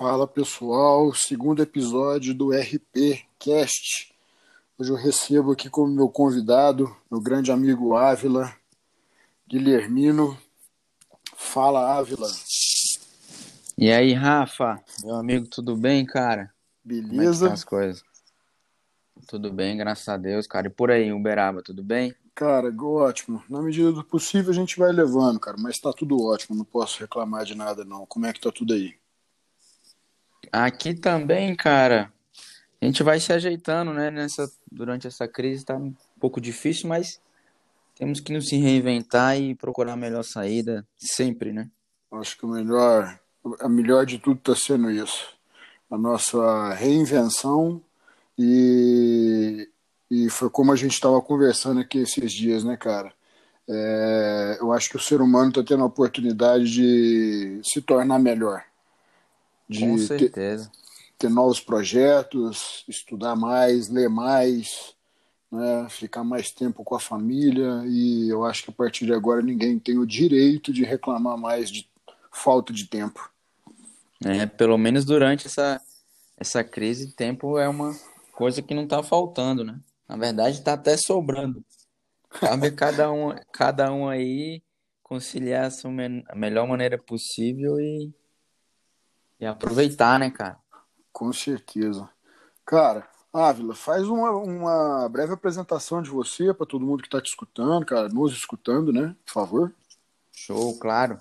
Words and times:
Fala 0.00 0.26
pessoal, 0.26 1.12
segundo 1.12 1.62
episódio 1.62 2.32
do 2.32 2.52
RP 2.52 3.22
Cast. 3.38 4.14
Hoje 4.78 4.90
eu 4.90 4.96
recebo 4.96 5.52
aqui 5.52 5.68
como 5.68 5.94
meu 5.94 6.08
convidado 6.08 6.96
meu 7.10 7.20
grande 7.20 7.52
amigo 7.52 7.94
Ávila, 7.94 8.50
Guilhermino. 9.46 10.38
Fala 11.36 11.98
Ávila. 11.98 12.26
E 13.76 13.92
aí, 13.92 14.14
Rafa, 14.14 14.82
meu 15.04 15.16
amigo, 15.16 15.46
tudo 15.46 15.76
bem, 15.76 16.06
cara? 16.06 16.50
Beleza? 16.82 17.10
Como 17.10 17.22
é 17.22 17.32
que 17.32 17.48
tá 17.48 17.52
as 17.52 17.64
coisas? 17.64 18.02
Tudo 19.28 19.52
bem, 19.52 19.76
graças 19.76 20.08
a 20.08 20.16
Deus, 20.16 20.46
cara. 20.46 20.68
E 20.68 20.70
por 20.70 20.90
aí, 20.90 21.12
Uberaba, 21.12 21.62
tudo 21.62 21.84
bem? 21.84 22.14
Cara, 22.34 22.74
ótimo. 22.74 23.44
Na 23.50 23.60
medida 23.60 23.92
do 23.92 24.02
possível 24.02 24.50
a 24.50 24.54
gente 24.54 24.78
vai 24.78 24.92
levando, 24.92 25.38
cara, 25.38 25.58
mas 25.60 25.78
tá 25.78 25.92
tudo 25.92 26.24
ótimo, 26.24 26.56
não 26.56 26.64
posso 26.64 27.00
reclamar 27.00 27.44
de 27.44 27.54
nada 27.54 27.84
não. 27.84 28.06
Como 28.06 28.24
é 28.24 28.32
que 28.32 28.40
tá 28.40 28.50
tudo 28.50 28.72
aí? 28.72 28.98
Aqui 30.52 30.94
também, 30.94 31.54
cara. 31.54 32.12
A 32.80 32.84
gente 32.84 33.02
vai 33.02 33.20
se 33.20 33.32
ajeitando, 33.32 33.92
né? 33.92 34.10
Nessa, 34.10 34.50
durante 34.70 35.06
essa 35.06 35.28
crise 35.28 35.64
tá 35.64 35.76
um 35.76 35.94
pouco 36.18 36.40
difícil, 36.40 36.88
mas 36.88 37.20
temos 37.94 38.18
que 38.20 38.32
nos 38.32 38.50
reinventar 38.50 39.38
e 39.38 39.54
procurar 39.54 39.92
a 39.92 39.96
melhor 39.96 40.24
saída 40.24 40.86
sempre, 40.96 41.52
né? 41.52 41.68
Acho 42.12 42.36
que 42.36 42.46
o 42.46 42.48
melhor, 42.48 43.20
a 43.60 43.68
melhor 43.68 44.06
de 44.06 44.18
tudo 44.18 44.40
tá 44.40 44.56
sendo 44.56 44.90
isso. 44.90 45.36
A 45.90 45.98
nossa 45.98 46.72
reinvenção 46.72 47.82
e, 48.38 49.68
e 50.10 50.30
foi 50.30 50.48
como 50.48 50.72
a 50.72 50.76
gente 50.76 50.94
estava 50.94 51.20
conversando 51.20 51.80
aqui 51.80 51.98
esses 51.98 52.32
dias, 52.32 52.64
né, 52.64 52.76
cara? 52.76 53.12
É, 53.68 54.56
eu 54.60 54.72
acho 54.72 54.88
que 54.88 54.96
o 54.96 55.00
ser 55.00 55.20
humano 55.20 55.50
está 55.50 55.62
tendo 55.62 55.82
a 55.82 55.86
oportunidade 55.86 56.64
de 56.64 57.60
se 57.62 57.80
tornar 57.82 58.18
melhor. 58.18 58.64
De 59.70 59.80
Com 59.86 59.96
certeza. 59.98 60.68
Ter, 61.16 61.28
ter 61.28 61.28
novos 61.28 61.60
projetos, 61.60 62.84
estudar 62.88 63.36
mais, 63.36 63.88
ler 63.88 64.08
mais, 64.08 64.96
né, 65.48 65.86
ficar 65.88 66.24
mais 66.24 66.50
tempo 66.50 66.82
com 66.82 66.96
a 66.96 67.00
família. 67.00 67.84
E 67.86 68.28
eu 68.28 68.44
acho 68.44 68.64
que 68.64 68.70
a 68.70 68.74
partir 68.74 69.06
de 69.06 69.14
agora 69.14 69.40
ninguém 69.40 69.78
tem 69.78 69.96
o 69.96 70.06
direito 70.06 70.72
de 70.72 70.82
reclamar 70.82 71.38
mais 71.38 71.70
de 71.70 71.88
falta 72.32 72.72
de 72.72 72.88
tempo. 72.88 73.30
É, 74.24 74.44
pelo 74.44 74.76
menos 74.76 75.04
durante 75.04 75.46
essa, 75.46 75.80
essa 76.36 76.64
crise, 76.64 77.12
tempo 77.12 77.56
é 77.56 77.68
uma 77.68 77.96
coisa 78.32 78.60
que 78.60 78.74
não 78.74 78.82
está 78.82 79.04
faltando, 79.04 79.62
né? 79.62 79.78
Na 80.08 80.16
verdade, 80.16 80.58
está 80.58 80.72
até 80.72 80.96
sobrando. 80.96 81.64
Cabe 82.28 82.72
cada 82.72 83.12
um, 83.12 83.32
cada 83.52 83.92
um 83.92 84.08
aí 84.08 84.62
conciliar 85.00 85.70
a 86.28 86.36
melhor 86.36 86.66
maneira 86.66 86.98
possível 86.98 87.80
e, 87.80 88.12
e 89.40 89.46
aproveitar, 89.46 90.18
né, 90.18 90.30
cara? 90.30 90.58
Com 91.12 91.32
certeza. 91.32 92.08
Cara, 92.64 93.08
Ávila, 93.32 93.74
faz 93.74 94.06
uma, 94.06 94.30
uma 94.32 95.08
breve 95.08 95.32
apresentação 95.32 96.02
de 96.02 96.10
você 96.10 96.52
para 96.52 96.66
todo 96.66 96.84
mundo 96.84 97.02
que 97.02 97.08
está 97.08 97.20
te 97.20 97.28
escutando, 97.28 97.86
cara, 97.86 98.08
nos 98.08 98.32
escutando, 98.32 98.92
né? 98.92 99.16
Por 99.24 99.32
favor. 99.32 99.74
Show, 100.32 100.78
claro. 100.78 101.18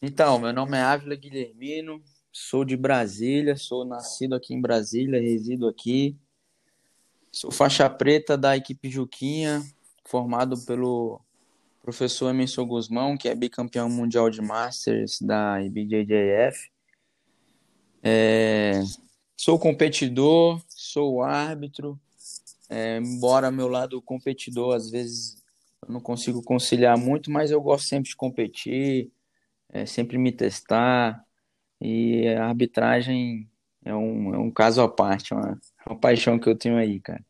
Então, 0.00 0.38
meu 0.38 0.52
nome 0.52 0.76
é 0.76 0.82
Ávila 0.82 1.14
Guilhermino, 1.14 2.02
sou 2.32 2.64
de 2.64 2.76
Brasília, 2.76 3.56
sou 3.56 3.84
nascido 3.84 4.34
aqui 4.34 4.54
em 4.54 4.60
Brasília, 4.60 5.20
resido 5.20 5.68
aqui. 5.68 6.18
Sou 7.30 7.50
faixa 7.50 7.88
preta 7.88 8.36
da 8.36 8.56
equipe 8.56 8.90
Juquinha, 8.90 9.62
formado 10.04 10.58
pelo 10.66 11.20
professor 11.80 12.30
Emerson 12.30 12.66
Guzmão, 12.66 13.16
que 13.16 13.28
é 13.28 13.34
bicampeão 13.34 13.88
mundial 13.88 14.28
de 14.28 14.40
Masters 14.42 15.20
da 15.20 15.62
IBJJF. 15.62 16.71
É, 18.02 18.82
sou 19.36 19.58
competidor, 19.58 20.60
sou 20.68 21.22
árbitro, 21.22 21.98
é, 22.68 22.98
embora 22.98 23.50
meu 23.50 23.68
lado 23.68 24.02
competidor 24.02 24.74
às 24.74 24.90
vezes 24.90 25.42
eu 25.86 25.92
não 25.92 26.00
consigo 26.00 26.42
conciliar 26.42 26.96
muito, 26.96 27.30
mas 27.30 27.50
eu 27.50 27.60
gosto 27.60 27.86
sempre 27.88 28.10
de 28.10 28.16
competir, 28.16 29.10
é, 29.68 29.86
sempre 29.86 30.18
me 30.18 30.32
testar, 30.32 31.24
e 31.80 32.28
a 32.28 32.46
arbitragem 32.46 33.48
é 33.84 33.94
um, 33.94 34.34
é 34.34 34.38
um 34.38 34.50
caso 34.50 34.80
à 34.80 34.88
parte, 34.88 35.32
é 35.32 35.36
uma, 35.36 35.60
uma 35.86 35.98
paixão 35.98 36.38
que 36.38 36.48
eu 36.48 36.56
tenho 36.56 36.76
aí, 36.76 37.00
cara. 37.00 37.24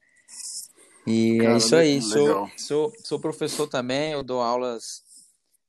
E 1.07 1.37
é 1.37 1.39
cara, 1.39 1.55
é 1.55 1.57
isso 1.57 1.77
aí, 1.77 2.03
sou, 2.03 2.51
sou, 2.57 2.93
sou 3.03 3.21
professor 3.21 3.67
também, 3.67 4.13
eu 4.13 4.23
dou 4.23 4.41
aulas 4.41 5.03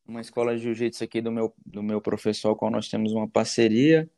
numa 0.05 0.21
escola 0.21 0.55
de 0.55 0.63
jiu-jitsu 0.63 1.03
aqui 1.03 1.21
do 1.21 1.31
meu, 1.31 1.53
do 1.65 1.81
meu 1.81 2.01
professor, 2.01 2.53
com 2.53 2.59
qual 2.59 2.71
nós 2.71 2.89
temos 2.89 3.13
uma 3.13 3.27
parceria. 3.27 4.09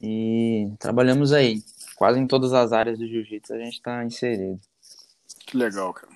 E 0.00 0.72
trabalhamos 0.78 1.32
aí. 1.32 1.62
Quase 1.96 2.18
em 2.18 2.26
todas 2.26 2.52
as 2.52 2.72
áreas 2.72 2.98
do 2.98 3.06
jiu-jitsu 3.06 3.54
a 3.54 3.58
gente 3.58 3.74
está 3.74 4.04
inserido. 4.04 4.60
Que 5.40 5.56
legal, 5.56 5.92
cara. 5.92 6.12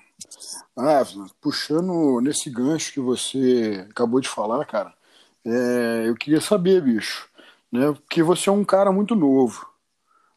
Ah, 0.77 1.03
puxando 1.41 2.21
nesse 2.21 2.49
gancho 2.49 2.93
que 2.93 2.99
você 2.99 3.85
acabou 3.89 4.19
de 4.19 4.29
falar, 4.29 4.65
cara, 4.65 4.93
é, 5.45 6.03
eu 6.07 6.15
queria 6.15 6.39
saber, 6.39 6.81
bicho, 6.81 7.29
né? 7.71 7.91
Porque 7.93 8.23
você 8.23 8.49
é 8.49 8.51
um 8.51 8.63
cara 8.63 8.91
muito 8.91 9.15
novo, 9.15 9.67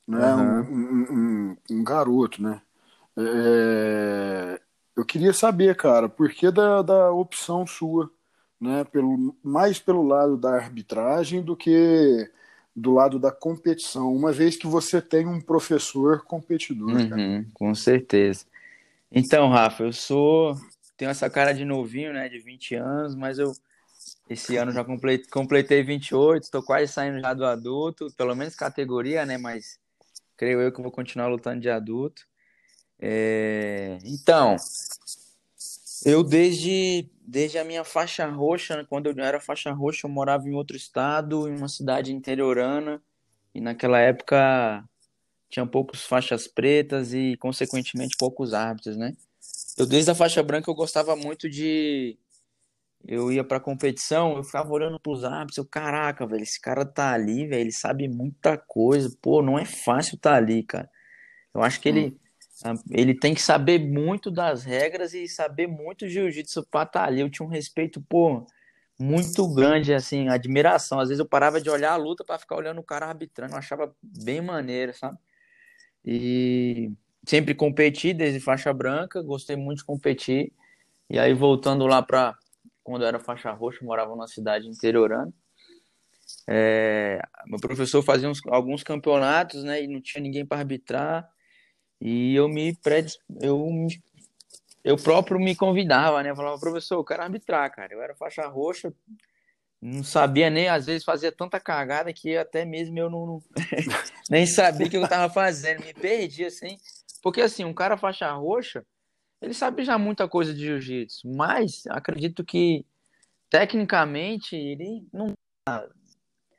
né? 0.07 0.35
Uhum. 0.35 0.61
Um, 0.61 0.75
um, 0.75 1.57
um, 1.71 1.77
um, 1.79 1.85
garoto, 1.85 2.43
né? 2.43 2.61
É, 3.17 4.61
eu 4.97 5.05
queria 5.05 5.33
saber, 5.33 5.77
cara, 5.77 6.09
por 6.09 6.31
que 6.31 6.51
da, 6.51 6.83
da 6.83 7.11
opção 7.13 7.67
sua, 7.67 8.11
né? 8.61 8.85
Pelo, 8.85 9.37
mais 9.43 9.79
pelo 9.79 10.03
lado 10.03 10.37
da 10.37 10.55
arbitragem 10.55 11.43
do 11.43 11.57
que 11.57 12.31
do 12.77 12.93
lado 12.93 13.19
da 13.19 13.33
competição, 13.33 14.15
uma 14.15 14.31
vez 14.31 14.55
que 14.55 14.67
você 14.67 15.01
tem 15.01 15.27
um 15.27 15.41
professor 15.41 16.23
competidor. 16.25 16.91
Uhum, 16.91 17.47
com 17.55 17.75
certeza. 17.75 18.45
Então, 19.11 19.49
Rafa, 19.49 19.85
eu 19.85 19.93
sou. 19.95 20.55
Tenho 20.95 21.11
essa 21.11 21.31
cara 21.31 21.55
de 21.55 21.65
novinho, 21.65 22.13
né? 22.13 22.29
De 22.29 22.39
20 22.39 22.75
anos, 22.75 23.15
mas 23.15 23.39
eu. 23.39 23.53
Esse 24.29 24.57
ano 24.57 24.73
já 24.73 24.85
completei, 24.85 25.31
completei 25.31 25.83
28, 25.83 26.43
estou 26.43 26.63
quase 26.63 26.93
saindo 26.93 27.21
já 27.21 27.33
do 27.33 27.47
adulto, 27.47 28.13
pelo 28.17 28.35
menos 28.35 28.55
categoria, 28.55 29.25
né? 29.25 29.39
Mas 29.39 29.79
creio 30.37 30.61
eu 30.61 30.71
que 30.71 30.83
vou 30.83 30.91
continuar 30.91 31.29
lutando 31.29 31.61
de 31.61 31.71
adulto. 31.71 32.27
É... 33.01 33.99
Então, 34.05 34.57
eu 36.05 36.23
desde, 36.23 37.09
desde 37.21 37.59
a 37.59 37.65
minha 37.65 37.85
faixa 37.85 38.27
roxa, 38.27 38.85
quando 38.89 39.07
eu 39.07 39.25
era 39.25 39.41
faixa 39.41 39.73
roxa, 39.73 40.07
eu 40.07 40.11
morava 40.11 40.49
em 40.49 40.55
outro 40.55 40.77
estado, 40.77 41.49
em 41.49 41.57
uma 41.57 41.69
cidade 41.69 42.13
interiorana, 42.13 43.03
e 43.55 43.61
naquela 43.61 43.99
época 43.99 44.85
tinha 45.49 45.67
poucos 45.67 46.05
faixas 46.05 46.47
pretas 46.47 47.15
e, 47.15 47.37
consequentemente, 47.39 48.17
poucos 48.19 48.53
árbitros, 48.53 48.97
né? 48.97 49.17
Eu, 49.79 49.87
desde 49.87 50.11
a 50.11 50.15
faixa 50.15 50.43
branca, 50.43 50.71
eu 50.71 50.75
gostava 50.75 51.15
muito 51.15 51.49
de... 51.49 52.19
Eu 53.07 53.31
ia 53.31 53.45
pra 53.45 53.61
competição, 53.61 54.37
eu 54.37 54.43
ficava 54.43 54.73
olhando 54.73 54.99
pros 54.99 55.23
árbitros, 55.23 55.59
eu, 55.59 55.65
caraca, 55.65 56.27
velho, 56.27 56.43
esse 56.43 56.61
cara 56.61 56.85
tá 56.85 57.13
ali, 57.13 57.47
velho, 57.47 57.61
ele 57.61 57.73
sabe 57.73 58.09
muita 58.09 58.59
coisa, 58.59 59.17
pô, 59.23 59.41
não 59.43 59.59
é 59.59 59.65
fácil 59.65 60.19
tá 60.19 60.35
ali, 60.35 60.65
cara. 60.65 60.91
Eu 61.55 61.63
acho 61.63 61.81
que 61.81 61.89
ele... 61.89 62.07
Hum 62.07 62.26
ele 62.91 63.15
tem 63.15 63.35
que 63.35 63.43
saber 63.43 63.79
muito 63.79 64.31
das 64.31 64.65
regras 64.65 65.13
e 65.13 65.29
saber 65.29 65.67
muito 65.67 66.09
jiu-jitsu 66.09 66.67
para 66.71 66.85
estar 66.85 67.01
tá 67.01 67.07
ali. 67.07 67.21
Eu 67.21 67.31
tinha 67.31 67.47
um 67.47 67.51
respeito, 67.51 68.01
pô, 68.01 68.47
muito 68.99 69.47
grande, 69.53 69.93
assim, 69.93 70.29
admiração. 70.29 70.99
Às 70.99 71.09
vezes 71.09 71.21
eu 71.21 71.29
parava 71.29 71.61
de 71.61 71.69
olhar 71.69 71.93
a 71.93 71.97
luta 71.97 72.25
para 72.25 72.39
ficar 72.39 72.57
olhando 72.57 72.81
o 72.81 72.85
cara 72.85 73.07
arbitrando, 73.07 73.53
eu 73.53 73.59
achava 73.59 73.95
bem 74.03 74.41
maneiro, 74.41 74.95
sabe? 74.95 75.19
E 76.05 76.93
sempre 77.27 77.55
competi 77.55 78.15
desde 78.15 78.41
faixa 78.41 78.73
branca, 78.73 79.23
gostei 79.23 79.57
muito 79.57 79.79
de 79.79 79.85
competir. 79.85 80.53
E 81.11 81.19
aí 81.19 81.35
voltando 81.35 81.87
lá 81.87 82.03
para 82.03 82.35
quando 82.83 83.03
eu 83.03 83.09
era 83.09 83.19
faixa 83.19 83.51
roxa, 83.53 83.85
morava 83.85 84.11
numa 84.11 84.29
cidade 84.29 84.69
interiorana. 84.69 85.33
É, 86.49 87.21
meu 87.47 87.59
professor 87.61 88.03
fazia 88.03 88.29
uns, 88.29 88.41
alguns 88.47 88.83
campeonatos, 88.83 89.65
né, 89.65 89.83
e 89.83 89.89
não 89.89 90.01
tinha 90.01 90.23
ninguém 90.23 90.47
para 90.47 90.59
arbitrar. 90.59 91.29
E 92.01 92.35
eu 92.35 92.49
me 92.49 92.75
predis... 92.77 93.19
eu 93.41 93.69
eu 94.85 94.97
próprio 94.97 95.41
me 95.41 95.57
convidava, 95.57 96.23
né? 96.23 96.31
Eu 96.31 96.37
falava, 96.37 96.61
professor, 96.61 96.95
eu 96.95 97.05
quero 97.05 97.23
arbitrar, 97.23 97.69
cara. 97.75 97.93
Eu 97.93 98.01
era 98.01 98.15
faixa 98.15 98.47
roxa, 98.47 98.95
não 99.83 100.05
sabia 100.05 100.49
nem, 100.49 100.69
às 100.69 100.87
vezes 100.87 101.05
fazia 101.05 101.33
tanta 101.33 101.61
cagada 101.61 102.13
que 102.13 102.37
até 102.37 102.65
mesmo 102.65 102.99
eu 102.99 103.11
não, 103.11 103.43
nem 104.31 104.47
sabia 104.47 104.87
o 104.87 104.91
que 104.91 104.97
eu 104.97 105.09
tava 105.09 105.33
fazendo, 105.33 105.85
me 105.85 105.93
perdi 105.93 106.45
assim. 106.45 106.79
Porque 107.23 107.41
assim, 107.41 107.65
um 107.65 107.75
cara 107.75 107.97
faixa 107.97 108.31
roxa, 108.33 108.87
ele 109.43 109.53
sabe 109.53 109.85
já 109.85 109.99
muita 109.99 110.29
coisa 110.29 110.55
de 110.55 110.65
jiu-jitsu, 110.65 111.29
mas 111.35 111.83
acredito 111.89 112.45
que 112.45 112.87
tecnicamente 113.51 114.57
ele 114.57 115.07
não 115.13 115.35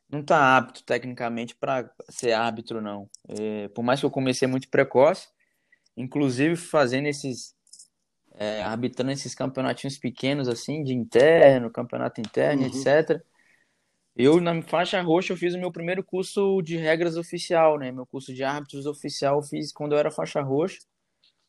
não 0.09 0.23
tá 0.23 0.57
apto 0.57 0.83
tecnicamente 0.83 1.55
para 1.55 1.89
ser 2.09 2.31
árbitro, 2.33 2.81
não. 2.81 3.09
É, 3.27 3.67
por 3.69 3.83
mais 3.83 3.99
que 3.99 4.05
eu 4.05 4.11
comecei 4.11 4.47
muito 4.47 4.69
precoce, 4.69 5.27
inclusive 5.95 6.55
fazendo 6.55 7.07
esses. 7.07 7.55
É, 8.39 8.61
arbitrando 8.61 9.11
esses 9.11 9.33
campeonatinhos 9.33 9.97
pequenos, 9.97 10.47
assim, 10.47 10.83
de 10.83 10.93
interno, 10.93 11.71
campeonato 11.71 12.21
interno, 12.21 12.61
uhum. 12.61 12.67
etc. 12.67 13.19
Eu, 14.15 14.39
na 14.39 14.61
faixa 14.61 15.01
roxa, 15.01 15.33
eu 15.33 15.37
fiz 15.37 15.55
o 15.55 15.59
meu 15.59 15.71
primeiro 15.71 16.03
curso 16.03 16.61
de 16.61 16.77
regras 16.77 17.17
oficial, 17.17 17.79
né? 17.79 17.91
Meu 17.91 18.05
curso 18.05 18.31
de 18.33 18.43
árbitros 18.43 18.85
oficial 18.85 19.37
eu 19.37 19.43
fiz 19.43 19.71
quando 19.71 19.93
eu 19.93 19.97
era 19.97 20.11
faixa 20.11 20.39
roxa, 20.41 20.79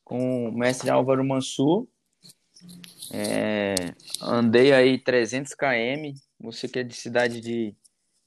com 0.03 0.49
o 0.49 0.51
mestre 0.51 0.89
Álvaro 0.89 1.23
Mansur. 1.23 1.87
É, 3.11 3.75
andei 4.21 4.73
aí 4.73 4.97
300 4.97 5.53
km. 5.53 6.19
Você 6.39 6.67
que 6.67 6.79
é 6.79 6.83
de 6.83 6.95
cidade 6.95 7.39
de, 7.39 7.75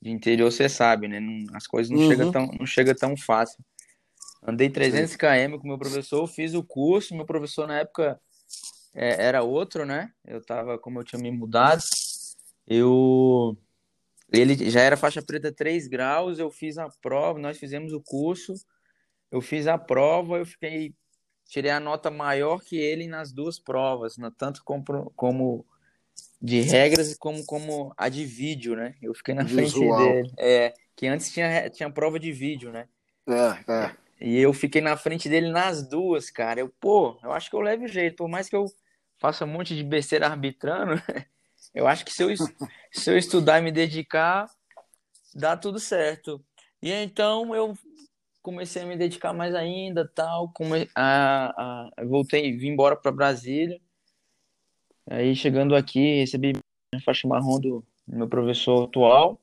de 0.02 0.10
interior, 0.10 0.50
você 0.50 0.68
sabe, 0.68 1.06
né? 1.06 1.20
Não, 1.20 1.46
as 1.54 1.64
coisas 1.64 1.88
não 1.88 2.00
uhum. 2.00 2.08
chegam 2.08 2.32
tão, 2.32 2.46
não 2.58 2.66
chega 2.66 2.92
tão 2.92 3.16
fácil. 3.16 3.64
Andei 4.44 4.68
300 4.68 5.14
km 5.14 5.58
com 5.60 5.68
meu 5.68 5.78
professor, 5.78 6.26
fiz 6.26 6.54
o 6.54 6.64
curso. 6.64 7.14
Meu 7.14 7.24
professor 7.24 7.68
na 7.68 7.78
época 7.78 8.20
é, 8.92 9.26
era 9.26 9.44
outro, 9.44 9.86
né? 9.86 10.10
Eu 10.26 10.44
tava, 10.44 10.76
como 10.76 10.98
eu 10.98 11.04
tinha 11.04 11.22
me 11.22 11.30
mudado, 11.30 11.82
eu 12.66 13.56
ele 14.32 14.68
já 14.70 14.80
era 14.80 14.96
faixa 14.96 15.22
preta 15.22 15.52
3 15.52 15.86
graus, 15.86 16.38
eu 16.38 16.50
fiz 16.50 16.78
a 16.78 16.88
prova, 17.00 17.38
nós 17.38 17.58
fizemos 17.58 17.92
o 17.92 18.00
curso, 18.00 18.54
eu 19.30 19.40
fiz 19.40 19.68
a 19.68 19.78
prova, 19.78 20.38
eu 20.38 20.46
fiquei 20.46 20.94
tirei 21.46 21.70
a 21.70 21.78
nota 21.78 22.10
maior 22.10 22.60
que 22.60 22.76
ele 22.76 23.06
nas 23.06 23.30
duas 23.30 23.58
provas, 23.60 24.16
tanto 24.36 24.64
como, 24.64 25.12
como 25.14 25.66
de 26.40 26.60
regras 26.60 27.16
como 27.16 27.44
como 27.46 27.92
a 27.96 28.08
de 28.08 28.24
vídeo, 28.24 28.74
né? 28.74 28.94
Eu 29.00 29.14
fiquei 29.14 29.34
na 29.34 29.44
Visual. 29.44 29.98
frente 29.98 30.12
dele. 30.12 30.32
É, 30.38 30.74
que 30.96 31.06
antes 31.06 31.32
tinha 31.32 31.70
tinha 31.70 31.90
prova 31.90 32.18
de 32.18 32.32
vídeo, 32.32 32.72
né? 32.72 32.88
É, 33.28 33.72
é. 33.72 33.96
E 34.20 34.38
eu 34.38 34.52
fiquei 34.52 34.80
na 34.80 34.96
frente 34.96 35.28
dele 35.28 35.50
nas 35.50 35.86
duas, 35.88 36.30
cara. 36.30 36.60
Eu, 36.60 36.68
pô, 36.68 37.18
eu 37.22 37.32
acho 37.32 37.50
que 37.50 37.56
eu 37.56 37.60
levo 37.60 37.88
jeito, 37.88 38.16
por 38.16 38.28
mais 38.28 38.48
que 38.48 38.56
eu 38.56 38.66
faça 39.18 39.44
um 39.44 39.48
monte 39.48 39.74
de 39.74 39.84
besteira 39.84 40.26
arbitrando, 40.26 40.94
eu 41.74 41.86
acho 41.86 42.04
que 42.04 42.12
se 42.12 42.22
eu, 42.22 42.28
se 42.92 43.10
eu 43.10 43.16
estudar 43.16 43.60
e 43.60 43.62
me 43.62 43.72
dedicar, 43.72 44.48
dá 45.34 45.56
tudo 45.56 45.78
certo. 45.78 46.44
E 46.80 46.90
então 46.90 47.54
eu 47.54 47.76
comecei 48.42 48.82
a 48.82 48.86
me 48.86 48.96
dedicar 48.96 49.32
mais 49.32 49.54
ainda, 49.54 50.08
tal, 50.12 50.52
come... 50.52 50.88
a, 50.94 51.90
a... 51.96 52.04
voltei, 52.04 52.56
vim 52.56 52.70
embora 52.70 52.96
para 52.96 53.12
Brasília. 53.12 53.80
Aí 55.12 55.36
chegando 55.36 55.76
aqui, 55.76 56.20
recebi 56.20 56.54
a 56.94 57.00
faixa 57.00 57.28
marrom 57.28 57.60
do 57.60 57.84
meu 58.08 58.26
professor 58.26 58.84
atual. 58.84 59.38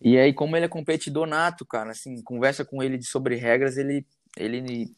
E 0.00 0.18
aí, 0.18 0.32
como 0.32 0.56
ele 0.56 0.66
é 0.66 0.68
competidor 0.68 1.24
nato, 1.24 1.64
cara, 1.64 1.92
assim, 1.92 2.20
conversa 2.22 2.64
com 2.64 2.82
ele 2.82 3.00
sobre 3.00 3.36
regras, 3.36 3.76
ele, 3.76 4.04
ele 4.36 4.92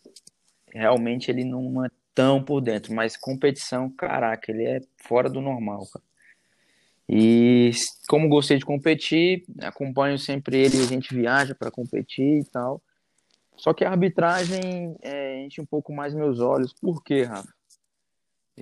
realmente 0.72 1.30
ele 1.30 1.44
não 1.44 1.84
é 1.84 1.90
tão 2.14 2.42
por 2.42 2.62
dentro, 2.62 2.94
mas 2.94 3.14
competição, 3.14 3.90
caraca, 3.90 4.50
ele 4.50 4.64
é 4.64 4.80
fora 4.96 5.28
do 5.28 5.42
normal, 5.42 5.86
cara. 5.92 6.04
E 7.06 7.72
como 8.08 8.26
gostei 8.26 8.56
de 8.56 8.64
competir, 8.64 9.44
acompanho 9.60 10.18
sempre 10.18 10.56
ele, 10.56 10.80
a 10.80 10.86
gente 10.86 11.14
viaja 11.14 11.54
para 11.54 11.70
competir 11.70 12.40
e 12.40 12.44
tal. 12.44 12.80
Só 13.54 13.74
que 13.74 13.84
a 13.84 13.90
arbitragem 13.90 14.96
é, 15.02 15.44
enche 15.44 15.60
um 15.60 15.66
pouco 15.66 15.92
mais 15.92 16.14
meus 16.14 16.40
olhos. 16.40 16.72
Por 16.72 17.02
quê, 17.02 17.24
Rafa? 17.24 17.59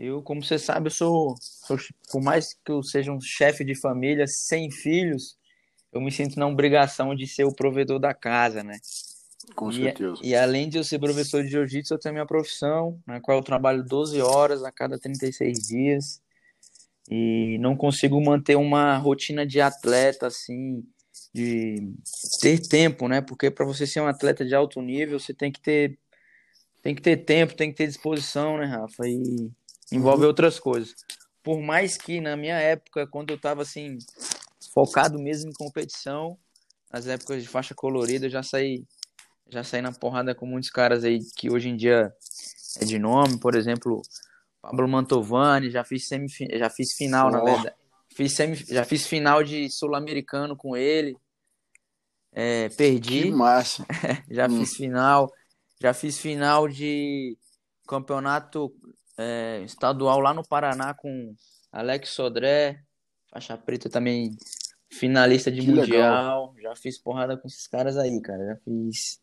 Eu, 0.01 0.23
como 0.23 0.45
você 0.45 0.59
sabe, 0.59 0.87
eu 0.87 0.91
sou, 0.93 1.35
sou 1.41 1.77
por 2.11 2.23
mais 2.23 2.55
que 2.65 2.71
eu 2.71 2.83
seja 2.85 3.13
um 3.13 3.21
chefe 3.21 3.65
de 3.65 3.75
família 3.75 4.29
sem 4.29 4.71
filhos, 4.71 5.37
eu 5.93 6.01
me 6.01 6.13
sinto 6.13 6.39
na 6.39 6.47
obrigação 6.47 7.17
de 7.17 7.27
ser 7.27 7.45
o 7.45 7.53
provedor 7.53 7.99
da 7.99 8.15
casa, 8.15 8.63
né? 8.63 8.79
Com 9.57 9.73
certeza. 9.73 10.21
E, 10.23 10.31
e 10.31 10.37
além 10.37 10.69
de 10.69 10.79
eu 10.79 10.85
ser 10.85 11.01
professor 11.01 11.43
de 11.43 11.51
jiu-jitsu, 11.51 11.95
eu 11.95 11.99
tenho 11.99 12.13
minha 12.13 12.27
profissão, 12.27 13.01
na 13.05 13.21
qual 13.21 13.39
eu 13.39 13.43
trabalho 13.43 13.83
12 13.83 14.21
horas 14.21 14.63
a 14.63 14.71
cada 14.71 14.99
36 14.99 15.59
dias 15.67 16.23
e 17.11 17.59
não 17.59 17.77
consigo 17.77 18.21
manter 18.21 18.57
uma 18.57 18.97
rotina 18.99 19.45
de 19.45 19.61
atleta 19.61 20.29
assim, 20.29 20.85
de 21.35 21.93
ter 22.41 22.61
tempo, 22.61 23.09
né? 23.09 23.21
Porque 23.21 23.51
para 23.51 23.67
você 23.67 23.85
ser 23.85 24.01
um 24.01 24.07
atleta 24.07 24.45
de 24.45 24.55
alto 24.55 24.81
nível, 24.81 25.19
você 25.19 25.35
tem 25.35 25.51
que 25.51 25.61
ter 25.61 25.99
tem 26.83 26.95
que 26.95 27.03
ter 27.03 27.17
tempo, 27.17 27.57
tem 27.57 27.71
que 27.71 27.77
ter 27.77 27.89
disposição, 27.89 28.57
né, 28.57 28.67
Rafa? 28.67 29.09
E 29.09 29.51
envolve 29.93 30.23
uhum. 30.23 30.29
outras 30.29 30.59
coisas. 30.59 30.95
Por 31.43 31.61
mais 31.61 31.97
que 31.97 32.21
na 32.21 32.37
minha 32.37 32.57
época, 32.57 33.07
quando 33.07 33.31
eu 33.31 33.37
estava 33.37 33.63
assim 33.63 33.99
focado 34.75 35.19
mesmo 35.19 35.51
em 35.51 35.55
competição, 35.55 36.39
nas 36.93 37.07
épocas 37.07 37.43
de 37.43 37.49
faixa 37.49 37.75
colorida, 37.75 38.27
eu 38.27 38.31
já 38.31 38.43
saí 38.43 38.85
já 39.51 39.65
saí 39.65 39.81
na 39.81 39.93
porrada 39.93 40.35
com 40.35 40.45
muitos 40.45 40.71
caras 40.71 41.05
aí 41.05 41.21
que 41.37 41.51
hoje 41.51 41.71
em 41.71 41.77
dia 41.77 42.13
é 42.81 42.85
de 42.85 42.99
nome, 42.99 43.41
por 43.41 43.55
exemplo, 43.55 44.03
Pablo 44.61 44.87
Mantovani, 44.87 45.71
já 45.71 45.85
fiz 45.85 46.07
semif... 46.07 46.47
já 46.59 46.69
fiz 46.69 46.93
final, 46.95 47.29
oh. 47.29 47.31
na 47.31 47.43
verdade. 47.43 47.77
Fiz 48.15 48.33
semi... 48.33 48.57
Já 48.57 48.85
fiz 48.85 49.07
final 49.07 49.43
de 49.43 49.71
sul-americano 49.71 50.57
com 50.57 50.77
ele. 50.77 51.17
É, 52.33 52.69
perdi. 52.71 53.23
Que 53.23 53.31
massa. 53.31 53.87
já 54.31 54.47
hum. 54.47 54.59
fiz 54.59 54.75
final. 54.75 55.33
Já 55.81 55.95
fiz 55.95 56.19
final 56.19 56.69
de 56.69 57.39
campeonato 57.87 58.75
é, 59.19 59.61
estadual 59.65 60.21
lá 60.21 60.33
no 60.33 60.47
Paraná 60.47 60.95
com 60.95 61.35
Alex 61.73 62.11
Sodré, 62.11 62.81
faixa 63.31 63.59
preta 63.59 63.91
também, 63.91 64.37
finalista 64.89 65.51
de 65.51 65.61
que 65.61 65.67
mundial. 65.67 65.85
Legal. 65.87 66.55
Já 66.63 66.77
fiz 66.77 66.97
porrada 66.99 67.37
com 67.37 67.49
esses 67.49 67.67
caras 67.67 67.97
aí, 67.97 68.21
cara. 68.23 68.47
Já 68.47 68.57
fiz. 68.65 69.21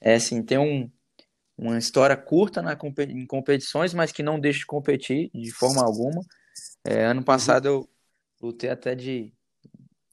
É 0.00 0.14
assim, 0.14 0.42
tem 0.42 0.58
um, 0.58 0.90
uma 1.56 1.78
história 1.78 2.16
curta 2.16 2.60
na, 2.60 2.76
em 3.08 3.24
competições, 3.24 3.94
mas 3.94 4.10
que 4.10 4.22
não 4.22 4.40
deixa 4.40 4.60
de 4.60 4.66
competir 4.66 5.30
de 5.32 5.52
forma 5.52 5.82
alguma. 5.82 6.20
É, 6.84 7.04
ano 7.04 7.22
passado 7.22 7.66
eu 7.66 7.88
lutei 8.40 8.70
até 8.70 8.94
de. 8.94 9.32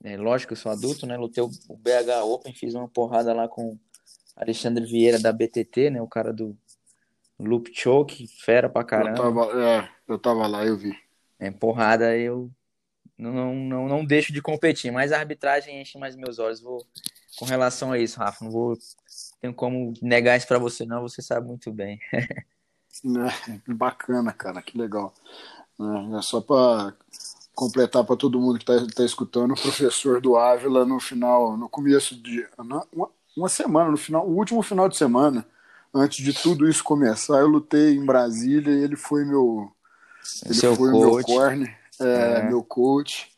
É, 0.03 0.15
lógico, 0.15 0.53
eu 0.53 0.57
sou 0.57 0.71
adulto, 0.71 1.07
né? 1.07 1.17
Lutei 1.17 1.43
o, 1.43 1.49
BH 1.49 2.23
Open, 2.23 2.53
fiz 2.53 2.75
uma 2.75 2.87
porrada 2.87 3.33
lá 3.33 3.47
com 3.47 3.77
Alexandre 4.35 4.85
Vieira 4.85 5.19
da 5.19 5.33
BTT, 5.33 5.89
né? 5.89 6.01
O 6.01 6.07
cara 6.07 6.31
do 6.31 6.55
Loop 7.39 7.71
Choke, 7.73 8.27
fera 8.27 8.69
pra 8.69 8.83
caramba. 8.83 9.09
Eu 9.11 9.15
tava, 9.15 9.63
é, 9.63 9.89
eu 10.07 10.19
tava 10.19 10.47
lá, 10.47 10.65
eu 10.65 10.77
vi. 10.77 10.93
É, 11.39 11.49
porrada 11.49 12.17
eu 12.17 12.51
não, 13.17 13.55
não, 13.55 13.87
não 13.87 14.05
deixo 14.05 14.31
de 14.33 14.41
competir, 14.41 14.91
mas 14.91 15.11
a 15.11 15.19
arbitragem 15.19 15.81
enche 15.81 15.97
mais 15.97 16.15
meus 16.15 16.39
olhos. 16.39 16.61
Vou, 16.61 16.85
com 17.37 17.45
relação 17.45 17.91
a 17.91 17.99
isso, 17.99 18.19
Rafa, 18.19 18.43
não 18.43 18.51
vou 18.51 18.77
tenho 19.41 19.53
como 19.53 19.93
negar 20.01 20.37
isso 20.37 20.47
para 20.47 20.59
você, 20.59 20.85
não, 20.85 21.01
você 21.01 21.21
sabe 21.21 21.47
muito 21.47 21.71
bem. 21.71 21.99
é, 22.13 23.73
bacana, 23.73 24.33
cara, 24.33 24.61
que 24.61 24.77
legal. 24.77 25.13
É, 25.79 26.17
é 26.17 26.21
só 26.21 26.41
para 26.41 26.93
completar 27.55 28.03
para 28.05 28.15
todo 28.15 28.39
mundo 28.39 28.57
que 28.57 28.69
está 28.69 28.85
tá 28.93 29.03
escutando, 29.03 29.51
o 29.51 29.61
professor 29.61 30.21
do 30.21 30.37
Ávila 30.37 30.85
no 30.85 30.99
final, 30.99 31.57
no 31.57 31.67
começo 31.67 32.15
de 32.15 32.47
uma, 32.57 32.87
uma 33.35 33.49
semana, 33.49 33.91
no 33.91 33.97
final, 33.97 34.25
o 34.25 34.35
último 34.35 34.61
final 34.61 34.87
de 34.87 34.95
semana, 34.95 35.45
antes 35.93 36.23
de 36.23 36.33
tudo 36.33 36.67
isso 36.67 36.83
começar, 36.83 37.39
eu 37.39 37.47
lutei 37.47 37.95
em 37.95 38.05
Brasília 38.05 38.73
e 38.73 38.83
ele 38.83 38.95
foi 38.95 39.25
meu, 39.25 39.71
ele 40.45 40.53
Seu 40.53 40.75
foi 40.75 40.91
coach. 40.91 41.15
meu 41.15 41.23
corner, 41.23 41.77
é, 41.99 42.05
é. 42.05 42.43
meu 42.43 42.63
coach. 42.63 43.29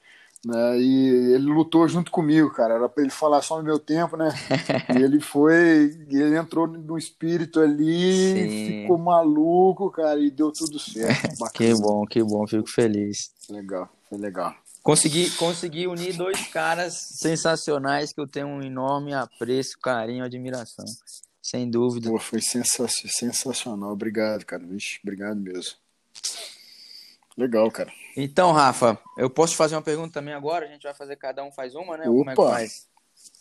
Né? 0.44 0.80
E 0.80 1.34
ele 1.34 1.46
lutou 1.46 1.88
junto 1.88 2.10
comigo, 2.10 2.50
cara. 2.50 2.74
Era 2.74 2.90
para 2.90 3.04
ele 3.04 3.12
falar 3.12 3.42
só 3.44 3.58
no 3.58 3.64
meu 3.64 3.78
tempo, 3.78 4.18
né? 4.18 4.30
e 4.98 5.04
ele 5.04 5.20
foi, 5.20 5.96
ele 6.10 6.36
entrou 6.36 6.66
no 6.66 6.98
espírito 6.98 7.60
ali, 7.60 8.34
Sim. 8.34 8.82
ficou 8.82 8.98
maluco, 8.98 9.92
cara, 9.92 10.20
e 10.20 10.32
deu 10.32 10.52
tudo 10.52 10.80
certo. 10.80 11.30
que 11.54 11.74
bom, 11.76 12.06
que 12.06 12.24
bom, 12.24 12.48
fico 12.48 12.68
feliz. 12.68 13.32
Legal, 13.50 13.88
foi 14.10 14.18
legal. 14.18 14.56
Consegui, 14.82 15.30
consegui 15.32 15.86
unir 15.86 16.18
dois 16.18 16.48
caras 16.48 16.96
sensacionais 16.96 18.12
que 18.12 18.20
eu 18.20 18.28
tenho 18.28 18.48
um 18.48 18.64
enorme 18.64 19.14
apreço, 19.14 19.78
carinho, 19.80 20.24
admiração. 20.24 20.86
Sem 21.42 21.70
dúvida. 21.70 22.10
Pô, 22.10 22.20
foi 22.20 22.40
sensacional. 22.42 23.92
Obrigado, 23.92 24.46
cara. 24.46 24.64
Vixe, 24.66 25.00
obrigado 25.02 25.40
mesmo. 25.40 25.76
Legal, 27.36 27.72
cara. 27.72 27.92
Então, 28.16 28.52
Rafa, 28.52 29.00
eu 29.18 29.30
posso 29.30 29.56
fazer 29.56 29.76
uma 29.76 29.82
pergunta 29.82 30.14
também 30.14 30.34
agora? 30.34 30.66
A 30.66 30.70
gente 30.70 30.84
vai 30.84 30.94
fazer 30.94 31.16
cada 31.16 31.44
um 31.44 31.52
faz 31.52 31.74
uma, 31.76 31.98
né? 31.98 32.04
Opa, 32.08 32.12
Como 32.12 32.30
é 32.30 32.36
que 32.36 32.42
faz? 32.42 32.88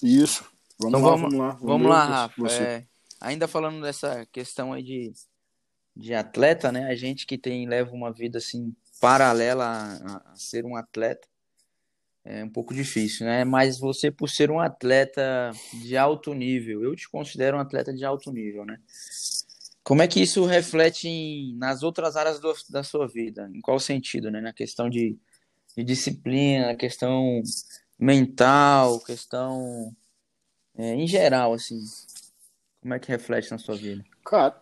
Isso. 0.03 0.45
Vamos 0.79 0.99
então, 0.99 1.11
lá, 1.11 1.17
vamos, 1.17 1.23
vamos 1.23 1.39
lá. 1.39 1.51
Vamos, 1.53 1.67
vamos 1.67 1.89
lá, 1.89 2.05
Rafa. 2.05 2.53
É, 2.53 2.87
ainda 3.21 3.47
falando 3.47 3.83
dessa 3.83 4.25
questão 4.27 4.73
aí 4.73 4.83
de, 4.83 5.13
de 5.95 6.15
atleta, 6.15 6.73
né? 6.73 6.87
A 6.87 6.95
gente 6.95 7.27
que 7.27 7.37
tem 7.37 7.69
leva 7.69 7.91
uma 7.93 8.13
vida 8.13 8.39
assim 8.39 8.75
paralela 9.01 9.67
a, 9.67 10.33
a 10.33 10.37
ser 10.37 10.65
um 10.65 10.77
atleta 10.77 11.30
é 12.25 12.45
um 12.45 12.49
pouco 12.51 12.75
difícil, 12.75 13.27
né? 13.27 13.45
Mas 13.45 13.79
você, 13.79 14.11
por 14.11 14.29
ser 14.29 14.51
um 14.51 14.61
atleta 14.61 15.51
de 15.73 15.97
alto 15.97 16.35
nível, 16.35 16.83
eu 16.83 16.95
te 16.95 17.09
considero 17.09 17.57
um 17.57 17.61
atleta 17.61 17.93
de 17.93 18.05
alto 18.05 18.33
nível, 18.33 18.65
né? 18.65 18.79
Como 19.83 20.03
é 20.03 20.09
que 20.09 20.21
isso 20.21 20.45
reflete 20.45 21.09
em, 21.09 21.57
nas 21.57 21.83
outras 21.83 22.17
áreas 22.17 22.39
do, 22.39 22.55
da 22.69 22.83
sua 22.83 23.09
vida? 23.09 23.51
Em 23.55 23.61
qual 23.61 23.81
sentido, 23.81 24.31
né? 24.31 24.41
Na 24.41 24.53
questão 24.53 24.89
de, 24.91 25.19
de 25.77 25.83
disciplina, 25.83 26.77
questão 26.77 27.43
mental, 27.99 29.01
questão 29.01 29.95
é, 30.77 30.95
em 30.95 31.07
geral, 31.07 31.55
assim. 31.55 31.81
Como 32.81 32.95
é 32.95 32.99
que 32.99 33.09
reflete 33.09 33.51
na 33.51 33.59
sua 33.59 33.77
vida? 33.77 34.05
Cara, 34.25 34.61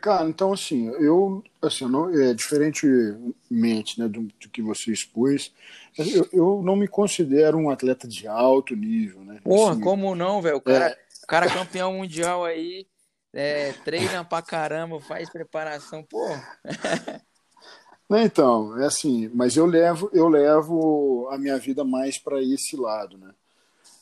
Cara, 0.00 0.28
então 0.28 0.52
assim, 0.52 0.88
eu, 1.00 1.42
assim, 1.60 1.86
não, 1.86 2.10
é 2.10 2.32
diferentemente 2.32 3.98
né, 3.98 4.06
do, 4.06 4.22
do 4.22 4.48
que 4.48 4.62
você 4.62 4.92
expôs, 4.92 5.52
eu, 5.98 6.28
eu, 6.32 6.62
não 6.62 6.76
me 6.76 6.86
considero 6.86 7.58
um 7.58 7.70
atleta 7.70 8.06
de 8.06 8.28
alto 8.28 8.76
nível, 8.76 9.24
né? 9.24 9.40
Porra, 9.42 9.72
assim, 9.72 9.80
como 9.80 10.14
não, 10.14 10.40
velho? 10.40 10.58
O 10.58 10.60
cara, 10.60 10.90
é... 10.90 10.98
o 11.24 11.26
cara 11.26 11.50
campeão 11.50 11.94
mundial 11.94 12.44
aí, 12.44 12.86
é, 13.32 13.72
treina 13.84 14.24
pra 14.24 14.40
caramba, 14.40 15.00
faz 15.00 15.28
preparação, 15.28 16.02
pô. 16.02 16.24
Então, 18.12 18.76
é 18.76 18.86
assim, 18.86 19.30
mas 19.32 19.56
eu 19.56 19.64
levo, 19.66 20.10
eu 20.12 20.26
levo 20.26 21.28
a 21.30 21.38
minha 21.38 21.56
vida 21.58 21.84
mais 21.84 22.18
para 22.18 22.42
esse 22.42 22.76
lado, 22.76 23.16
né? 23.16 23.32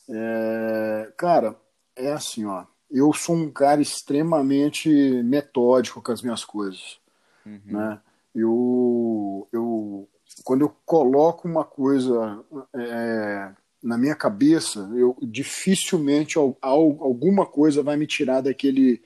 É, 0.08 1.12
cara, 1.14 1.54
é 1.94 2.10
assim, 2.12 2.46
ó. 2.46 2.64
Eu 2.90 3.12
sou 3.12 3.36
um 3.36 3.50
cara 3.50 3.80
extremamente 3.80 4.88
metódico 5.22 6.02
com 6.02 6.12
as 6.12 6.22
minhas 6.22 6.44
coisas, 6.44 6.98
uhum. 7.44 7.60
né? 7.66 8.00
Eu, 8.34 9.48
eu, 9.52 10.08
quando 10.44 10.62
eu 10.62 10.74
coloco 10.86 11.48
uma 11.48 11.64
coisa 11.64 12.44
é, 12.74 13.50
na 13.82 13.98
minha 13.98 14.14
cabeça, 14.14 14.90
eu 14.94 15.16
dificilmente 15.22 16.38
alguma 16.60 17.46
coisa 17.46 17.82
vai 17.82 17.96
me 17.96 18.06
tirar 18.06 18.40
daquele, 18.40 19.02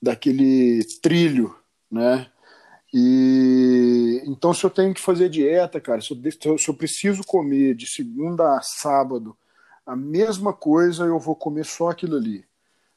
daquele 0.00 0.84
trilho, 1.02 1.54
né? 1.90 2.26
E 2.92 4.22
então, 4.26 4.54
se 4.54 4.64
eu 4.64 4.70
tenho 4.70 4.94
que 4.94 5.00
fazer 5.00 5.28
dieta, 5.28 5.80
cara, 5.80 6.00
se 6.00 6.12
eu, 6.12 6.58
se 6.58 6.68
eu 6.68 6.74
preciso 6.74 7.24
comer 7.24 7.74
de 7.74 7.86
segunda 7.86 8.56
a 8.56 8.62
sábado 8.62 9.36
a 9.86 9.94
mesma 9.94 10.52
coisa, 10.52 11.04
eu 11.04 11.18
vou 11.18 11.36
comer 11.36 11.64
só 11.64 11.90
aquilo 11.90 12.16
ali. 12.16 12.44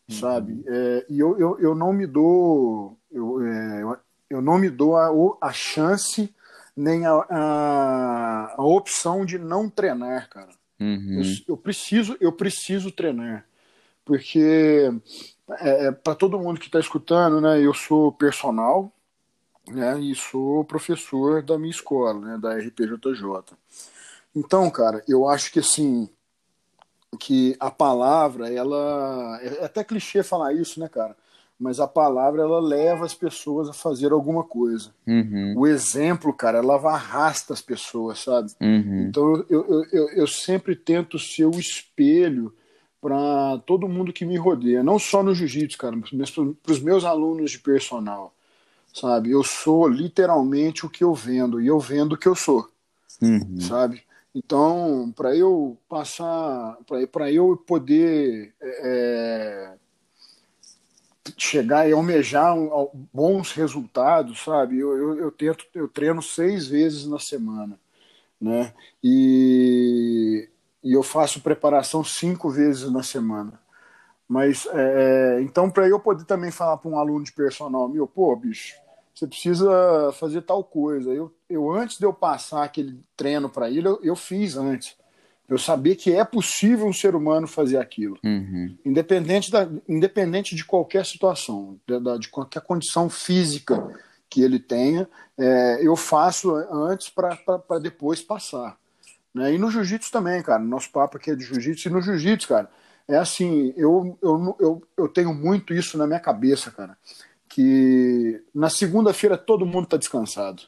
Sabe? 0.09 0.63
É, 0.67 1.05
e 1.09 1.19
eu, 1.19 1.37
eu, 1.37 1.59
eu 1.59 1.75
não 1.75 1.91
me 1.91 2.05
dou 2.05 2.97
eu, 3.11 3.41
é, 3.41 3.97
eu 4.29 4.41
não 4.41 4.57
me 4.57 4.69
dou 4.69 4.95
a, 4.95 5.47
a 5.47 5.51
chance 5.51 6.33
nem 6.75 7.05
a, 7.05 7.11
a, 7.29 8.55
a, 8.57 8.63
opção 8.63 9.25
de 9.25 9.39
não 9.39 9.69
treinar, 9.69 10.29
cara. 10.29 10.49
Uhum. 10.79 11.21
Eu, 11.21 11.55
eu, 11.55 11.57
preciso 11.57 12.17
eu 12.19 12.31
preciso 12.31 12.91
treinar 12.91 13.45
porque 14.05 14.89
é, 15.59 15.87
é 15.87 15.91
para 15.91 16.15
todo 16.15 16.39
mundo 16.39 16.59
que 16.59 16.67
está 16.67 16.79
escutando, 16.79 17.41
né? 17.41 17.59
Eu 17.59 17.73
sou 17.73 18.11
personal, 18.11 18.91
né, 19.67 19.99
e 19.99 20.15
sou 20.15 20.63
professor 20.63 21.43
da 21.43 21.57
minha 21.57 21.71
escola, 21.71 22.19
né, 22.19 22.37
da 22.37 22.57
RPJJ. 22.57 23.57
Então, 24.35 24.69
cara, 24.69 25.03
eu 25.07 25.27
acho 25.27 25.51
que 25.51 25.59
assim 25.59 26.09
que 27.19 27.55
a 27.59 27.71
palavra, 27.71 28.51
ela 28.51 29.39
é 29.41 29.65
até 29.65 29.83
clichê 29.83 30.23
falar 30.23 30.53
isso, 30.53 30.79
né, 30.79 30.89
cara? 30.89 31.15
Mas 31.59 31.79
a 31.79 31.87
palavra 31.87 32.43
ela 32.43 32.59
leva 32.59 33.05
as 33.05 33.13
pessoas 33.13 33.69
a 33.69 33.73
fazer 33.73 34.11
alguma 34.11 34.43
coisa. 34.43 34.91
Uhum. 35.07 35.55
O 35.57 35.65
exemplo, 35.65 36.31
cara, 36.33 36.59
ela 36.59 36.75
arrasta 36.75 37.53
as 37.53 37.61
pessoas, 37.61 38.19
sabe? 38.19 38.51
Uhum. 38.61 39.07
Então 39.09 39.45
eu, 39.49 39.65
eu, 39.67 39.85
eu, 39.91 40.09
eu 40.09 40.27
sempre 40.27 40.75
tento 40.75 41.17
ser 41.17 41.45
o 41.45 41.59
espelho 41.59 42.53
para 43.01 43.57
todo 43.65 43.87
mundo 43.87 44.13
que 44.13 44.25
me 44.25 44.37
rodeia, 44.37 44.83
não 44.83 44.99
só 44.99 45.23
no 45.23 45.33
jiu-jitsu, 45.33 45.77
cara, 45.77 45.97
mas 46.13 46.31
para 46.31 46.71
os 46.71 46.81
meus 46.81 47.05
alunos 47.05 47.51
de 47.51 47.59
personal 47.59 48.33
sabe? 48.99 49.31
Eu 49.31 49.43
sou 49.43 49.87
literalmente 49.87 50.85
o 50.85 50.89
que 50.89 51.03
eu 51.03 51.13
vendo 51.13 51.61
e 51.61 51.67
eu 51.67 51.79
vendo 51.79 52.13
o 52.13 52.17
que 52.17 52.27
eu 52.27 52.35
sou, 52.35 52.67
uhum. 53.21 53.59
sabe? 53.59 54.01
Então, 54.37 55.11
para 55.15 55.35
eu 55.35 55.75
passar, 55.89 56.77
para 57.11 57.31
eu 57.31 57.57
poder 57.57 58.53
é, 58.61 58.67
é, 58.83 59.77
chegar 61.35 61.89
e 61.89 61.91
almejar 61.91 62.55
bons 63.11 63.51
resultados, 63.53 64.43
sabe? 64.43 64.77
Eu, 64.77 64.95
eu, 64.95 65.19
eu, 65.21 65.31
tento, 65.31 65.65
eu 65.73 65.87
treino 65.87 66.21
seis 66.21 66.67
vezes 66.67 67.07
na 67.07 67.17
semana, 67.17 67.79
né? 68.39 68.75
E, 69.03 70.47
e 70.83 70.93
eu 70.93 71.01
faço 71.01 71.41
preparação 71.41 72.03
cinco 72.03 72.47
vezes 72.47 72.91
na 72.91 73.01
semana. 73.01 73.59
Mas, 74.27 74.67
é, 74.67 75.39
é 75.39 75.41
então, 75.41 75.67
para 75.67 75.87
eu 75.89 75.99
poder 75.99 76.25
também 76.25 76.51
falar 76.51 76.77
para 76.77 76.91
um 76.91 76.99
aluno 76.99 77.25
de 77.25 77.31
personal 77.31 77.89
meu, 77.89 78.05
pô, 78.05 78.35
bicho, 78.35 78.75
você 79.17 79.25
precisa 79.25 80.11
fazer 80.13 80.43
tal 80.43 80.63
coisa. 80.63 81.11
Eu, 81.11 81.33
eu 81.49 81.71
antes 81.71 81.97
de 81.97 82.05
eu 82.05 82.13
passar 82.13 82.63
aquele 82.63 82.99
treino 83.15 83.49
para 83.49 83.67
ele, 83.67 83.87
eu, 83.87 83.99
eu, 84.03 84.15
fiz 84.15 84.55
antes. 84.55 84.95
Eu 85.49 85.57
sabia 85.57 85.95
que 85.95 86.13
é 86.13 86.23
possível 86.23 86.85
um 86.85 86.93
ser 86.93 87.15
humano 87.15 87.47
fazer 87.47 87.77
aquilo, 87.77 88.19
uhum. 88.23 88.77
independente, 88.85 89.49
da, 89.49 89.67
independente 89.89 90.55
de 90.55 90.63
qualquer 90.63 91.03
situação, 91.03 91.79
de, 91.87 92.19
de 92.19 92.29
qualquer 92.29 92.61
condição 92.61 93.09
física 93.09 93.91
que 94.29 94.43
ele 94.43 94.59
tenha, 94.59 95.09
é, 95.35 95.79
eu 95.81 95.95
faço 95.95 96.53
antes 96.71 97.09
para 97.09 97.79
depois 97.81 98.21
passar. 98.21 98.77
Né? 99.33 99.55
E 99.55 99.57
no 99.57 99.71
jiu-jitsu 99.71 100.11
também, 100.11 100.43
cara. 100.43 100.61
Nosso 100.61 100.91
papo 100.91 101.17
aqui 101.17 101.31
é 101.31 101.35
de 101.35 101.43
jiu-jitsu. 101.43 101.87
E 101.87 101.91
no 101.91 102.01
jiu-jitsu, 102.01 102.47
cara, 102.47 102.69
é 103.07 103.15
assim, 103.15 103.73
eu, 103.77 104.17
eu, 104.21 104.57
eu, 104.59 104.83
eu 104.95 105.07
tenho 105.07 105.33
muito 105.33 105.73
isso 105.73 105.97
na 105.97 106.05
minha 106.05 106.19
cabeça, 106.19 106.69
cara 106.69 106.95
que 107.57 108.39
na 108.53 108.69
segunda-feira 108.69 109.35
todo 109.35 109.65
mundo 109.65 109.85
está 109.85 109.97
descansado. 109.97 110.61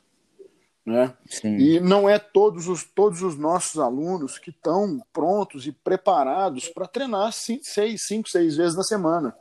Né? 0.83 1.13
E 1.43 1.79
não 1.79 2.09
é 2.09 2.17
todos 2.17 2.67
os, 2.67 2.83
todos 2.83 3.21
os 3.21 3.37
nossos 3.37 3.79
alunos 3.79 4.39
que 4.39 4.49
estão 4.49 4.99
prontos 5.13 5.67
e 5.67 5.71
preparados 5.71 6.67
para 6.67 6.87
treinar 6.87 7.31
cinco, 7.31 7.61
seis, 7.63 8.01
cinco, 8.07 8.27
seis 8.27 8.57
vezes 8.57 8.75
na 8.75 8.81
semana. 8.81 9.35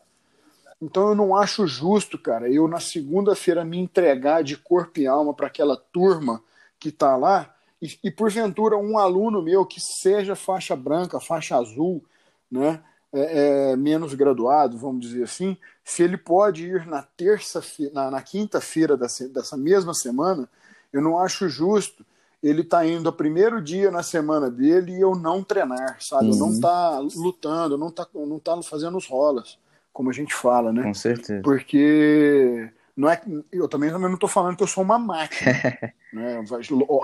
Então 0.78 1.08
eu 1.08 1.14
não 1.14 1.34
acho 1.34 1.66
justo, 1.66 2.18
cara, 2.18 2.50
eu 2.52 2.68
na 2.68 2.80
segunda-feira 2.80 3.64
me 3.64 3.78
entregar 3.78 4.44
de 4.44 4.54
corpo 4.54 5.00
e 5.00 5.06
alma 5.06 5.32
para 5.32 5.46
aquela 5.46 5.74
turma 5.74 6.44
que 6.78 6.90
está 6.90 7.16
lá 7.16 7.54
e, 7.80 7.98
e 8.04 8.10
porventura 8.10 8.76
um 8.76 8.98
aluno 8.98 9.40
meu 9.40 9.64
que 9.64 9.80
seja 9.80 10.36
faixa 10.36 10.76
branca, 10.76 11.18
faixa 11.18 11.56
azul, 11.56 12.04
né? 12.50 12.84
É, 13.12 13.72
é, 13.72 13.76
menos 13.76 14.14
graduado, 14.14 14.78
vamos 14.78 15.00
dizer 15.00 15.24
assim, 15.24 15.56
se 15.84 16.02
ele 16.02 16.16
pode 16.16 16.66
ir 16.66 16.86
na 16.86 17.02
terça, 17.02 17.62
na, 17.92 18.10
na 18.10 18.22
quinta-feira 18.22 18.96
dessa, 18.96 19.28
dessa 19.28 19.56
mesma 19.56 19.94
semana, 19.94 20.48
eu 20.92 21.00
não 21.00 21.18
acho 21.18 21.48
justo 21.48 22.04
ele 22.42 22.62
tá 22.62 22.86
indo 22.86 23.08
a 23.08 23.12
primeiro 23.12 23.60
dia 23.60 23.90
na 23.90 24.02
semana 24.02 24.50
dele 24.50 24.92
e 24.92 25.00
eu 25.00 25.14
não 25.14 25.42
treinar, 25.42 25.96
sabe? 26.00 26.26
Uhum. 26.26 26.32
Eu 26.32 26.38
não 26.38 26.60
tá 26.60 26.98
lutando, 26.98 27.74
eu 27.74 27.78
não 27.78 27.90
tá, 27.90 28.06
não 28.14 28.38
tá 28.38 28.62
fazendo 28.62 28.96
os 28.96 29.06
rolas, 29.06 29.58
como 29.92 30.08
a 30.08 30.12
gente 30.12 30.32
fala, 30.34 30.72
né? 30.72 30.82
Com 30.82 30.94
certeza. 30.94 31.42
Porque 31.42 32.70
não 32.96 33.10
é, 33.10 33.20
eu 33.52 33.68
também, 33.68 33.90
também 33.90 34.08
não 34.08 34.14
estou 34.14 34.28
falando 34.28 34.56
que 34.56 34.62
eu 34.62 34.68
sou 34.68 34.84
uma 34.84 34.98
máquina. 34.98 35.52
né? 36.12 36.44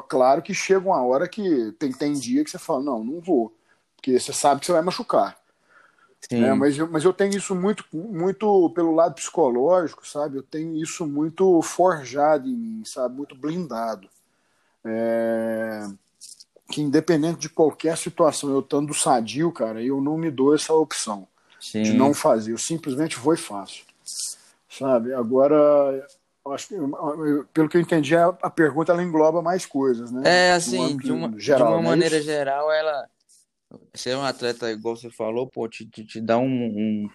Claro 0.09 0.41
que 0.41 0.55
chega 0.55 0.87
uma 0.87 1.03
hora 1.03 1.29
que 1.29 1.73
tem, 1.79 1.93
tem 1.93 2.13
dia 2.13 2.45
que 2.45 2.51
você 2.51 2.59
fala, 2.59 2.83
não, 2.83 3.03
não 3.03 3.21
vou. 3.21 3.53
Porque 3.97 4.19
você 4.19 4.33
sabe 4.33 4.61
que 4.61 4.67
você 4.67 4.73
vai 4.73 4.83
machucar. 4.83 5.37
É, 6.31 6.53
mas, 6.55 6.79
eu, 6.79 6.89
mas 6.91 7.05
eu 7.05 7.13
tenho 7.13 7.37
isso 7.37 7.55
muito, 7.55 7.85
muito 7.93 8.71
pelo 8.71 8.95
lado 8.95 9.15
psicológico, 9.15 10.07
sabe? 10.07 10.39
Eu 10.39 10.43
tenho 10.43 10.77
isso 10.77 11.07
muito 11.07 11.61
forjado 11.63 12.49
em 12.49 12.57
mim, 12.57 12.83
sabe? 12.85 13.17
Muito 13.17 13.35
blindado. 13.35 14.09
É... 14.85 15.87
Que 16.71 16.81
independente 16.81 17.41
de 17.41 17.49
qualquer 17.49 17.97
situação, 17.99 18.51
eu 18.51 18.61
estando 18.61 18.95
sadio, 18.95 19.53
cara, 19.53 19.83
eu 19.83 20.01
não 20.01 20.17
me 20.17 20.31
dou 20.31 20.55
essa 20.55 20.73
opção 20.73 21.29
Sim. 21.61 21.83
de 21.83 21.93
não 21.93 22.15
fazer. 22.15 22.53
Eu 22.53 22.59
simplesmente 22.59 23.19
vou 23.19 23.35
e 23.35 23.39
faço. 23.39 23.83
Sabe? 24.69 25.13
Agora, 25.13 26.07
acho 26.53 26.69
que, 26.69 26.75
pelo 27.53 27.69
que 27.69 27.77
eu 27.77 27.81
entendi, 27.81 28.17
a, 28.17 28.29
a 28.43 28.51
pergunta 28.51 28.93
ela 28.93 29.03
engloba 29.03 29.43
mais 29.43 29.67
coisas, 29.67 30.11
né? 30.11 30.23
É, 30.25 30.53
assim, 30.53 30.97
de 30.97 31.13
uma, 31.13 31.39
geral, 31.39 31.69
de 31.69 31.75
uma 31.75 31.81
é 31.81 31.91
maneira 31.91 32.21
geral, 32.21 32.73
ela 32.73 33.09
ser 33.95 34.17
um 34.17 34.23
atleta, 34.23 34.71
igual 34.71 34.97
você 34.97 35.11
falou, 35.11 35.47
pô, 35.47 35.69
te, 35.69 35.87
te, 35.87 36.05
te 36.05 36.21
dá 36.21 36.39
um, 36.39 36.47
um, 36.47 37.09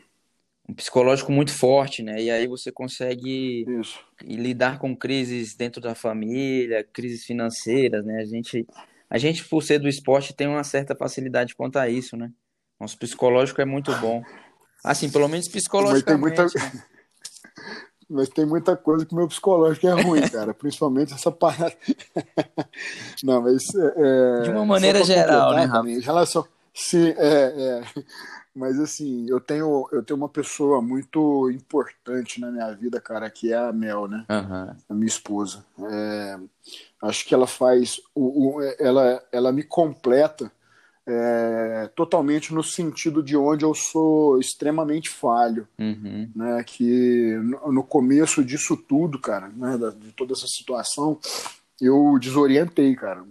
um, 0.70 0.74
psicológico 0.74 1.32
muito 1.32 1.52
forte, 1.54 2.04
né? 2.04 2.22
E 2.22 2.30
aí 2.30 2.48
você 2.48 2.72
consegue 2.72 3.66
Isso. 3.80 4.00
lidar 4.22 4.80
com 4.80 4.96
crises 4.96 5.56
dentro 5.56 5.82
da 5.82 5.96
família, 5.96 6.84
crises 6.84 7.26
financeiras, 7.26 8.06
né? 8.06 8.22
A 8.22 8.26
gente, 8.26 8.68
a 9.10 9.18
gente, 9.18 9.46
por 9.46 9.64
ser 9.64 9.80
do 9.80 9.88
esporte, 9.88 10.36
tem 10.36 10.48
uma 10.48 10.64
certa 10.64 10.96
facilidade 10.96 11.56
quanto 11.56 11.78
a 11.78 11.90
isso, 11.90 12.16
né? 12.18 12.32
Nosso 12.80 12.98
psicológico 12.98 13.62
é 13.62 13.66
muito 13.66 13.92
bom. 14.00 14.24
Assim, 14.84 15.12
pelo 15.12 15.28
menos 15.28 15.48
psicologicamente. 15.48 16.36
Mas 16.36 16.54
tem 16.54 16.64
muita, 16.64 16.78
né? 16.78 16.84
Mas 18.10 18.28
tem 18.30 18.46
muita 18.46 18.76
coisa 18.76 19.06
que 19.06 19.14
o 19.14 19.16
meu 19.16 19.28
psicológico 19.28 19.88
é 19.88 20.02
ruim, 20.02 20.22
cara. 20.30 20.54
Principalmente 20.54 21.14
essa 21.14 21.32
parada. 21.32 21.76
Não, 23.24 23.42
mas. 23.42 23.64
É, 23.76 24.42
de 24.42 24.50
uma 24.50 24.66
maneira 24.66 25.04
geral, 25.04 25.54
né, 25.54 25.66
Rafa? 25.66 25.90
Em 25.90 26.00
relação. 26.00 26.46
Sim, 26.74 27.14
é, 27.18 27.84
é. 27.96 28.04
Mas 28.56 28.80
assim, 28.80 29.30
eu 29.30 29.40
tenho, 29.40 29.88
eu 29.92 30.04
tenho 30.04 30.18
uma 30.18 30.28
pessoa 30.28 30.82
muito 30.82 31.50
importante 31.52 32.42
na 32.42 32.52
minha 32.52 32.72
vida, 32.74 33.00
cara, 33.00 33.30
que 33.30 33.54
é 33.54 33.58
a 33.58 33.72
Mel, 33.72 34.08
né? 34.08 34.26
Uhum. 34.30 34.76
A 34.90 34.94
minha 34.94 35.08
esposa. 35.08 35.64
É, 35.80 36.40
acho 37.04 37.26
que 37.26 37.34
ela 37.34 37.48
faz. 37.48 38.02
O, 38.16 38.58
o, 38.58 38.62
ela, 38.80 39.24
ela 39.32 39.52
me 39.52 39.64
completa 39.64 40.52
é, 41.12 41.90
totalmente 41.96 42.54
no 42.54 42.64
sentido 42.64 43.24
de 43.24 43.36
onde 43.36 43.66
eu 43.66 43.74
sou 43.74 44.40
extremamente 44.40 45.10
falho, 45.10 45.68
Uhum. 45.80 46.30
né? 46.36 46.64
Que 46.64 47.36
no, 47.38 47.72
no 47.72 47.84
começo 47.84 48.44
disso 48.44 48.78
tudo, 48.78 49.18
cara, 49.20 49.48
né? 49.50 49.78
da- 49.78 49.90
de 49.90 50.12
toda 50.12 50.34
essa 50.34 50.46
situação, 50.48 51.18
eu 51.82 52.18
desorientei, 52.20 52.96
cara. 52.96 53.24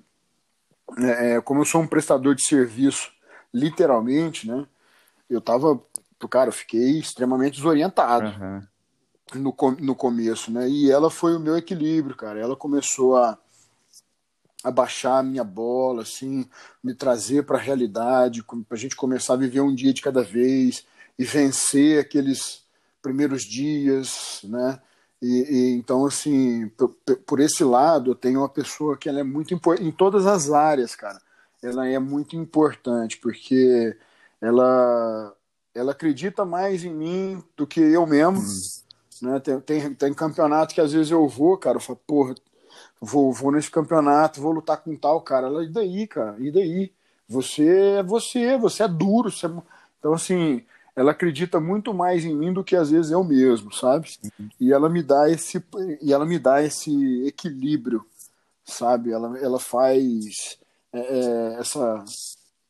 É, 0.98 1.40
como 1.42 1.60
eu 1.60 1.64
sou 1.64 1.82
um 1.82 1.86
prestador 1.86 2.34
de 2.34 2.42
serviço, 2.46 3.10
literalmente, 3.52 4.48
né? 4.48 4.66
Eu 5.28 5.40
tava, 5.40 5.80
cara, 6.30 6.48
eu 6.48 6.52
fiquei 6.54 6.98
extremamente 6.98 7.56
desorientado 7.56 8.26
Aham. 8.28 8.66
no, 9.34 9.54
no 9.80 9.94
começo, 9.94 10.50
né? 10.50 10.68
E 10.68 10.90
ela 10.90 11.10
foi 11.10 11.36
o 11.36 11.40
meu 11.40 11.56
equilíbrio, 11.56 12.16
cara. 12.16 12.40
Ela 12.40 12.56
começou 12.56 13.16
a, 13.18 13.38
a 14.62 14.70
baixar 14.70 15.18
a 15.18 15.22
minha 15.22 15.44
bola, 15.44 16.02
assim, 16.02 16.48
me 16.82 16.94
trazer 16.94 17.44
para 17.44 17.58
a 17.58 17.60
realidade, 17.60 18.42
para 18.42 18.76
a 18.76 18.80
gente 18.80 18.96
começar 18.96 19.34
a 19.34 19.36
viver 19.36 19.60
um 19.60 19.74
dia 19.74 19.92
de 19.92 20.02
cada 20.02 20.22
vez 20.22 20.84
e 21.18 21.24
vencer 21.24 22.00
aqueles 22.00 22.62
primeiros 23.00 23.42
dias, 23.44 24.40
né? 24.44 24.80
E, 25.20 25.26
e 25.26 25.76
então, 25.76 26.06
assim, 26.06 26.68
por, 26.76 26.94
por 27.26 27.40
esse 27.40 27.64
lado, 27.64 28.12
eu 28.12 28.14
tenho 28.14 28.40
uma 28.40 28.48
pessoa 28.48 28.96
que 28.96 29.08
ela 29.08 29.20
é 29.20 29.24
muito 29.24 29.52
importante 29.54 29.86
em 29.86 29.90
todas 29.90 30.26
as 30.26 30.50
áreas, 30.50 30.94
cara. 30.94 31.20
Ela 31.62 31.88
é 31.88 31.98
muito 31.98 32.36
importante 32.36 33.18
porque 33.18 33.96
ela 34.40 35.34
ela 35.74 35.92
acredita 35.92 36.44
mais 36.44 36.84
em 36.84 36.92
mim 36.92 37.42
do 37.56 37.66
que 37.66 37.80
eu 37.80 38.06
mesmo. 38.06 38.42
Né? 39.22 39.38
Tem, 39.40 39.60
tem, 39.60 39.94
tem 39.94 40.14
campeonato 40.14 40.74
que 40.74 40.80
às 40.80 40.92
vezes 40.92 41.10
eu 41.10 41.26
vou, 41.28 41.56
cara, 41.56 41.76
eu 41.76 41.80
falo, 41.80 42.00
porra, 42.06 42.34
vou, 43.00 43.32
vou 43.32 43.52
nesse 43.52 43.70
campeonato, 43.70 44.40
vou 44.40 44.52
lutar 44.52 44.78
com 44.78 44.96
tal 44.96 45.20
cara. 45.20 45.46
Ela, 45.46 45.64
e 45.64 45.68
daí, 45.68 46.06
cara? 46.06 46.36
E 46.38 46.50
daí? 46.50 46.92
Você 47.28 47.66
é 47.66 48.02
você, 48.02 48.56
você 48.56 48.82
é 48.84 48.88
duro. 48.88 49.30
Você 49.30 49.46
é... 49.46 49.50
Então, 49.98 50.12
assim, 50.12 50.64
ela 50.98 51.12
acredita 51.12 51.60
muito 51.60 51.94
mais 51.94 52.24
em 52.24 52.34
mim 52.34 52.52
do 52.52 52.64
que 52.64 52.74
às 52.74 52.90
vezes 52.90 53.12
eu 53.12 53.22
mesmo, 53.22 53.72
sabe? 53.72 54.08
E 54.60 54.72
ela 54.72 54.88
me 54.88 55.02
dá 55.02 55.30
esse, 55.30 55.62
e 56.02 56.12
ela 56.12 56.26
me 56.26 56.38
dá 56.38 56.62
esse 56.62 57.24
equilíbrio, 57.24 58.04
sabe? 58.64 59.12
Ela, 59.12 59.38
ela 59.38 59.60
faz 59.60 60.58
é, 60.92 60.98
é, 60.98 61.60
essa, 61.60 62.04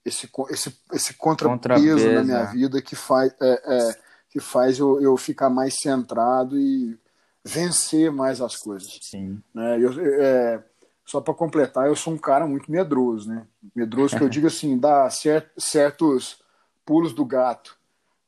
esse, 0.04 0.28
esse, 0.50 0.76
esse 0.92 1.14
contrapeso 1.14 1.96
Contrapeso, 1.96 2.12
na 2.12 2.22
minha 2.22 2.44
vida 2.44 2.82
que 2.82 2.94
faz, 2.94 3.32
é, 3.40 3.62
é, 3.64 3.98
que 4.30 4.40
faz 4.40 4.78
eu, 4.78 5.00
eu 5.00 5.16
ficar 5.16 5.48
mais 5.48 5.76
centrado 5.80 6.58
e 6.58 6.98
vencer 7.48 8.12
mais 8.12 8.40
as 8.40 8.56
coisas. 8.56 8.98
Sim. 9.00 9.40
Né? 9.54 9.78
Eu, 9.80 9.90
é, 10.22 10.62
só 11.04 11.20
para 11.20 11.32
completar, 11.32 11.86
eu 11.86 11.96
sou 11.96 12.12
um 12.12 12.18
cara 12.18 12.46
muito 12.46 12.70
medroso, 12.70 13.28
né? 13.30 13.46
Medroso 13.74 14.16
que 14.16 14.22
eu 14.22 14.28
digo 14.30 14.46
assim, 14.46 14.78
dá 14.78 15.08
cer 15.08 15.50
certos 15.56 16.38
pulos 16.84 17.14
do 17.14 17.24
gato, 17.24 17.76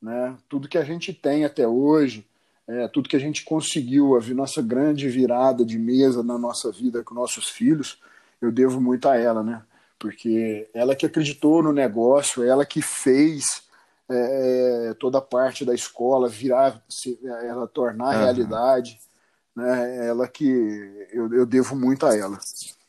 né? 0.01 0.37
Tudo 0.49 0.69
que 0.69 0.79
a 0.79 0.85
gente 0.85 1.13
tem 1.13 1.45
até 1.45 1.69
hoje, 1.69 2.27
é, 2.67 2.89
tudo 2.89 3.09
que 3.09 3.17
a 3.17 3.21
gente 3.21 3.45
conseguiu, 3.45 4.17
a 4.17 4.21
nossa 4.35 4.63
grande 4.63 5.09
virada 5.09 5.65
de 5.65 5.79
mesa 5.79 6.23
na 6.23 6.39
nossa 6.39 6.73
vida 6.73 7.05
com 7.05 7.15
nossos 7.15 7.49
filhos, 7.51 8.01
eu 8.41 8.51
devo 8.51 8.81
muito 8.81 9.09
a 9.09 9.17
ela, 9.17 9.43
né? 9.43 9.63
Porque 9.99 10.67
ela 10.73 10.97
que 10.97 11.05
acreditou 11.05 11.63
no 11.63 11.73
negócio, 11.73 12.43
ela 12.43 12.65
que 12.65 12.81
fez 12.81 13.63
é, 14.09 14.95
toda 14.99 15.19
a 15.19 15.23
parte 15.23 15.65
da 15.65 15.75
escola 15.75 16.29
virar, 16.29 16.83
se, 16.89 17.19
ela 17.23 17.67
tornar 17.67 18.15
Aham. 18.15 18.25
realidade, 18.25 18.99
né? 19.55 20.07
Ela 20.07 20.29
que 20.29 21.09
eu, 21.13 21.33
eu 21.33 21.47
devo 21.47 21.75
muito 21.77 22.07
a 22.07 22.17
ela, 22.17 22.39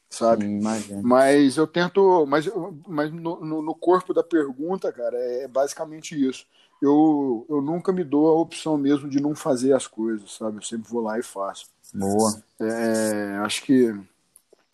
sabe? 0.09 0.45
Sim, 0.45 0.59
imagino. 0.59 1.01
Mas 1.03 1.57
eu 1.57 1.67
tento, 1.67 2.25
mas, 2.27 2.49
mas 2.87 3.11
no, 3.11 3.43
no, 3.43 3.61
no 3.61 3.75
corpo 3.75 4.13
da 4.13 4.23
pergunta, 4.23 4.91
cara, 4.91 5.17
é 5.17 5.47
basicamente 5.47 6.15
isso. 6.15 6.45
Eu, 6.81 7.45
eu 7.47 7.61
nunca 7.61 7.91
me 7.91 8.03
dou 8.03 8.27
a 8.29 8.39
opção 8.39 8.77
mesmo 8.77 9.07
de 9.07 9.21
não 9.21 9.35
fazer 9.35 9.73
as 9.73 9.85
coisas, 9.85 10.33
sabe? 10.33 10.57
Eu 10.57 10.63
sempre 10.63 10.89
vou 10.89 11.01
lá 11.01 11.19
e 11.19 11.23
faço. 11.23 11.67
Boa. 11.93 12.41
É, 12.59 13.37
acho 13.43 13.63
que 13.63 13.93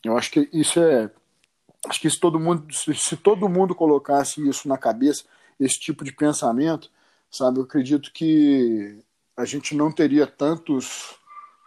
eu 0.03 0.17
acho 0.17 0.31
que 0.31 0.49
isso 0.53 0.79
é 0.79 1.09
acho 1.87 1.99
que 1.99 2.09
se 2.09 2.19
todo 2.19 2.39
mundo 2.39 2.71
se, 2.73 2.93
se 2.93 3.17
todo 3.17 3.49
mundo 3.49 3.73
colocasse 3.73 4.47
isso 4.47 4.67
na 4.67 4.77
cabeça 4.77 5.23
esse 5.59 5.79
tipo 5.79 6.03
de 6.03 6.11
pensamento 6.11 6.91
sabe 7.31 7.59
eu 7.59 7.63
acredito 7.63 8.11
que 8.13 8.99
a 9.35 9.45
gente 9.45 9.75
não 9.75 9.91
teria 9.91 10.27
tantos 10.27 11.15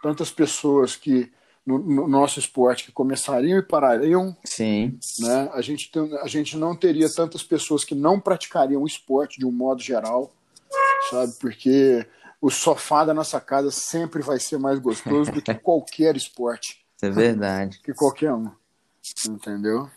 tantas 0.01 0.31
pessoas 0.31 0.95
que 0.95 1.31
no, 1.65 1.77
no 1.77 2.07
nosso 2.07 2.39
esporte 2.39 2.85
que 2.85 2.91
começariam 2.91 3.59
e 3.59 3.61
parariam 3.61 4.35
Sim. 4.43 4.97
né 5.19 5.49
a 5.53 5.61
gente 5.61 5.91
tem, 5.91 6.17
a 6.17 6.27
gente 6.27 6.57
não 6.57 6.75
teria 6.75 7.07
tantas 7.13 7.43
pessoas 7.43 7.83
que 7.83 7.93
não 7.93 8.19
praticariam 8.19 8.81
o 8.81 8.87
esporte 8.87 9.39
de 9.39 9.45
um 9.45 9.51
modo 9.51 9.81
geral 9.81 10.33
sabe 11.09 11.33
porque 11.39 12.05
o 12.41 12.49
sofá 12.49 13.05
da 13.05 13.13
nossa 13.13 13.39
casa 13.39 13.69
sempre 13.69 14.23
vai 14.23 14.39
ser 14.39 14.57
mais 14.57 14.79
gostoso 14.79 15.31
do 15.31 15.41
que 15.41 15.53
qualquer 15.55 16.15
esporte 16.15 16.81
é 17.01 17.09
verdade. 17.09 17.79
que 17.83 17.93
qualquer 17.93 18.31
um. 18.33 18.51
Entendeu? 19.27 19.89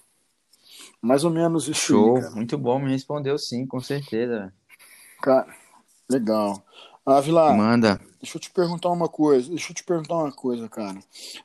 Mais 1.01 1.23
ou 1.23 1.31
menos 1.31 1.69
isso 1.69 1.89
Show. 1.89 2.17
aí. 2.17 2.31
Muito 2.35 2.57
bom, 2.57 2.79
me 2.79 2.91
respondeu 2.91 3.39
sim, 3.39 3.67
com 3.67 3.81
certeza. 3.81 4.53
Cara, 5.23 5.55
legal. 6.11 6.65
Vilar, 7.23 7.57
Manda. 7.57 8.01
deixa 8.21 8.37
eu 8.37 8.41
te 8.41 8.51
perguntar 8.51 8.91
uma 8.91 9.09
coisa. 9.09 9.49
Deixa 9.51 9.71
eu 9.71 9.75
te 9.75 9.85
perguntar 9.85 10.15
uma 10.17 10.33
coisa, 10.33 10.69
cara. 10.69 10.99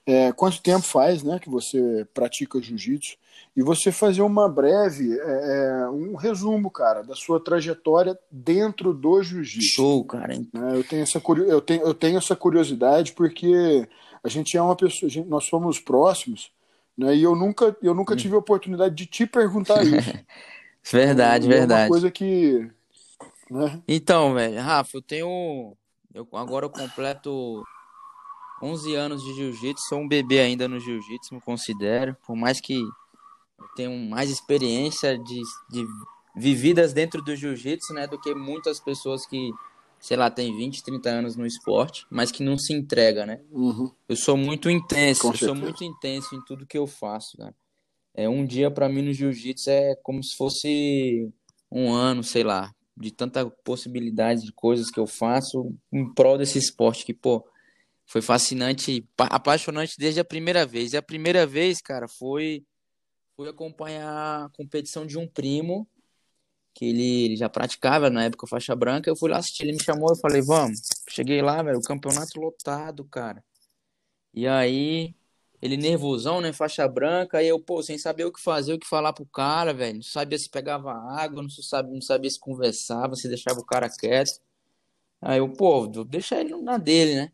É, 0.05 0.31
quanto 0.31 0.61
tempo 0.61 0.81
faz, 0.83 1.21
né, 1.21 1.37
que 1.39 1.49
você 1.49 2.07
pratica 2.13 2.61
jiu-jitsu? 2.61 3.17
E 3.57 3.61
você 3.61 3.91
fazer 3.91 4.21
uma 4.21 4.47
breve, 4.47 5.17
é, 5.19 5.23
é, 5.83 5.89
um 5.89 6.15
resumo, 6.15 6.69
cara, 6.71 7.01
da 7.03 7.13
sua 7.15 7.39
trajetória 7.43 8.17
dentro 8.31 8.93
do 8.93 9.21
jiu-jitsu. 9.21 9.75
Show, 9.75 10.03
cara. 10.05 10.37
né? 10.53 10.77
Eu 10.77 10.83
tenho 10.83 11.03
essa 11.03 11.21
eu 11.47 11.61
tenho, 11.61 11.81
eu 11.81 11.93
tenho 11.93 12.17
essa 12.17 12.35
curiosidade 12.35 13.11
porque 13.13 13.87
a 14.23 14.29
gente 14.29 14.55
é 14.55 14.61
uma 14.61 14.75
pessoa, 14.75 15.09
gente- 15.09 15.27
nós 15.27 15.45
somos 15.45 15.79
próximos, 15.79 16.51
né? 16.97 17.15
E 17.15 17.23
eu 17.23 17.35
nunca, 17.35 17.75
eu 17.81 17.93
nunca 17.93 18.15
tive 18.15 18.35
a 18.35 18.39
oportunidade 18.39 18.95
de 18.95 19.05
te 19.05 19.25
perguntar 19.25 19.83
isso. 19.83 20.13
Verdade, 20.91 21.47
E 21.47 21.51
É 21.51 21.55
uma 21.55 21.59
verdade. 21.59 21.89
coisa 21.89 22.09
que, 22.09 22.69
né? 23.49 23.81
Então, 23.87 24.33
velho, 24.33 24.61
Rafa, 24.61 24.97
eu 24.97 25.01
tenho. 25.01 25.75
Eu, 26.13 26.27
agora 26.33 26.65
eu 26.65 26.69
completo 26.69 27.63
11 28.61 28.95
anos 28.95 29.23
de 29.23 29.33
jiu-jitsu, 29.33 29.87
sou 29.87 29.99
um 29.99 30.07
bebê 30.07 30.39
ainda 30.39 30.67
no 30.67 30.79
jiu-jitsu, 30.79 31.35
me 31.35 31.41
considero. 31.41 32.15
Por 32.25 32.35
mais 32.35 32.59
que 32.59 32.79
eu 32.79 33.67
tenho 33.75 34.09
mais 34.09 34.29
experiência 34.29 35.17
de, 35.17 35.41
de 35.69 35.85
vividas 36.35 36.93
dentro 36.93 37.21
do 37.21 37.35
jiu-jitsu, 37.35 37.93
né, 37.93 38.07
do 38.07 38.19
que 38.19 38.33
muitas 38.33 38.79
pessoas 38.79 39.25
que, 39.25 39.51
sei 39.99 40.17
lá, 40.17 40.29
têm 40.29 40.55
20, 40.55 40.83
30 40.83 41.09
anos 41.09 41.35
no 41.35 41.45
esporte, 41.45 42.05
mas 42.09 42.31
que 42.31 42.43
não 42.43 42.57
se 42.57 42.73
entrega, 42.73 43.25
né? 43.25 43.41
Uhum. 43.51 43.91
Eu 44.07 44.15
sou 44.15 44.35
muito 44.35 44.69
intenso, 44.69 45.27
eu 45.27 45.37
sou 45.37 45.55
muito 45.55 45.83
intenso 45.83 46.35
em 46.35 46.43
tudo 46.43 46.65
que 46.65 46.77
eu 46.77 46.87
faço, 46.87 47.37
cara. 47.37 47.55
É 48.13 48.27
um 48.27 48.45
dia 48.45 48.69
pra 48.69 48.89
mim 48.89 49.03
no 49.03 49.13
jiu-jitsu 49.13 49.69
é 49.69 49.95
como 50.03 50.23
se 50.23 50.35
fosse 50.35 51.31
um 51.71 51.93
ano, 51.93 52.23
sei 52.23 52.43
lá, 52.43 52.73
de 52.99 53.11
tanta 53.11 53.49
possibilidade 53.63 54.43
de 54.43 54.51
coisas 54.51 54.91
que 54.91 54.99
eu 54.99 55.07
faço 55.07 55.73
em 55.91 56.13
prol 56.13 56.37
desse 56.37 56.57
esporte 56.59 57.05
que, 57.05 57.13
pô, 57.13 57.47
foi 58.05 58.21
fascinante, 58.21 59.07
pa- 59.15 59.27
apaixonante 59.31 59.95
desde 59.97 60.19
a 60.19 60.25
primeira 60.25 60.65
vez. 60.65 60.93
E 60.93 60.97
a 60.97 61.01
primeira 61.01 61.45
vez, 61.47 61.81
cara, 61.81 62.07
foi 62.07 62.65
fui 63.35 63.47
acompanhar 63.47 64.45
a 64.45 64.49
competição 64.49 65.05
de 65.05 65.17
um 65.17 65.25
primo 65.25 65.87
que 66.73 66.85
ele, 66.85 67.23
ele 67.25 67.35
já 67.37 67.47
praticava 67.47 68.09
na 68.09 68.25
época 68.25 68.47
faixa 68.47 68.75
branca. 68.75 69.09
Eu 69.09 69.15
fui 69.15 69.29
lá 69.29 69.37
assistir, 69.37 69.63
ele 69.63 69.73
me 69.73 69.83
chamou, 69.83 70.09
eu 70.09 70.17
falei, 70.17 70.41
vamos. 70.41 70.81
Cheguei 71.09 71.41
lá, 71.41 71.63
velho, 71.63 71.77
o 71.77 71.81
campeonato 71.81 72.39
lotado, 72.39 73.05
cara. 73.05 73.41
E 74.33 74.45
aí, 74.47 75.15
ele 75.61 75.77
nervosão, 75.77 76.41
né, 76.41 76.53
faixa 76.53 76.87
branca, 76.87 77.39
aí 77.39 77.47
eu, 77.47 77.59
pô, 77.59 77.81
sem 77.83 77.97
saber 77.97 78.25
o 78.25 78.31
que 78.31 78.41
fazer, 78.41 78.73
o 78.73 78.79
que 78.79 78.87
falar 78.87 79.13
pro 79.13 79.25
cara, 79.25 79.73
velho. 79.73 79.95
Não 79.97 80.03
sabia 80.03 80.37
se 80.37 80.49
pegava 80.49 80.91
água, 80.93 81.41
não 81.41 81.49
sabia, 81.49 81.93
não 81.93 82.01
sabia 82.01 82.29
se 82.29 82.39
conversava, 82.39 83.15
se 83.15 83.27
deixava 83.27 83.59
o 83.59 83.65
cara 83.65 83.89
quieto. 83.89 84.39
Aí 85.21 85.39
eu, 85.39 85.51
pô, 85.53 85.89
vou 85.91 86.05
deixar 86.05 86.39
ele 86.41 86.55
na 86.61 86.77
dele, 86.77 87.15
né? 87.15 87.31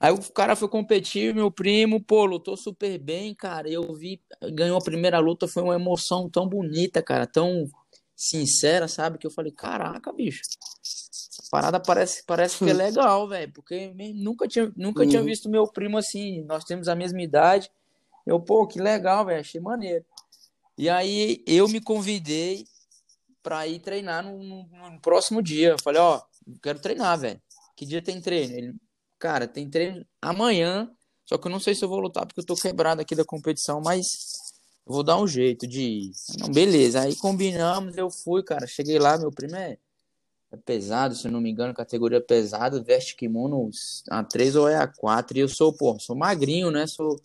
Aí 0.00 0.12
o 0.12 0.32
cara 0.32 0.56
foi 0.56 0.68
competir, 0.68 1.34
meu 1.34 1.50
primo, 1.50 2.02
pô, 2.02 2.24
lutou 2.24 2.56
super 2.56 2.98
bem, 2.98 3.34
cara. 3.34 3.68
Eu 3.68 3.94
vi, 3.94 4.22
ganhou 4.54 4.78
a 4.78 4.82
primeira 4.82 5.18
luta, 5.18 5.48
foi 5.48 5.62
uma 5.62 5.74
emoção 5.74 6.28
tão 6.30 6.48
bonita, 6.48 7.02
cara, 7.02 7.26
tão 7.26 7.66
sincera, 8.16 8.88
sabe? 8.88 9.18
Que 9.18 9.26
eu 9.26 9.30
falei, 9.30 9.52
caraca, 9.52 10.12
bicho, 10.12 10.42
parada 11.50 11.80
parece, 11.80 12.22
parece 12.24 12.58
que 12.58 12.70
é 12.70 12.72
legal, 12.74 13.28
velho, 13.28 13.52
porque 13.52 13.92
nunca 14.14 14.46
tinha, 14.48 14.72
nunca 14.76 15.06
tinha 15.06 15.20
Uhum. 15.20 15.26
visto 15.26 15.48
meu 15.48 15.66
primo 15.66 15.98
assim. 15.98 16.42
Nós 16.44 16.64
temos 16.64 16.88
a 16.88 16.94
mesma 16.94 17.20
idade. 17.20 17.70
Eu, 18.26 18.38
pô, 18.40 18.66
que 18.66 18.80
legal, 18.80 19.24
velho, 19.26 19.40
achei 19.40 19.60
maneiro. 19.60 20.04
E 20.78 20.88
aí 20.88 21.42
eu 21.46 21.68
me 21.68 21.80
convidei 21.80 22.64
pra 23.42 23.66
ir 23.66 23.80
treinar 23.80 24.22
no, 24.24 24.38
no- 24.42 24.90
no 24.90 25.00
próximo 25.00 25.42
dia. 25.42 25.70
Eu 25.70 25.78
falei, 25.82 26.00
ó, 26.00 26.20
quero 26.62 26.78
treinar, 26.78 27.18
velho. 27.18 27.40
Que 27.76 27.84
dia 27.86 28.02
tem 28.02 28.20
treino? 28.20 28.54
Ele, 28.54 28.74
cara, 29.18 29.48
tem 29.48 29.68
treino 29.68 30.04
amanhã, 30.20 30.90
só 31.24 31.38
que 31.38 31.46
eu 31.46 31.50
não 31.50 31.60
sei 31.60 31.74
se 31.74 31.84
eu 31.84 31.88
vou 31.88 31.98
lutar 32.00 32.26
porque 32.26 32.40
eu 32.40 32.46
tô 32.46 32.54
quebrado 32.54 33.00
aqui 33.00 33.14
da 33.14 33.24
competição, 33.24 33.80
mas 33.82 34.06
vou 34.84 35.02
dar 35.02 35.16
um 35.18 35.26
jeito 35.26 35.66
de 35.66 35.80
ir. 35.82 36.10
Não, 36.38 36.50
beleza, 36.52 37.00
aí 37.00 37.16
combinamos, 37.16 37.96
eu 37.96 38.10
fui, 38.10 38.42
cara. 38.42 38.66
Cheguei 38.66 38.98
lá, 38.98 39.16
meu 39.18 39.30
primo 39.30 39.56
é, 39.56 39.78
é 40.52 40.56
pesado, 40.56 41.14
se 41.14 41.28
não 41.28 41.40
me 41.40 41.50
engano, 41.50 41.72
categoria 41.72 42.20
pesada, 42.20 42.82
veste 42.82 43.14
kimono 43.14 43.70
A3 44.10 44.58
ou 44.58 44.68
é 44.68 44.84
A4. 44.84 45.36
E 45.36 45.40
eu 45.40 45.48
sou, 45.48 45.72
pô, 45.72 45.96
sou 46.00 46.16
magrinho, 46.16 46.70
né? 46.70 46.86
Sou. 46.86 47.20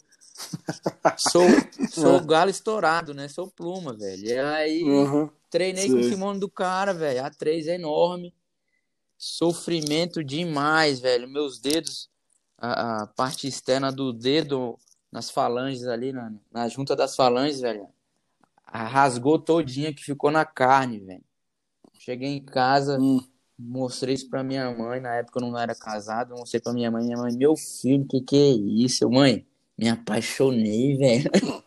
Sou, 1.17 1.47
sou 1.89 2.23
galo 2.23 2.51
estourado, 2.51 3.13
né? 3.13 3.27
Sou 3.27 3.47
pluma, 3.49 3.93
velho. 3.93 4.25
E 4.25 4.37
aí 4.37 4.83
uhum, 4.83 5.29
treinei 5.49 5.89
com 5.89 5.95
o 5.95 6.09
kimono 6.09 6.39
do 6.39 6.49
cara, 6.49 6.93
velho. 6.93 7.23
A3 7.23 7.67
é 7.67 7.75
enorme. 7.75 8.33
Sofrimento 9.17 10.23
demais, 10.23 10.99
velho. 10.99 11.27
Meus 11.27 11.57
dedos, 11.57 12.09
a, 12.57 13.03
a 13.03 13.07
parte 13.07 13.47
externa 13.47 13.91
do 13.91 14.13
dedo 14.13 14.77
nas 15.11 15.31
falanges 15.31 15.87
ali, 15.87 16.11
na, 16.11 16.31
na 16.51 16.67
junta 16.67 16.95
das 16.95 17.15
falanges, 17.15 17.61
velho. 17.61 17.87
Rasgou 18.67 19.39
todinha 19.39 19.93
que 19.93 20.03
ficou 20.03 20.29
na 20.29 20.45
carne, 20.45 20.99
velho. 20.99 21.23
Cheguei 22.05 22.37
em 22.37 22.45
casa, 22.45 22.99
hum. 22.99 23.19
mostrei 23.57 24.13
isso 24.13 24.29
pra 24.29 24.43
minha 24.43 24.69
mãe. 24.69 25.01
Na 25.01 25.15
época 25.15 25.39
eu 25.39 25.49
não 25.49 25.57
era 25.57 25.73
casado, 25.73 26.35
mostrei 26.35 26.61
pra 26.61 26.71
minha 26.71 26.91
mãe. 26.91 27.03
Minha 27.03 27.17
mãe, 27.17 27.35
meu 27.35 27.55
filho, 27.57 28.05
que 28.07 28.21
que 28.21 28.35
é 28.35 28.51
isso? 28.85 29.09
Mãe, 29.09 29.43
me 29.75 29.89
apaixonei, 29.89 30.95
velho. 30.95 31.31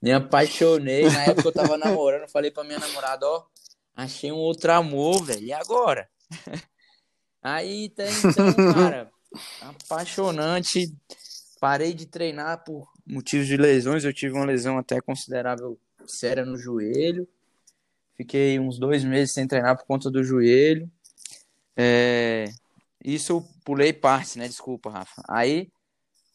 me 0.00 0.12
apaixonei. 0.12 1.10
Na 1.10 1.24
época 1.24 1.48
eu 1.48 1.52
tava 1.52 1.76
namorando, 1.76 2.30
falei 2.30 2.52
pra 2.52 2.62
minha 2.62 2.78
namorada, 2.78 3.26
ó, 3.26 3.44
achei 3.96 4.30
um 4.30 4.36
outro 4.36 4.70
amor, 4.70 5.24
velho. 5.24 5.42
E 5.42 5.52
agora? 5.52 6.08
Aí, 7.42 7.88
tá, 7.88 8.04
então, 8.04 8.54
cara, 8.72 9.10
apaixonante. 9.62 10.96
Parei 11.60 11.92
de 11.92 12.06
treinar 12.06 12.62
por 12.62 12.88
motivos 13.04 13.48
de 13.48 13.56
lesões. 13.56 14.04
Eu 14.04 14.14
tive 14.14 14.32
uma 14.32 14.44
lesão 14.44 14.78
até 14.78 15.00
considerável 15.00 15.76
séria 16.06 16.44
no 16.44 16.56
joelho. 16.56 17.26
Fiquei 18.22 18.60
uns 18.60 18.78
dois 18.78 19.02
meses 19.02 19.34
sem 19.34 19.48
treinar 19.48 19.76
por 19.76 19.84
conta 19.84 20.08
do 20.08 20.22
joelho. 20.22 20.88
É... 21.76 22.44
Isso 23.04 23.32
eu 23.32 23.44
pulei 23.64 23.92
partes, 23.92 24.36
né? 24.36 24.46
Desculpa, 24.46 24.90
Rafa. 24.90 25.24
Aí 25.28 25.68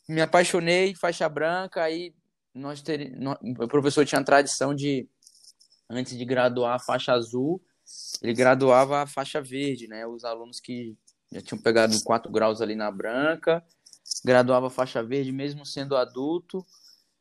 me 0.08 0.20
apaixonei, 0.20 0.94
faixa 0.94 1.30
branca. 1.30 1.82
Aí 1.82 2.14
nós 2.54 2.82
ter... 2.82 3.18
o 3.42 3.68
professor 3.70 4.06
tinha 4.06 4.20
a 4.20 4.24
tradição 4.24 4.76
de, 4.76 5.08
antes 5.90 6.18
de 6.18 6.26
graduar 6.26 6.76
a 6.76 6.80
faixa 6.80 7.14
azul, 7.14 7.64
ele 8.22 8.34
graduava 8.34 9.04
a 9.04 9.08
faixa 9.08 9.42
verde, 9.42 9.88
né? 9.88 10.06
Os 10.06 10.26
alunos 10.26 10.60
que 10.60 10.94
já 11.32 11.42
tinham 11.42 11.62
pegado 11.62 11.98
4 12.04 12.30
graus 12.30 12.60
ali 12.62 12.76
na 12.76 12.92
branca 12.92 13.64
graduava 14.26 14.70
faixa 14.70 15.02
verde 15.02 15.32
mesmo 15.32 15.66
sendo 15.66 15.96
adulto 15.96 16.66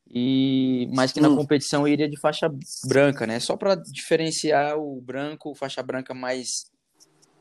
e 0.09 0.89
mas 0.93 1.11
que 1.11 1.19
na 1.19 1.29
competição 1.29 1.87
iria 1.87 2.09
de 2.09 2.19
faixa 2.19 2.49
branca, 2.85 3.27
né? 3.27 3.39
Só 3.39 3.57
para 3.57 3.75
diferenciar 3.75 4.77
o 4.77 5.01
branco, 5.01 5.55
faixa 5.55 5.83
branca 5.83 6.13
mais 6.13 6.71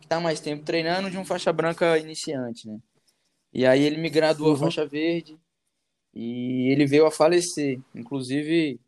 que 0.00 0.08
tá 0.08 0.20
mais 0.20 0.40
tempo 0.40 0.64
treinando 0.64 1.10
de 1.10 1.18
um 1.18 1.24
faixa 1.24 1.52
branca 1.52 1.96
iniciante, 1.98 2.66
né? 2.68 2.78
E 3.52 3.64
aí 3.64 3.82
ele 3.82 3.98
me 3.98 4.10
graduou 4.10 4.50
uhum. 4.50 4.56
faixa 4.56 4.84
verde 4.84 5.38
e 6.12 6.70
ele 6.72 6.86
veio 6.86 7.06
a 7.06 7.10
falecer, 7.10 7.78
inclusive 7.94 8.80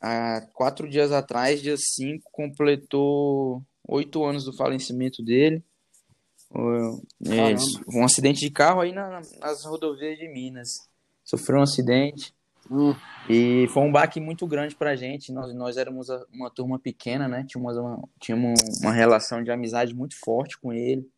há 0.00 0.42
quatro 0.52 0.88
dias 0.88 1.12
atrás, 1.12 1.62
dia 1.62 1.76
5, 1.76 2.28
completou 2.30 3.62
oito 3.88 4.24
anos 4.24 4.44
do 4.44 4.52
falecimento 4.52 5.22
dele. 5.22 5.64
É, 7.26 7.96
um 7.96 8.04
acidente 8.04 8.40
de 8.40 8.50
carro 8.50 8.80
aí 8.80 8.92
na, 8.92 9.20
nas 9.40 9.64
rodovias 9.64 10.16
de 10.16 10.28
Minas. 10.28 10.88
Sofreu 11.24 11.58
um 11.58 11.62
acidente. 11.62 12.35
Hum. 12.70 12.94
E 13.28 13.66
foi 13.68 13.82
um 13.82 13.92
baque 13.92 14.20
muito 14.20 14.46
grande 14.46 14.74
pra 14.74 14.96
gente. 14.96 15.32
Nós, 15.32 15.54
nós 15.54 15.76
éramos 15.76 16.08
uma 16.32 16.50
turma 16.50 16.78
pequena, 16.78 17.26
né? 17.26 17.44
Tínhamos 17.46 17.76
uma, 17.76 18.08
tínhamos 18.20 18.60
uma 18.80 18.92
relação 18.92 19.42
de 19.42 19.50
amizade 19.50 19.94
muito 19.94 20.18
forte 20.18 20.58
com 20.58 20.72
ele. 20.72 21.08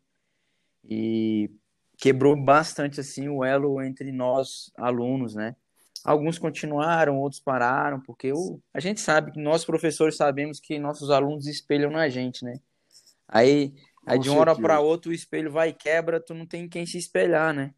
E 0.85 1.51
quebrou 1.97 2.37
bastante 2.37 3.01
assim 3.01 3.29
o 3.29 3.45
elo 3.45 3.83
entre 3.83 4.11
nós 4.13 4.71
alunos, 4.77 5.35
né? 5.35 5.55
Alguns 6.05 6.39
continuaram, 6.39 7.19
outros 7.19 7.41
pararam, 7.41 8.01
porque 8.01 8.33
o, 8.33 8.61
a 8.73 8.81
gente 8.81 9.01
sabe 9.01 9.33
que 9.33 9.41
nós 9.41 9.65
professores 9.65 10.17
sabemos 10.17 10.61
que 10.61 10.79
nossos 10.79 11.11
alunos 11.11 11.47
espelham 11.47 11.91
na 11.91 12.09
gente, 12.09 12.45
né? 12.45 12.61
Aí 13.27 13.75
Aí 14.09 14.19
de 14.19 14.31
uma 14.31 14.41
hora 14.41 14.57
para 14.57 14.81
outra 14.81 15.11
o 15.11 15.15
espelho 15.15 15.53
vai 15.53 15.69
e 15.69 15.75
quebra, 15.75 16.19
tu 16.19 16.33
não 16.33 16.47
tem 16.47 16.67
quem 16.67 16.87
se 16.87 16.97
espelhar, 16.97 17.53
né? 17.53 17.75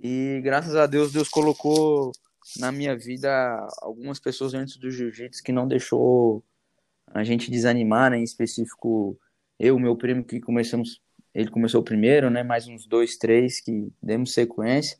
E 0.00 0.40
graças 0.42 0.74
a 0.74 0.84
Deus, 0.84 1.12
Deus 1.12 1.28
colocou 1.28 2.10
na 2.58 2.70
minha 2.70 2.96
vida 2.96 3.28
algumas 3.80 4.20
pessoas 4.20 4.54
antes 4.54 4.76
do 4.76 4.90
jiu-jitsu 4.90 5.42
que 5.42 5.52
não 5.52 5.66
deixou 5.66 6.44
a 7.06 7.24
gente 7.24 7.50
desanimar, 7.50 8.10
né? 8.10 8.18
Em 8.18 8.22
específico, 8.22 9.18
eu, 9.58 9.78
meu 9.78 9.96
primo, 9.96 10.24
que 10.24 10.40
começamos, 10.40 11.00
ele 11.34 11.50
começou 11.50 11.82
primeiro, 11.82 12.30
né? 12.30 12.42
Mais 12.42 12.68
uns 12.68 12.86
dois, 12.86 13.16
três 13.16 13.60
que 13.60 13.92
demos 14.02 14.32
sequência. 14.32 14.98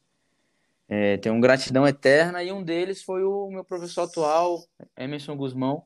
É, 0.88 1.16
tenho 1.16 1.40
gratidão 1.40 1.86
eterna 1.86 2.42
e 2.44 2.52
um 2.52 2.62
deles 2.62 3.02
foi 3.02 3.24
o 3.24 3.50
meu 3.50 3.64
professor 3.64 4.02
atual, 4.02 4.64
Emerson 4.96 5.36
Guzmão. 5.36 5.84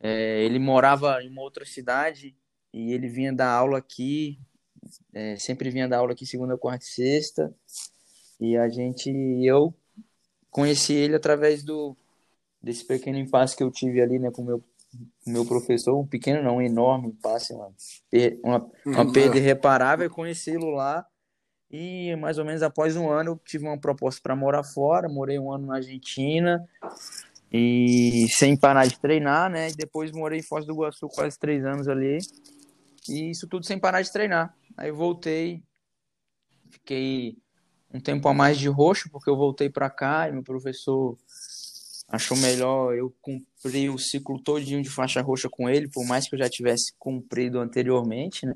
É, 0.00 0.44
ele 0.44 0.58
morava 0.58 1.20
em 1.22 1.28
uma 1.28 1.42
outra 1.42 1.64
cidade 1.64 2.36
e 2.72 2.92
ele 2.92 3.08
vinha 3.08 3.32
dar 3.32 3.50
aula 3.50 3.78
aqui, 3.78 4.38
é, 5.12 5.36
sempre 5.36 5.70
vinha 5.70 5.88
dar 5.88 5.98
aula 5.98 6.12
aqui 6.12 6.24
segunda, 6.24 6.56
quarta 6.56 6.84
e 6.84 6.88
sexta. 6.88 7.52
E 8.40 8.56
a 8.56 8.68
gente, 8.68 9.10
eu 9.42 9.74
conheci 10.50 10.94
ele 10.94 11.14
através 11.14 11.62
do 11.62 11.96
desse 12.62 12.84
pequeno 12.84 13.18
impasse 13.18 13.56
que 13.56 13.62
eu 13.62 13.70
tive 13.70 14.00
ali, 14.00 14.18
né, 14.18 14.30
com 14.30 14.42
o 14.42 14.44
meu, 14.44 14.64
com 15.24 15.30
meu 15.30 15.46
professor, 15.46 15.96
um 15.96 16.06
pequeno 16.06 16.42
não, 16.42 16.56
um 16.56 16.62
enorme 16.62 17.08
impasse, 17.08 17.52
uma, 17.52 17.72
uma, 18.42 18.70
uma 18.84 19.02
uhum. 19.02 19.12
perda 19.12 19.38
irreparável, 19.38 20.10
conhecê-lo 20.10 20.70
lá. 20.70 21.06
E 21.70 22.16
mais 22.16 22.38
ou 22.38 22.44
menos 22.44 22.62
após 22.62 22.96
um 22.96 23.10
ano 23.10 23.32
eu 23.32 23.40
tive 23.44 23.64
uma 23.66 23.78
proposta 23.78 24.20
para 24.22 24.34
morar 24.34 24.64
fora, 24.64 25.08
morei 25.08 25.38
um 25.38 25.52
ano 25.52 25.66
na 25.66 25.76
Argentina 25.76 26.66
e 27.52 28.26
sem 28.30 28.56
parar 28.56 28.86
de 28.86 28.98
treinar, 28.98 29.50
né? 29.50 29.68
E 29.68 29.74
depois 29.74 30.10
morei 30.10 30.38
em 30.38 30.42
Foz 30.42 30.64
do 30.64 30.72
Iguaçu 30.72 31.08
quase 31.08 31.38
três 31.38 31.64
anos 31.64 31.86
ali. 31.86 32.18
E 33.06 33.30
isso 33.30 33.46
tudo 33.46 33.66
sem 33.66 33.78
parar 33.78 34.00
de 34.00 34.10
treinar. 34.10 34.54
Aí 34.78 34.90
voltei, 34.90 35.62
fiquei 36.70 37.36
um 37.92 38.00
tempo 38.00 38.28
a 38.28 38.34
mais 38.34 38.58
de 38.58 38.68
roxo, 38.68 39.10
porque 39.10 39.30
eu 39.30 39.36
voltei 39.36 39.68
para 39.70 39.88
cá 39.88 40.28
e 40.28 40.32
meu 40.32 40.42
professor 40.42 41.16
achou 42.08 42.36
melhor 42.36 42.94
eu 42.94 43.14
cumprir 43.20 43.90
o 43.90 43.98
ciclo 43.98 44.38
todinho 44.40 44.82
de 44.82 44.88
faixa 44.88 45.20
roxa 45.20 45.48
com 45.48 45.68
ele, 45.68 45.88
por 45.88 46.06
mais 46.06 46.28
que 46.28 46.34
eu 46.34 46.38
já 46.38 46.48
tivesse 46.48 46.92
cumprido 46.98 47.58
anteriormente, 47.58 48.46
né? 48.46 48.54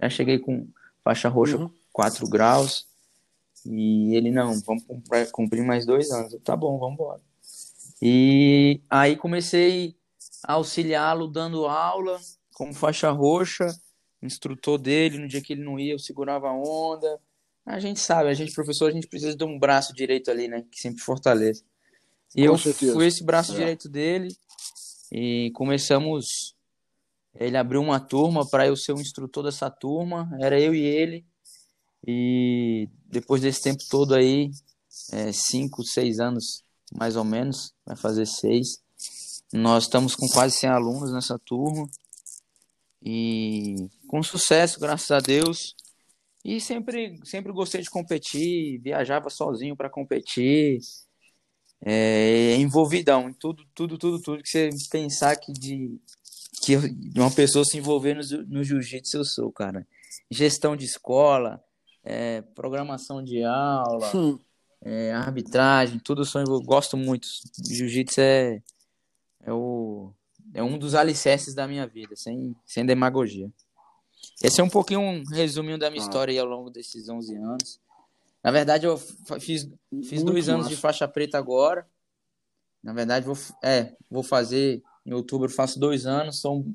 Já 0.00 0.08
cheguei 0.08 0.38
com 0.38 0.68
faixa 1.02 1.28
roxa 1.28 1.56
uhum. 1.56 1.70
4 1.92 2.28
graus. 2.28 2.86
E 3.66 4.14
ele, 4.14 4.30
não, 4.30 4.60
vamos 4.60 4.84
cumprir 5.32 5.64
mais 5.64 5.84
dois 5.84 6.10
anos. 6.10 6.32
Eu, 6.32 6.40
tá 6.40 6.56
bom, 6.56 6.78
vamos 6.78 6.94
embora. 6.94 7.20
E 8.00 8.80
aí 8.88 9.16
comecei 9.16 9.96
a 10.44 10.52
auxiliá-lo 10.52 11.26
dando 11.26 11.66
aula 11.66 12.20
como 12.54 12.72
faixa 12.72 13.10
roxa 13.10 13.76
instrutor 14.22 14.78
dele, 14.78 15.18
no 15.18 15.28
dia 15.28 15.40
que 15.40 15.52
ele 15.52 15.62
não 15.62 15.78
ia, 15.78 15.92
eu 15.92 15.98
segurava 15.98 16.48
a 16.48 16.52
onda. 16.52 17.20
A 17.68 17.78
gente 17.78 18.00
sabe, 18.00 18.30
a 18.30 18.34
gente, 18.34 18.52
professor, 18.54 18.88
a 18.88 18.92
gente 18.92 19.06
precisa 19.06 19.36
de 19.36 19.44
um 19.44 19.58
braço 19.58 19.92
direito 19.92 20.30
ali, 20.30 20.48
né? 20.48 20.64
Que 20.70 20.80
sempre 20.80 21.02
fortalece. 21.02 21.62
E 22.34 22.46
Com 22.46 22.54
eu 22.54 22.58
certeza. 22.58 22.94
fui 22.94 23.06
esse 23.06 23.22
braço 23.22 23.52
é. 23.52 23.56
direito 23.56 23.88
dele 23.88 24.34
e 25.12 25.50
começamos. 25.54 26.54
Ele 27.34 27.56
abriu 27.58 27.82
uma 27.82 28.00
turma 28.00 28.48
para 28.48 28.66
eu 28.66 28.74
ser 28.74 28.92
o 28.92 29.00
instrutor 29.00 29.44
dessa 29.44 29.70
turma, 29.70 30.30
era 30.40 30.58
eu 30.58 30.74
e 30.74 30.80
ele. 30.80 31.26
E 32.06 32.88
depois 33.06 33.42
desse 33.42 33.62
tempo 33.62 33.82
todo 33.90 34.14
aí, 34.14 34.50
é, 35.12 35.30
cinco, 35.30 35.84
seis 35.84 36.20
anos 36.20 36.64
mais 36.90 37.16
ou 37.16 37.24
menos, 37.24 37.74
vai 37.84 37.96
fazer 37.96 38.26
seis. 38.26 38.80
Nós 39.52 39.84
estamos 39.84 40.14
com 40.14 40.26
quase 40.28 40.56
100 40.56 40.70
alunos 40.70 41.12
nessa 41.12 41.38
turma. 41.38 41.86
E 43.02 43.88
com 44.06 44.22
sucesso, 44.22 44.80
graças 44.80 45.10
a 45.10 45.20
Deus. 45.20 45.74
E 46.44 46.60
sempre, 46.60 47.18
sempre 47.24 47.52
gostei 47.52 47.82
de 47.82 47.90
competir, 47.90 48.80
viajava 48.80 49.28
sozinho 49.28 49.76
para 49.76 49.90
competir, 49.90 50.78
é, 51.80 52.54
envolvidão 52.56 53.28
em 53.28 53.32
tudo, 53.32 53.64
tudo, 53.74 53.98
tudo, 53.98 54.20
tudo 54.20 54.42
que 54.42 54.48
você 54.48 54.70
pensar 54.90 55.36
que 55.36 55.52
de, 55.52 56.00
que 56.62 56.76
uma 57.16 57.30
pessoa 57.30 57.64
se 57.64 57.76
envolver 57.78 58.14
no, 58.14 58.42
no 58.44 58.64
jiu-jitsu 58.64 59.18
eu 59.18 59.24
sou, 59.24 59.52
cara. 59.52 59.86
Gestão 60.30 60.76
de 60.76 60.84
escola, 60.84 61.62
é, 62.04 62.42
programação 62.54 63.22
de 63.22 63.42
aula, 63.42 64.14
hum. 64.16 64.38
é, 64.82 65.12
arbitragem, 65.12 65.98
tudo 65.98 66.24
sou, 66.24 66.40
eu 66.40 66.60
gosto 66.62 66.96
muito. 66.96 67.26
Jiu-jitsu 67.64 68.20
é, 68.20 68.62
é 69.44 69.52
o 69.52 70.12
é 70.54 70.62
um 70.62 70.78
dos 70.78 70.94
alicerces 70.94 71.54
da 71.54 71.68
minha 71.68 71.86
vida, 71.86 72.16
sem, 72.16 72.54
sem 72.64 72.84
demagogia. 72.84 73.50
Esse 74.42 74.60
é 74.60 74.64
um 74.64 74.68
pouquinho 74.68 75.00
um 75.00 75.24
resuminho 75.24 75.78
da 75.78 75.90
minha 75.90 76.02
ah. 76.02 76.06
história 76.06 76.32
aí 76.32 76.38
ao 76.38 76.46
longo 76.46 76.70
desses 76.70 77.08
11 77.08 77.36
anos. 77.36 77.80
Na 78.42 78.50
verdade, 78.50 78.86
eu 78.86 78.96
fiz, 79.40 79.68
fiz 80.04 80.22
dois 80.22 80.48
anos 80.48 80.68
de 80.68 80.76
faixa 80.76 81.08
preta 81.08 81.36
agora. 81.36 81.86
Na 82.82 82.92
verdade, 82.92 83.26
vou, 83.26 83.36
é, 83.62 83.94
vou 84.08 84.22
fazer 84.22 84.82
em 85.04 85.12
outubro, 85.12 85.50
faço 85.50 85.80
dois 85.80 86.06
anos, 86.06 86.40
sou 86.40 86.60
um, 86.60 86.74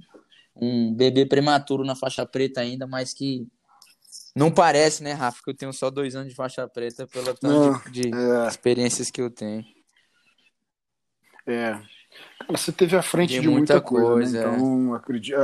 um 0.56 0.93
bebê 0.93 1.26
prematuro 1.26 1.86
na 1.86 1.95
faixa 1.95 2.26
preta 2.26 2.62
ainda, 2.62 2.86
mas 2.86 3.13
que 3.13 3.47
não 4.36 4.52
parece, 4.52 5.04
né, 5.04 5.13
Rafa, 5.13 5.41
que 5.43 5.49
eu 5.52 5.56
tenho 5.56 5.71
só 5.71 5.89
dois 5.89 6.15
anos 6.15 6.30
de 6.30 6.36
faixa 6.36 6.67
preta 6.67 7.08
pela 7.08 7.34
tanto 7.36 7.89
de, 7.91 8.02
de 8.02 8.13
é... 8.13 8.47
experiências 8.47 9.10
que 9.10 9.21
eu 9.21 9.30
tenho. 9.30 9.63
É. 11.45 11.80
Você 12.49 12.71
teve 12.71 12.95
à 12.95 13.02
frente 13.02 13.34
de, 13.34 13.41
de 13.41 13.47
muita, 13.47 13.73
muita, 13.73 13.82
coisa, 13.82 14.08
né? 14.08 14.13
coisa 14.13 14.47
né? 14.47 14.56
então 14.56 14.93
acredito, 14.93 15.38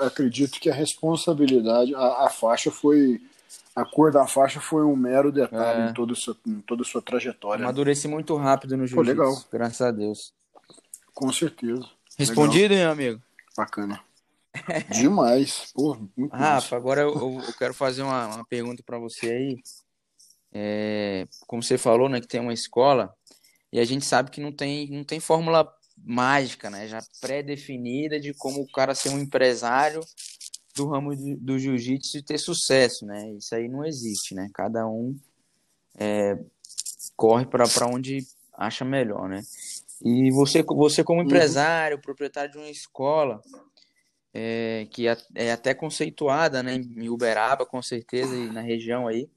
acredito, 0.00 0.60
que 0.60 0.70
a 0.70 0.74
responsabilidade, 0.74 1.94
a, 1.94 2.26
a, 2.26 2.30
faixa 2.30 2.70
foi. 2.70 3.20
A 3.74 3.86
cor 3.86 4.12
da 4.12 4.26
faixa 4.26 4.60
foi 4.60 4.84
um 4.84 4.94
mero 4.94 5.32
detalhe 5.32 5.82
é. 5.82 5.90
em, 5.90 5.94
toda 5.94 6.14
sua, 6.14 6.36
em 6.46 6.60
toda 6.60 6.82
a 6.82 6.84
sua 6.84 7.00
trajetória. 7.00 7.64
Amadureci 7.64 8.06
muito 8.06 8.36
rápido 8.36 8.76
no 8.76 8.86
jiu 8.86 9.00
legal. 9.00 9.34
Graças 9.50 9.80
a 9.80 9.90
Deus. 9.90 10.34
Com 11.14 11.32
certeza. 11.32 11.88
Respondido, 12.18 12.74
legal. 12.74 12.94
meu 12.94 13.06
amigo? 13.06 13.22
Bacana. 13.56 14.00
Demais. 14.92 15.72
Pô, 15.74 15.96
muito 16.14 16.36
Rafa, 16.36 16.76
agora 16.76 17.00
eu, 17.00 17.40
eu, 17.46 17.52
quero 17.58 17.72
fazer 17.72 18.02
uma, 18.02 18.26
uma 18.26 18.44
pergunta 18.44 18.82
para 18.84 18.98
você 18.98 19.30
aí. 19.30 19.58
É, 20.52 21.26
como 21.46 21.62
você 21.62 21.78
falou, 21.78 22.10
né, 22.10 22.20
que 22.20 22.28
tem 22.28 22.40
uma 22.40 22.52
escola 22.52 23.14
e 23.72 23.80
a 23.80 23.84
gente 23.84 24.04
sabe 24.04 24.30
que 24.30 24.40
não 24.40 24.52
tem, 24.52 24.90
não 24.90 25.02
tem 25.02 25.18
fórmula 25.18 25.72
mágica, 26.04 26.68
né, 26.68 26.88
já 26.88 27.00
pré-definida 27.20 28.18
de 28.18 28.34
como 28.34 28.60
o 28.60 28.70
cara 28.70 28.94
ser 28.94 29.10
um 29.10 29.18
empresário 29.18 30.00
do 30.74 30.88
ramo 30.88 31.14
de, 31.14 31.36
do 31.36 31.58
jiu-jitsu 31.58 32.18
e 32.18 32.22
ter 32.22 32.38
sucesso, 32.38 33.04
né? 33.04 33.30
Isso 33.32 33.54
aí 33.54 33.68
não 33.68 33.84
existe, 33.84 34.34
né? 34.34 34.48
Cada 34.54 34.86
um 34.86 35.14
é, 35.98 36.38
corre 37.14 37.46
para 37.46 37.86
onde 37.86 38.26
acha 38.54 38.84
melhor, 38.84 39.28
né? 39.28 39.42
E 40.04 40.30
você, 40.32 40.62
você 40.62 41.04
como 41.04 41.20
uhum. 41.20 41.26
empresário, 41.26 42.00
proprietário 42.00 42.52
de 42.52 42.58
uma 42.58 42.70
escola, 42.70 43.40
é, 44.34 44.86
que 44.90 45.06
é 45.06 45.52
até 45.52 45.74
conceituada 45.74 46.62
né, 46.62 46.74
em 46.74 47.08
Uberaba, 47.08 47.66
com 47.66 47.80
certeza, 47.82 48.34
e 48.34 48.50
na 48.50 48.60
região 48.60 49.06
aí. 49.06 49.28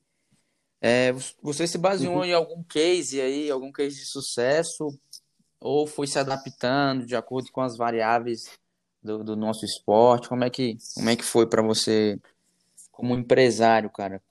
É, 0.81 1.13
você 1.41 1.67
se 1.67 1.77
baseou 1.77 2.17
uhum. 2.17 2.25
em 2.25 2.33
algum 2.33 2.63
case 2.63 3.19
aí, 3.21 3.49
algum 3.49 3.71
case 3.71 3.95
de 3.97 4.05
sucesso, 4.05 4.87
ou 5.59 5.87
foi 5.87 6.07
se 6.07 6.19
adaptando 6.19 7.05
de 7.05 7.15
acordo 7.15 7.51
com 7.51 7.61
as 7.61 7.77
variáveis 7.77 8.41
do, 9.01 9.23
do 9.23 9.35
nosso 9.35 9.65
esporte? 9.65 10.29
Como 10.29 10.43
é 10.43 10.49
que, 10.49 10.77
como 10.93 11.09
é 11.09 11.15
que 11.15 11.23
foi 11.23 11.47
para 11.47 11.61
você, 11.61 12.19
como 12.91 13.15
empresário, 13.15 13.89
cara? 13.89 14.21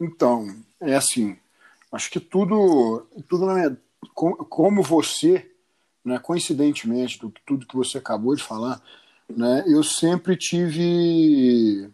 Então, 0.00 0.46
é 0.80 0.94
assim, 0.94 1.36
acho 1.92 2.10
que 2.10 2.20
tudo, 2.20 3.06
tudo 3.28 3.46
como 4.14 4.82
você 4.82 5.50
né, 6.08 6.18
coincidentemente, 6.18 7.18
do 7.18 7.32
tudo 7.44 7.66
que 7.66 7.76
você 7.76 7.98
acabou 7.98 8.34
de 8.34 8.42
falar, 8.42 8.82
né, 9.28 9.62
eu 9.66 9.84
sempre 9.84 10.36
tive. 10.36 11.90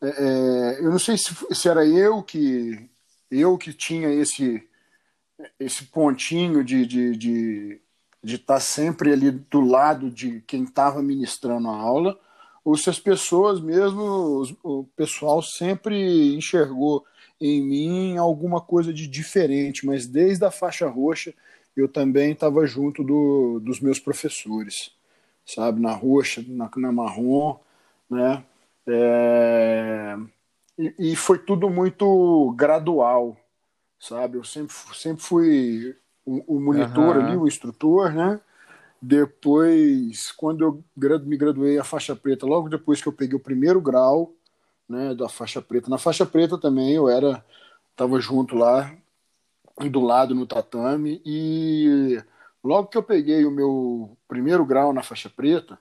É, 0.00 0.08
é, 0.08 0.78
eu 0.80 0.90
não 0.90 0.98
sei 0.98 1.16
se, 1.16 1.34
se, 1.52 1.68
era 1.68 1.84
eu 1.86 2.22
que 2.22 2.88
eu 3.30 3.58
que 3.58 3.72
tinha 3.72 4.08
esse 4.10 4.67
esse 5.58 5.84
pontinho 5.86 6.64
de 6.64 6.86
de, 6.86 7.16
de, 7.16 7.80
de 8.22 8.34
estar 8.36 8.54
tá 8.54 8.60
sempre 8.60 9.12
ali 9.12 9.30
do 9.30 9.60
lado 9.60 10.10
de 10.10 10.40
quem 10.42 10.64
estava 10.64 11.02
ministrando 11.02 11.68
a 11.68 11.76
aula, 11.76 12.18
ou 12.64 12.76
se 12.76 12.90
as 12.90 12.98
pessoas 12.98 13.60
mesmo, 13.60 14.42
o 14.62 14.84
pessoal 14.96 15.40
sempre 15.42 16.34
enxergou 16.34 17.04
em 17.40 17.62
mim 17.62 18.16
alguma 18.18 18.60
coisa 18.60 18.92
de 18.92 19.06
diferente, 19.06 19.86
mas 19.86 20.06
desde 20.06 20.44
a 20.44 20.50
faixa 20.50 20.88
roxa 20.88 21.32
eu 21.76 21.88
também 21.88 22.32
estava 22.32 22.66
junto 22.66 23.04
do, 23.04 23.60
dos 23.60 23.80
meus 23.80 24.00
professores, 24.00 24.90
sabe, 25.46 25.80
na 25.80 25.92
roxa, 25.92 26.44
na, 26.48 26.68
na 26.76 26.92
marrom, 26.92 27.56
né? 28.10 28.44
É, 28.86 30.16
e, 30.78 31.12
e, 31.12 31.16
foi 31.16 31.38
tudo 31.38 31.68
muito 31.68 32.54
gradual, 32.56 33.36
sabe? 33.98 34.36
Eu 34.36 34.44
sempre, 34.44 34.74
sempre 34.94 35.22
fui 35.22 35.96
o, 36.24 36.56
o 36.56 36.60
monitor 36.60 37.16
uhum. 37.16 37.24
ali, 37.24 37.36
o 37.36 37.48
instrutor, 37.48 38.12
né? 38.12 38.40
Depois, 39.00 40.32
quando 40.32 40.64
eu 40.64 40.84
me 41.24 41.36
graduei 41.36 41.78
a 41.78 41.84
faixa 41.84 42.16
preta, 42.16 42.46
logo 42.46 42.68
depois 42.68 43.00
que 43.00 43.08
eu 43.08 43.12
peguei 43.12 43.36
o 43.36 43.42
primeiro 43.42 43.80
grau, 43.80 44.34
né, 44.88 45.14
da 45.14 45.28
faixa 45.28 45.60
preta. 45.60 45.90
Na 45.90 45.98
faixa 45.98 46.24
preta 46.24 46.58
também 46.58 46.94
eu 46.94 47.08
era, 47.08 47.44
estava 47.90 48.18
junto 48.20 48.56
lá 48.56 48.92
do 49.90 50.00
lado 50.00 50.34
no 50.34 50.46
tatame 50.46 51.22
e 51.24 52.20
logo 52.64 52.88
que 52.88 52.98
eu 52.98 53.02
peguei 53.02 53.44
o 53.44 53.50
meu 53.50 54.16
primeiro 54.26 54.64
grau 54.64 54.92
na 54.92 55.02
faixa 55.02 55.30
preta, 55.30 55.78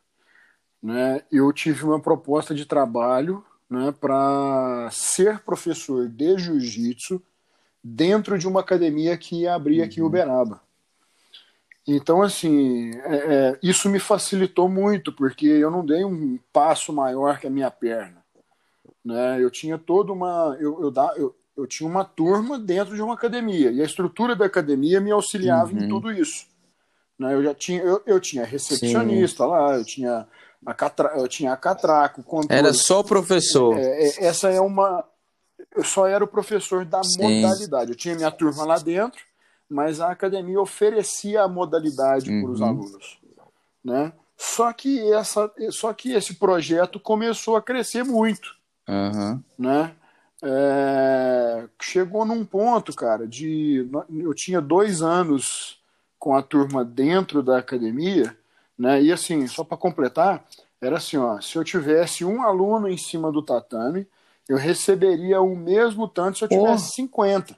né, 0.83 1.23
eu 1.31 1.51
tive 1.51 1.83
uma 1.83 1.99
proposta 1.99 2.53
de 2.53 2.65
trabalho 2.65 3.43
né, 3.69 3.91
para 3.91 4.87
ser 4.91 5.39
professor 5.39 6.07
de 6.07 6.37
jiu-jitsu 6.37 7.21
dentro 7.87 8.37
de 8.37 8.47
uma 8.47 8.59
academia 8.59 9.17
que 9.17 9.41
ia 9.41 9.53
abrir 9.53 9.81
aqui 9.81 9.99
em 9.99 10.01
uhum. 10.01 10.07
Uberaba. 10.07 10.61
Então, 11.87 12.21
assim, 12.21 12.91
é, 13.05 13.15
é, 13.15 13.59
isso 13.63 13.87
me 13.89 13.97
facilitou 13.97 14.67
muito, 14.67 15.13
porque 15.13 15.47
eu 15.47 15.71
não 15.71 15.85
dei 15.85 16.03
um 16.03 16.37
passo 16.51 16.91
maior 16.91 17.39
que 17.39 17.47
a 17.47 17.49
minha 17.49 17.71
perna. 17.71 18.21
Né? 19.03 19.41
Eu 19.41 19.49
tinha 19.49 19.77
toda 19.77 20.11
uma. 20.11 20.57
Eu, 20.59 20.81
eu, 20.81 20.93
eu, 21.15 21.35
eu 21.55 21.65
tinha 21.65 21.89
uma 21.89 22.03
turma 22.03 22.59
dentro 22.59 22.93
de 22.93 23.01
uma 23.01 23.13
academia 23.13 23.71
e 23.71 23.81
a 23.81 23.85
estrutura 23.85 24.35
da 24.35 24.45
academia 24.45 24.99
me 24.99 25.11
auxiliava 25.11 25.71
uhum. 25.71 25.79
em 25.79 25.87
tudo 25.87 26.11
isso. 26.11 26.45
Né? 27.17 27.33
Eu 27.33 27.41
já 27.41 27.53
tinha, 27.53 27.81
eu, 27.81 28.01
eu 28.05 28.19
tinha 28.19 28.43
recepcionista 28.43 29.45
Sim. 29.45 29.49
lá, 29.49 29.77
eu 29.77 29.85
tinha 29.85 30.27
a 30.65 30.73
catra, 30.73 31.13
eu 31.15 31.27
tinha 31.29 31.53
a 31.53 31.57
catraco. 31.57 32.21
Controle. 32.21 32.59
Era 32.59 32.73
só 32.73 33.01
professor. 33.01 33.77
É, 33.77 34.07
é, 34.07 34.25
essa 34.25 34.49
é 34.49 34.59
uma. 34.59 35.05
Eu 35.75 35.83
só 35.83 36.07
era 36.07 36.23
o 36.23 36.27
professor 36.27 36.85
da 36.85 37.03
Sim. 37.03 37.41
modalidade. 37.41 37.91
Eu 37.91 37.97
tinha 37.97 38.15
minha 38.15 38.31
turma 38.31 38.63
lá 38.63 38.77
dentro, 38.77 39.21
mas 39.69 39.99
a 39.99 40.11
academia 40.11 40.59
oferecia 40.61 41.43
a 41.43 41.47
modalidade 41.47 42.31
uhum. 42.31 42.41
para 42.41 42.51
os 42.51 42.61
alunos, 42.61 43.19
né? 43.83 44.13
Só 44.37 44.71
que 44.71 45.11
essa, 45.11 45.51
só 45.71 45.91
que 45.93 46.13
esse 46.13 46.35
projeto 46.35 46.99
começou 46.99 47.55
a 47.55 47.61
crescer 47.61 48.03
muito, 48.03 48.55
uhum. 48.87 49.41
né? 49.57 49.95
É, 50.43 51.67
chegou 51.81 52.23
num 52.23 52.45
ponto, 52.45 52.93
cara, 52.93 53.27
de 53.27 53.89
eu 54.19 54.33
tinha 54.35 54.61
dois 54.61 55.01
anos 55.01 55.81
com 56.19 56.35
a 56.35 56.43
turma 56.43 56.85
dentro 56.85 57.41
da 57.41 57.57
academia, 57.57 58.37
né? 58.77 59.01
E 59.01 59.11
assim, 59.11 59.47
só 59.47 59.63
para 59.63 59.77
completar, 59.77 60.45
era 60.79 60.97
assim, 60.97 61.17
ó, 61.17 61.41
se 61.41 61.55
eu 61.55 61.63
tivesse 61.63 62.23
um 62.23 62.43
aluno 62.43 62.87
em 62.87 62.97
cima 62.97 63.31
do 63.31 63.41
tatame, 63.41 64.07
eu 64.49 64.57
receberia 64.57 65.41
o 65.41 65.55
mesmo 65.55 66.07
tanto 66.07 66.37
se 66.37 66.43
eu 66.43 66.49
tivesse 66.49 66.85
oh. 66.89 66.95
50. 66.95 67.57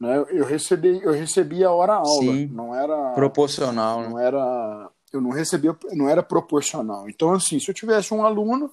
Né? 0.00 0.24
Eu 0.30 0.44
recebi, 0.44 1.00
eu 1.02 1.12
recebia 1.12 1.70
hora 1.70 1.94
aula, 1.94 2.32
Sim, 2.32 2.46
não 2.46 2.74
era 2.74 3.12
proporcional, 3.12 4.02
não 4.02 4.16
né? 4.16 4.26
era 4.26 4.90
eu 5.12 5.20
não 5.20 5.30
recebia, 5.30 5.76
não 5.92 6.08
era 6.08 6.22
proporcional. 6.22 7.08
Então 7.08 7.32
assim, 7.32 7.60
se 7.60 7.70
eu 7.70 7.74
tivesse 7.74 8.12
um 8.12 8.24
aluno, 8.24 8.70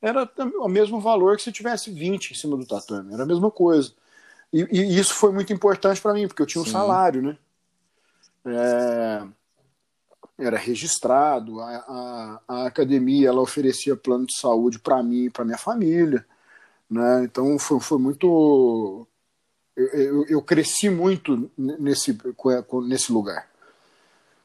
era 0.00 0.28
o 0.60 0.68
mesmo 0.68 1.00
valor 1.00 1.36
que 1.36 1.42
se 1.42 1.52
tivesse 1.52 1.90
20 1.90 2.30
em 2.30 2.34
cima 2.34 2.56
do 2.56 2.66
tatame, 2.66 3.12
era 3.12 3.24
a 3.24 3.26
mesma 3.26 3.50
coisa. 3.50 3.92
E, 4.52 4.66
e 4.70 4.98
isso 4.98 5.14
foi 5.14 5.32
muito 5.32 5.52
importante 5.52 6.00
para 6.00 6.12
mim, 6.12 6.28
porque 6.28 6.42
eu 6.42 6.46
tinha 6.46 6.62
um 6.62 6.66
Sim. 6.66 6.72
salário, 6.72 7.22
né? 7.22 7.36
É, 8.44 9.22
era 10.38 10.58
registrado, 10.58 11.60
a, 11.60 11.68
a, 11.68 12.40
a, 12.48 12.66
academia 12.66 13.28
ela 13.28 13.40
oferecia 13.40 13.96
plano 13.96 14.26
de 14.26 14.36
saúde 14.36 14.78
para 14.78 15.02
mim 15.02 15.26
e 15.26 15.30
para 15.30 15.44
minha 15.44 15.58
família, 15.58 16.26
né? 16.92 17.24
Então 17.24 17.58
foi, 17.58 17.80
foi 17.80 17.98
muito. 17.98 19.06
Eu, 19.74 19.86
eu, 19.86 20.26
eu 20.28 20.42
cresci 20.42 20.90
muito 20.90 21.50
nesse, 21.56 22.18
nesse 22.86 23.12
lugar. 23.12 23.50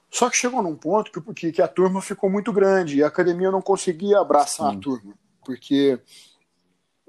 Só 0.10 0.30
que 0.30 0.38
chegou 0.38 0.64
num 0.64 0.76
ponto 0.76 1.12
que, 1.12 1.34
que, 1.34 1.52
que 1.52 1.62
a 1.62 1.68
turma 1.68 2.02
ficou 2.02 2.30
muito 2.30 2.54
grande 2.54 2.98
e 2.98 3.04
a 3.04 3.08
academia 3.08 3.52
não 3.52 3.62
conseguia 3.62 4.20
abraçar 4.20 4.72
Sim. 4.72 4.78
a 4.78 4.80
turma 4.80 5.14
porque 5.48 5.98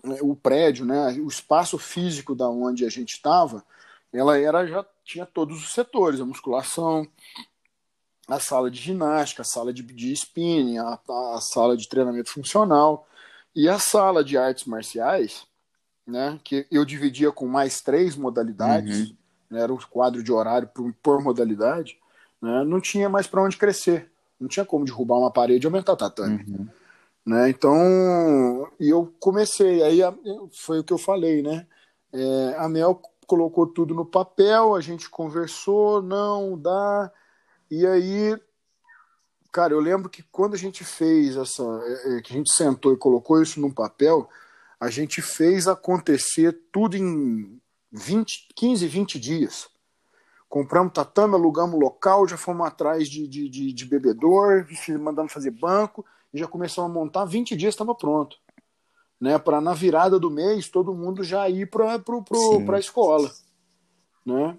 é, 0.05 0.22
o 0.22 0.37
prédio, 0.37 0.87
né, 0.87 1.11
o 1.20 1.27
espaço 1.27 1.77
físico 1.77 2.37
da 2.37 2.48
onde 2.48 2.87
a 2.87 2.88
gente 2.88 3.14
estava, 3.14 3.64
ela 4.12 4.38
era 4.38 4.64
já 4.64 4.87
tinha 5.05 5.27
todos 5.27 5.61
os 5.61 5.72
setores, 5.72 6.20
a 6.20 6.24
musculação, 6.24 7.07
a 8.29 8.38
sala 8.38 8.70
de 8.70 8.79
ginástica, 8.81 9.42
a 9.42 9.44
sala 9.44 9.72
de, 9.72 9.83
de 9.83 10.12
spinning, 10.12 10.79
a, 10.79 11.01
a 11.35 11.40
sala 11.40 11.77
de 11.77 11.88
treinamento 11.88 12.31
funcional 12.31 13.08
e 13.59 13.68
a 13.68 13.77
sala 13.77 14.23
de 14.23 14.38
artes 14.38 14.66
marciais, 14.66 15.44
né, 16.07 16.38
que 16.44 16.64
eu 16.71 16.85
dividia 16.85 17.33
com 17.33 17.49
mais 17.49 17.81
três 17.81 18.14
modalidades, 18.14 19.09
uhum. 19.09 19.16
né, 19.51 19.62
era 19.62 19.73
o 19.73 19.75
um 19.75 19.81
quadro 19.90 20.23
de 20.23 20.31
horário 20.31 20.68
por, 20.68 20.94
por 21.03 21.21
modalidade, 21.21 21.99
né, 22.40 22.62
não 22.62 22.81
tinha 22.81 23.09
mais 23.09 23.27
para 23.27 23.42
onde 23.42 23.57
crescer, 23.57 24.12
não 24.38 24.47
tinha 24.47 24.64
como 24.64 24.85
derrubar 24.85 25.18
uma 25.18 25.33
parede 25.33 25.66
e 25.66 25.66
aumentar 25.66 25.94
o 25.94 25.97
tatame. 25.97 26.44
Uhum. 26.47 26.68
Né? 27.27 27.51
Então, 27.51 28.71
e 28.79 28.90
eu 28.90 29.12
comecei, 29.18 29.83
aí 29.83 29.99
foi 30.53 30.79
o 30.79 30.85
que 30.85 30.92
eu 30.92 30.99
falei, 30.99 31.42
né? 31.42 31.66
É, 32.12 32.55
a 32.59 32.68
Mel 32.68 33.03
colocou 33.27 33.66
tudo 33.66 33.92
no 33.92 34.07
papel, 34.07 34.77
a 34.77 34.81
gente 34.81 35.11
conversou, 35.11 36.01
não 36.01 36.57
dá. 36.57 37.11
E 37.68 37.85
aí, 37.85 38.38
cara, 39.59 39.75
eu 39.75 39.81
lembro 39.81 40.09
que 40.09 40.23
quando 40.23 40.55
a 40.55 40.57
gente 40.57 40.85
fez 40.85 41.37
essa, 41.37 41.64
é, 41.64 42.18
é, 42.18 42.23
que 42.23 42.33
a 42.33 42.37
gente 42.37 42.53
sentou 42.53 42.92
e 42.92 42.97
colocou 42.97 43.42
isso 43.42 43.61
num 43.61 43.73
papel, 43.73 44.29
a 44.79 44.88
gente 44.88 45.21
fez 45.21 45.66
acontecer 45.66 46.57
tudo 46.71 46.97
em 46.97 47.61
20, 47.90 48.51
15, 48.55 48.87
20 48.87 49.18
dias. 49.18 49.68
Compramos 50.49 50.92
tatame, 50.92 51.35
alugamos 51.35 51.77
local, 51.81 52.29
já 52.29 52.37
fomos 52.37 52.68
atrás 52.68 53.09
de, 53.09 53.27
de, 53.27 53.49
de, 53.49 53.73
de 53.73 53.85
bebedor, 53.85 54.64
mandamos 55.01 55.33
fazer 55.33 55.51
banco 55.51 56.07
e 56.33 56.38
já 56.38 56.47
começamos 56.47 56.92
a 56.92 56.94
montar. 56.94 57.25
20 57.25 57.57
dias 57.57 57.75
estava 57.75 57.97
pronto. 57.97 58.37
Né, 59.21 59.37
para 59.40 59.61
na 59.61 59.75
virada 59.75 60.21
do 60.21 60.31
mês 60.31 60.68
todo 60.68 60.94
mundo 60.94 61.25
já 61.25 61.51
ir 61.51 61.68
para 61.68 61.97
a 61.97 62.79
escola. 62.79 63.29
Né? 64.25 64.57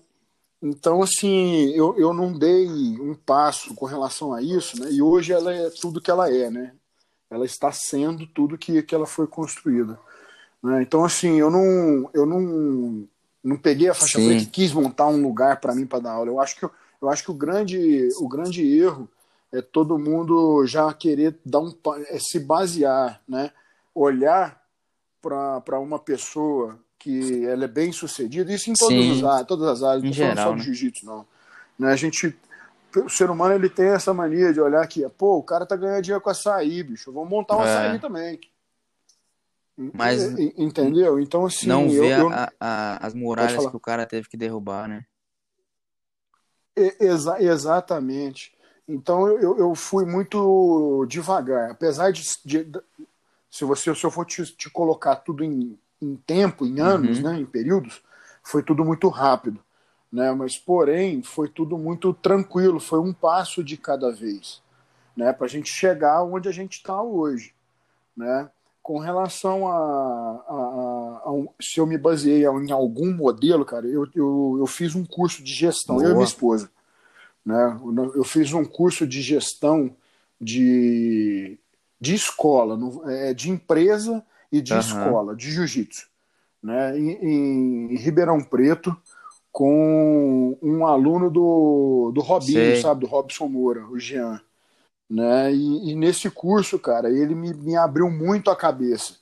Então, 0.61 1.01
assim, 1.01 1.69
eu, 1.71 1.97
eu 1.97 2.13
não 2.13 2.33
dei 2.33 2.67
um 2.67 3.15
passo 3.15 3.73
com 3.75 3.85
relação 3.85 4.33
a 4.33 4.41
isso, 4.41 4.79
né? 4.79 4.91
e 4.91 5.01
hoje 5.01 5.31
ela 5.31 5.53
é 5.53 5.69
tudo 5.69 6.01
que 6.01 6.11
ela 6.11 6.29
é. 6.29 6.49
Né? 6.49 6.73
Ela 7.29 7.45
está 7.45 7.71
sendo 7.71 8.27
tudo 8.27 8.57
que, 8.57 8.83
que 8.83 8.93
ela 8.93 9.05
foi 9.05 9.25
construída. 9.25 9.97
Né? 10.61 10.81
Então, 10.81 11.05
assim, 11.05 11.39
eu 11.39 11.49
não, 11.49 12.09
eu 12.13 12.25
não 12.25 13.07
não 13.41 13.57
peguei 13.57 13.89
a 13.89 13.93
faixa 13.93 14.19
Sim. 14.19 14.27
preta 14.27 14.43
e 14.43 14.47
quis 14.47 14.73
montar 14.73 15.07
um 15.07 15.21
lugar 15.21 15.59
para 15.59 15.73
mim 15.73 15.85
para 15.85 15.99
dar 15.99 16.11
aula. 16.11 16.29
Eu 16.29 16.39
acho 16.39 16.57
que 16.57 16.65
eu 16.65 17.09
acho 17.09 17.23
que 17.23 17.31
o 17.31 17.33
grande 17.33 18.09
o 18.17 18.27
grande 18.27 18.61
erro 18.77 19.09
é 19.51 19.61
todo 19.61 19.97
mundo 19.97 20.65
já 20.65 20.93
querer 20.93 21.37
dar 21.45 21.59
um 21.59 21.73
é 22.07 22.19
se 22.19 22.39
basear, 22.39 23.21
né? 23.27 23.51
Olhar 23.95 24.61
para 25.21 25.79
uma 25.79 25.97
pessoa 25.99 26.79
que 26.99 27.45
ela 27.45 27.63
é 27.63 27.67
bem 27.67 27.93
sucedida, 27.93 28.53
isso 28.53 28.69
em 28.69 28.73
todas, 28.73 29.23
as, 29.23 29.47
todas 29.47 29.67
as 29.69 29.83
áreas, 29.83 30.03
não 30.03 30.11
geral, 30.11 30.49
só 30.49 30.55
né? 30.55 30.61
jiu-jitsu, 30.61 31.05
não. 31.05 31.25
Né? 31.79 31.93
A 31.93 31.95
gente, 31.95 32.37
o 32.93 33.09
ser 33.09 33.29
humano 33.29 33.55
ele 33.55 33.69
tem 33.69 33.87
essa 33.87 34.13
mania 34.13 34.51
de 34.51 34.59
olhar 34.59 34.85
que, 34.85 35.07
pô, 35.09 35.37
o 35.37 35.43
cara 35.43 35.65
tá 35.65 35.77
ganhando 35.77 36.01
dinheiro 36.01 36.21
com 36.21 36.29
açaí, 36.29 36.83
bicho, 36.83 37.11
vamos 37.13 37.29
montar 37.29 37.55
um 37.55 37.63
é. 37.63 37.63
açaí 37.63 37.99
também. 37.99 38.39
Mas 39.93 40.21
entendeu? 40.57 41.21
Então 41.21 41.45
assim, 41.45 41.65
não 41.65 41.87
vê 41.87 42.19
eu, 42.19 42.27
a, 42.29 42.51
a, 42.59 43.07
as 43.07 43.13
muralhas 43.13 43.65
que 43.65 43.77
o 43.77 43.79
cara 43.79 44.05
teve 44.05 44.27
que 44.27 44.35
derrubar, 44.35 44.89
né? 44.89 45.05
Exa 46.75 47.41
exatamente. 47.41 48.53
Então 48.85 49.25
eu, 49.29 49.57
eu 49.57 49.73
fui 49.73 50.05
muito 50.05 51.05
devagar, 51.07 51.71
apesar 51.71 52.11
de, 52.11 52.23
de 52.43 52.69
se 53.49 53.63
você 53.63 53.95
se 53.95 54.03
eu 54.03 54.11
for 54.11 54.25
te, 54.25 54.43
te 54.53 54.69
colocar 54.69 55.15
tudo 55.15 55.45
em, 55.45 55.79
em, 56.01 56.15
tempo, 56.15 56.65
em 56.65 56.79
anos, 56.79 57.17
uhum. 57.17 57.23
né, 57.23 57.39
em 57.39 57.45
períodos, 57.45 58.01
foi 58.43 58.63
tudo 58.63 58.83
muito 58.85 59.07
rápido, 59.09 59.59
né? 60.11 60.31
Mas 60.31 60.57
porém 60.57 61.21
foi 61.21 61.49
tudo 61.49 61.77
muito 61.77 62.13
tranquilo, 62.13 62.79
foi 62.79 62.99
um 62.99 63.13
passo 63.13 63.63
de 63.63 63.77
cada 63.77 64.11
vez, 64.11 64.61
né? 65.15 65.31
Para 65.33 65.45
a 65.45 65.49
gente 65.49 65.69
chegar 65.69 66.23
onde 66.23 66.49
a 66.49 66.51
gente 66.51 66.73
está 66.77 67.01
hoje, 67.01 67.53
né? 68.15 68.49
com 68.89 68.97
relação 68.97 69.67
a, 69.67 69.75
a, 69.77 70.53
a, 70.53 71.29
a, 71.29 71.31
se 71.61 71.79
eu 71.79 71.85
me 71.85 71.95
baseei 71.95 72.43
em 72.43 72.71
algum 72.71 73.13
modelo, 73.13 73.63
cara, 73.63 73.85
eu, 73.85 74.07
eu, 74.15 74.55
eu 74.57 74.65
fiz 74.65 74.95
um 74.95 75.05
curso 75.05 75.43
de 75.43 75.53
gestão, 75.53 75.97
Boa. 75.97 76.07
eu 76.07 76.11
e 76.11 76.13
minha 76.15 76.25
esposa. 76.25 76.71
Né? 77.45 77.79
Eu 78.15 78.23
fiz 78.23 78.51
um 78.51 78.65
curso 78.65 79.05
de 79.05 79.21
gestão 79.21 79.95
de, 80.41 81.59
de 82.01 82.15
escola, 82.15 82.79
é, 83.11 83.31
de 83.31 83.51
empresa 83.51 84.25
e 84.51 84.61
de 84.61 84.73
uhum. 84.73 84.79
escola, 84.79 85.35
de 85.35 85.51
jiu-jitsu, 85.51 86.07
né? 86.61 86.97
Em, 86.97 87.91
em, 87.91 87.95
Ribeirão 87.95 88.41
Preto, 88.41 88.95
com 89.51 90.57
um 90.61 90.85
aluno 90.85 91.29
do, 91.29 92.11
do 92.13 92.21
Robinho, 92.21 92.73
Sei. 92.73 92.81
sabe? 92.81 93.01
Do 93.01 93.07
Robson 93.07 93.47
Moura, 93.47 93.85
o 93.87 93.99
Jean. 93.99 94.41
Né? 95.09 95.53
E, 95.53 95.91
e, 95.91 95.95
nesse 95.95 96.29
curso, 96.29 96.77
cara, 96.77 97.09
ele 97.09 97.33
me, 97.33 97.53
me 97.53 97.75
abriu 97.75 98.09
muito 98.11 98.51
a 98.51 98.55
cabeça, 98.55 99.15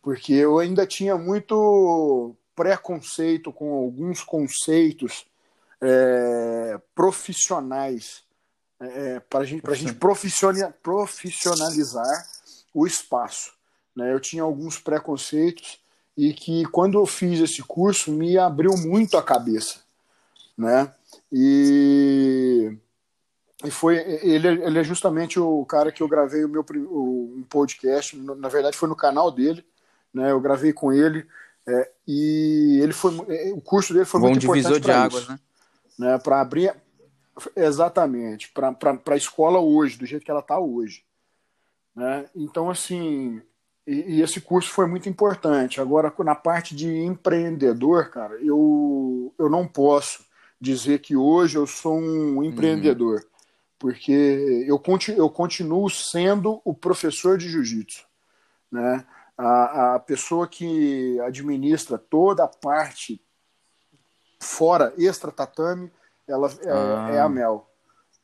porque 0.00 0.32
eu 0.32 0.58
ainda 0.58 0.86
tinha 0.86 1.16
muito 1.16 2.34
preconceito 2.54 3.52
com 3.52 3.72
alguns 3.74 4.22
conceitos 4.22 5.26
é, 5.80 6.80
profissionais 6.94 8.22
é, 8.78 9.20
para 9.20 9.40
a 9.40 9.44
gente, 9.44 9.68
a 9.68 9.74
gente 9.74 9.94
profissionalizar 10.82 12.28
o 12.74 12.86
espaço. 12.86 13.52
Né? 13.94 14.12
Eu 14.12 14.20
tinha 14.20 14.42
alguns 14.42 14.78
preconceitos 14.78 15.80
e 16.16 16.32
que 16.32 16.64
quando 16.66 16.98
eu 16.98 17.06
fiz 17.06 17.40
esse 17.40 17.62
curso 17.62 18.12
me 18.12 18.36
abriu 18.36 18.76
muito 18.76 19.16
a 19.16 19.22
cabeça, 19.22 19.80
né? 20.56 20.92
E 21.30 22.76
e 23.64 23.70
foi 23.70 23.96
ele, 23.96 24.48
ele 24.48 24.78
é 24.78 24.84
justamente 24.84 25.38
o 25.38 25.64
cara 25.64 25.92
que 25.92 26.02
eu 26.02 26.08
gravei 26.08 26.44
o 26.44 26.48
meu 26.48 26.64
o, 26.90 27.34
um 27.38 27.44
podcast 27.48 28.16
na 28.16 28.48
verdade 28.48 28.76
foi 28.76 28.88
no 28.88 28.96
canal 28.96 29.30
dele 29.30 29.64
né 30.12 30.32
eu 30.32 30.40
gravei 30.40 30.72
com 30.72 30.92
ele 30.92 31.24
é, 31.66 31.90
e 32.06 32.80
ele 32.82 32.92
foi 32.92 33.14
é, 33.28 33.52
o 33.52 33.60
curso 33.60 33.92
dele 33.92 34.04
foi 34.04 34.20
Bom 34.20 34.30
muito 34.30 34.44
importante 34.44 34.80
de 34.80 34.90
águas 34.90 35.28
né, 35.28 35.38
né 35.96 36.18
para 36.18 36.40
abrir 36.40 36.74
exatamente 37.54 38.50
para 38.50 38.76
a 39.10 39.16
escola 39.16 39.60
hoje 39.60 39.96
do 39.96 40.06
jeito 40.06 40.24
que 40.24 40.30
ela 40.30 40.40
está 40.40 40.58
hoje 40.58 41.04
né 41.94 42.26
então 42.34 42.68
assim 42.68 43.40
e, 43.86 44.16
e, 44.16 44.22
esse 44.22 44.40
curso 44.40 44.70
foi 44.70 44.86
muito 44.86 45.08
importante 45.08 45.80
agora 45.80 46.12
na 46.20 46.34
parte 46.34 46.74
de 46.74 46.88
empreendedor 46.88 48.10
cara 48.10 48.34
eu 48.42 49.34
eu 49.38 49.50
não 49.50 49.66
posso 49.66 50.24
dizer 50.60 51.00
que 51.00 51.16
hoje 51.16 51.56
eu 51.56 51.66
sou 51.66 51.98
um 51.98 52.36
uhum. 52.36 52.44
empreendedor 52.44 53.20
uhum 53.20 53.32
porque 53.82 54.64
eu, 54.68 54.78
continuo, 54.78 55.18
eu 55.18 55.28
continuo 55.28 55.90
sendo 55.90 56.62
o 56.64 56.72
professor 56.72 57.36
de 57.36 57.48
jiu-jitsu. 57.48 58.06
Né? 58.70 59.04
A, 59.36 59.96
a 59.96 59.98
pessoa 59.98 60.46
que 60.46 61.18
administra 61.22 61.98
toda 61.98 62.44
a 62.44 62.48
parte 62.48 63.20
fora, 64.40 64.94
extra-tatame, 64.96 65.90
ela 66.28 66.48
é, 66.62 66.70
ah. 66.70 67.10
é, 67.12 67.20
a 67.20 67.28
Mel. 67.28 67.68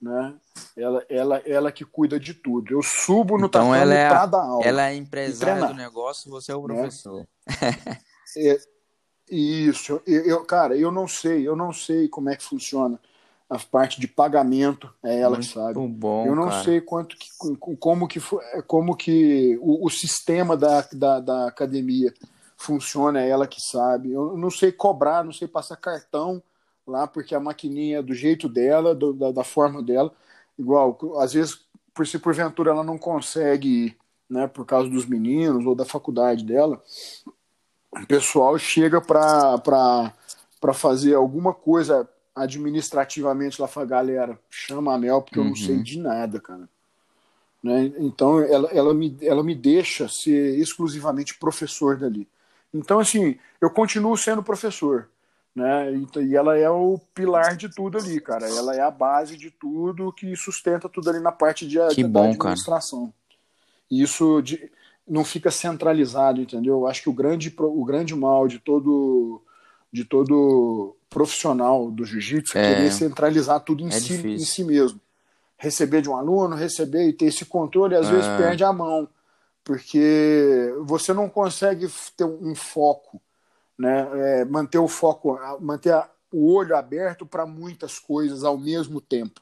Né? 0.00 0.34
Ela, 0.76 1.04
ela, 1.08 1.42
ela 1.44 1.72
que 1.72 1.84
cuida 1.84 2.20
de 2.20 2.32
tudo. 2.34 2.72
Eu 2.72 2.82
subo 2.82 3.36
no 3.36 3.46
então 3.46 3.70
tatame 3.70 3.82
ela 3.82 3.94
é 3.94 4.06
a, 4.06 4.22
aula. 4.22 4.64
Ela 4.64 4.90
é 4.90 4.94
empresária 4.94 5.66
do 5.66 5.74
negócio, 5.74 6.30
você 6.30 6.52
é 6.52 6.56
o 6.56 6.66
né? 6.66 6.74
professor. 6.74 7.18
Né? 7.20 7.26
é, 8.36 8.60
isso, 9.30 10.00
eu, 10.06 10.24
eu, 10.24 10.44
cara, 10.44 10.76
eu 10.76 10.90
não 10.90 11.08
sei, 11.08 11.46
eu 11.46 11.56
não 11.56 11.72
sei 11.72 12.08
como 12.08 12.30
é 12.30 12.36
que 12.36 12.44
funciona 12.44 12.98
a 13.48 13.58
parte 13.58 13.98
de 13.98 14.06
pagamento 14.06 14.92
é 15.02 15.20
ela 15.20 15.36
Muito 15.36 15.48
que 15.48 15.54
sabe. 15.54 15.88
Bom, 15.88 16.26
eu 16.26 16.36
não 16.36 16.48
cara. 16.48 16.64
sei 16.64 16.80
quanto 16.80 17.16
que, 17.16 17.28
como 17.78 18.06
que 18.06 18.20
como 18.66 18.94
que 18.94 19.58
o, 19.62 19.86
o 19.86 19.90
sistema 19.90 20.56
da, 20.56 20.86
da, 20.92 21.20
da, 21.20 21.48
academia 21.48 22.12
funciona, 22.56 23.22
é 23.22 23.28
ela 23.28 23.46
que 23.46 23.60
sabe. 23.60 24.12
Eu 24.12 24.36
não 24.36 24.50
sei 24.50 24.70
cobrar, 24.70 25.24
não 25.24 25.32
sei 25.32 25.48
passar 25.48 25.76
cartão 25.76 26.42
lá 26.88 27.06
porque 27.06 27.34
a 27.34 27.40
maquininha 27.40 27.98
é 27.98 28.02
do 28.02 28.14
jeito 28.14 28.48
dela, 28.48 28.94
do, 28.94 29.12
da, 29.12 29.30
da 29.30 29.44
forma 29.44 29.82
dela, 29.82 30.12
igual 30.58 30.98
às 31.18 31.32
vezes 31.32 31.66
por 31.94 32.06
se 32.06 32.18
porventura 32.18 32.70
ela 32.70 32.84
não 32.84 32.96
consegue, 32.96 33.96
né, 34.28 34.46
por 34.46 34.64
causa 34.64 34.88
dos 34.88 35.06
meninos 35.06 35.66
ou 35.66 35.74
da 35.74 35.84
faculdade 35.84 36.44
dela, 36.44 36.82
o 37.92 38.06
pessoal 38.06 38.58
chega 38.58 39.00
para 39.00 40.12
fazer 40.74 41.14
alguma 41.14 41.52
coisa 41.52 42.08
administrativamente 42.34 43.60
lá 43.60 43.68
a 43.74 43.84
galera, 43.84 44.38
chama 44.48 44.94
a 44.94 44.98
Mel 44.98 45.22
porque 45.22 45.38
uhum. 45.38 45.46
eu 45.46 45.50
não 45.50 45.56
sei 45.56 45.76
uhum. 45.76 45.82
de 45.82 45.98
nada, 45.98 46.40
cara. 46.40 46.68
Né? 47.62 47.92
Então 47.98 48.40
ela, 48.40 48.68
ela, 48.70 48.94
me, 48.94 49.16
ela 49.20 49.42
me 49.42 49.54
deixa 49.54 50.08
ser 50.08 50.58
exclusivamente 50.58 51.38
professor 51.38 51.96
dali. 51.96 52.28
Então, 52.72 52.98
assim, 52.98 53.38
eu 53.60 53.70
continuo 53.70 54.16
sendo 54.16 54.42
professor. 54.42 55.08
Né? 55.58 55.92
E, 55.92 56.18
e 56.20 56.36
ela 56.36 56.56
é 56.56 56.70
o 56.70 57.00
pilar 57.12 57.56
de 57.56 57.68
tudo 57.68 57.98
ali, 57.98 58.20
cara. 58.20 58.48
Ela 58.48 58.76
é 58.76 58.80
a 58.80 58.90
base 58.90 59.36
de 59.36 59.50
tudo 59.50 60.12
que 60.12 60.36
sustenta 60.36 60.88
tudo 60.88 61.10
ali 61.10 61.18
na 61.18 61.32
parte 61.32 61.66
de, 61.66 61.78
que 61.88 61.96
de, 61.96 62.04
bom, 62.04 62.30
administração. 62.30 63.06
Cara. 63.06 63.12
E 63.90 64.00
isso 64.00 64.40
de, 64.40 64.70
não 65.06 65.24
fica 65.24 65.50
centralizado, 65.50 66.40
entendeu? 66.40 66.74
Eu 66.74 66.86
acho 66.86 67.02
que 67.02 67.10
o 67.10 67.12
grande, 67.12 67.52
o 67.58 67.84
grande 67.84 68.14
mal 68.14 68.46
de 68.46 68.60
todo 68.60 69.42
de 69.90 70.04
todo 70.04 70.94
profissional 71.08 71.90
do 71.90 72.04
jiu-jitsu 72.04 72.56
é, 72.58 72.74
querer 72.74 72.92
centralizar 72.92 73.58
tudo 73.60 73.82
em, 73.82 73.88
é 73.88 73.92
si, 73.92 74.14
em 74.14 74.38
si 74.38 74.62
mesmo. 74.62 75.00
Receber 75.56 76.02
de 76.02 76.10
um 76.10 76.16
aluno, 76.16 76.54
receber 76.54 77.08
e 77.08 77.12
ter 77.12 77.24
esse 77.24 77.44
controle, 77.46 77.96
às 77.96 78.06
é. 78.06 78.12
vezes 78.12 78.28
perde 78.36 78.62
a 78.62 78.72
mão, 78.72 79.08
porque 79.64 80.72
você 80.82 81.14
não 81.14 81.28
consegue 81.28 81.88
ter 82.14 82.24
um 82.24 82.54
foco, 82.54 83.20
né? 83.78 84.40
É, 84.40 84.44
manter 84.44 84.78
o 84.78 84.88
foco, 84.88 85.38
manter 85.60 85.92
a, 85.92 86.10
o 86.32 86.52
olho 86.52 86.76
aberto 86.76 87.24
para 87.24 87.46
muitas 87.46 87.98
coisas 87.98 88.42
ao 88.44 88.58
mesmo 88.58 89.00
tempo. 89.00 89.40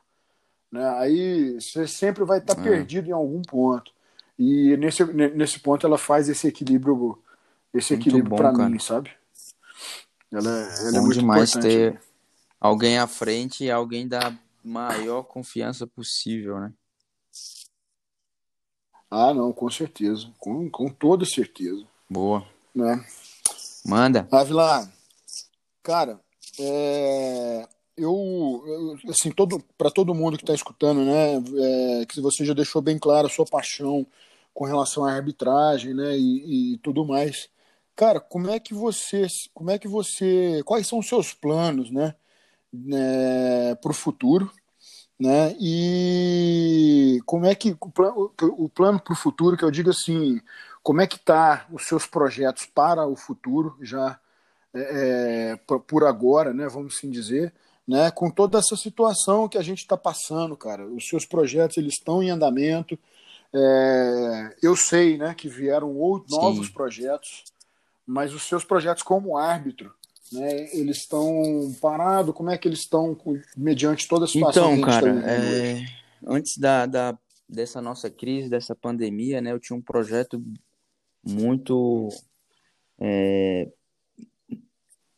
Né? 0.71 0.87
Aí 0.99 1.61
você 1.61 1.87
sempre 1.87 2.25
vai 2.25 2.39
estar 2.39 2.55
tá 2.55 2.61
é. 2.61 2.65
perdido 2.65 3.09
em 3.09 3.13
algum 3.13 3.41
ponto. 3.43 3.91
E 4.39 4.77
nesse, 4.77 5.05
nesse 5.05 5.59
ponto 5.61 5.87
ela 5.87 5.97
faz 5.97 6.29
esse 6.29 6.47
equilíbrio, 6.47 7.19
esse 7.73 7.95
equilíbrio 7.95 8.37
para 8.37 8.53
mim, 8.53 8.79
sabe? 8.79 9.11
Ela, 10.31 10.51
ela 10.51 10.89
é 10.89 10.93
Bom 10.93 11.03
muito 11.03 11.19
demais 11.19 11.53
ter 11.53 11.99
alguém 12.61 12.99
à 12.99 13.07
frente 13.07 13.65
e 13.65 13.71
alguém 13.71 14.07
da 14.07 14.37
maior 14.63 15.23
confiança 15.23 15.87
possível, 15.87 16.61
né? 16.61 16.73
Ah, 19.11 19.33
não, 19.33 19.53
com 19.53 19.71
certeza. 19.71 20.29
Com, 20.39 20.69
com 20.69 20.89
toda 20.89 21.25
certeza. 21.25 21.87
Boa. 22.11 22.47
Né? 22.75 23.03
Manda. 23.87 24.27
Avila, 24.33 24.91
cara, 25.81 26.19
é, 26.59 27.69
eu, 27.97 28.65
eu, 28.67 29.11
assim, 29.11 29.31
todo, 29.31 29.63
para 29.79 29.93
todo 29.93 30.15
mundo 30.15 30.37
que 30.37 30.43
está 30.43 30.53
escutando, 30.53 31.05
né, 31.05 31.37
é, 31.37 32.07
que 32.07 32.21
você 32.21 32.45
já 32.45 32.53
deixou 32.53 32.83
bem 32.83 32.99
claro 32.99 33.29
a 33.29 33.31
sua 33.31 33.47
paixão 33.47 34.05
com 34.53 34.65
relação 34.65 35.05
à 35.05 35.13
arbitragem, 35.13 35.95
né, 35.95 36.19
e, 36.19 36.75
e 36.75 36.79
tudo 36.79 37.05
mais. 37.07 37.49
Cara, 37.95 38.19
como 38.19 38.51
é 38.51 38.59
que 38.59 38.75
você, 38.75 39.29
como 39.55 39.71
é 39.71 39.79
que 39.79 39.87
você, 39.87 40.63
quais 40.65 40.87
são 40.89 40.99
os 40.99 41.09
seus 41.09 41.33
planos, 41.33 41.89
né, 41.93 42.15
né 42.73 43.77
para 43.77 43.93
o 43.93 43.95
futuro, 43.95 44.51
né, 45.19 45.55
e 45.61 47.21
como 47.25 47.47
é 47.47 47.55
que 47.55 47.77
o 47.81 48.69
plano, 48.69 49.01
para 49.01 49.13
o 49.13 49.17
futuro, 49.17 49.57
que 49.57 49.65
eu 49.65 49.71
digo 49.71 49.91
assim, 49.91 50.41
como 50.87 51.01
é 51.01 51.07
que 51.09 51.19
tá 51.19 51.67
os 51.73 51.85
seus 51.85 52.07
projetos 52.07 52.65
para 52.65 53.05
o 53.05 53.17
futuro, 53.17 53.77
já 53.83 54.21
é, 54.73 55.59
por 55.85 56.05
agora, 56.05 56.55
né, 56.55 56.69
vamos 56.69 56.97
assim 56.97 57.11
dizer, 57.11 57.53
né, 57.89 58.09
com 58.13 58.31
toda 58.31 58.61
essa 58.61 58.77
situação 58.77 59.49
que 59.49 59.59
a 59.59 59.63
gente 59.63 59.81
está 59.81 59.97
passando, 59.97 60.57
cara, 60.57 60.87
os 60.87 61.09
seus 61.09 61.27
projetos 61.27 61.77
eles 61.77 61.95
estão 61.95 62.23
em 62.23 62.31
andamento, 62.31 62.97
é, 63.53 64.57
eu 64.63 64.77
sei, 64.77 65.19
né, 65.19 65.35
que 65.35 65.49
vieram 65.49 65.93
outros, 65.97 66.39
novos 66.39 66.69
projetos, 66.69 67.43
mas 68.07 68.33
os 68.33 68.45
seus 68.45 68.63
projetos 68.63 69.03
como 69.03 69.37
árbitro, 69.37 69.93
né, 70.33 70.69
eles 70.73 70.99
estão 70.99 71.75
parados? 71.81 72.33
Como 72.33 72.49
é 72.49 72.57
que 72.57 72.69
eles 72.69 72.79
estão 72.79 73.19
mediante 73.57 74.07
toda 74.07 74.25
a 74.25 74.29
situação 74.29 74.77
então, 74.77 74.77
gente 74.77 74.85
cara, 74.85 75.19
está 75.19 75.33
é... 75.33 75.85
antes 76.25 76.57
da, 76.57 76.87
da, 76.87 77.19
dessa 77.49 77.83
nossa 77.83 78.09
crise, 78.09 78.49
dessa 78.49 78.77
pandemia, 78.77 79.41
né, 79.41 79.51
eu 79.51 79.59
tinha 79.59 79.77
um 79.77 79.83
projeto 79.83 80.41
muito 81.27 82.09
é, 82.99 83.69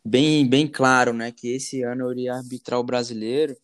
bem, 0.04 0.48
bem 0.48 0.66
claro, 0.66 1.12
né, 1.12 1.30
que 1.30 1.48
esse 1.48 1.82
ano 1.82 2.06
eu 2.06 2.12
iria 2.12 2.34
arbitrar 2.34 2.80
o 2.80 2.84
brasileiro. 2.84 3.56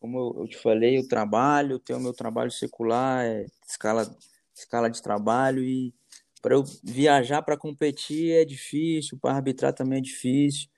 Como 0.00 0.18
eu, 0.18 0.42
eu 0.42 0.48
te 0.48 0.56
falei, 0.58 0.98
eu 0.98 1.08
trabalho, 1.08 1.78
tenho 1.78 2.00
meu 2.00 2.12
trabalho 2.12 2.50
secular, 2.50 3.24
é, 3.24 3.46
escala, 3.66 4.14
escala 4.54 4.90
de 4.90 5.00
trabalho 5.00 5.62
e 5.62 5.94
para 6.42 6.54
eu 6.54 6.64
viajar 6.82 7.40
para 7.40 7.56
competir 7.56 8.32
é 8.32 8.44
difícil, 8.44 9.18
para 9.18 9.34
arbitrar 9.34 9.72
também 9.72 9.98
é 9.98 10.02
difícil. 10.02 10.68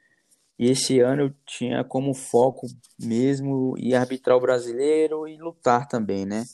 E 0.58 0.70
esse 0.70 1.00
ano 1.00 1.22
eu 1.24 1.34
tinha 1.44 1.82
como 1.84 2.14
foco 2.14 2.66
mesmo 2.98 3.74
ir 3.76 3.94
arbitrar 3.94 4.36
o 4.36 4.40
brasileiro 4.40 5.26
e 5.26 5.36
lutar 5.36 5.88
também, 5.88 6.24
né? 6.24 6.44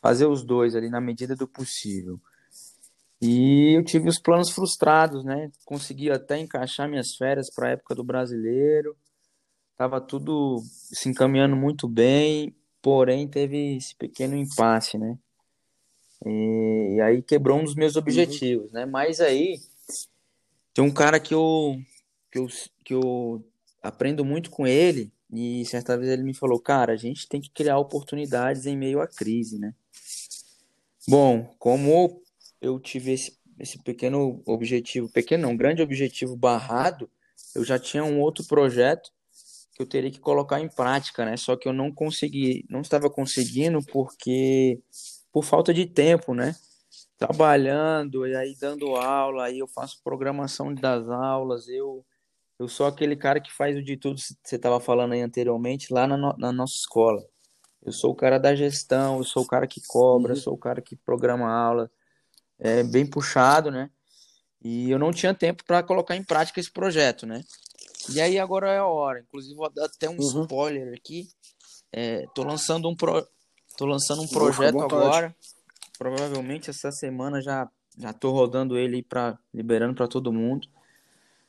Fazer 0.00 0.26
os 0.26 0.44
dois 0.44 0.76
ali 0.76 0.88
na 0.88 1.00
medida 1.00 1.34
do 1.34 1.48
possível. 1.48 2.20
E 3.20 3.76
eu 3.76 3.84
tive 3.84 4.08
os 4.08 4.18
planos 4.18 4.50
frustrados, 4.50 5.24
né? 5.24 5.50
Consegui 5.64 6.10
até 6.10 6.38
encaixar 6.38 6.88
minhas 6.88 7.14
férias 7.16 7.48
para 7.54 7.68
a 7.68 7.70
época 7.72 7.94
do 7.94 8.04
brasileiro. 8.04 8.96
Tava 9.76 10.00
tudo 10.00 10.62
se 10.92 11.08
encaminhando 11.08 11.56
muito 11.56 11.88
bem, 11.88 12.54
porém 12.82 13.26
teve 13.26 13.76
esse 13.76 13.94
pequeno 13.96 14.36
impasse, 14.36 14.98
né? 14.98 15.18
E, 16.24 16.96
e 16.96 17.00
aí 17.00 17.22
quebrou 17.22 17.58
um 17.58 17.64
dos 17.64 17.74
meus 17.74 17.96
objetivos, 17.96 18.66
uhum. 18.66 18.72
né? 18.72 18.86
Mas 18.86 19.20
aí 19.20 19.58
tem 20.72 20.84
um 20.84 20.90
cara 20.90 21.18
que 21.18 21.34
eu, 21.34 21.78
que 22.30 22.38
eu 22.38 22.48
que 22.84 22.92
eu 22.92 23.44
aprendo 23.82 24.24
muito 24.24 24.50
com 24.50 24.66
ele 24.66 25.10
e 25.32 25.64
certa 25.64 25.96
vez 25.96 26.10
ele 26.10 26.22
me 26.22 26.34
falou, 26.34 26.60
cara, 26.60 26.92
a 26.92 26.96
gente 26.96 27.26
tem 27.26 27.40
que 27.40 27.50
criar 27.50 27.78
oportunidades 27.78 28.66
em 28.66 28.76
meio 28.76 29.00
à 29.00 29.08
crise, 29.08 29.58
né? 29.58 29.74
Bom, 31.08 31.54
como 31.58 32.22
eu 32.64 32.80
tive 32.80 33.12
esse, 33.12 33.38
esse 33.58 33.78
pequeno 33.82 34.42
objetivo, 34.46 35.08
pequeno 35.10 35.48
não, 35.48 35.56
grande 35.56 35.82
objetivo 35.82 36.34
barrado, 36.34 37.10
eu 37.54 37.62
já 37.62 37.78
tinha 37.78 38.02
um 38.02 38.20
outro 38.20 38.44
projeto 38.46 39.10
que 39.74 39.82
eu 39.82 39.86
teria 39.86 40.10
que 40.10 40.18
colocar 40.18 40.60
em 40.60 40.68
prática, 40.68 41.24
né? 41.24 41.36
Só 41.36 41.56
que 41.56 41.68
eu 41.68 41.72
não 41.72 41.92
consegui, 41.92 42.64
não 42.70 42.80
estava 42.80 43.10
conseguindo 43.10 43.80
porque 43.92 44.80
por 45.32 45.44
falta 45.44 45.74
de 45.74 45.84
tempo, 45.84 46.32
né? 46.32 46.54
Trabalhando 47.18 48.26
e 48.26 48.34
aí 48.34 48.56
dando 48.58 48.96
aula, 48.96 49.44
aí 49.44 49.58
eu 49.58 49.68
faço 49.68 50.00
programação 50.02 50.74
das 50.74 51.08
aulas, 51.08 51.68
eu 51.68 52.04
eu 52.56 52.68
sou 52.68 52.86
aquele 52.86 53.16
cara 53.16 53.40
que 53.40 53.52
faz 53.52 53.76
o 53.76 53.82
de 53.82 53.96
tudo 53.96 54.16
que 54.16 54.22
você 54.44 54.54
estava 54.54 54.78
falando 54.78 55.12
aí 55.12 55.20
anteriormente 55.20 55.92
lá 55.92 56.06
na, 56.06 56.16
no, 56.16 56.36
na 56.38 56.52
nossa 56.52 56.74
escola. 56.74 57.20
Eu 57.82 57.90
sou 57.92 58.12
o 58.12 58.14
cara 58.14 58.38
da 58.38 58.54
gestão, 58.54 59.18
eu 59.18 59.24
sou 59.24 59.42
o 59.42 59.46
cara 59.46 59.66
que 59.66 59.80
cobra, 59.88 60.34
uhum. 60.34 60.38
sou 60.38 60.54
o 60.54 60.58
cara 60.58 60.80
que 60.80 60.94
programa 60.94 61.50
aula, 61.50 61.90
é 62.58 62.82
bem 62.82 63.06
puxado, 63.06 63.70
né? 63.70 63.90
E 64.62 64.90
eu 64.90 64.98
não 64.98 65.12
tinha 65.12 65.34
tempo 65.34 65.62
para 65.64 65.82
colocar 65.82 66.16
em 66.16 66.24
prática 66.24 66.58
esse 66.58 66.70
projeto, 66.70 67.26
né? 67.26 67.42
E 68.08 68.20
aí 68.20 68.38
agora 68.38 68.70
é 68.70 68.78
a 68.78 68.86
hora. 68.86 69.20
Inclusive 69.20 69.54
vou 69.54 69.70
dar 69.70 69.86
até 69.86 70.08
um 70.08 70.16
uhum. 70.18 70.42
spoiler 70.42 70.94
aqui. 70.94 71.28
É, 71.92 72.26
tô 72.34 72.42
lançando 72.42 72.88
um 72.88 72.96
pro... 72.96 73.26
tô 73.76 73.86
lançando 73.86 74.22
um 74.22 74.28
projeto 74.28 74.80
agora. 74.80 75.34
Provavelmente 75.98 76.70
essa 76.70 76.90
semana 76.90 77.40
já 77.40 77.68
já 77.96 78.12
tô 78.12 78.30
rodando 78.30 78.76
ele 78.76 79.02
para 79.02 79.38
liberando 79.52 79.94
para 79.94 80.08
todo 80.08 80.32
mundo. 80.32 80.68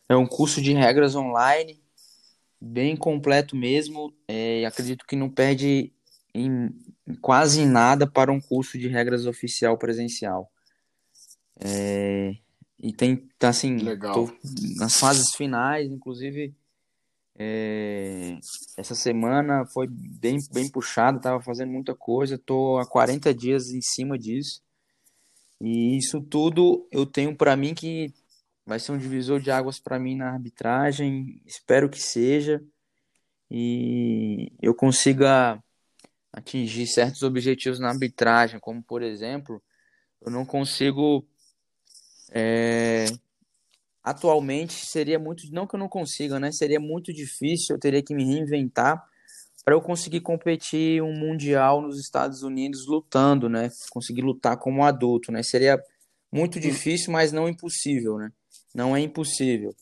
É 0.08 0.16
um 0.16 0.28
curso 0.28 0.62
de 0.62 0.74
regras 0.74 1.16
online, 1.16 1.82
bem 2.62 2.95
completo 2.95 3.56
mesmo. 3.56 4.14
É, 4.28 4.64
acredito 4.66 5.06
que 5.06 5.16
não 5.16 5.30
perde 5.30 5.91
em 6.34 6.70
quase 7.22 7.66
nada 7.66 8.06
para 8.06 8.32
um 8.32 8.39
curso 8.39 8.78
de 8.78 8.88
regras 8.88 9.26
oficial 9.26 9.78
presencial. 9.78 10.51
É, 11.60 12.36
e 12.80 12.93
tem, 12.93 13.28
tá 13.39 13.49
assim, 13.49 13.78
Legal. 13.78 14.30
nas 14.78 14.97
fases 14.97 15.34
finais, 15.36 15.89
inclusive 15.89 16.53
é, 17.38 18.38
essa 18.78 18.95
semana 18.95 19.66
foi 19.66 19.88
bem, 19.89 20.38
bem 20.53 20.70
puxada, 20.70 21.20
tava 21.20 21.41
fazendo 21.41 21.72
muita 21.72 21.93
coisa, 21.93 22.38
tô 22.38 22.78
há 22.78 22.86
40 22.86 23.34
dias 23.34 23.70
em 23.72 23.82
cima 23.82 24.18
disso. 24.18 24.62
E 25.60 25.97
isso 25.97 26.22
tudo 26.22 26.88
eu 26.91 27.06
tenho 27.06 27.36
para 27.36 27.56
mim 27.56 27.74
que 27.74 28.14
vai 28.66 28.80
ser 28.80 28.93
um 28.93 28.97
divisor 28.97 29.39
de 29.39 29.51
águas 29.51 29.80
para 29.80 29.99
mim 29.99 30.16
na 30.16 30.32
arbitragem, 30.32 31.41
espero 31.45 31.89
que 31.89 32.01
seja. 32.01 32.64
E 33.51 34.51
eu 34.62 34.74
consiga 34.74 35.62
atingir 36.32 36.88
certos 36.88 37.22
objetivos 37.22 37.80
na 37.80 37.89
arbitragem, 37.89 38.60
como 38.60 38.82
por 38.82 39.01
exemplo, 39.01 39.62
eu 40.22 40.32
não 40.32 40.45
consigo 40.45 41.28
é, 42.38 43.06
atualmente 44.04 44.86
seria 44.86 45.18
muito, 45.18 45.50
não 45.54 45.66
que 45.66 45.76
eu 45.76 45.80
não 45.80 45.88
consiga, 45.88 46.38
né? 46.38 46.52
Seria 46.52 46.82
muito 46.82 47.14
difícil, 47.14 47.76
eu 47.76 47.80
teria 47.80 48.04
que 48.04 48.14
me 48.14 48.26
reinventar 48.26 49.02
para 49.64 49.74
eu 49.74 49.82
conseguir 49.82 50.20
competir 50.20 51.02
um 51.02 51.18
mundial 51.18 51.82
nos 51.82 51.98
Estados 51.98 52.44
Unidos 52.44 52.86
lutando, 52.86 53.48
né? 53.48 53.70
Conseguir 53.90 54.22
lutar 54.22 54.58
como 54.58 54.84
adulto, 54.84 55.32
né? 55.32 55.42
Seria 55.42 55.82
muito 56.32 56.60
difícil, 56.60 57.14
mas 57.14 57.32
não 57.32 57.48
impossível, 57.48 58.18
né? 58.18 58.30
Não 58.76 58.96
é 58.96 59.00
impossível. 59.00 59.74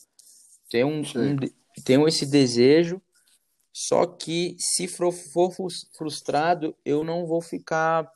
Tenho, 0.70 0.88
um, 0.88 1.02
um, 1.02 1.36
tenho 1.84 2.08
esse 2.08 2.26
desejo, 2.26 3.02
só 3.74 4.06
que 4.06 4.56
se 4.60 4.88
for, 4.88 5.12
for 5.12 5.52
frustrado, 5.98 6.76
eu 6.86 7.04
não 7.04 7.26
vou 7.26 7.42
ficar, 7.42 8.08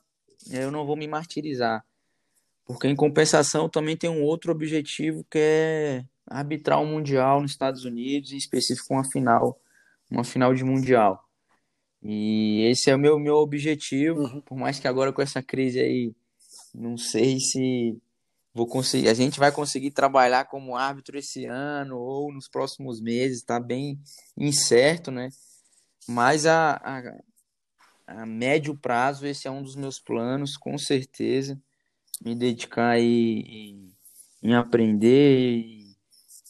eu 0.52 0.70
não 0.70 0.86
vou 0.86 0.96
me 0.96 1.08
martirizar. 1.08 1.84
Porque, 2.68 2.86
em 2.86 2.96
compensação, 2.96 3.70
também 3.70 3.96
tem 3.96 4.10
um 4.10 4.22
outro 4.24 4.52
objetivo 4.52 5.26
que 5.32 5.40
é 5.40 6.06
arbitrar 6.30 6.82
um 6.82 6.86
Mundial 6.86 7.42
nos 7.42 7.52
Estados 7.52 7.86
Unidos, 7.86 8.34
em 8.34 8.38
específico 8.38 8.94
uma 8.94 9.10
final, 9.10 9.58
uma 10.12 10.26
final 10.26 10.54
de 10.54 10.66
Mundial. 10.66 11.24
E 12.04 12.64
esse 12.70 12.92
é 12.92 12.96
o 12.96 13.00
meu, 13.00 13.18
meu 13.18 13.36
objetivo, 13.36 14.24
uhum. 14.24 14.42
por 14.42 14.58
mais 14.58 14.80
que 14.80 14.88
agora 14.88 15.14
com 15.14 15.22
essa 15.22 15.42
crise 15.42 15.80
aí, 15.80 16.14
não 16.76 16.98
sei 16.98 17.40
se 17.40 17.98
vou 18.54 18.68
conseguir, 18.68 19.08
a 19.08 19.14
gente 19.14 19.40
vai 19.40 19.52
conseguir 19.52 19.92
trabalhar 19.92 20.46
como 20.46 20.76
árbitro 20.76 21.18
esse 21.18 21.46
ano 21.46 21.98
ou 21.98 22.34
nos 22.34 22.50
próximos 22.50 23.00
meses, 23.00 23.38
está 23.38 23.60
bem 23.60 23.98
incerto, 24.36 25.10
né? 25.10 25.30
Mas 26.08 26.46
a, 26.46 26.74
a, 26.84 28.22
a 28.22 28.26
médio 28.26 28.76
prazo, 28.76 29.26
esse 29.26 29.48
é 29.48 29.52
um 29.52 29.64
dos 29.64 29.76
meus 29.76 30.00
planos, 30.00 30.58
com 30.58 30.78
certeza 30.78 31.58
me 32.24 32.36
dedicar 32.36 33.00
e, 33.00 33.94
em 34.42 34.56
aprender 34.56 35.40
e 35.40 35.96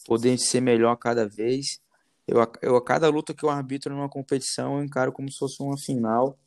poder 0.06 0.38
ser 0.38 0.60
melhor 0.60 0.96
cada 0.96 1.28
vez. 1.28 1.80
Eu, 2.26 2.38
eu, 2.62 2.76
a 2.76 2.84
cada 2.84 3.08
luta 3.08 3.34
que 3.34 3.44
eu 3.44 3.50
arbitro 3.50 3.94
numa 3.94 4.08
competição, 4.08 4.76
eu 4.76 4.84
encaro 4.84 5.12
como 5.12 5.30
se 5.30 5.38
fosse 5.38 5.62
uma 5.62 5.78
final 5.78 6.38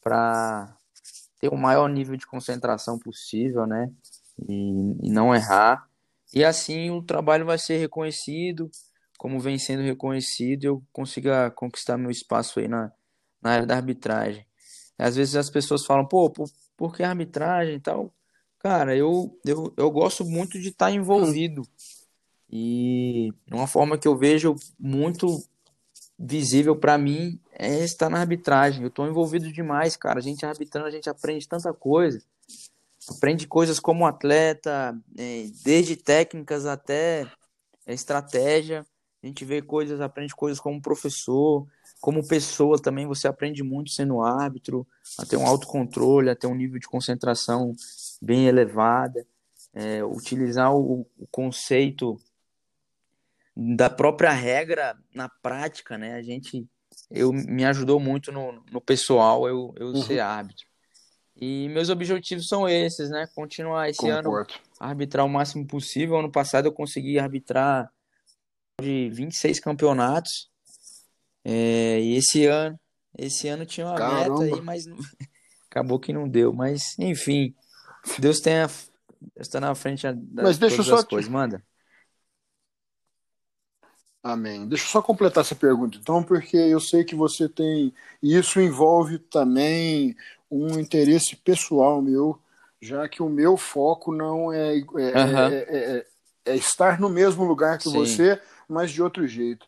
para 0.00 0.76
ter 1.38 1.48
o 1.48 1.56
maior 1.56 1.88
nível 1.88 2.16
de 2.16 2.26
concentração 2.26 2.98
possível, 2.98 3.66
né? 3.66 3.92
E, 4.48 5.08
e, 5.08 5.10
não 5.10 5.34
errar. 5.34 5.88
E 6.34 6.44
assim 6.44 6.90
o 6.90 7.02
trabalho 7.02 7.46
vai 7.46 7.58
ser 7.58 7.78
reconhecido. 7.78 8.70
como 9.18 9.38
vem 9.40 9.58
sendo 9.58 9.82
reconhecido, 9.82 10.64
eu 10.64 10.82
consiga 10.92 11.50
conquistar 11.52 11.96
meu 11.96 12.10
espaço 12.10 12.58
aí 12.58 12.66
na, 12.66 12.92
na 13.40 13.52
área 13.52 13.66
da 13.66 13.76
arbitragem. 13.76 14.44
Às 14.98 15.16
vezes 15.16 15.36
as 15.36 15.50
pessoas 15.50 15.84
falam, 15.84 16.06
pô, 16.06 16.30
por, 16.30 16.48
por 16.76 16.94
que 16.94 17.02
arbitragem 17.02 17.76
e 17.76 17.80
tal? 17.80 18.12
Cara, 18.62 18.96
eu, 18.96 19.36
eu, 19.44 19.74
eu 19.76 19.90
gosto 19.90 20.24
muito 20.24 20.60
de 20.60 20.68
estar 20.68 20.92
envolvido. 20.92 21.62
E 22.48 23.32
uma 23.50 23.66
forma 23.66 23.98
que 23.98 24.06
eu 24.06 24.16
vejo 24.16 24.54
muito 24.78 25.42
visível 26.16 26.76
para 26.76 26.96
mim 26.96 27.40
é 27.50 27.82
estar 27.82 28.08
na 28.08 28.20
arbitragem. 28.20 28.82
Eu 28.82 28.88
estou 28.88 29.08
envolvido 29.08 29.50
demais, 29.52 29.96
cara. 29.96 30.20
A 30.20 30.22
gente 30.22 30.46
arbitrando, 30.46 30.86
a 30.86 30.90
gente 30.92 31.10
aprende 31.10 31.48
tanta 31.48 31.72
coisa. 31.72 32.22
Aprende 33.08 33.48
coisas 33.48 33.80
como 33.80 34.06
atleta, 34.06 34.96
é, 35.18 35.46
desde 35.64 35.96
técnicas 35.96 36.64
até 36.64 37.26
estratégia. 37.84 38.86
A 39.22 39.26
gente 39.26 39.44
vê 39.44 39.60
coisas, 39.60 40.00
aprende 40.00 40.36
coisas 40.36 40.60
como 40.60 40.80
professor, 40.80 41.66
como 42.02 42.26
pessoa 42.26 42.82
também. 42.82 43.06
Você 43.06 43.28
aprende 43.28 43.62
muito 43.62 43.92
sendo 43.92 44.20
árbitro, 44.20 44.84
a 45.16 45.24
ter 45.24 45.36
um 45.36 45.46
autocontrole, 45.46 46.28
a 46.28 46.36
ter 46.36 46.48
um 46.48 46.54
nível 46.54 46.80
de 46.80 46.88
concentração 46.88 47.72
bem 48.20 48.46
elevada. 48.46 49.24
É, 49.72 50.04
utilizar 50.04 50.74
o, 50.74 51.06
o 51.16 51.26
conceito 51.30 52.20
da 53.56 53.88
própria 53.88 54.32
regra 54.32 54.94
na 55.14 55.28
prática, 55.28 55.96
né? 55.96 56.14
A 56.14 56.22
gente, 56.22 56.66
eu 57.10 57.32
me 57.32 57.64
ajudou 57.64 57.98
muito 57.98 58.30
no, 58.30 58.62
no 58.70 58.80
pessoal 58.80 59.48
eu, 59.48 59.72
eu 59.78 59.86
uhum. 59.88 60.02
ser 60.02 60.20
árbitro. 60.20 60.66
E 61.34 61.68
meus 61.70 61.88
objetivos 61.88 62.48
são 62.48 62.68
esses, 62.68 63.08
né? 63.08 63.26
Continuar 63.34 63.88
esse 63.88 64.00
Concordo. 64.00 64.28
ano 64.28 64.46
arbitrar 64.78 65.24
o 65.24 65.28
máximo 65.28 65.66
possível. 65.66 66.18
Ano 66.18 66.30
passado 66.30 66.66
eu 66.66 66.72
consegui 66.72 67.18
arbitrar 67.18 67.90
de 68.80 69.08
26 69.10 69.60
campeonatos. 69.60 70.51
É, 71.44 72.00
e 72.00 72.16
esse 72.16 72.46
ano, 72.46 72.78
esse 73.18 73.48
ano 73.48 73.66
tinha 73.66 73.86
uma 73.86 73.96
Caramba. 73.96 74.40
meta 74.40 74.56
aí, 74.56 74.60
mas 74.62 74.86
não... 74.86 74.96
acabou 75.68 75.98
que 75.98 76.12
não 76.12 76.28
deu. 76.28 76.52
Mas 76.52 76.96
enfim, 76.98 77.54
Deus 78.18 78.40
tenha 78.40 78.68
está 79.36 79.60
na 79.60 79.74
frente 79.74 80.02
das 80.12 80.44
mas 80.44 80.58
deixa 80.58 80.76
todas 80.76 80.88
só 80.88 80.96
as 80.96 81.04
coisas. 81.04 81.30
Manda. 81.30 81.62
Amém. 84.22 84.68
Deixa 84.68 84.84
eu 84.84 84.88
só 84.88 85.02
completar 85.02 85.42
essa 85.42 85.54
pergunta, 85.54 85.98
então, 86.00 86.22
porque 86.22 86.56
eu 86.56 86.78
sei 86.78 87.02
que 87.02 87.14
você 87.14 87.48
tem. 87.48 87.92
E 88.22 88.36
isso 88.36 88.60
envolve 88.60 89.18
também 89.18 90.14
um 90.48 90.78
interesse 90.78 91.34
pessoal 91.34 92.00
meu, 92.00 92.38
já 92.80 93.08
que 93.08 93.20
o 93.20 93.28
meu 93.28 93.56
foco 93.56 94.12
não 94.12 94.52
é, 94.52 94.76
é, 94.76 94.78
uhum. 94.78 95.48
é, 95.50 96.06
é 96.44 96.56
estar 96.56 97.00
no 97.00 97.08
mesmo 97.08 97.42
lugar 97.42 97.78
que 97.78 97.88
Sim. 97.88 97.98
você, 97.98 98.40
mas 98.68 98.92
de 98.92 99.02
outro 99.02 99.26
jeito. 99.26 99.66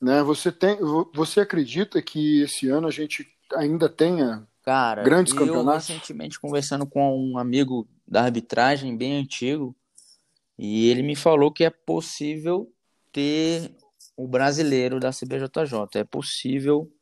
Né? 0.00 0.22
Você, 0.22 0.52
tem, 0.52 0.78
você 1.14 1.40
acredita 1.40 2.00
que 2.00 2.42
esse 2.42 2.68
ano 2.68 2.86
a 2.86 2.90
gente 2.90 3.26
ainda 3.54 3.88
tenha 3.88 4.46
Cara, 4.64 5.02
grandes 5.02 5.32
eu 5.32 5.40
campeonatos? 5.40 5.88
recentemente 5.88 6.38
conversando 6.38 6.86
com 6.86 7.16
um 7.16 7.38
amigo 7.38 7.88
da 8.06 8.24
arbitragem 8.24 8.96
bem 8.96 9.16
antigo, 9.16 9.74
e 10.58 10.88
ele 10.88 11.02
me 11.02 11.14
falou 11.14 11.52
que 11.52 11.64
é 11.64 11.70
possível 11.70 12.72
ter 13.12 13.74
o 14.16 14.26
brasileiro 14.26 14.98
da 14.98 15.10
CBJJ. 15.10 16.00
É 16.00 16.04
possível, 16.04 16.92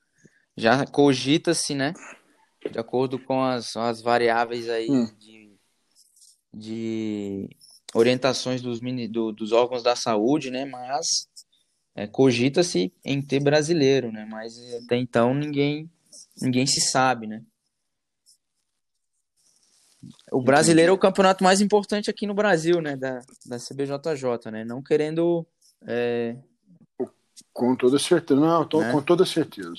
já 0.57 0.87
cogita-se, 0.87 1.75
né? 1.75 1.95
De 2.71 2.79
acordo 2.79 3.19
com 3.19 3.43
as, 3.43 3.77
as 3.77 4.03
variáveis 4.03 4.69
aí 4.69 4.91
hum. 4.91 5.09
de, 5.19 5.57
de 6.53 7.49
orientações 7.95 8.61
dos, 8.61 8.81
do, 9.11 9.33
dos 9.33 9.53
órgãos 9.53 9.83
da 9.83 9.97
saúde, 9.97 10.51
né? 10.51 10.67
Mas 10.67 11.29
é, 11.97 12.07
cogita-se 12.07 12.93
em 13.03 13.23
ter 13.23 13.41
brasileiro, 13.41 14.13
né? 14.13 14.27
Mas 14.31 14.55
até 14.85 14.97
então 14.97 15.33
ninguém, 15.33 15.91
ninguém 16.41 16.67
se 16.67 16.81
sabe, 16.83 17.27
né? 17.27 17.43
O 20.31 20.43
brasileiro 20.43 20.91
é 20.91 20.95
o 20.95 20.99
campeonato 20.99 21.43
mais 21.43 21.61
importante 21.63 22.11
aqui 22.11 22.27
no 22.27 22.35
Brasil, 22.35 22.83
né? 22.83 22.97
Da, 22.97 23.23
da 23.47 23.57
CBJJ, 23.59 24.51
né? 24.53 24.65
Não 24.65 24.83
querendo 24.83 25.47
é, 25.87 26.37
com 27.53 27.75
toda 27.75 27.99
certeza. 27.99 28.39
Não, 28.39 28.65
tô, 28.67 28.83
né? 28.83 28.93
com 28.93 29.01
toda 29.01 29.25
certeza. 29.25 29.75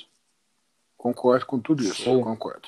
Concordo 0.98 1.46
com 1.46 1.60
tudo 1.60 1.84
isso. 1.84 2.02
Show. 2.02 2.24
Concordo. 2.24 2.68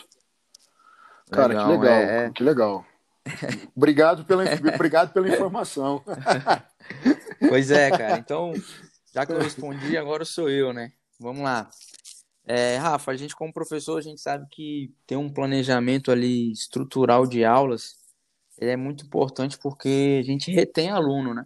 Cara, 1.31 1.47
legal, 1.47 1.65
que 1.65 1.71
legal. 1.71 1.93
É... 1.93 2.25
é. 2.25 2.29
Que 2.29 2.43
legal. 2.43 2.85
obrigado, 3.75 4.25
pela, 4.25 4.43
obrigado 4.75 5.11
pela 5.11 5.27
informação. 5.27 6.03
pois 7.49 7.71
é, 7.71 7.89
cara. 7.89 8.17
Então, 8.19 8.53
já 9.19 9.25
que 9.25 9.33
eu 9.33 9.39
respondi, 9.39 9.97
agora 9.97 10.23
sou 10.23 10.49
eu, 10.49 10.71
né? 10.71 10.93
Vamos 11.19 11.41
lá. 11.41 11.69
É, 12.45 12.77
Rafa, 12.77 13.11
a 13.11 13.17
gente 13.17 13.35
como 13.35 13.51
professor, 13.51 13.97
a 13.97 14.01
gente 14.01 14.21
sabe 14.21 14.47
que 14.49 14.93
ter 15.05 15.17
um 15.17 15.29
planejamento 15.29 16.09
ali 16.11 16.51
estrutural 16.51 17.27
de 17.27 17.43
aulas 17.43 17.97
é 18.57 18.75
muito 18.75 19.05
importante 19.05 19.57
porque 19.57 20.19
a 20.21 20.25
gente 20.25 20.51
retém 20.51 20.89
aluno, 20.89 21.33
né? 21.33 21.45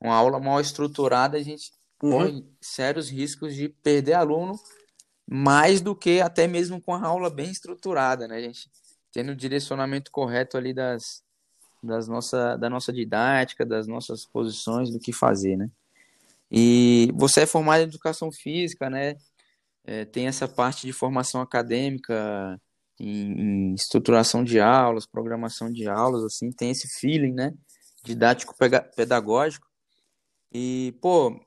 Uma 0.00 0.14
aula 0.14 0.38
mal 0.38 0.60
estruturada, 0.60 1.36
a 1.36 1.42
gente 1.42 1.72
uhum. 2.02 2.10
corre 2.10 2.44
sérios 2.60 3.10
riscos 3.10 3.54
de 3.54 3.68
perder 3.68 4.14
aluno, 4.14 4.54
mais 5.26 5.80
do 5.80 5.96
que 5.96 6.20
até 6.20 6.46
mesmo 6.46 6.80
com 6.80 6.94
a 6.94 7.04
aula 7.04 7.28
bem 7.28 7.50
estruturada, 7.50 8.28
né, 8.28 8.40
gente? 8.40 8.70
Tendo 9.12 9.32
o 9.32 9.36
direcionamento 9.36 10.10
correto 10.12 10.56
ali 10.56 10.72
das, 10.72 11.24
das 11.82 12.06
nossa, 12.06 12.56
da 12.56 12.70
nossa 12.70 12.92
didática, 12.92 13.66
das 13.66 13.86
nossas 13.86 14.24
posições, 14.24 14.90
do 14.90 15.00
que 15.00 15.12
fazer, 15.12 15.56
né? 15.56 15.68
E 16.50 17.12
você 17.14 17.42
é 17.42 17.46
formado 17.46 17.80
em 17.80 17.84
educação 17.84 18.30
física, 18.32 18.88
né? 18.88 19.16
É, 19.84 20.04
tem 20.04 20.26
essa 20.26 20.48
parte 20.48 20.86
de 20.86 20.92
formação 20.92 21.40
acadêmica, 21.40 22.60
em, 22.98 23.70
em, 23.70 23.74
estruturação 23.74 24.42
de 24.42 24.60
aulas, 24.60 25.06
programação 25.06 25.70
de 25.70 25.88
aulas, 25.88 26.24
assim, 26.24 26.50
tem 26.50 26.70
esse 26.70 26.88
feeling, 26.98 27.32
né? 27.32 27.52
Didático 28.04 28.54
pedagógico. 28.96 29.66
E, 30.52 30.96
pô, 31.00 31.40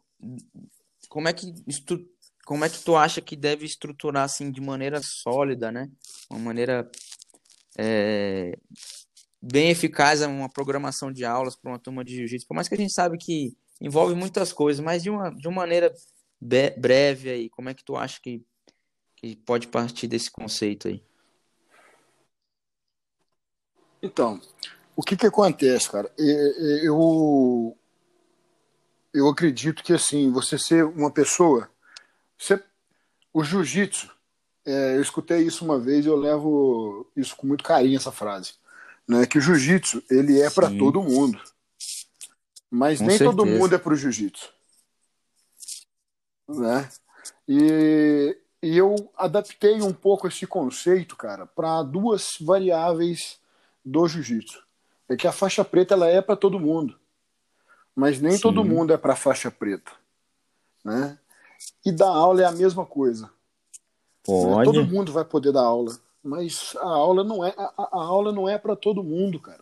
como 1.09 1.27
é 1.27 1.33
que 1.33 1.53
estru... 1.67 1.99
como 2.45 2.63
é 2.63 2.69
que 2.69 2.79
tu 2.83 2.95
acha 2.95 3.21
que 3.21 3.35
deve 3.35 3.65
estruturar 3.65 4.23
assim 4.23 4.51
de 4.51 4.61
maneira 4.61 5.01
sólida, 5.03 5.71
né? 5.71 5.89
Uma 6.29 6.39
maneira 6.39 6.89
é... 7.77 8.57
bem 9.41 9.69
eficaz 9.69 10.21
uma 10.21 10.49
programação 10.49 11.11
de 11.11 11.25
aulas 11.25 11.55
para 11.55 11.71
uma 11.71 11.79
turma 11.79 12.03
de 12.03 12.15
jiu-jitsu. 12.15 12.47
Por 12.47 12.55
mais 12.55 12.67
que 12.67 12.75
a 12.75 12.77
gente 12.77 12.93
sabe 12.93 13.17
que 13.17 13.55
envolve 13.81 14.13
muitas 14.13 14.53
coisas, 14.53 14.83
mas 14.83 15.01
de 15.01 15.09
uma, 15.09 15.31
de 15.31 15.47
uma 15.47 15.61
maneira 15.61 15.91
breve 16.39 17.29
aí, 17.29 17.49
como 17.49 17.67
é 17.69 17.73
que 17.73 17.83
tu 17.83 17.97
acha 17.97 18.21
que, 18.21 18.45
que 19.15 19.35
pode 19.35 19.67
partir 19.67 20.07
desse 20.07 20.29
conceito 20.29 20.87
aí? 20.87 21.03
Então, 24.01 24.39
o 24.95 25.01
que 25.01 25.17
que 25.17 25.25
acontece, 25.25 25.89
cara? 25.89 26.11
Eu, 26.17 27.75
eu 29.13 29.27
acredito 29.27 29.83
que 29.83 29.93
assim, 29.93 30.31
você 30.31 30.57
ser 30.57 30.85
uma 30.85 31.11
pessoa. 31.11 31.69
Você, 32.37 32.63
o 33.33 33.43
jiu-jitsu, 33.43 34.09
é, 34.65 34.95
eu 34.95 35.01
escutei 35.01 35.39
isso 35.39 35.65
uma 35.65 35.79
vez 35.79 36.05
e 36.05 36.09
eu 36.09 36.15
levo 36.15 37.11
isso 37.15 37.35
com 37.35 37.47
muito 37.47 37.63
carinho, 37.63 37.97
essa 37.97 38.11
frase. 38.11 38.53
Né, 39.07 39.25
que 39.25 39.37
o 39.37 39.41
jiu-jitsu 39.41 40.03
ele 40.09 40.39
é 40.39 40.49
para 40.49 40.69
todo 40.69 41.01
mundo. 41.01 41.39
Mas 42.71 42.99
com 42.99 43.05
nem 43.05 43.17
certeza. 43.17 43.37
todo 43.37 43.45
mundo 43.45 43.75
é 43.75 43.77
para 43.77 43.93
o 43.93 43.95
jiu-jitsu. 43.95 44.49
Né? 46.47 46.89
E, 47.47 48.37
e 48.63 48.77
eu 48.77 48.95
adaptei 49.17 49.81
um 49.81 49.93
pouco 49.93 50.27
esse 50.27 50.47
conceito, 50.47 51.15
cara, 51.15 51.45
para 51.45 51.83
duas 51.83 52.29
variáveis 52.39 53.39
do 53.83 54.07
jiu-jitsu. 54.07 54.63
É 55.09 55.17
que 55.17 55.27
a 55.27 55.31
faixa 55.31 55.65
preta 55.65 55.93
ela 55.93 56.07
é 56.07 56.21
para 56.21 56.37
todo 56.37 56.59
mundo 56.59 57.01
mas 57.95 58.21
nem 58.21 58.33
Sim. 58.33 58.41
todo 58.41 58.63
mundo 58.63 58.93
é 58.93 58.97
para 58.97 59.15
faixa 59.15 59.51
preta, 59.51 59.91
né? 60.83 61.17
E 61.85 61.91
dar 61.91 62.09
aula 62.09 62.41
é 62.41 62.45
a 62.45 62.51
mesma 62.51 62.85
coisa. 62.85 63.29
Pode. 64.23 64.65
Todo 64.65 64.85
mundo 64.85 65.11
vai 65.11 65.25
poder 65.25 65.51
dar 65.51 65.61
aula, 65.61 65.95
mas 66.23 66.75
a 66.77 66.87
aula 66.87 67.23
não 67.23 67.45
é 67.45 67.53
a, 67.57 67.73
a 67.77 68.03
aula 68.03 68.31
não 68.31 68.47
é 68.47 68.57
para 68.57 68.75
todo 68.75 69.03
mundo, 69.03 69.39
cara. 69.39 69.60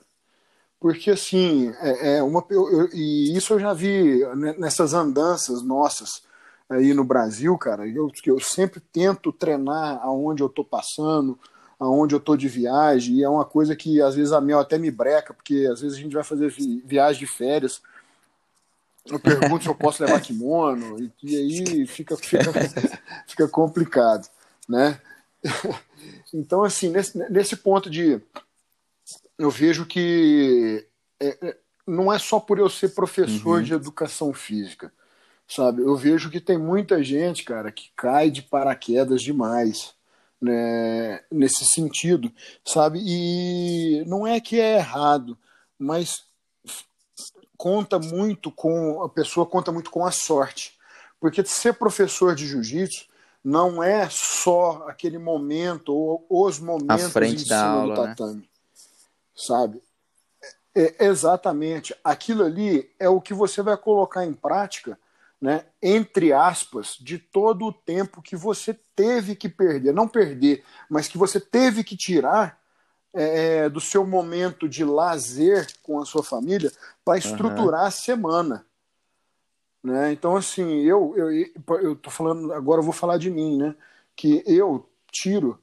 Porque 0.80 1.12
assim, 1.12 1.74
é, 1.82 2.18
é 2.18 2.24
uma 2.24 2.44
eu, 2.50 2.90
e 2.94 3.36
isso 3.36 3.54
eu 3.54 3.60
já 3.60 3.74
vi 3.74 4.22
nessas 4.58 4.94
andanças 4.94 5.62
nossas 5.62 6.24
aí 6.70 6.94
no 6.94 7.04
Brasil, 7.04 7.58
cara. 7.58 7.88
Eu, 7.88 8.10
eu 8.26 8.40
sempre 8.40 8.80
tento 8.80 9.32
treinar 9.32 10.00
aonde 10.02 10.42
eu 10.42 10.48
tô 10.48 10.64
passando, 10.64 11.38
aonde 11.80 12.16
eu 12.16 12.20
tô 12.20 12.38
de 12.38 12.48
viagem, 12.48 13.16
e 13.16 13.24
é 13.24 13.30
uma 13.30 13.46
coisa 13.46 13.76
que 13.76 14.02
às 14.02 14.16
vezes 14.16 14.32
a 14.32 14.40
Mel 14.40 14.60
até 14.60 14.78
me 14.78 14.92
breca, 14.92 15.34
porque 15.34 15.68
às 15.72 15.82
vezes 15.82 15.98
a 15.98 16.02
gente 16.02 16.14
vai 16.14 16.24
fazer 16.24 16.54
viagem 16.86 17.20
de 17.20 17.28
férias 17.28 17.82
eu 19.12 19.20
pergunto 19.20 19.64
se 19.64 19.70
eu 19.70 19.76
posso 19.76 20.04
levar 20.04 20.22
kimono, 20.22 21.02
e, 21.02 21.12
e 21.24 21.36
aí 21.36 21.88
fica, 21.88 22.16
fica, 22.16 22.52
fica 23.28 23.48
complicado, 23.48 24.28
né? 24.68 25.00
Então, 26.34 26.64
assim, 26.64 26.90
nesse, 26.90 27.18
nesse 27.30 27.56
ponto 27.56 27.90
de. 27.90 28.22
Eu 29.40 29.50
vejo 29.50 29.86
que 29.86 30.86
é, 31.20 31.48
é, 31.48 31.58
não 31.88 32.12
é 32.14 32.20
só 32.20 32.40
por 32.40 32.60
eu 32.60 32.70
ser 32.70 32.90
professor 32.90 33.60
uhum. 33.60 33.64
de 33.64 33.74
educação 33.74 34.34
física, 34.34 34.94
sabe? 35.48 35.82
Eu 35.82 35.96
vejo 35.96 36.30
que 36.30 36.40
tem 36.40 36.58
muita 36.58 37.04
gente, 37.04 37.44
cara, 37.44 37.72
que 37.72 37.92
cai 37.96 38.30
de 38.30 38.42
paraquedas 38.42 39.22
demais, 39.22 39.96
né, 40.42 41.22
nesse 41.32 41.66
sentido, 41.66 42.32
sabe? 42.66 43.00
E 43.02 44.04
não 44.06 44.28
é 44.28 44.40
que 44.40 44.60
é 44.60 44.76
errado, 44.76 45.38
mas 45.78 46.24
conta 47.58 47.98
muito 47.98 48.52
com 48.52 49.04
a 49.04 49.10
pessoa 49.10 49.46
conta 49.46 49.72
muito 49.72 49.90
com 49.90 50.06
a 50.06 50.12
sorte, 50.12 50.78
porque 51.20 51.44
ser 51.44 51.74
professor 51.74 52.36
de 52.36 52.48
jiu-jitsu 52.48 53.10
não 53.44 53.82
é 53.82 54.08
só 54.10 54.86
aquele 54.88 55.18
momento 55.18 55.94
ou 55.94 56.26
os 56.30 56.60
momentos 56.60 57.16
em 57.16 57.38
cima 57.38 57.58
aula, 57.58 57.96
do 57.96 58.02
né? 58.02 58.08
tatame, 58.08 58.42
né? 58.42 58.49
Sabe? 59.40 59.82
É, 60.76 61.06
exatamente. 61.06 61.96
Aquilo 62.04 62.44
ali 62.44 62.90
é 63.00 63.10
o 63.10 63.22
que 63.22 63.34
você 63.34 63.62
vai 63.62 63.78
colocar 63.78 64.26
em 64.26 64.34
prática, 64.34 65.00
né? 65.42 65.66
Entre 65.82 66.34
aspas, 66.34 66.98
de 67.00 67.18
todo 67.18 67.66
o 67.66 67.74
tempo 67.74 68.22
que 68.22 68.36
você 68.36 68.78
teve 68.96 69.36
que 69.36 69.48
perder, 69.48 69.94
não 69.94 70.08
perder, 70.08 70.64
mas 70.90 71.08
que 71.08 71.18
você 71.18 71.40
teve 71.40 71.84
que 71.84 71.96
tirar 71.96 72.60
é, 73.14 73.56
é 73.64 73.70
do 73.70 73.80
seu 73.80 74.06
momento 74.06 74.70
de 74.70 74.84
lazer 74.84 75.68
com 75.82 76.00
a 76.00 76.06
sua 76.06 76.22
família 76.22 76.72
para 77.04 77.18
estruturar 77.18 77.82
uhum. 77.82 77.88
a 77.88 77.92
semana. 77.92 78.66
Né? 79.82 80.12
Então, 80.12 80.36
assim, 80.36 80.82
eu, 80.82 81.14
eu, 81.16 81.80
eu 81.82 81.96
tô 81.96 82.12
falando, 82.12 82.52
agora 82.54 82.82
eu 82.82 82.86
vou 82.86 82.94
falar 82.94 83.18
de 83.18 83.32
mim, 83.32 83.58
né? 83.58 83.76
Que 84.16 84.44
eu 84.46 84.88
tiro 85.10 85.58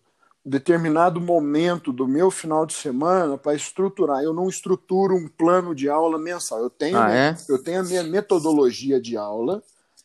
determinado 0.49 1.21
momento 1.21 1.93
do 1.93 2.07
meu 2.07 2.31
final 2.31 2.65
de 2.65 2.73
semana 2.73 3.37
para 3.37 3.57
estruturar. 3.57 4.23
Eu 4.23 4.33
não 4.33 4.49
estruturo 4.49 5.17
um 5.17 5.27
plano 5.27 5.75
de 5.75 5.89
aula 5.89 6.19
mensal. 6.19 6.61
Eu 6.61 6.71
tenho, 6.71 6.97
ah, 6.97 7.13
é? 7.13 7.37
eu 7.49 7.61
tenho 7.61 7.81
a 7.81 7.83
minha 7.83 8.05
metodologia 8.05 9.01
de 9.01 9.17
aula 9.17 9.61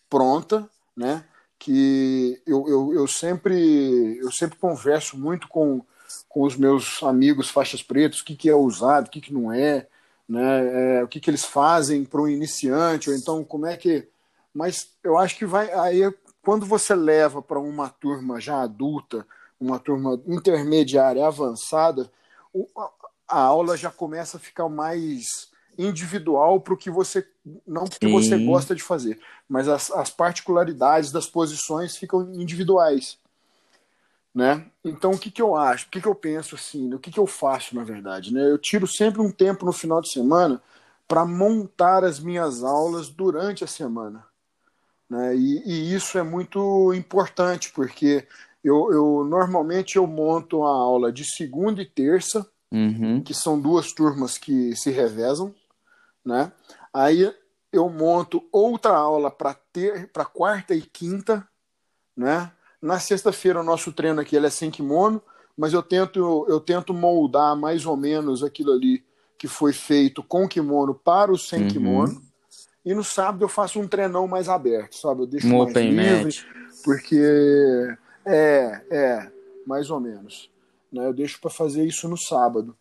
pronta, 0.10 0.68
né? 0.98 1.24
Que 1.60 2.42
eu, 2.48 2.68
eu, 2.68 2.94
eu 2.94 3.08
sempre 3.08 4.18
eu 4.18 4.32
sempre 4.32 4.58
converso 4.58 5.16
muito 5.16 5.48
com, 5.48 5.86
com 6.28 6.42
os 6.42 6.56
meus 6.56 7.04
amigos 7.04 7.52
faixas 7.52 7.84
pretas, 7.84 8.20
o 8.20 8.26
que, 8.26 8.36
que 8.36 8.50
é 8.50 8.56
usado, 8.56 9.08
o 9.08 9.12
que, 9.12 9.22
que 9.22 9.32
não 9.32 9.54
é, 9.54 9.86
né? 10.28 10.98
É, 10.98 11.04
o 11.04 11.08
que, 11.08 11.20
que 11.20 11.30
eles 11.30 11.46
fazem 11.46 12.04
para 12.04 12.20
um 12.20 12.28
iniciante, 12.28 13.12
ou 13.12 13.16
então 13.16 13.44
como 13.44 13.68
é 13.68 13.78
que. 13.78 14.08
Mas 14.52 14.90
eu 15.04 15.20
acho 15.20 15.38
que 15.38 15.46
vai. 15.46 15.72
Aí 15.72 16.12
quando 16.42 16.66
você 16.66 16.96
leva 16.96 17.44
para 17.44 17.60
uma 17.60 17.90
turma 17.90 18.42
já 18.42 18.60
adulta, 18.60 19.24
uma 19.62 19.80
turma 19.80 20.22
intermediária 20.28 21.26
avançada, 21.26 22.12
a 23.28 23.40
aula 23.40 23.78
já 23.78 23.90
começa 23.90 24.38
a 24.38 24.40
ficar 24.40 24.68
mais 24.68 25.50
individual 25.78 26.60
para 26.60 26.74
o 26.74 26.78
que 26.78 26.92
você 26.92 27.26
não 27.66 27.86
que 27.86 28.08
você 28.08 28.38
gosta 28.44 28.76
de 28.76 28.84
fazer, 28.84 29.20
mas 29.48 29.68
as, 29.68 29.90
as 29.92 30.10
particularidades 30.10 31.12
das 31.12 31.28
posições 31.28 31.96
ficam 31.96 32.34
individuais 32.34 33.18
né? 34.34 34.66
Então, 34.84 35.12
o 35.12 35.20
que, 35.20 35.30
que 35.30 35.42
eu 35.42 35.56
acho? 35.56 35.88
O 35.88 35.90
que, 35.90 36.02
que 36.02 36.08
eu 36.08 36.16
penso 36.16 36.56
assim? 36.56 36.94
O 36.94 37.00
que, 37.00 37.12
que 37.12 37.20
eu 37.20 37.28
faço, 37.28 37.76
na 37.76 37.84
verdade? 37.84 38.34
Né? 38.34 38.50
Eu 38.50 38.58
tiro 38.58 38.88
sempre 38.88 39.22
um 39.22 39.32
tempo 39.32 39.66
no 39.66 39.74
final 39.74 40.02
de 40.02 40.12
semana 40.12 40.62
para 41.08 41.26
montar 41.26 42.04
as 42.06 42.20
minhas 42.20 42.64
aulas 42.64 43.10
durante 43.10 43.64
a 43.64 43.68
semana. 43.68 44.26
Né? 45.10 45.36
E, 45.36 45.64
e, 45.66 45.94
isso 45.94 46.18
é 46.18 46.24
muito 46.24 46.94
importante, 46.94 47.72
porque 47.74 48.26
eu, 48.64 48.92
eu, 48.92 49.26
normalmente 49.28 49.96
eu 49.96 50.06
monto 50.06 50.64
a 50.64 50.70
aula 50.70 51.12
de 51.12 51.26
segunda 51.26 51.82
e 51.82 51.86
terça, 51.86 52.48
uhum. 52.72 53.22
que 53.22 53.34
são 53.34 53.60
duas 53.60 53.92
turmas 53.92 54.38
que 54.38 54.76
se 54.76 54.92
revezam. 54.92 55.54
Né? 56.24 56.52
Aí 56.94 57.34
eu 57.72 57.90
monto 57.90 58.44
outra 58.52 58.96
aula 58.96 59.32
para 59.32 59.54
ter 59.54 60.08
para 60.12 60.26
quarta 60.26 60.76
e 60.76 60.82
quinta, 60.82 61.48
né? 62.16 62.52
Na 62.82 63.00
sexta-feira 63.00 63.62
o 63.62 63.64
nosso 63.64 63.92
treino 63.92 64.20
aqui 64.20 64.36
ele 64.36 64.48
é 64.48 64.50
sem 64.50 64.70
kimono, 64.70 65.22
mas 65.58 65.74
eu 65.74 65.82
tento 65.82 66.46
eu 66.50 66.60
tento 66.60 66.94
moldar 66.94 67.56
mais 67.56 67.86
ou 67.86 67.96
menos 67.96 68.44
aquilo 68.44 68.74
ali 68.74 69.04
que 69.38 69.48
foi 69.48 69.74
feito 69.74 70.22
com 70.22 70.48
kimono 70.48 70.94
para 70.94 71.32
o 71.32 71.38
sem 71.38 71.64
uhum. 71.64 71.68
kimono. 71.68 72.22
E 72.84 72.94
no 72.94 73.04
sábado 73.04 73.44
eu 73.44 73.50
faço 73.50 73.80
um 73.80 73.88
treinão 73.88 74.28
mais 74.28 74.50
aberto, 74.50 74.96
sabe? 74.96 75.22
Eu 75.22 75.28
deixo 75.28 75.48
um 75.48 75.64
mais 75.64 75.76
livre, 75.76 76.24
match. 76.24 76.44
porque 76.84 77.96
é, 78.26 78.82
é, 78.90 79.32
mais 79.66 79.90
ou 79.90 80.00
menos. 80.00 80.50
Né? 80.92 81.06
Eu 81.06 81.14
deixo 81.14 81.40
para 81.40 81.50
fazer 81.50 81.86
isso 81.86 82.08
no 82.08 82.18
sábado. 82.18 82.76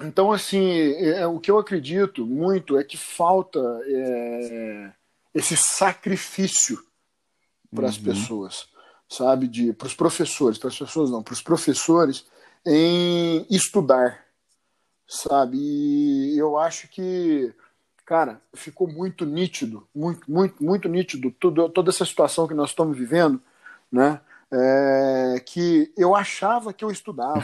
Então, 0.00 0.32
assim, 0.32 0.64
é, 0.64 1.20
é, 1.20 1.26
o 1.26 1.38
que 1.38 1.50
eu 1.50 1.58
acredito 1.58 2.26
muito 2.26 2.78
é 2.78 2.84
que 2.84 2.96
falta 2.96 3.60
é, 3.84 4.92
esse 5.34 5.56
sacrifício 5.56 6.82
para 7.74 7.88
as 7.88 7.96
uhum. 7.96 8.04
pessoas 8.04 8.72
sabe, 9.12 9.46
de 9.46 9.72
para 9.72 9.86
os 9.86 9.94
professores, 9.94 10.58
para 10.58 10.68
as 10.68 10.78
pessoas 10.78 11.10
não, 11.10 11.22
para 11.22 11.34
os 11.34 11.42
professores 11.42 12.24
em 12.66 13.46
estudar, 13.50 14.24
sabe? 15.06 15.58
E 15.58 16.38
eu 16.38 16.58
acho 16.58 16.88
que, 16.88 17.52
cara, 18.06 18.40
ficou 18.54 18.88
muito 18.88 19.26
nítido, 19.26 19.86
muito, 19.94 20.30
muito, 20.30 20.64
muito 20.64 20.88
nítido 20.88 21.30
tudo, 21.38 21.68
toda 21.68 21.90
essa 21.90 22.06
situação 22.06 22.48
que 22.48 22.54
nós 22.54 22.70
estamos 22.70 22.96
vivendo, 22.96 23.40
né? 23.92 24.20
É, 24.50 25.42
que 25.44 25.92
eu 25.96 26.14
achava 26.14 26.72
que 26.72 26.84
eu 26.84 26.90
estudava, 26.90 27.42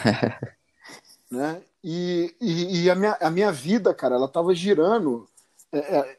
né? 1.31 1.63
E, 1.83 2.35
e, 2.41 2.83
e, 2.83 2.91
a, 2.91 2.95
minha, 2.95 3.17
a 3.21 3.31
minha 3.31 3.53
vida, 3.53 3.95
cara, 3.95 4.17
ela 4.17 4.27
estava 4.27 4.55
girando. 4.55 5.29
É, 5.73 5.79
é, 5.79 6.19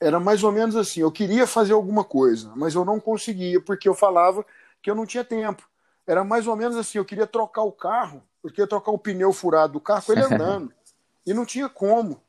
era 0.00 0.18
mais 0.18 0.42
ou 0.42 0.52
menos 0.52 0.76
assim: 0.76 1.00
eu 1.00 1.12
queria 1.12 1.46
fazer 1.46 1.72
alguma 1.72 2.04
coisa, 2.04 2.52
mas 2.56 2.74
eu 2.74 2.84
não 2.84 2.98
conseguia, 2.98 3.60
porque 3.60 3.88
eu 3.88 3.94
falava 3.94 4.44
que 4.82 4.90
eu 4.90 4.94
não 4.94 5.06
tinha 5.06 5.24
tempo. 5.24 5.68
Era 6.06 6.22
mais 6.22 6.46
ou 6.46 6.54
menos 6.54 6.76
assim, 6.76 6.98
eu 6.98 7.04
queria 7.04 7.26
trocar 7.26 7.62
o 7.62 7.72
carro, 7.72 8.22
eu 8.42 8.50
queria 8.50 8.66
trocar 8.66 8.92
o 8.92 8.98
pneu 8.98 9.32
furado 9.32 9.74
do 9.74 9.80
carro 9.80 10.02
com 10.02 10.12
ele 10.12 10.22
andando. 10.32 10.72
e 11.24 11.34
não 11.34 11.44
tinha 11.44 11.68
como. 11.68 12.20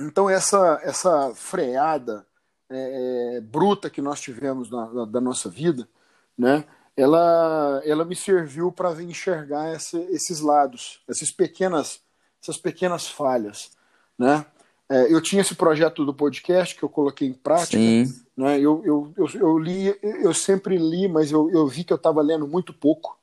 Então 0.00 0.28
essa, 0.28 0.78
essa 0.82 1.32
freada 1.34 2.26
é, 2.68 3.36
é, 3.36 3.40
bruta 3.40 3.88
que 3.88 4.02
nós 4.02 4.20
tivemos 4.20 4.70
na, 4.70 4.86
na, 4.86 5.04
da 5.04 5.20
nossa 5.20 5.48
vida, 5.48 5.88
né, 6.36 6.64
ela, 6.96 7.82
ela 7.84 8.04
me 8.04 8.16
serviu 8.16 8.72
para 8.72 9.02
enxergar 9.02 9.68
essa, 9.68 9.98
esses 10.10 10.40
lados, 10.40 11.00
essas 11.08 11.30
pequenas, 11.30 12.00
essas 12.42 12.56
pequenas 12.56 13.06
falhas, 13.06 13.70
né? 14.18 14.46
É, 14.88 15.12
eu 15.12 15.20
tinha 15.20 15.42
esse 15.42 15.54
projeto 15.54 16.04
do 16.04 16.14
podcast 16.14 16.76
que 16.76 16.82
eu 16.82 16.88
coloquei 16.88 17.26
em 17.26 17.32
prática. 17.32 17.76
Sim. 17.76 18.04
Né? 18.36 18.60
Eu, 18.60 18.82
eu, 18.84 19.12
eu, 19.16 19.28
eu, 19.34 19.58
li, 19.58 19.94
eu 20.02 20.32
sempre 20.32 20.78
li, 20.78 21.08
mas 21.08 21.32
eu, 21.32 21.50
eu 21.50 21.66
vi 21.66 21.82
que 21.82 21.92
eu 21.92 21.96
estava 21.96 22.22
lendo 22.22 22.46
muito 22.46 22.72
pouco. 22.72 23.18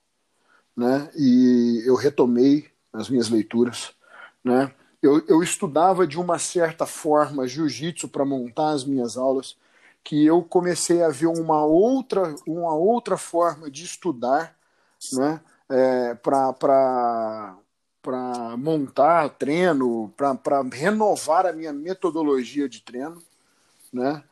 Né? 0.75 1.09
E 1.15 1.81
eu 1.85 1.95
retomei 1.95 2.69
as 2.91 3.09
minhas 3.09 3.29
leituras. 3.29 3.91
Né? 4.43 4.71
Eu, 5.01 5.23
eu 5.27 5.41
estudava 5.41 6.05
de 6.05 6.19
uma 6.19 6.37
certa 6.37 6.85
forma 6.85 7.47
jiu-jitsu 7.47 8.09
para 8.09 8.25
montar 8.25 8.71
as 8.71 8.83
minhas 8.83 9.15
aulas, 9.15 9.55
que 10.03 10.25
eu 10.25 10.43
comecei 10.43 11.01
a 11.01 11.09
ver 11.09 11.27
uma 11.27 11.63
outra, 11.63 12.35
uma 12.45 12.75
outra 12.75 13.17
forma 13.17 13.71
de 13.71 13.85
estudar 13.85 14.55
né? 15.11 15.41
É, 15.69 16.13
para 16.15 17.57
montar 18.57 19.29
treino, 19.29 20.13
para 20.15 20.61
renovar 20.71 21.45
a 21.45 21.53
minha 21.53 21.73
metodologia 21.73 22.69
de 22.69 22.81
treino, 22.81 23.21
né? 23.91 24.23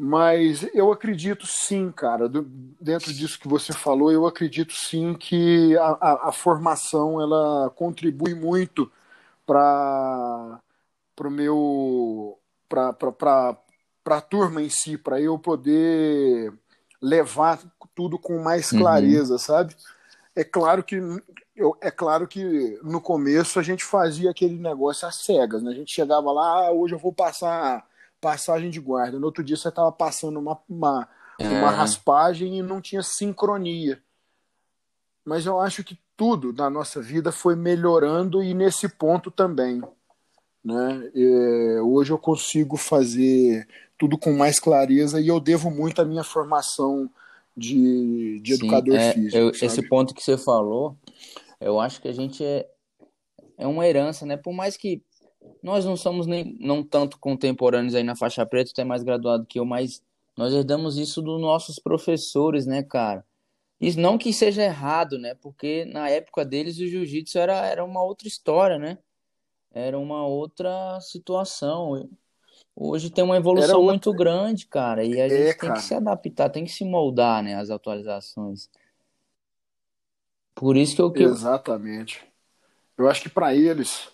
Mas 0.00 0.62
eu 0.74 0.92
acredito 0.92 1.44
sim, 1.46 1.90
cara, 1.90 2.28
do, 2.28 2.42
dentro 2.80 3.12
disso 3.12 3.38
que 3.38 3.48
você 3.48 3.72
falou, 3.72 4.12
eu 4.12 4.26
acredito 4.26 4.72
sim 4.72 5.12
que 5.14 5.76
a, 5.76 5.98
a, 6.00 6.28
a 6.28 6.32
formação 6.32 7.20
ela 7.20 7.68
contribui 7.70 8.32
muito 8.32 8.90
para 9.44 10.60
o 11.20 11.30
meu 11.30 12.38
para 12.68 13.56
a 14.16 14.20
turma 14.20 14.62
em 14.62 14.68
si, 14.68 14.96
para 14.96 15.20
eu 15.20 15.38
poder 15.38 16.52
levar 17.00 17.60
tudo 17.94 18.18
com 18.18 18.42
mais 18.42 18.72
uhum. 18.72 18.80
clareza, 18.80 19.34
uhum. 19.34 19.38
sabe? 19.38 19.76
É 20.34 20.44
claro 20.44 20.82
que 20.82 21.00
eu, 21.56 21.76
é 21.80 21.90
claro 21.90 22.28
que 22.28 22.78
no 22.82 23.00
começo 23.00 23.58
a 23.58 23.62
gente 23.62 23.84
fazia 23.84 24.30
aquele 24.30 24.56
negócio 24.56 25.06
às 25.06 25.16
cegas, 25.16 25.62
né? 25.62 25.72
A 25.72 25.74
gente 25.74 25.92
chegava 25.92 26.30
lá, 26.30 26.66
ah, 26.66 26.70
hoje 26.70 26.94
eu 26.94 26.98
vou 26.98 27.12
passar 27.12 27.84
passagem 28.20 28.70
de 28.70 28.80
guarda. 28.80 29.18
No 29.18 29.26
outro 29.26 29.42
dia 29.42 29.56
você 29.56 29.68
estava 29.68 29.90
passando 29.90 30.38
uma, 30.38 30.58
uma, 30.68 31.08
é. 31.38 31.48
uma 31.48 31.70
raspagem 31.70 32.58
e 32.58 32.62
não 32.62 32.80
tinha 32.80 33.02
sincronia. 33.02 34.00
Mas 35.24 35.46
eu 35.46 35.60
acho 35.60 35.82
que 35.82 35.98
tudo 36.16 36.52
na 36.52 36.70
nossa 36.70 37.00
vida 37.00 37.30
foi 37.30 37.54
melhorando 37.54 38.42
e 38.42 38.54
nesse 38.54 38.88
ponto 38.88 39.30
também. 39.30 39.82
Né? 40.64 41.10
É, 41.14 41.80
hoje 41.82 42.12
eu 42.12 42.18
consigo 42.18 42.76
fazer 42.76 43.66
tudo 43.98 44.16
com 44.16 44.32
mais 44.32 44.60
clareza 44.60 45.20
e 45.20 45.28
eu 45.28 45.40
devo 45.40 45.70
muito 45.70 46.00
à 46.00 46.04
minha 46.04 46.24
formação 46.24 47.10
de, 47.56 48.40
de 48.40 48.54
Sim, 48.56 48.64
educador 48.64 48.94
é, 48.94 49.12
físico. 49.12 49.36
Eu, 49.36 49.50
esse 49.50 49.82
ponto 49.88 50.14
que 50.14 50.22
você 50.22 50.38
falou 50.38 50.96
eu 51.60 51.80
acho 51.80 52.00
que 52.00 52.08
a 52.08 52.12
gente 52.12 52.44
é, 52.44 52.68
é 53.56 53.66
uma 53.66 53.86
herança, 53.86 54.24
né? 54.24 54.36
Por 54.36 54.52
mais 54.52 54.76
que 54.76 55.02
nós 55.62 55.84
não 55.84 55.96
somos 55.96 56.26
nem 56.26 56.56
não 56.60 56.82
tanto 56.82 57.18
contemporâneos 57.18 57.94
aí 57.94 58.02
na 58.02 58.16
faixa 58.16 58.46
preta, 58.46 58.72
tu 58.74 58.80
é 58.80 58.84
mais 58.84 59.02
graduado 59.02 59.46
que 59.46 59.58
eu, 59.58 59.64
mas 59.64 60.02
nós 60.36 60.54
herdamos 60.54 60.96
isso 60.98 61.20
dos 61.20 61.40
nossos 61.40 61.78
professores, 61.78 62.66
né, 62.66 62.82
cara? 62.82 63.24
Isso 63.80 63.98
não 63.98 64.18
que 64.18 64.32
seja 64.32 64.62
errado, 64.62 65.18
né? 65.18 65.34
Porque 65.34 65.84
na 65.86 66.08
época 66.08 66.44
deles 66.44 66.78
o 66.78 66.86
jiu-jitsu 66.86 67.38
era, 67.38 67.66
era 67.66 67.84
uma 67.84 68.02
outra 68.02 68.28
história, 68.28 68.78
né? 68.78 68.98
Era 69.72 69.98
uma 69.98 70.26
outra 70.26 71.00
situação. 71.00 72.08
Hoje 72.80 73.10
tem 73.10 73.24
uma 73.24 73.36
evolução 73.36 73.80
outra... 73.80 73.92
muito 73.92 74.12
grande, 74.12 74.64
cara, 74.66 75.04
e 75.04 75.20
a 75.20 75.26
é, 75.26 75.28
gente 75.28 75.58
tem 75.58 75.72
que 75.72 75.82
se 75.82 75.94
adaptar, 75.94 76.48
tem 76.48 76.64
que 76.64 76.70
se 76.70 76.84
moldar, 76.84 77.42
né, 77.42 77.56
às 77.56 77.70
atualizações. 77.70 78.70
Por 80.54 80.76
isso 80.76 80.94
que 80.94 81.02
eu 81.02 81.10
que 81.10 81.24
Exatamente. 81.24 82.24
Eu 82.96 83.08
acho 83.08 83.22
que 83.22 83.28
para 83.28 83.52
eles, 83.52 84.08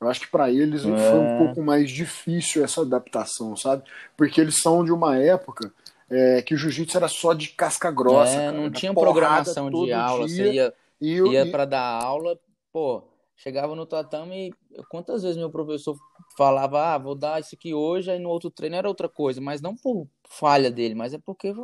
eu 0.00 0.08
acho 0.08 0.20
que 0.20 0.26
para 0.26 0.50
eles 0.50 0.86
é... 0.86 1.10
foi 1.10 1.18
um 1.18 1.38
pouco 1.38 1.62
mais 1.62 1.90
difícil 1.90 2.64
essa 2.64 2.80
adaptação, 2.80 3.54
sabe? 3.54 3.84
Porque 4.16 4.40
eles 4.40 4.56
são 4.62 4.82
de 4.82 4.90
uma 4.90 5.18
época 5.18 5.70
é, 6.08 6.40
que 6.40 6.54
o 6.54 6.56
jiu-jitsu 6.56 6.96
era 6.96 7.08
só 7.08 7.34
de 7.34 7.48
casca 7.48 7.90
grossa. 7.90 8.32
É, 8.32 8.46
cara, 8.46 8.52
não 8.52 8.70
tinha 8.70 8.94
programação 8.94 9.70
de 9.70 9.92
aula, 9.92 10.26
dia, 10.26 10.36
você 10.36 10.72
ia, 10.98 11.42
ia 11.42 11.50
para 11.50 11.66
dar 11.66 12.02
aula, 12.02 12.38
pô, 12.72 13.02
chegava 13.38 13.74
no 13.74 13.86
tatame, 13.86 14.52
quantas 14.90 15.22
vezes 15.22 15.38
meu 15.38 15.48
professor 15.48 15.96
falava, 16.36 16.94
ah, 16.94 16.98
vou 16.98 17.14
dar 17.14 17.40
isso 17.40 17.54
aqui 17.54 17.72
hoje, 17.72 18.10
aí 18.10 18.18
no 18.18 18.28
outro 18.28 18.50
treino 18.50 18.76
era 18.76 18.88
outra 18.88 19.08
coisa, 19.08 19.40
mas 19.40 19.62
não 19.62 19.74
por 19.74 20.06
falha 20.28 20.70
dele, 20.70 20.94
mas 20.94 21.14
é 21.14 21.18
porque 21.18 21.54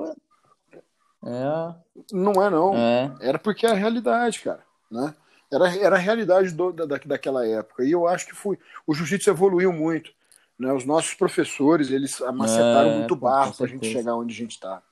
é. 1.27 1.75
Não 2.13 2.43
é 2.43 2.51
não. 2.51 2.77
É. 2.77 3.15
Era 3.21 3.39
porque 3.39 3.67
é 3.67 3.71
a 3.71 3.75
realidade, 3.75 4.41
cara, 4.41 4.63
né? 4.91 5.15
Era, 5.51 5.77
era 5.77 5.97
a 5.97 5.99
realidade 5.99 6.53
do, 6.53 6.73
da, 6.73 6.85
daquela 6.85 7.47
época. 7.47 7.85
E 7.85 7.93
eu 7.93 8.07
acho 8.07 8.27
que 8.27 8.35
foi. 8.35 8.59
O 8.87 8.95
jiu-jitsu 8.95 9.31
evoluiu 9.31 9.73
muito. 9.73 10.13
Né? 10.59 10.73
Os 10.73 10.85
nossos 10.85 11.15
professores, 11.15 11.91
eles 11.91 12.21
amacetaram 12.21 12.91
é, 12.91 12.99
muito 12.99 13.17
barro 13.17 13.55
para 13.55 13.67
a 13.67 13.69
gente 13.69 13.87
chegar 13.87 14.17
onde 14.17 14.35
a 14.35 14.37
gente 14.37 14.53
está. 14.53 14.83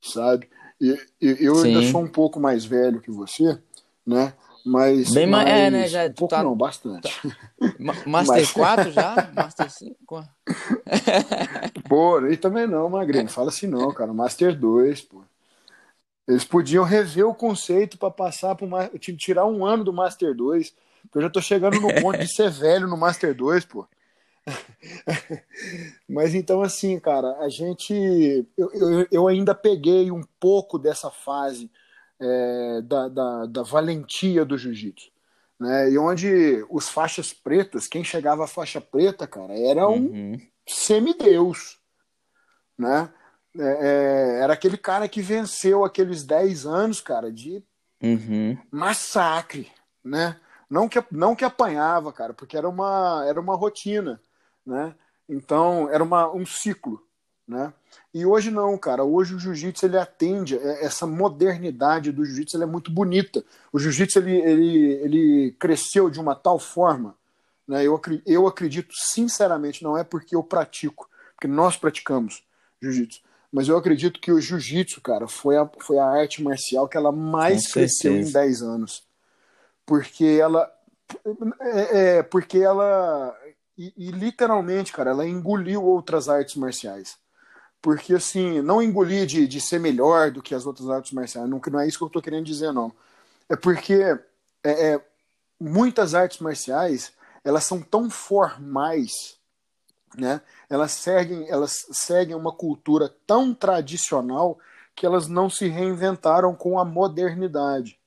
Sabe? 0.00 0.48
E, 0.80 0.98
e 1.20 1.44
eu 1.44 1.54
Sim. 1.56 1.68
ainda 1.68 1.90
sou 1.90 2.02
um 2.02 2.08
pouco 2.08 2.40
mais 2.40 2.64
velho 2.64 3.00
que 3.00 3.10
você, 3.10 3.60
né? 4.04 4.34
Mas. 4.64 5.12
Bem 5.12 5.26
mais. 5.26 5.48
É, 5.48 5.70
né? 5.70 5.88
Já, 5.88 6.10
pouco 6.10 6.34
tá, 6.34 6.42
não, 6.42 6.56
bastante. 6.56 7.02
Tá. 7.02 7.34
Master 8.06 8.36
Mas... 8.36 8.52
4 8.52 8.92
já? 8.92 9.30
Master 9.34 9.70
5? 9.70 10.24
pô, 11.88 12.26
e 12.26 12.36
também 12.36 12.66
não, 12.66 12.88
Magrinho. 12.88 13.28
Fala 13.28 13.48
assim 13.48 13.66
não, 13.66 13.92
cara. 13.92 14.12
Master 14.12 14.58
2, 14.58 15.02
pô. 15.02 15.22
Eles 16.26 16.44
podiam 16.44 16.84
rever 16.84 17.26
o 17.26 17.34
conceito 17.34 17.98
para 17.98 18.10
passar 18.10 18.54
para 18.54 18.68
tirar 19.16 19.46
um 19.46 19.66
ano 19.66 19.82
do 19.82 19.92
Master 19.92 20.34
2. 20.34 20.72
Porque 21.02 21.18
eu 21.18 21.22
já 21.22 21.30
tô 21.30 21.40
chegando 21.40 21.80
no 21.80 21.92
ponto 22.00 22.18
de 22.18 22.32
ser 22.32 22.50
velho 22.50 22.86
no 22.86 22.96
Master 22.96 23.34
2, 23.34 23.64
pô. 23.64 23.86
Mas 26.08 26.34
então, 26.34 26.62
assim, 26.62 26.98
cara, 26.98 27.38
a 27.40 27.48
gente. 27.48 28.46
Eu, 28.56 28.70
eu, 28.72 29.06
eu 29.10 29.28
ainda 29.28 29.54
peguei 29.54 30.10
um 30.10 30.22
pouco 30.38 30.78
dessa 30.78 31.10
fase 31.10 31.70
é, 32.22 32.80
da, 32.82 33.08
da, 33.08 33.46
da, 33.46 33.62
valentia 33.62 34.44
do 34.44 34.56
jiu-jitsu. 34.56 35.10
Né? 35.58 35.90
E 35.90 35.98
onde 35.98 36.64
os 36.70 36.88
faixas 36.88 37.32
pretas, 37.32 37.88
quem 37.88 38.04
chegava 38.04 38.44
à 38.44 38.48
faixa 38.48 38.80
preta, 38.80 39.26
cara, 39.26 39.52
era 39.58 39.88
um 39.88 40.06
uhum. 40.06 40.40
semideus. 40.66 41.80
Né? 42.78 43.12
É, 43.58 43.62
é, 43.62 44.42
era 44.42 44.52
aquele 44.52 44.78
cara 44.78 45.08
que 45.08 45.20
venceu 45.20 45.84
aqueles 45.84 46.22
10 46.22 46.64
anos, 46.64 47.00
cara, 47.00 47.30
de 47.30 47.62
uhum. 48.02 48.56
massacre, 48.70 49.70
né? 50.02 50.38
Não 50.70 50.88
que, 50.88 51.04
não 51.10 51.36
que 51.36 51.44
apanhava, 51.44 52.12
cara, 52.12 52.32
porque 52.32 52.56
era 52.56 52.66
uma, 52.66 53.24
era 53.26 53.38
uma 53.38 53.54
rotina, 53.54 54.18
né? 54.64 54.94
Então, 55.28 55.90
era 55.90 56.02
uma, 56.02 56.32
um 56.32 56.46
ciclo, 56.46 57.06
né? 57.46 57.72
E 58.14 58.24
hoje 58.24 58.50
não, 58.50 58.76
cara. 58.78 59.04
Hoje 59.04 59.34
o 59.34 59.38
jiu-jitsu 59.38 59.86
ele 59.86 59.98
atende 59.98 60.56
é, 60.56 60.84
essa 60.84 61.06
modernidade 61.06 62.12
do 62.12 62.24
jiu-jitsu, 62.24 62.62
é 62.62 62.66
muito 62.66 62.90
bonita. 62.90 63.44
O 63.72 63.78
jiu-jitsu 63.78 64.18
ele, 64.18 64.36
ele, 64.36 64.92
ele 65.02 65.56
cresceu 65.58 66.10
de 66.10 66.20
uma 66.20 66.34
tal 66.34 66.58
forma, 66.58 67.14
né? 67.66 67.84
Eu, 67.84 68.00
eu 68.26 68.46
acredito 68.46 68.94
sinceramente, 68.94 69.82
não 69.82 69.96
é 69.96 70.04
porque 70.04 70.36
eu 70.36 70.42
pratico, 70.42 71.08
porque 71.34 71.48
nós 71.48 71.76
praticamos 71.76 72.44
jiu-jitsu, 72.80 73.20
mas 73.52 73.68
eu 73.68 73.76
acredito 73.76 74.18
que 74.18 74.32
o 74.32 74.40
jiu-jitsu, 74.40 75.00
cara, 75.02 75.28
foi 75.28 75.56
a, 75.58 75.68
foi 75.78 75.98
a 75.98 76.06
arte 76.06 76.42
marcial 76.42 76.88
que 76.88 76.96
ela 76.96 77.12
mais 77.12 77.66
Com 77.66 77.74
cresceu 77.74 78.12
certeza. 78.12 78.30
em 78.30 78.32
10 78.32 78.62
anos. 78.62 79.04
Porque 79.84 80.24
ela. 80.24 80.72
É, 81.60 82.16
é 82.18 82.22
porque 82.22 82.58
ela. 82.58 83.36
E, 83.76 83.92
e, 83.96 84.10
literalmente, 84.10 84.92
cara, 84.92 85.10
ela 85.10 85.26
engoliu 85.26 85.84
outras 85.84 86.28
artes 86.28 86.56
marciais. 86.56 87.16
Porque, 87.82 88.14
assim, 88.14 88.62
não 88.62 88.80
engolir 88.80 89.26
de, 89.26 89.46
de 89.46 89.60
ser 89.60 89.80
melhor 89.80 90.30
do 90.30 90.40
que 90.40 90.54
as 90.54 90.64
outras 90.64 90.88
artes 90.88 91.12
marciais, 91.12 91.48
não, 91.50 91.60
não 91.70 91.80
é 91.80 91.86
isso 91.86 91.98
que 91.98 92.04
eu 92.04 92.08
tô 92.08 92.22
querendo 92.22 92.46
dizer, 92.46 92.72
não. 92.72 92.92
É 93.48 93.56
porque 93.56 93.94
é, 94.62 94.92
é 94.92 95.04
muitas 95.60 96.14
artes 96.14 96.38
marciais 96.38 97.12
elas 97.44 97.64
são 97.64 97.82
tão 97.82 98.08
formais 98.08 99.36
né? 100.16 100.40
Elas 100.68 100.92
seguem, 100.92 101.48
elas 101.48 101.86
seguem 101.90 102.34
uma 102.34 102.52
cultura 102.52 103.14
tão 103.26 103.54
tradicional 103.54 104.58
que 104.94 105.06
elas 105.06 105.26
não 105.26 105.48
se 105.48 105.68
reinventaram 105.68 106.54
com 106.54 106.78
a 106.78 106.84
modernidade. 106.84 107.98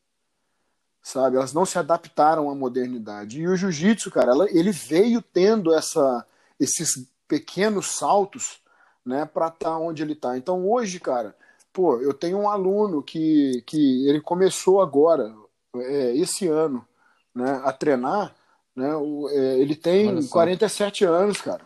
Sabe? 1.02 1.38
Elas 1.38 1.54
não 1.54 1.66
se 1.66 1.78
adaptaram 1.78 2.50
à 2.50 2.56
modernidade. 2.56 3.40
E 3.40 3.48
o 3.48 3.56
jiu-jitsu, 3.56 4.12
cara, 4.12 4.32
ela, 4.32 4.48
ele 4.50 4.72
veio 4.72 5.22
tendo 5.22 5.74
essa, 5.74 6.26
esses 6.60 7.08
pequenos 7.28 7.92
saltos, 7.92 8.60
né, 9.06 9.26
para 9.26 9.48
estar 9.48 9.72
tá 9.72 9.78
onde 9.78 10.02
ele 10.02 10.14
está. 10.14 10.38
Então 10.38 10.68
hoje, 10.68 11.00
cara, 11.00 11.36
pô, 11.72 12.00
eu 12.00 12.14
tenho 12.14 12.40
um 12.40 12.50
aluno 12.50 13.04
que, 13.04 13.62
que 13.66 14.08
ele 14.08 14.20
começou 14.20 14.82
agora, 14.82 15.34
é, 15.76 16.16
esse 16.16 16.48
ano, 16.48 16.86
né, 17.34 17.62
a 17.64 17.72
treinar, 17.72 18.34
né, 18.76 18.96
o, 18.96 19.30
é, 19.30 19.60
ele 19.60 19.76
tem 19.76 20.26
47 20.28 21.06
anos, 21.06 21.40
cara. 21.42 21.66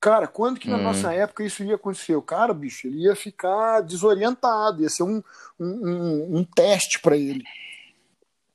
Cara, 0.00 0.26
quando 0.26 0.58
que 0.58 0.68
na 0.68 0.78
hum. 0.78 0.82
nossa 0.82 1.14
época 1.14 1.44
isso 1.44 1.62
ia 1.62 1.76
acontecer? 1.76 2.16
O 2.16 2.22
cara, 2.22 2.52
bicho, 2.52 2.88
ele 2.88 3.02
ia 3.04 3.14
ficar 3.14 3.80
desorientado, 3.82 4.82
ia 4.82 4.88
ser 4.88 5.04
um, 5.04 5.22
um, 5.60 5.66
um, 5.66 6.36
um 6.38 6.44
teste 6.44 7.00
para 7.00 7.16
ele, 7.16 7.44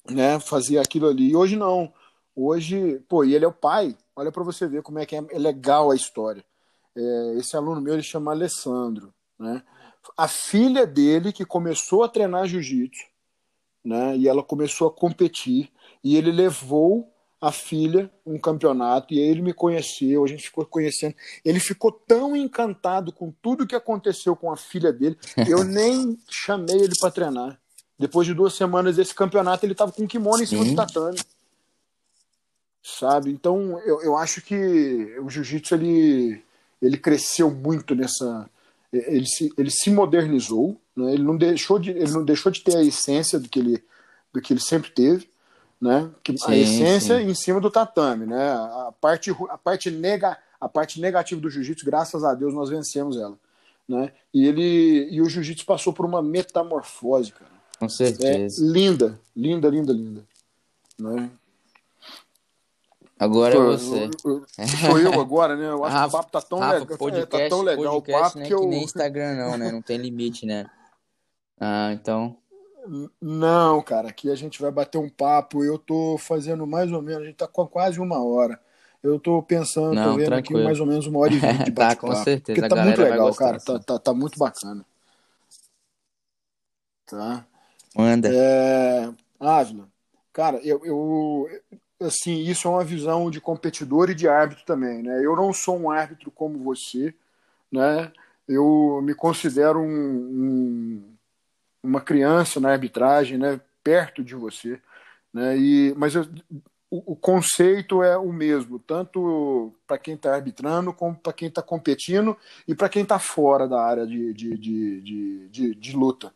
né? 0.10 0.41
Fazer 0.41 0.78
aquilo 0.78 1.08
ali. 1.08 1.30
E 1.30 1.36
hoje 1.38 1.56
não. 1.56 1.93
Hoje, 2.36 3.02
pô, 3.08 3.24
e 3.24 3.34
ele 3.34 3.45
é 3.45 3.48
o 3.48 3.54
pai. 3.54 3.95
Olha 4.14 4.30
para 4.30 4.43
você 4.43 4.68
ver 4.68 4.82
como 4.82 5.00
é 5.00 5.06
que 5.06 5.16
é, 5.16 5.26
é 5.32 5.39
legal 5.39 5.89
a 5.89 5.95
história. 5.95 6.43
É, 6.98 7.38
esse 7.38 7.56
aluno 7.56 7.80
meu, 7.80 7.93
ele 7.93 8.04
chama 8.04 8.32
Alessandro, 8.32 9.14
né? 9.38 9.62
A 10.18 10.28
filha 10.28 10.88
dele, 10.88 11.32
que 11.32 11.45
começou 11.45 12.04
a 12.04 12.10
treinar 12.10 12.48
jiu-jitsu, 12.48 13.04
né? 13.86 14.18
E 14.18 14.28
ela 14.28 14.41
começou 14.41 14.88
a 14.88 14.91
competir, 14.91 15.72
e 16.04 16.16
ele 16.16 16.32
levou 16.32 17.14
a 17.39 17.52
filha 17.52 18.12
um 18.26 18.39
campeonato 18.39 19.14
e 19.14 19.20
ele 19.20 19.43
me 19.43 19.54
conheceu, 19.54 20.24
a 20.24 20.28
gente 20.28 20.43
ficou 20.43 20.66
conhecendo. 20.66 21.16
Ele 21.45 21.60
ficou 21.60 21.91
tão 21.91 22.36
encantado 22.36 23.12
com 23.12 23.32
tudo 23.41 23.68
que 23.68 23.76
aconteceu 23.76 24.36
com 24.36 24.52
a 24.52 24.58
filha 24.58 24.91
dele, 24.91 25.18
eu 25.48 25.62
nem 25.64 26.18
chamei 26.30 26.78
ele 26.78 26.93
para 27.00 27.12
treinar. 27.12 27.60
Depois 28.00 28.28
de 28.28 28.34
duas 28.34 28.54
semanas 28.54 28.95
desse 28.95 29.14
campeonato, 29.14 29.66
ele 29.66 29.74
estava 29.74 29.91
com 29.91 30.04
um 30.04 30.08
kimono 30.08 30.41
em 30.41 30.45
cima 30.45 30.64
do 30.64 30.76
tatame. 30.76 31.20
Sabe? 32.84 33.32
Então, 33.32 33.80
eu, 33.80 34.02
eu 34.02 34.16
acho 34.16 34.41
que 34.41 35.20
o 35.20 35.30
jiu-jitsu 35.30 35.76
ele, 35.76 36.43
ele 36.82 36.97
cresceu 36.97 37.49
muito 37.51 37.95
nessa. 37.95 38.49
Ele 38.91 39.25
se, 39.25 39.51
ele 39.57 39.69
se 39.69 39.91
modernizou, 39.91 40.80
né? 40.95 41.13
ele, 41.13 41.23
não 41.23 41.36
deixou 41.36 41.78
de, 41.78 41.91
ele 41.91 42.11
não 42.11 42.23
deixou 42.23 42.51
de 42.51 42.61
ter 42.61 42.78
a 42.78 42.84
essência 42.84 43.38
do 43.38 43.49
que 43.49 43.59
ele, 43.59 43.84
do 44.34 44.41
que 44.41 44.53
ele 44.53 44.61
sempre 44.61 44.89
teve 44.91 45.30
né? 45.80 46.09
Que 46.23 46.38
sim, 46.38 46.51
a 46.51 46.55
essência 46.55 47.19
sim. 47.19 47.30
em 47.30 47.34
cima 47.36 47.61
do 47.61 47.69
tatame, 47.69 48.25
né? 48.25 48.51
A 48.51 48.93
parte 48.99 49.32
a 49.49 49.57
parte 49.57 49.91
nega 49.91 50.38
a 50.59 50.67
parte 50.67 50.99
negativa 50.99 51.39
do 51.39 51.49
jiu-jitsu, 51.49 51.86
graças 51.86 52.23
a 52.23 52.34
Deus 52.34 52.53
nós 52.53 52.69
vencemos 52.69 53.15
ela, 53.15 53.38
né? 53.88 54.11
E 54.34 54.47
ele 54.47 55.07
e 55.11 55.21
o 55.21 55.30
jiu-jitsu 55.30 55.65
passou 55.65 55.93
por 55.93 56.05
uma 56.05 56.21
metamorfose, 56.21 57.32
cara. 57.32 57.51
Com 57.80 57.88
certeza. 57.88 58.63
É, 58.63 58.67
linda, 58.71 59.19
linda, 59.36 59.69
linda, 59.69 59.93
linda, 59.93 60.23
né? 60.97 61.30
Agora 63.20 63.55
é 63.55 63.59
você. 63.59 64.09
Sou 64.86 64.99
eu 64.99 65.20
agora, 65.20 65.55
né? 65.55 65.70
Eu 65.70 65.84
acho 65.84 65.95
Rafa, 65.95 66.09
que 66.09 66.15
o 66.15 66.18
papo 66.20 66.32
tá 66.32 66.41
tão, 66.41 66.59
Rafa, 66.59 66.80
legal, 66.80 66.97
podcast, 66.97 67.30
tá 67.30 67.49
tão 67.49 67.61
legal 67.61 67.93
podcast, 67.93 68.22
o 68.22 68.24
papo 68.24 68.39
né, 68.39 68.45
que 68.45 68.53
eu... 68.53 68.59
que 68.59 68.68
nem 68.68 68.84
Instagram 68.84 69.36
não, 69.36 69.57
né? 69.57 69.72
Não 69.72 69.82
tem 69.82 69.97
limite, 69.97 70.45
né? 70.45 70.70
Ah, 71.59 71.91
então... 71.93 72.38
Não, 73.22 73.82
cara, 73.82 74.07
aqui 74.07 74.32
a 74.32 74.36
gente 74.36 74.61
vai 74.61 74.72
bater 74.72 74.97
um 74.97 75.09
papo. 75.09 75.63
Eu 75.63 75.78
tô 75.78 76.18
fazendo 76.18 76.65
mais 76.65 76.91
ou 76.91 77.01
menos, 77.01 77.24
a 77.24 77.26
gente 77.26 77.36
tá 77.36 77.47
com 77.47 77.68
quase 77.68 77.99
uma 77.99 78.24
hora. 78.24 78.57
Eu 79.03 79.20
tô 79.20 79.41
pensando, 79.43 79.93
Não, 79.93 80.11
tô 80.11 80.18
vendo 80.18 80.28
tranquilo. 80.28 80.59
aqui 80.59 80.65
mais 80.65 80.80
ou 80.80 80.86
menos 80.86 81.05
uma 81.05 81.20
hora 81.20 81.34
e 81.34 81.38
vinte 81.38 81.63
de 81.65 81.72
Tá, 81.76 81.95
com 81.95 82.15
certeza. 82.15 82.59
Porque 82.59 82.76
tá 82.76 82.84
muito 82.84 83.01
legal, 83.01 83.34
cara. 83.36 83.59
Tá, 83.59 83.80
tá, 83.80 83.99
tá, 83.99 84.13
muito 84.13 84.39
bacana. 84.39 84.86
Tá? 87.05 87.45
Manda. 87.95 88.30
É... 88.34 89.09
Ávila, 89.39 89.88
cara, 90.34 90.57
eu, 90.63 90.84
eu, 90.84 91.47
assim, 92.00 92.39
isso 92.41 92.68
é 92.68 92.72
uma 92.72 92.84
visão 92.84 93.30
de 93.32 93.41
competidor 93.41 94.10
e 94.10 94.16
de 94.16 94.28
árbitro 94.28 94.66
também, 94.66 95.02
né? 95.04 95.26
Eu 95.26 95.36
não 95.36 95.54
sou 95.54 95.78
um 95.80 95.89
árbitro 95.89 96.32
como 96.32 96.60
você, 96.64 97.14
né? 97.72 98.12
Eu 98.48 99.02
me 99.04 99.14
considero 99.16 99.80
um, 99.80 99.88
um, 99.89 101.04
uma 101.84 102.02
criança 102.02 102.60
na 102.60 102.72
arbitragem, 102.72 103.38
né? 103.38 103.60
Perto 103.84 104.24
de 104.24 104.36
você, 104.36 104.82
né? 105.34 105.58
E, 105.58 105.93
mas 105.98 106.16
eu, 106.16 106.24
o, 106.89 107.14
o, 107.14 107.16
conceito 107.16 108.04
é 108.04 108.18
o 108.18 108.32
mesmo, 108.32 108.80
tanto 108.80 109.74
para 109.88 109.98
quem 109.98 110.16
está 110.16 110.34
arbitrando, 110.36 110.93
como 110.93 111.16
para 111.16 111.34
quem 111.34 111.50
está 111.50 111.62
competindo 111.62 112.38
e 112.68 112.76
para 112.76 112.89
quem 112.89 113.04
está 113.04 113.20
fora 113.20 113.68
da 113.68 113.82
área 113.82 114.08
de, 114.08 114.34
de, 114.34 114.58
de, 114.58 115.02
de, 115.02 115.50
de, 115.50 115.76
de 115.76 115.95
luta 115.95 116.34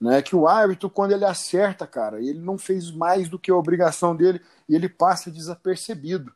né? 0.00 0.22
Que 0.22 0.36
o 0.36 0.46
árbitro, 0.46 0.90
quando 0.90 1.12
ele 1.12 1.24
acerta, 1.24 1.86
cara, 1.86 2.20
ele 2.20 2.40
não 2.40 2.58
fez 2.58 2.90
mais 2.90 3.28
do 3.28 3.38
que 3.38 3.50
a 3.50 3.56
obrigação 3.56 4.14
dele 4.14 4.40
e 4.68 4.74
ele 4.74 4.88
passa 4.88 5.30
desapercebido, 5.30 6.32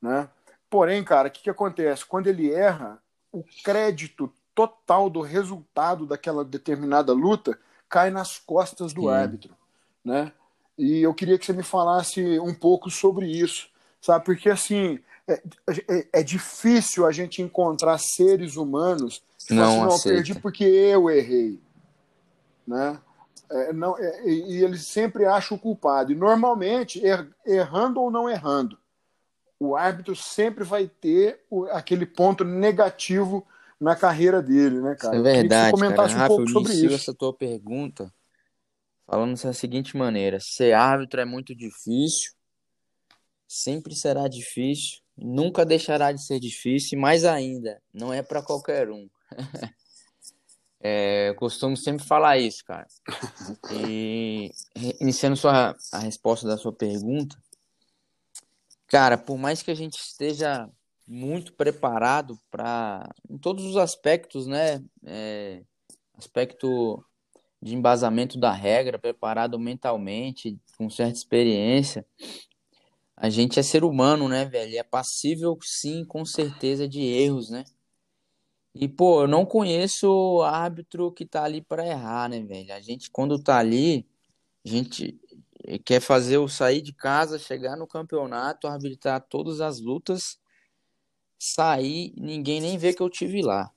né? 0.00 0.28
Porém, 0.70 1.04
cara, 1.04 1.28
o 1.28 1.30
que, 1.30 1.42
que 1.42 1.50
acontece? 1.50 2.04
Quando 2.04 2.26
ele 2.26 2.52
erra, 2.52 3.00
o 3.32 3.44
crédito 3.62 4.32
total 4.54 5.10
do 5.10 5.20
resultado 5.20 6.06
daquela 6.06 6.44
determinada 6.44 7.12
luta 7.12 7.58
cai 7.88 8.10
nas 8.10 8.38
costas 8.38 8.92
do 8.92 9.02
Sim. 9.02 9.08
árbitro, 9.08 9.54
né? 10.04 10.32
E 10.76 11.02
eu 11.02 11.14
queria 11.14 11.38
que 11.38 11.46
você 11.46 11.52
me 11.52 11.62
falasse 11.62 12.38
um 12.40 12.52
pouco 12.52 12.90
sobre 12.90 13.26
isso, 13.26 13.68
sabe? 14.00 14.24
Porque 14.24 14.50
assim 14.50 14.98
é, 15.26 15.42
é, 15.88 16.06
é 16.12 16.22
difícil 16.22 17.06
a 17.06 17.12
gente 17.12 17.40
encontrar 17.40 17.98
seres 17.98 18.56
humanos 18.56 19.22
que 19.46 19.54
não, 19.54 19.84
assim, 19.84 20.08
não 20.08 20.14
perdi 20.14 20.34
porque 20.34 20.64
eu 20.64 21.08
errei 21.10 21.60
né? 22.66 22.98
É, 23.50 23.72
não, 23.72 23.98
é, 23.98 24.26
e 24.26 24.62
ele 24.62 24.78
sempre 24.78 25.24
acha 25.24 25.54
o 25.54 25.58
culpado. 25.58 26.12
E 26.12 26.14
normalmente, 26.14 27.04
er, 27.04 27.28
errando 27.46 28.00
ou 28.00 28.10
não 28.10 28.28
errando, 28.28 28.78
o 29.58 29.76
árbitro 29.76 30.16
sempre 30.16 30.64
vai 30.64 30.88
ter 30.88 31.44
o, 31.50 31.64
aquele 31.66 32.06
ponto 32.06 32.44
negativo 32.44 33.46
na 33.80 33.94
carreira 33.94 34.42
dele, 34.42 34.80
né, 34.80 34.94
cara? 34.94 35.16
Isso 35.16 35.26
é 35.26 35.32
verdade, 35.32 35.72
que 35.72 35.80
comentasse 35.80 36.14
cara. 36.14 36.24
um 36.24 36.36
pouco 36.36 36.50
sobre 36.50 36.72
isso. 36.72 36.94
essa 36.94 37.14
tua 37.14 37.32
pergunta 37.32 38.12
falando 39.06 39.40
da 39.40 39.52
seguinte 39.52 39.96
maneira: 39.96 40.38
ser 40.40 40.72
árbitro 40.72 41.20
é 41.20 41.24
muito 41.24 41.54
difícil, 41.54 42.32
sempre 43.46 43.94
será 43.94 44.28
difícil, 44.28 45.00
nunca 45.16 45.64
deixará 45.64 46.12
de 46.12 46.24
ser 46.24 46.40
difícil, 46.40 46.98
mais 46.98 47.24
ainda, 47.24 47.80
não 47.92 48.12
é 48.12 48.22
para 48.22 48.42
qualquer 48.42 48.90
um. 48.90 49.08
É, 50.86 51.30
eu 51.30 51.34
costumo 51.36 51.74
sempre 51.78 52.04
falar 52.04 52.36
isso, 52.36 52.62
cara. 52.62 52.86
E 53.72 54.50
iniciando 55.00 55.34
sua, 55.34 55.74
a 55.90 55.98
resposta 55.98 56.46
da 56.46 56.58
sua 56.58 56.74
pergunta, 56.74 57.34
cara, 58.86 59.16
por 59.16 59.38
mais 59.38 59.62
que 59.62 59.70
a 59.70 59.74
gente 59.74 59.94
esteja 59.94 60.68
muito 61.06 61.54
preparado 61.54 62.38
para, 62.50 63.10
em 63.30 63.38
todos 63.38 63.64
os 63.64 63.78
aspectos, 63.78 64.46
né? 64.46 64.84
É, 65.02 65.62
aspecto 66.18 67.02
de 67.62 67.74
embasamento 67.74 68.38
da 68.38 68.52
regra, 68.52 68.98
preparado 68.98 69.58
mentalmente, 69.58 70.60
com 70.76 70.90
certa 70.90 71.16
experiência, 71.16 72.04
a 73.16 73.30
gente 73.30 73.58
é 73.58 73.62
ser 73.62 73.84
humano, 73.84 74.28
né, 74.28 74.44
velho? 74.44 74.76
É 74.76 74.82
passível, 74.82 75.58
sim, 75.62 76.04
com 76.04 76.26
certeza, 76.26 76.86
de 76.86 77.00
erros, 77.00 77.48
né? 77.48 77.64
E, 78.74 78.88
pô, 78.88 79.22
eu 79.22 79.28
não 79.28 79.46
conheço 79.46 80.42
árbitro 80.42 81.12
que 81.12 81.24
tá 81.24 81.44
ali 81.44 81.62
para 81.62 81.86
errar, 81.86 82.28
né, 82.28 82.40
velho? 82.40 82.74
A 82.74 82.80
gente, 82.80 83.08
quando 83.10 83.40
tá 83.40 83.58
ali, 83.58 84.04
a 84.64 84.68
gente 84.68 85.18
quer 85.84 86.00
fazer 86.00 86.38
o 86.38 86.48
sair 86.48 86.82
de 86.82 86.92
casa, 86.92 87.38
chegar 87.38 87.76
no 87.76 87.86
campeonato, 87.86 88.66
arbitrar 88.66 89.20
todas 89.20 89.60
as 89.60 89.80
lutas, 89.80 90.38
sair, 91.38 92.12
ninguém 92.16 92.60
nem 92.60 92.76
vê 92.76 92.92
que 92.92 93.02
eu 93.02 93.08
tive 93.08 93.42
lá. 93.42 93.70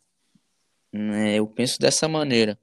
Né? 0.91 1.35
Eu 1.35 1.47
penso 1.47 1.79
dessa 1.79 2.07
maneira. 2.07 2.59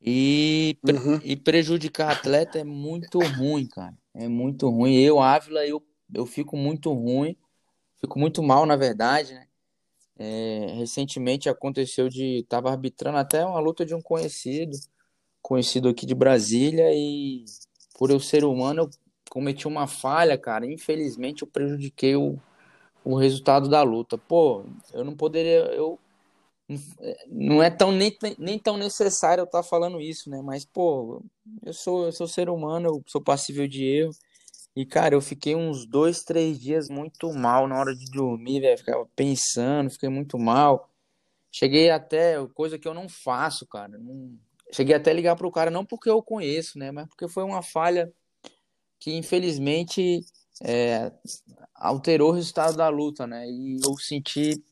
E, 0.00 0.78
uhum. 0.84 1.20
e 1.24 1.36
prejudicar 1.36 2.12
atleta 2.12 2.58
é 2.58 2.64
muito 2.64 3.18
ruim, 3.18 3.66
cara. 3.66 3.96
É 4.14 4.28
muito 4.28 4.68
ruim. 4.68 4.94
Eu, 4.94 5.20
Ávila, 5.20 5.66
eu, 5.66 5.82
eu 6.14 6.26
fico 6.26 6.56
muito 6.56 6.92
ruim. 6.92 7.36
Fico 7.98 8.18
muito 8.18 8.42
mal, 8.42 8.66
na 8.66 8.76
verdade, 8.76 9.32
né? 9.32 9.46
É, 10.18 10.72
recentemente 10.78 11.48
aconteceu 11.48 12.08
de. 12.08 12.44
Tava 12.48 12.70
arbitrando 12.70 13.18
até 13.18 13.44
uma 13.44 13.60
luta 13.60 13.84
de 13.84 13.94
um 13.94 14.00
conhecido, 14.00 14.76
conhecido 15.42 15.88
aqui 15.88 16.06
de 16.06 16.14
Brasília, 16.14 16.90
e 16.94 17.44
por 17.98 18.10
eu 18.10 18.18
ser 18.18 18.44
humano, 18.44 18.82
eu 18.82 18.90
cometi 19.30 19.66
uma 19.68 19.86
falha, 19.86 20.38
cara. 20.38 20.66
Infelizmente, 20.66 21.42
eu 21.42 21.48
prejudiquei 21.48 22.16
o, 22.16 22.38
o 23.04 23.16
resultado 23.16 23.68
da 23.68 23.82
luta. 23.82 24.16
Pô, 24.16 24.64
eu 24.92 25.04
não 25.04 25.14
poderia. 25.14 25.60
Eu, 25.74 25.98
não 27.28 27.62
é 27.62 27.70
tão 27.70 27.92
nem, 27.92 28.16
nem 28.38 28.58
tão 28.58 28.76
necessário 28.76 29.42
eu 29.42 29.44
estar 29.44 29.62
tá 29.62 29.68
falando 29.68 30.00
isso, 30.00 30.28
né? 30.30 30.42
Mas, 30.42 30.64
pô, 30.64 31.22
eu 31.62 31.72
sou, 31.72 32.06
eu 32.06 32.12
sou 32.12 32.26
ser 32.26 32.48
humano, 32.48 32.88
eu 32.88 33.02
sou 33.06 33.20
passível 33.20 33.68
de 33.68 33.84
erro. 33.84 34.12
E, 34.76 34.84
cara, 34.84 35.14
eu 35.14 35.22
fiquei 35.22 35.56
uns 35.56 35.86
dois, 35.86 36.22
três 36.22 36.60
dias 36.60 36.90
muito 36.90 37.32
mal 37.32 37.66
na 37.66 37.80
hora 37.80 37.96
de 37.96 38.04
dormir, 38.10 38.60
velho. 38.60 38.76
Ficava 38.76 39.08
pensando, 39.16 39.88
fiquei 39.88 40.10
muito 40.10 40.38
mal. 40.38 40.90
Cheguei 41.50 41.88
até, 41.88 42.36
coisa 42.48 42.78
que 42.78 42.86
eu 42.86 42.92
não 42.92 43.08
faço, 43.08 43.66
cara. 43.66 43.96
Não... 43.96 44.38
Cheguei 44.70 44.94
até 44.94 45.12
a 45.12 45.14
ligar 45.14 45.34
pro 45.34 45.50
cara, 45.50 45.70
não 45.70 45.86
porque 45.86 46.10
eu 46.10 46.22
conheço, 46.22 46.78
né? 46.78 46.90
Mas 46.90 47.08
porque 47.08 47.26
foi 47.26 47.42
uma 47.42 47.62
falha 47.62 48.12
que, 48.98 49.14
infelizmente, 49.14 50.20
é, 50.62 51.10
alterou 51.74 52.30
o 52.30 52.34
resultado 52.34 52.76
da 52.76 52.90
luta, 52.90 53.26
né? 53.26 53.48
E 53.48 53.80
eu 53.82 53.96
senti 53.96 54.62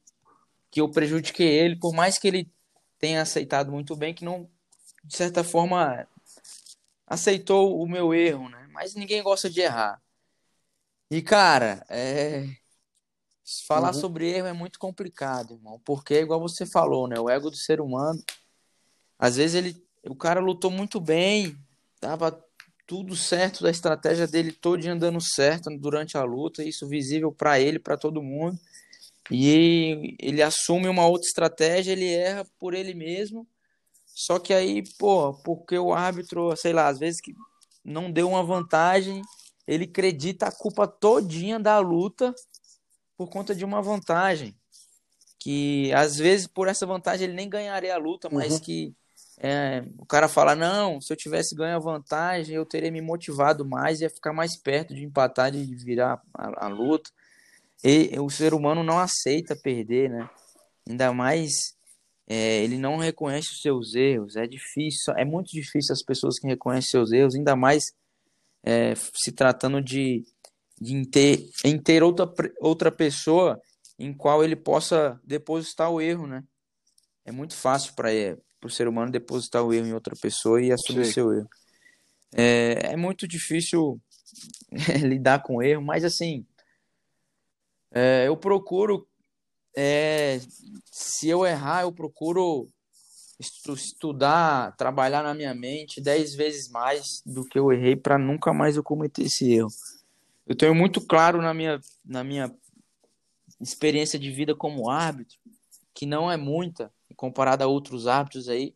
que 0.70 0.82
eu 0.82 0.90
prejudiquei 0.90 1.48
ele, 1.48 1.76
por 1.76 1.94
mais 1.94 2.18
que 2.18 2.28
ele 2.28 2.52
tenha 2.98 3.22
aceitado 3.22 3.72
muito 3.72 3.96
bem, 3.96 4.12
que 4.12 4.24
não, 4.24 4.50
de 5.02 5.16
certa 5.16 5.42
forma, 5.42 6.06
aceitou 7.06 7.80
o 7.80 7.88
meu 7.88 8.12
erro, 8.12 8.50
né? 8.50 8.63
Mas 8.74 8.94
ninguém 8.94 9.22
gosta 9.22 9.48
de 9.48 9.60
errar. 9.60 10.02
E, 11.10 11.22
cara, 11.22 11.84
é... 11.88 12.46
falar 13.66 13.94
uhum. 13.94 14.00
sobre 14.00 14.30
erro 14.30 14.48
é 14.48 14.52
muito 14.52 14.78
complicado, 14.78 15.54
irmão. 15.54 15.80
Porque, 15.84 16.14
igual 16.20 16.40
você 16.40 16.66
falou, 16.66 17.06
né? 17.06 17.18
O 17.18 17.30
ego 17.30 17.50
do 17.50 17.56
ser 17.56 17.80
humano. 17.80 18.22
Às 19.18 19.36
vezes 19.36 19.54
ele. 19.54 19.84
O 20.06 20.14
cara 20.14 20.40
lutou 20.40 20.70
muito 20.70 21.00
bem, 21.00 21.56
tava 21.98 22.38
tudo 22.86 23.16
certo 23.16 23.62
da 23.62 23.70
estratégia 23.70 24.26
dele 24.26 24.52
todo 24.52 24.86
andando 24.86 25.18
certo 25.18 25.70
durante 25.78 26.18
a 26.18 26.24
luta, 26.24 26.62
isso 26.62 26.86
visível 26.86 27.32
para 27.32 27.58
ele, 27.58 27.78
para 27.78 27.96
todo 27.96 28.22
mundo. 28.22 28.58
E 29.30 30.14
ele 30.20 30.42
assume 30.42 30.88
uma 30.88 31.06
outra 31.06 31.26
estratégia, 31.26 31.92
ele 31.92 32.12
erra 32.12 32.44
por 32.58 32.74
ele 32.74 32.92
mesmo 32.92 33.48
só 34.14 34.38
que 34.38 34.54
aí, 34.54 34.82
pô, 34.96 35.34
porque 35.42 35.76
o 35.76 35.92
árbitro, 35.92 36.56
sei 36.56 36.72
lá, 36.72 36.86
às 36.86 36.98
vezes 37.00 37.20
que 37.20 37.34
não 37.84 38.10
deu 38.10 38.28
uma 38.28 38.42
vantagem, 38.42 39.22
ele 39.66 39.84
acredita 39.84 40.46
a 40.46 40.52
culpa 40.52 40.86
todinha 40.86 41.58
da 41.58 41.78
luta 41.78 42.34
por 43.16 43.28
conta 43.28 43.54
de 43.54 43.64
uma 43.64 43.82
vantagem. 43.82 44.56
Que 45.38 45.92
às 45.92 46.16
vezes 46.16 46.46
por 46.46 46.68
essa 46.68 46.86
vantagem 46.86 47.26
ele 47.26 47.36
nem 47.36 47.48
ganharia 47.48 47.94
a 47.94 47.98
luta, 47.98 48.28
mas 48.30 48.54
uhum. 48.54 48.60
que 48.60 48.94
é, 49.38 49.84
o 49.98 50.06
cara 50.06 50.28
fala: 50.28 50.54
não, 50.54 51.00
se 51.00 51.12
eu 51.12 51.16
tivesse 51.16 51.54
ganho 51.54 51.76
a 51.76 51.80
vantagem, 51.80 52.54
eu 52.54 52.64
teria 52.64 52.90
me 52.90 53.00
motivado 53.00 53.64
mais, 53.64 54.00
ia 54.00 54.08
ficar 54.08 54.32
mais 54.32 54.56
perto 54.56 54.94
de 54.94 55.04
empatar, 55.04 55.50
de 55.50 55.64
virar 55.76 56.22
a, 56.32 56.66
a 56.66 56.68
luta. 56.68 57.10
E 57.82 58.18
o 58.18 58.30
ser 58.30 58.54
humano 58.54 58.82
não 58.82 58.98
aceita 58.98 59.54
perder, 59.54 60.08
né? 60.08 60.30
Ainda 60.88 61.12
mais 61.12 61.73
é, 62.26 62.62
ele 62.62 62.78
não 62.78 62.96
reconhece 62.96 63.52
os 63.52 63.60
seus 63.60 63.94
erros. 63.94 64.36
É 64.36 64.46
difícil, 64.46 65.14
é 65.14 65.24
muito 65.24 65.50
difícil 65.50 65.92
as 65.92 66.02
pessoas 66.02 66.38
que 66.38 66.46
reconhecem 66.46 66.90
seus 66.90 67.12
erros, 67.12 67.34
ainda 67.34 67.54
mais 67.54 67.92
é, 68.62 68.94
se 68.94 69.32
tratando 69.32 69.80
de, 69.82 70.24
de 70.80 71.06
ter, 71.06 71.48
em 71.64 71.78
ter 71.78 72.02
outra, 72.02 72.32
outra 72.60 72.90
pessoa 72.90 73.60
em 73.98 74.12
qual 74.12 74.42
ele 74.42 74.56
possa 74.56 75.20
depositar 75.24 75.90
o 75.90 76.00
erro, 76.00 76.26
né? 76.26 76.42
É 77.24 77.32
muito 77.32 77.54
fácil 77.54 77.94
para 77.94 78.10
o 78.62 78.70
ser 78.70 78.88
humano 78.88 79.10
depositar 79.10 79.62
o 79.62 79.72
erro 79.72 79.86
em 79.86 79.94
outra 79.94 80.16
pessoa 80.20 80.60
e 80.60 80.72
assumir 80.72 81.06
Sim. 81.06 81.12
seu 81.12 81.32
erro. 81.32 81.48
É, 82.32 82.92
é 82.92 82.96
muito 82.96 83.28
difícil 83.28 84.00
lidar 85.02 85.42
com 85.42 85.62
erro, 85.62 85.82
mas 85.82 86.04
assim, 86.04 86.44
é, 87.92 88.26
eu 88.26 88.36
procuro 88.36 89.06
é, 89.76 90.40
se 90.90 91.28
eu 91.28 91.44
errar, 91.44 91.82
eu 91.82 91.92
procuro 91.92 92.68
estudar, 93.38 94.76
trabalhar 94.76 95.22
na 95.22 95.34
minha 95.34 95.54
mente 95.54 96.00
dez 96.00 96.34
vezes 96.34 96.68
mais 96.68 97.22
do 97.26 97.44
que 97.44 97.58
eu 97.58 97.72
errei 97.72 97.96
para 97.96 98.16
nunca 98.16 98.52
mais 98.52 98.76
eu 98.76 98.82
cometer 98.82 99.22
esse 99.22 99.52
erro. 99.52 99.70
Eu 100.46 100.54
tenho 100.54 100.74
muito 100.74 101.00
claro 101.00 101.40
na 101.42 101.52
minha, 101.52 101.80
na 102.04 102.22
minha 102.22 102.54
experiência 103.60 104.18
de 104.18 104.30
vida 104.30 104.54
como 104.54 104.90
árbitro, 104.90 105.36
que 105.92 106.06
não 106.06 106.30
é 106.30 106.36
muita, 106.36 106.92
comparada 107.16 107.64
a 107.64 107.68
outros 107.68 108.06
árbitros 108.06 108.48
aí, 108.48 108.74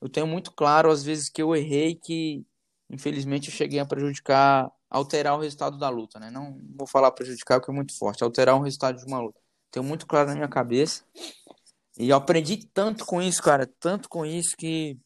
eu 0.00 0.08
tenho 0.08 0.26
muito 0.26 0.52
claro 0.52 0.90
às 0.90 1.04
vezes 1.04 1.28
que 1.28 1.42
eu 1.42 1.54
errei, 1.54 1.94
que 1.94 2.44
infelizmente 2.88 3.48
eu 3.48 3.54
cheguei 3.54 3.78
a 3.78 3.86
prejudicar 3.86 4.70
alterar 4.88 5.36
o 5.36 5.40
resultado 5.40 5.78
da 5.78 5.88
luta, 5.88 6.18
né? 6.18 6.30
Não 6.30 6.58
vou 6.76 6.86
falar 6.86 7.12
prejudicar 7.12 7.60
porque 7.60 7.70
é 7.70 7.74
muito 7.74 7.96
forte, 7.96 8.24
alterar 8.24 8.56
o 8.56 8.62
resultado 8.62 8.98
de 8.98 9.06
uma 9.06 9.20
luta. 9.20 9.40
Tenho 9.70 9.84
muito 9.84 10.06
claro 10.06 10.28
na 10.28 10.34
minha 10.34 10.48
cabeça. 10.48 11.04
E 11.98 12.08
eu 12.08 12.16
aprendi 12.16 12.66
tanto 12.72 13.04
com 13.04 13.20
isso, 13.20 13.42
cara, 13.42 13.66
tanto 13.78 14.08
com 14.08 14.24
isso 14.24 14.56
que 14.56 14.98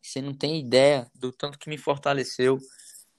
você 0.00 0.22
não 0.22 0.32
tem 0.32 0.60
ideia 0.60 1.10
do 1.14 1.32
tanto 1.32 1.58
que 1.58 1.68
me 1.68 1.76
fortaleceu 1.76 2.58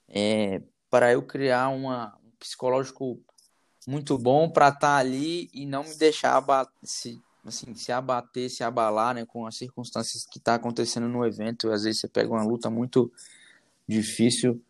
é, 0.08 0.62
para 0.90 1.12
eu 1.12 1.22
criar 1.22 1.70
uma, 1.70 2.18
um 2.24 2.32
psicológico 2.40 3.22
muito 3.86 4.18
bom 4.18 4.50
para 4.50 4.70
estar 4.70 4.80
tá 4.80 4.96
ali 4.96 5.50
e 5.54 5.66
não 5.66 5.84
me 5.84 5.96
deixar 5.96 6.44
se, 6.84 7.22
assim, 7.46 7.76
se 7.76 7.92
abater, 7.92 8.50
se 8.50 8.64
abalar 8.64 9.16
né, 9.16 9.26
com 9.26 9.46
as 9.46 9.58
circunstâncias 9.58 10.26
que 10.26 10.40
está 10.40 10.56
acontecendo 10.56 11.08
no 11.08 11.26
evento. 11.26 11.72
Às 11.72 11.84
vezes 11.84 12.02
você 12.02 12.08
pega 12.08 12.30
uma 12.30 12.44
luta 12.44 12.70
muito 12.70 13.12
difícil, 13.88 14.62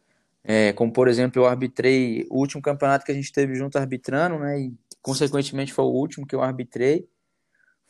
é, 0.44 0.72
como 0.74 0.92
por 0.92 1.08
exemplo, 1.08 1.42
eu 1.42 1.46
arbitrei 1.46 2.26
o 2.30 2.40
último 2.40 2.62
campeonato 2.62 3.06
que 3.06 3.12
a 3.12 3.16
gente 3.16 3.32
teve 3.32 3.56
junto 3.56 3.78
arbitrando, 3.78 4.40
né, 4.40 4.60
e 4.60 4.74
consequentemente 5.02 5.74
foi 5.74 5.86
o 5.86 5.90
último 5.92 6.26
que 6.26 6.36
eu 6.36 6.42
arbitrei, 6.42 7.08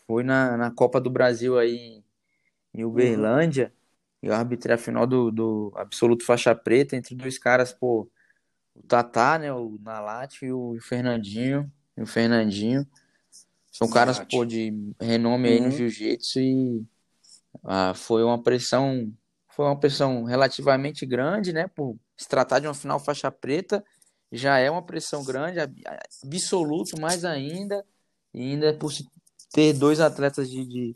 foi 0.06 0.24
na, 0.24 0.56
na 0.56 0.72
Copa 0.72 1.02
do 1.02 1.10
Brasil 1.10 1.58
aí 1.58 2.04
em 2.74 2.86
Uberlândia. 2.86 3.66
Uhum. 3.66 4.30
Eu 4.30 4.34
arbitrei 4.34 4.76
a 4.76 4.78
final 4.78 5.06
do, 5.06 5.30
do 5.32 5.72
Absoluto 5.76 6.26
Faixa 6.26 6.56
Preta 6.56 6.96
entre 6.96 7.16
dois 7.16 7.38
caras, 7.38 7.74
pô, 7.74 8.10
o 8.74 8.82
Tatá, 8.84 9.38
né, 9.38 9.52
o 9.54 9.78
Nalat 9.82 10.42
e 10.44 10.52
o 10.52 10.78
Fernandinho, 10.82 11.72
e 11.96 12.02
o 12.02 12.08
Fernandinho. 12.08 12.88
São 13.72 13.90
caras, 13.90 14.20
pô, 14.20 14.44
de 14.44 14.74
renome 15.00 15.50
aí 15.50 15.60
no 15.60 15.66
uhum. 15.66 15.72
jiu-jitsu 15.72 16.40
e 16.40 16.86
ah, 17.64 17.94
foi 17.94 18.24
uma 18.24 18.42
pressão, 18.42 19.14
foi 19.50 19.66
uma 19.66 19.80
pressão 19.80 20.24
relativamente 20.24 21.06
grande, 21.06 21.54
né, 21.54 21.68
por 21.68 21.96
se 22.16 22.28
tratar 22.28 22.60
de 22.60 22.68
uma 22.68 22.74
final 22.74 23.00
faixa 23.00 23.30
preta, 23.30 23.84
já 24.32 24.58
é 24.58 24.70
uma 24.70 24.82
pressão 24.82 25.24
grande, 25.24 25.60
absoluto 25.60 27.00
mais 27.00 27.24
ainda, 27.24 27.86
e 28.34 28.42
ainda 28.42 28.74
por 28.74 28.92
ter 29.52 29.74
dois 29.74 30.00
atletas 30.00 30.50
de, 30.50 30.66
de 30.66 30.94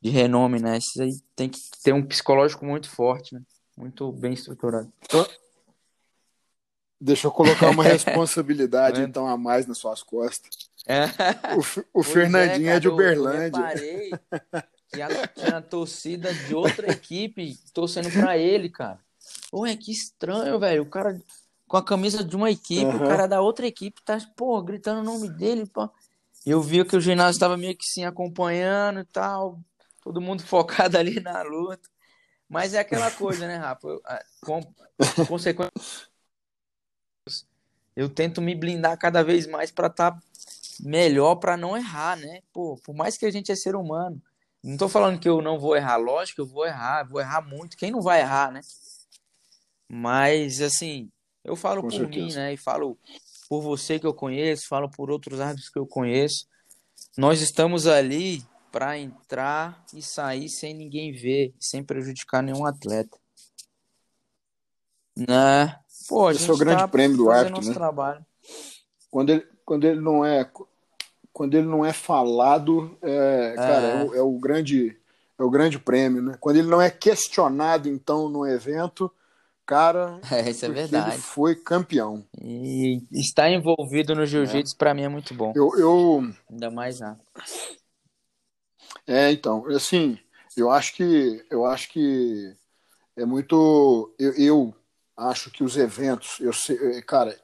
de 0.00 0.10
renome, 0.10 0.60
né? 0.60 0.78
Isso 0.78 1.02
aí 1.02 1.10
tem 1.34 1.48
que 1.48 1.58
ter 1.82 1.92
um 1.92 2.04
psicológico 2.04 2.64
muito 2.64 2.88
forte, 2.88 3.34
né? 3.34 3.42
Muito 3.76 4.10
bem 4.12 4.32
estruturado. 4.32 4.92
Então, 5.02 5.26
deixa 7.00 7.26
eu 7.26 7.30
colocar 7.30 7.70
uma 7.70 7.82
responsabilidade, 7.84 9.00
então, 9.02 9.26
a 9.26 9.36
mais 9.36 9.66
nas 9.66 9.78
suas 9.78 10.02
costas. 10.02 10.50
É. 10.86 11.04
O, 11.92 12.00
o 12.00 12.02
Fernandinho 12.02 12.70
é, 12.70 12.76
é, 12.76 12.80
de 12.80 12.88
Uberlândia. 12.88 13.58
Eu 13.58 13.64
reparei 13.66 14.10
que 14.90 15.40
tinha 15.40 15.60
torcida 15.60 16.32
de 16.32 16.54
outra 16.54 16.90
equipe 16.90 17.56
torcendo 17.72 18.10
pra 18.10 18.38
ele, 18.38 18.68
cara. 18.68 18.98
Ué, 19.52 19.76
que 19.76 19.92
estranho, 19.92 20.58
velho. 20.58 20.82
O 20.82 20.86
cara 20.86 21.20
com 21.68 21.76
a 21.76 21.84
camisa 21.84 22.24
de 22.24 22.34
uma 22.34 22.50
equipe, 22.50 22.86
uhum. 22.86 22.96
o 22.96 23.08
cara 23.08 23.28
da 23.28 23.40
outra 23.40 23.66
equipe 23.66 24.02
tá, 24.02 24.18
pô, 24.34 24.60
gritando 24.62 25.00
o 25.00 25.04
nome 25.04 25.28
dele, 25.28 25.66
pô. 25.66 25.88
Eu 26.46 26.62
vi 26.62 26.82
que 26.84 26.96
o 26.96 27.00
ginásio 27.00 27.36
estava 27.36 27.56
meio 27.56 27.76
que 27.76 27.84
sim 27.84 28.04
acompanhando 28.04 29.00
e 29.00 29.04
tal, 29.04 29.60
todo 30.02 30.20
mundo 30.20 30.42
focado 30.46 30.96
ali 30.96 31.20
na 31.20 31.42
luta. 31.42 31.88
Mas 32.48 32.72
é 32.72 32.78
aquela 32.78 33.10
coisa, 33.10 33.46
né, 33.46 33.56
Rafa? 33.56 34.00
Com, 34.40 34.62
consequência, 35.26 35.70
eu 37.94 38.08
tento 38.08 38.40
me 38.40 38.54
blindar 38.54 38.96
cada 38.96 39.22
vez 39.22 39.46
mais 39.46 39.70
para 39.70 39.88
estar 39.88 40.12
tá 40.12 40.20
melhor, 40.80 41.36
para 41.36 41.56
não 41.56 41.76
errar, 41.76 42.16
né? 42.16 42.40
Pô, 42.50 42.80
por 42.82 42.94
mais 42.94 43.18
que 43.18 43.26
a 43.26 43.30
gente 43.30 43.52
é 43.52 43.56
ser 43.56 43.76
humano. 43.76 44.22
Não 44.64 44.72
estou 44.72 44.88
falando 44.88 45.20
que 45.20 45.28
eu 45.28 45.42
não 45.42 45.58
vou 45.58 45.76
errar, 45.76 45.96
lógico 45.96 46.40
eu 46.40 46.46
vou 46.46 46.64
errar, 46.64 47.04
vou 47.04 47.20
errar 47.20 47.42
muito. 47.42 47.76
Quem 47.76 47.90
não 47.90 48.00
vai 48.00 48.20
errar, 48.20 48.50
né? 48.50 48.60
Mas, 49.88 50.60
assim, 50.60 51.10
eu 51.48 51.56
falo 51.56 51.82
Com 51.82 51.88
por 51.88 51.96
certeza. 51.96 52.26
mim, 52.26 52.32
né? 52.34 52.52
E 52.52 52.56
falo 52.56 52.98
por 53.48 53.62
você 53.62 53.98
que 53.98 54.06
eu 54.06 54.14
conheço, 54.14 54.68
falo 54.68 54.88
por 54.90 55.10
outros 55.10 55.40
árbitros 55.40 55.70
que 55.70 55.78
eu 55.78 55.86
conheço. 55.86 56.46
Nós 57.16 57.40
estamos 57.40 57.86
ali 57.86 58.44
para 58.70 58.98
entrar 58.98 59.84
e 59.94 60.02
sair 60.02 60.48
sem 60.48 60.74
ninguém 60.74 61.12
ver, 61.12 61.54
sem 61.58 61.82
prejudicar 61.82 62.42
nenhum 62.42 62.66
atleta. 62.66 63.18
Né? 65.16 65.78
Pô, 66.08 66.30
Esse 66.30 66.48
é 66.48 66.52
o 66.52 66.56
grande 66.56 66.82
tá 66.82 66.88
prêmio 66.88 67.16
do 67.16 67.30
árbitro, 67.30 67.66
né? 67.66 67.74
Trabalho. 67.74 68.24
Quando 69.10 69.30
ele, 69.30 69.46
quando 69.64 69.84
ele 69.84 70.00
não 70.00 70.24
é 70.24 70.48
quando 71.32 71.54
ele 71.54 71.66
não 71.66 71.84
é 71.84 71.92
falado, 71.92 72.98
é, 73.00 73.52
é. 73.52 73.54
cara, 73.54 73.86
é 73.86 74.04
o, 74.04 74.14
é 74.16 74.22
o, 74.22 74.38
grande 74.38 74.96
é 75.38 75.42
o 75.42 75.50
grande 75.50 75.78
prêmio, 75.78 76.20
né? 76.20 76.36
Quando 76.40 76.56
ele 76.56 76.68
não 76.68 76.82
é 76.82 76.90
questionado 76.90 77.88
então 77.88 78.28
no 78.28 78.46
evento, 78.46 79.10
cara, 79.68 80.18
é, 80.32 80.48
isso 80.50 80.64
é 80.64 80.70
verdade. 80.70 81.10
Ele 81.12 81.22
foi 81.22 81.54
campeão. 81.54 82.24
E 82.42 83.02
estar 83.12 83.50
envolvido 83.50 84.14
no 84.14 84.24
jiu-jitsu 84.24 84.74
é. 84.74 84.78
para 84.78 84.94
mim 84.94 85.02
é 85.02 85.08
muito 85.08 85.34
bom. 85.34 85.52
Eu, 85.54 85.78
eu 85.78 86.32
ainda 86.50 86.70
mais 86.70 86.98
nada. 87.00 87.20
É, 89.06 89.30
então, 89.30 89.66
assim, 89.68 90.18
eu 90.56 90.70
acho 90.70 90.94
que 90.94 91.44
eu 91.50 91.66
acho 91.66 91.90
que 91.90 92.56
é 93.14 93.26
muito. 93.26 94.14
Eu, 94.18 94.32
eu 94.34 94.74
acho 95.14 95.50
que 95.50 95.62
os 95.62 95.76
eventos, 95.76 96.40
eu 96.40 96.52
sei, 96.52 96.76
é, 96.76 97.02
cara, 97.02 97.38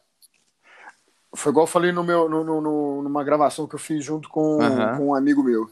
foi 1.35 1.51
igual 1.51 1.65
eu 1.65 1.71
falei 1.71 1.93
no 1.93 2.03
meu, 2.03 2.29
no, 2.29 2.43
no, 2.43 3.03
numa 3.03 3.23
gravação 3.25 3.67
que 3.67 3.75
eu 3.75 3.79
fiz 3.79 4.03
junto 4.03 4.29
com, 4.31 4.63
uhum. 4.63 4.97
com 4.97 5.07
um 5.09 5.15
amigo 5.15 5.43
meu, 5.43 5.71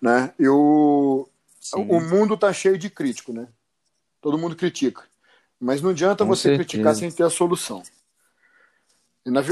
né? 0.00 0.34
Eu, 0.38 1.28
o 1.74 2.00
mundo 2.00 2.36
tá 2.36 2.52
cheio 2.52 2.76
de 2.76 2.90
crítico, 2.90 3.32
né? 3.32 3.48
Todo 4.20 4.38
mundo 4.38 4.56
critica, 4.56 5.04
mas 5.60 5.80
não 5.82 5.90
adianta 5.90 6.24
com 6.24 6.28
você 6.28 6.48
certeza. 6.48 6.68
criticar 6.68 6.94
sem 6.94 7.10
ter 7.10 7.24
a 7.24 7.30
solução. 7.30 7.82
E 9.24 9.30
na, 9.30 9.42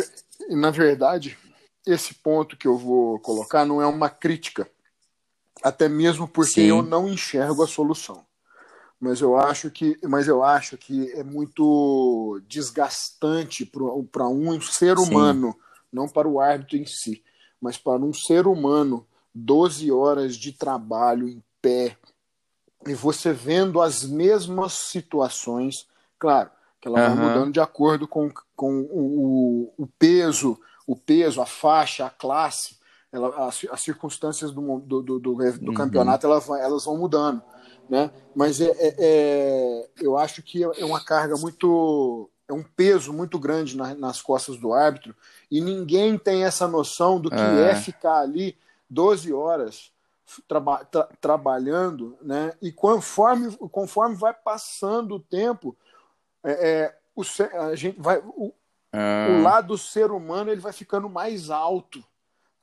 e 0.49 0.55
na 0.55 0.71
verdade, 0.71 1.39
esse 1.87 2.15
ponto 2.15 2.57
que 2.57 2.67
eu 2.67 2.77
vou 2.77 3.19
colocar 3.21 3.65
não 3.65 3.83
é 3.83 3.87
uma 3.87 4.09
crítica 4.09 4.71
até 5.63 5.89
mesmo 5.89 6.29
porque 6.29 6.61
Sim. 6.61 6.69
eu 6.69 6.83
não 6.83 7.09
enxergo 7.09 7.63
a 7.63 7.67
solução. 7.67 8.25
Mas 9.01 9.21
eu 9.21 9.37
acho 9.37 9.71
que, 9.71 9.99
mas 10.05 10.29
eu 10.29 10.43
acho 10.43 10.77
que 10.77 11.11
é 11.13 11.23
muito 11.23 12.41
desgastante 12.47 13.65
para 14.11 14.29
um 14.29 14.61
ser 14.61 14.99
humano, 14.99 15.53
Sim. 15.53 15.59
não 15.93 16.09
para 16.09 16.29
o 16.29 16.41
árbitro 16.41 16.77
em 16.77 16.87
si, 16.87 17.23
mas 17.61 17.77
para 17.77 18.03
um 18.03 18.13
ser 18.13 18.47
humano, 18.47 19.07
12 19.35 19.91
horas 19.91 20.37
de 20.37 20.53
trabalho 20.53 21.29
em 21.29 21.43
pé, 21.61 21.97
e 22.87 22.95
você 22.95 23.33
vendo 23.33 23.81
as 23.81 24.05
mesmas 24.05 24.75
situações, 24.75 25.87
claro, 26.25 26.51
que 26.81 26.89
ela 26.89 27.11
uhum. 27.11 27.17
vai 27.17 27.27
mudando 27.27 27.53
de 27.53 27.61
acordo 27.61 28.09
com, 28.09 28.31
com 28.57 28.81
o, 28.91 29.73
o, 29.77 29.87
peso, 29.99 30.59
o 30.87 30.97
peso, 30.97 31.43
a 31.43 31.47
faixa, 31.47 32.07
a 32.07 32.11
classe, 32.11 32.79
ela, 33.13 33.47
as, 33.47 33.61
as 33.71 33.81
circunstâncias 33.83 34.51
do, 34.51 34.81
do, 34.81 35.03
do, 35.03 35.19
do, 35.19 35.35
do 35.35 35.69
uhum. 35.69 35.75
campeonato 35.75 36.27
elas, 36.27 36.49
elas 36.49 36.85
vão 36.87 36.97
mudando. 36.97 37.43
Né? 37.89 38.11
Mas 38.35 38.59
é, 38.63 38.71
é, 38.79 38.95
é, 38.99 39.89
eu 40.01 40.17
acho 40.17 40.43
que 40.43 40.65
é 40.65 40.85
uma 40.85 41.05
carga 41.05 41.37
muito. 41.37 42.31
é 42.49 42.53
um 42.55 42.63
peso 42.63 43.13
muito 43.13 43.39
grande 43.39 43.77
na, 43.77 43.95
nas 43.95 44.23
costas 44.23 44.57
do 44.57 44.73
árbitro 44.73 45.15
e 45.51 45.61
ninguém 45.61 46.17
tem 46.17 46.45
essa 46.45 46.67
noção 46.67 47.21
do 47.21 47.29
que 47.29 47.37
é, 47.37 47.73
é 47.73 47.75
ficar 47.75 48.21
ali 48.21 48.57
12 48.89 49.31
horas 49.35 49.93
traba, 50.49 50.85
tra, 50.85 51.09
trabalhando, 51.21 52.17
né? 52.23 52.55
E 52.61 52.73
conforme, 52.73 53.55
conforme 53.71 54.17
vai 54.17 54.33
passando 54.33 55.17
o 55.17 55.21
tempo, 55.21 55.77
é, 56.45 56.71
é 56.71 56.99
o, 57.17 57.23
a 57.59 57.75
gente 57.75 58.01
vai, 58.01 58.19
o, 58.19 58.53
ah. 58.93 59.29
o 59.31 59.43
lado 59.43 59.79
ser 59.79 60.11
humano 60.11 60.51
ele 60.51 60.61
vai 60.61 60.73
ficando 60.73 61.09
mais 61.09 61.51
alto 61.51 62.05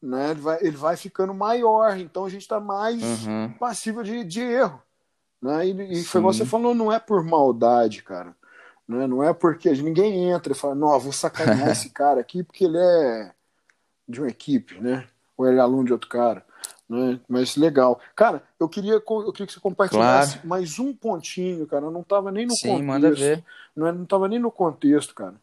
né? 0.02 0.32
Ele 0.32 0.42
vai, 0.42 0.58
ele 0.62 0.78
vai 0.78 0.98
ficando 0.98 1.34
maior, 1.34 1.98
então 1.98 2.26
a 2.26 2.30
gente 2.30 2.42
está 2.42 2.60
mais 2.60 3.02
uhum. 3.28 3.54
passível 3.60 4.02
de, 4.02 4.24
de 4.24 4.42
erro. 4.42 4.82
Né? 5.42 5.68
E, 5.68 6.00
e 6.00 6.04
foi 6.04 6.22
você 6.22 6.46
falou, 6.46 6.74
não 6.74 6.92
é 6.92 7.00
por 7.00 7.24
maldade, 7.24 8.02
cara. 8.02 8.36
Né? 8.88 9.06
Não 9.06 9.24
é 9.24 9.34
porque 9.34 9.72
ninguém 9.72 10.32
entra 10.32 10.54
e 10.54 10.56
fala, 10.56 10.74
não, 10.74 11.00
vou 11.00 11.12
sacanear 11.12 11.70
esse 11.70 11.90
cara 11.90 12.20
aqui 12.20 12.44
porque 12.44 12.66
ele 12.66 12.78
é 12.78 13.32
de 14.08 14.20
uma 14.20 14.30
equipe, 14.30 14.80
né? 14.80 15.08
Ou 15.38 15.48
ele 15.48 15.58
é 15.58 15.62
aluno 15.62 15.86
de 15.86 15.94
outro 15.94 16.10
cara. 16.10 16.44
Né? 16.92 17.22
Mas 17.26 17.56
legal. 17.56 18.02
Cara, 18.14 18.44
eu 18.60 18.68
queria, 18.68 18.96
eu 18.96 19.32
queria 19.32 19.48
que 19.48 19.54
você 19.54 19.62
compartilhasse 19.62 20.34
claro. 20.34 20.48
mais 20.50 20.78
um 20.78 20.94
pontinho, 20.94 21.66
cara. 21.66 21.86
Eu 21.86 21.92
não 21.92 22.02
estava 22.02 22.30
nem 22.34 22.46
no 22.46 22.52
Sim, 22.52 22.68
contexto. 22.68 22.86
Manda 22.86 23.12
ver. 23.12 23.44
Não, 23.74 23.88
é, 23.88 23.92
não 23.94 24.04
tava 24.04 24.28
nem 24.28 24.38
no 24.38 24.52
contexto, 24.52 25.16
cara. 25.16 25.36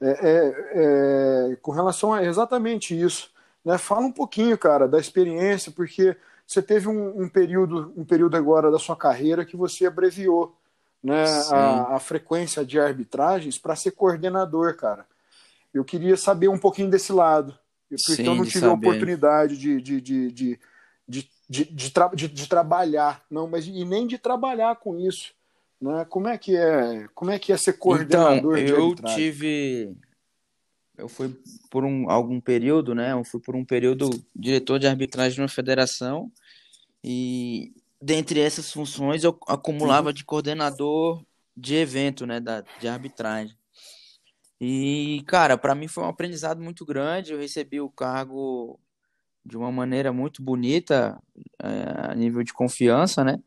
É, 0.00 0.10
é, 0.10 0.54
é, 1.50 1.56
com 1.56 1.72
relação 1.72 2.14
a 2.14 2.24
exatamente 2.24 2.98
isso. 2.98 3.32
Né? 3.64 3.76
Fala 3.78 4.06
um 4.06 4.12
pouquinho, 4.12 4.56
cara, 4.56 4.86
da 4.86 5.00
experiência, 5.00 5.72
porque 5.72 6.16
você 6.46 6.62
teve 6.62 6.86
um, 6.86 7.22
um 7.22 7.28
período, 7.28 7.92
um 7.96 8.04
período 8.04 8.36
agora 8.36 8.70
da 8.70 8.78
sua 8.78 8.94
carreira 8.94 9.44
que 9.44 9.56
você 9.56 9.86
abreviou 9.86 10.56
né, 11.02 11.24
a, 11.50 11.96
a, 11.96 11.98
frequência 11.98 12.64
de 12.64 12.78
arbitragens 12.78 13.58
para 13.58 13.74
ser 13.74 13.90
coordenador, 13.90 14.76
cara. 14.76 15.04
Eu 15.74 15.84
queria 15.84 16.16
saber 16.16 16.46
um 16.46 16.58
pouquinho 16.58 16.90
desse 16.90 17.12
lado, 17.12 17.58
porque 17.88 18.14
Sim, 18.14 18.24
eu 18.24 18.36
não 18.36 18.44
tive 18.44 18.66
a 18.66 18.72
oportunidade 18.72 19.58
de, 19.58 19.80
de, 19.80 20.00
de, 20.00 20.30
de, 20.30 20.60
de, 21.52 21.64
de, 21.66 21.90
tra 21.90 22.08
de, 22.08 22.28
de 22.28 22.48
trabalhar, 22.48 23.22
não, 23.30 23.46
mas 23.46 23.66
e 23.66 23.84
nem 23.84 24.06
de 24.06 24.16
trabalhar 24.16 24.76
com 24.76 24.98
isso. 24.98 25.34
né? 25.80 26.06
Como 26.08 26.26
é 26.26 26.38
que 26.38 26.56
é, 26.56 27.06
como 27.14 27.30
é 27.30 27.38
que 27.38 27.52
é 27.52 27.56
ser 27.58 27.74
coordenador 27.74 28.56
então, 28.58 28.76
eu 28.76 28.84
arbitragem? 28.86 29.16
tive 29.16 29.94
eu 30.96 31.08
fui 31.08 31.34
por 31.70 31.84
um 31.84 32.08
algum 32.10 32.40
período, 32.40 32.94
né? 32.94 33.12
Eu 33.12 33.24
fui 33.24 33.40
por 33.40 33.54
um 33.56 33.64
período 33.64 34.08
diretor 34.34 34.78
de 34.78 34.86
arbitragem 34.86 35.38
numa 35.38 35.48
federação 35.48 36.30
e 37.04 37.72
dentre 38.00 38.40
essas 38.40 38.72
funções 38.72 39.24
eu 39.24 39.38
acumulava 39.46 40.08
Uhum. 40.08 40.14
de 40.14 40.24
coordenador 40.24 41.22
de 41.56 41.74
evento, 41.74 42.24
né, 42.26 42.40
da, 42.40 42.62
de 42.80 42.88
arbitragem. 42.88 43.54
E, 44.60 45.22
cara, 45.26 45.58
para 45.58 45.74
mim 45.74 45.88
foi 45.88 46.04
um 46.04 46.08
aprendizado 46.08 46.62
muito 46.62 46.84
grande. 46.86 47.32
Eu 47.32 47.38
recebi 47.38 47.80
o 47.80 47.90
cargo 47.90 48.78
de 49.44 49.56
uma 49.56 49.72
maneira 49.72 50.12
muito 50.12 50.42
bonita, 50.42 51.20
é, 51.62 52.10
a 52.10 52.14
nível 52.14 52.42
de 52.42 52.52
confiança, 52.52 53.24
né? 53.24 53.38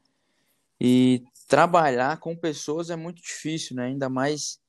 E 0.80 1.24
trabalhar 1.48 2.18
com 2.18 2.36
pessoas 2.36 2.90
é 2.90 2.96
muito 2.96 3.22
difícil, 3.22 3.76
né? 3.76 3.86
Ainda 3.86 4.10
mais 4.10 4.60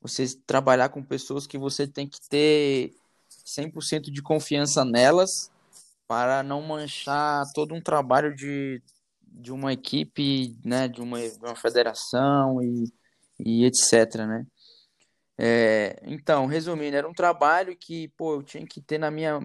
você 0.00 0.26
trabalhar 0.46 0.88
com 0.88 1.02
pessoas 1.02 1.46
que 1.46 1.56
você 1.56 1.86
tem 1.86 2.06
que 2.08 2.20
ter 2.28 2.92
100% 3.46 4.10
de 4.10 4.22
confiança 4.22 4.84
nelas 4.84 5.50
para 6.06 6.42
não 6.42 6.60
manchar 6.60 7.44
todo 7.54 7.74
um 7.74 7.80
trabalho 7.80 8.34
de, 8.34 8.82
de 9.22 9.52
uma 9.52 9.72
equipe, 9.72 10.58
né? 10.64 10.88
De 10.88 11.00
uma, 11.00 11.20
de 11.20 11.38
uma 11.38 11.56
federação 11.56 12.60
e, 12.62 12.92
e 13.38 13.64
etc, 13.64 14.26
né? 14.26 14.46
É, 15.36 16.00
então, 16.04 16.46
resumindo, 16.46 16.96
era 16.96 17.08
um 17.08 17.12
trabalho 17.12 17.76
que, 17.76 18.08
pô, 18.16 18.34
eu 18.34 18.42
tinha 18.42 18.64
que 18.64 18.80
ter 18.80 18.98
na 18.98 19.10
minha, 19.10 19.40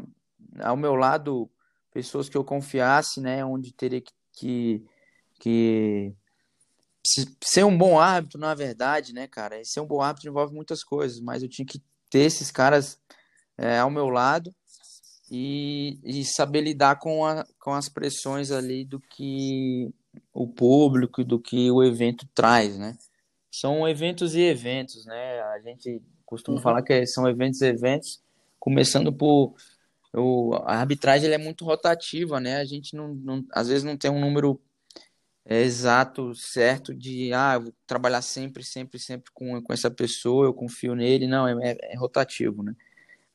ao 0.59 0.75
meu 0.77 0.95
lado 0.95 1.49
pessoas 1.91 2.29
que 2.29 2.37
eu 2.37 2.43
confiasse, 2.43 3.19
né? 3.21 3.43
Onde 3.45 3.73
teria 3.73 4.01
que, 4.01 4.11
que, 4.33 4.83
que 5.39 6.13
se- 7.05 7.35
ser 7.43 7.63
um 7.65 7.77
bom 7.77 7.99
árbitro, 7.99 8.39
na 8.39 8.53
verdade, 8.53 9.13
né, 9.13 9.27
cara? 9.27 9.59
E 9.59 9.65
Ser 9.65 9.79
um 9.81 9.85
bom 9.87 10.01
árbitro 10.01 10.29
envolve 10.29 10.53
muitas 10.53 10.83
coisas, 10.83 11.19
mas 11.19 11.43
eu 11.43 11.49
tinha 11.49 11.65
que 11.65 11.81
ter 12.09 12.19
esses 12.21 12.51
caras 12.51 12.99
é, 13.57 13.79
ao 13.79 13.89
meu 13.89 14.09
lado 14.09 14.53
e, 15.31 15.99
e 16.03 16.25
saber 16.25 16.61
lidar 16.61 16.97
com, 16.99 17.25
a, 17.25 17.45
com 17.59 17.73
as 17.73 17.87
pressões 17.89 18.51
ali 18.51 18.83
do 18.85 18.99
que 18.99 19.93
o 20.33 20.47
público, 20.47 21.23
do 21.23 21.39
que 21.39 21.69
o 21.71 21.83
evento 21.83 22.27
traz, 22.33 22.77
né? 22.77 22.97
São 23.51 23.87
eventos 23.87 24.35
e 24.35 24.41
eventos, 24.41 25.05
né? 25.05 25.41
A 25.41 25.59
gente 25.59 26.01
costuma 26.25 26.57
Uhum. 26.57 26.63
falar 26.63 26.81
que 26.83 27.05
são 27.05 27.27
eventos 27.27 27.61
e 27.61 27.65
eventos, 27.67 28.21
começando 28.59 29.11
por 29.13 29.55
o, 30.15 30.53
a 30.65 30.75
arbitragem 30.77 31.31
é 31.31 31.37
muito 31.37 31.65
rotativa, 31.65 32.39
né? 32.39 32.57
A 32.57 32.65
gente 32.65 32.95
não, 32.95 33.13
não- 33.15 33.45
às 33.53 33.67
vezes 33.69 33.83
não 33.83 33.97
tem 33.97 34.11
um 34.11 34.19
número 34.19 34.61
é, 35.45 35.61
exato, 35.63 36.35
certo 36.35 36.93
de 36.93 37.33
ah, 37.33 37.53
eu 37.55 37.61
vou 37.63 37.73
trabalhar 37.87 38.21
sempre, 38.21 38.63
sempre, 38.63 38.99
sempre 38.99 39.31
com, 39.33 39.61
com 39.61 39.73
essa 39.73 39.89
pessoa, 39.91 40.45
eu 40.45 40.53
confio 40.53 40.95
nele. 40.95 41.27
Não, 41.27 41.47
é, 41.47 41.71
é- 41.71 41.93
é 41.93 41.97
rotativo, 41.97 42.63
né? 42.63 42.75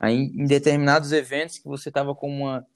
Aí, 0.00 0.14
em 0.16 0.46
determinados 0.46 1.12
eventos 1.12 1.58
que 1.58 1.66
você 1.68 1.88
estava 1.90 2.14
com 2.14 2.28
uma, 2.30 2.66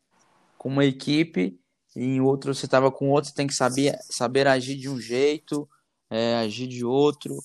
com 0.59 0.69
uma 0.69 0.85
equipe 0.85 1.59
em 1.97 2.21
outro 2.21 2.55
você 2.55 2.67
estava 2.67 2.91
com 2.93 3.11
outro, 3.11 3.31
você 3.31 3.35
tem 3.37 3.47
que 3.47 3.55
saber, 3.55 3.99
saber 4.03 4.47
agir 4.47 4.77
de 4.77 4.89
um 4.89 5.01
jeito, 5.01 5.69
é, 6.11 6.37
agir 6.37 6.67
de 6.69 6.85
outro, 6.85 7.37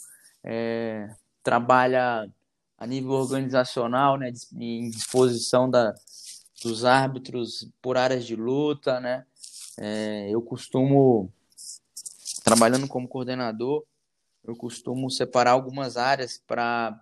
é, 0.43 1.09
trabalha 1.43 2.29
a 2.77 2.87
nível 2.87 3.11
organizacional, 3.11 4.17
né, 4.17 4.31
em 4.55 4.89
disposição 4.89 5.69
da, 5.69 5.93
dos 6.63 6.85
árbitros 6.85 7.69
por 7.81 7.97
áreas 7.97 8.25
de 8.25 8.35
luta, 8.35 8.99
né? 8.99 9.25
É, 9.77 10.29
eu 10.29 10.41
costumo, 10.41 11.31
trabalhando 12.43 12.87
como 12.87 13.07
coordenador, 13.07 13.83
eu 14.43 14.55
costumo 14.55 15.09
separar 15.09 15.51
algumas 15.51 15.97
áreas 15.97 16.41
para 16.45 16.99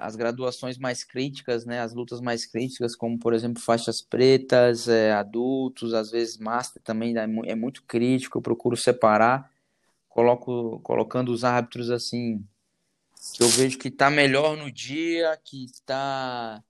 as 0.00 0.16
graduações 0.16 0.76
mais 0.76 1.04
críticas, 1.04 1.64
né, 1.64 1.80
as 1.80 1.94
lutas 1.94 2.20
mais 2.20 2.44
críticas, 2.44 2.96
como 2.96 3.16
por 3.16 3.32
exemplo 3.32 3.62
faixas 3.62 4.02
pretas, 4.02 4.88
é, 4.88 5.12
adultos, 5.12 5.94
às 5.94 6.10
vezes 6.10 6.36
master 6.36 6.82
também 6.82 7.16
é, 7.16 7.22
é 7.22 7.54
muito 7.54 7.84
crítico, 7.84 8.38
eu 8.38 8.42
procuro 8.42 8.76
separar, 8.76 9.48
coloco 10.08 10.80
colocando 10.80 11.30
os 11.30 11.44
árbitros 11.44 11.90
assim 11.90 12.44
que 13.32 13.44
eu 13.44 13.48
vejo 13.50 13.78
que 13.78 13.88
tá 13.88 14.10
melhor 14.10 14.56
no 14.56 14.68
dia, 14.68 15.38
que 15.44 15.66
tá 15.86 16.60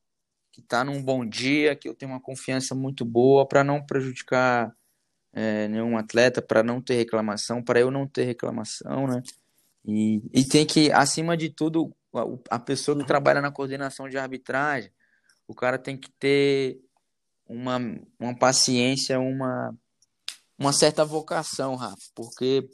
que 0.52 0.60
tá 0.60 0.84
num 0.84 1.02
bom 1.02 1.26
dia, 1.26 1.74
que 1.74 1.88
eu 1.88 1.94
tenho 1.94 2.12
uma 2.12 2.20
confiança 2.20 2.74
muito 2.74 3.04
boa 3.04 3.46
para 3.48 3.64
não 3.64 3.84
prejudicar 3.84 4.72
é, 5.32 5.66
nenhum 5.66 5.96
atleta, 5.96 6.42
para 6.42 6.62
não 6.62 6.80
ter 6.80 6.94
reclamação, 6.94 7.62
para 7.62 7.80
eu 7.80 7.90
não 7.90 8.06
ter 8.06 8.24
reclamação, 8.24 9.06
né? 9.06 9.22
E, 9.84 10.22
e 10.32 10.44
tem 10.44 10.66
que, 10.66 10.92
acima 10.92 11.36
de 11.36 11.48
tudo, 11.48 11.90
a, 12.14 12.56
a 12.56 12.58
pessoa 12.58 12.96
que 12.98 13.06
trabalha 13.06 13.40
na 13.40 13.50
coordenação 13.50 14.08
de 14.08 14.18
arbitragem, 14.18 14.92
o 15.48 15.54
cara 15.54 15.78
tem 15.78 15.96
que 15.96 16.10
ter 16.12 16.78
uma, 17.46 17.78
uma 18.20 18.36
paciência, 18.38 19.18
uma, 19.18 19.74
uma 20.58 20.72
certa 20.72 21.04
vocação, 21.04 21.74
Rafa, 21.74 21.96
porque 22.14 22.68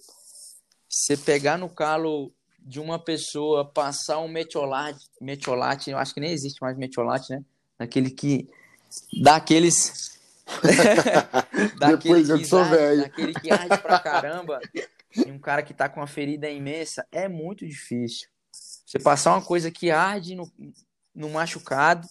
você 0.89 1.17
pegar 1.17 1.57
no 1.57 1.69
calo 1.69 2.33
de 2.59 2.81
uma 2.81 2.99
pessoa, 2.99 3.65
passar 3.65 4.19
um 4.19 4.29
metiolate, 4.29 5.07
metiolate, 5.21 5.91
eu 5.91 5.99
acho 5.99 6.13
que 6.13 6.21
nem 6.21 6.33
existe 6.33 6.61
mais 6.61 6.77
metiolate, 6.77 7.33
né? 7.33 7.43
Daquele 7.79 8.11
que 8.11 8.49
dá 9.23 9.37
aqueles 9.37 10.19
daquele 11.79 11.97
Depois 11.97 12.29
eu 12.29 12.39
que 12.39 12.45
sou 12.45 12.65
velho. 12.65 13.03
daquele 13.03 13.35
que 13.35 13.51
arde 13.51 13.79
pra 13.79 13.99
caramba, 14.01 14.61
e 15.15 15.31
um 15.31 15.39
cara 15.39 15.63
que 15.63 15.75
tá 15.75 15.89
com 15.89 16.01
uma 16.01 16.07
ferida 16.07 16.49
imensa, 16.51 17.07
é 17.13 17.29
muito 17.29 17.67
difícil. 17.67 18.29
Você 18.87 18.99
passar 18.99 19.33
uma 19.35 19.43
coisa 19.43 19.71
que 19.71 19.91
arde 19.91 20.35
no, 20.35 20.51
no 21.15 21.29
machucado, 21.31 22.09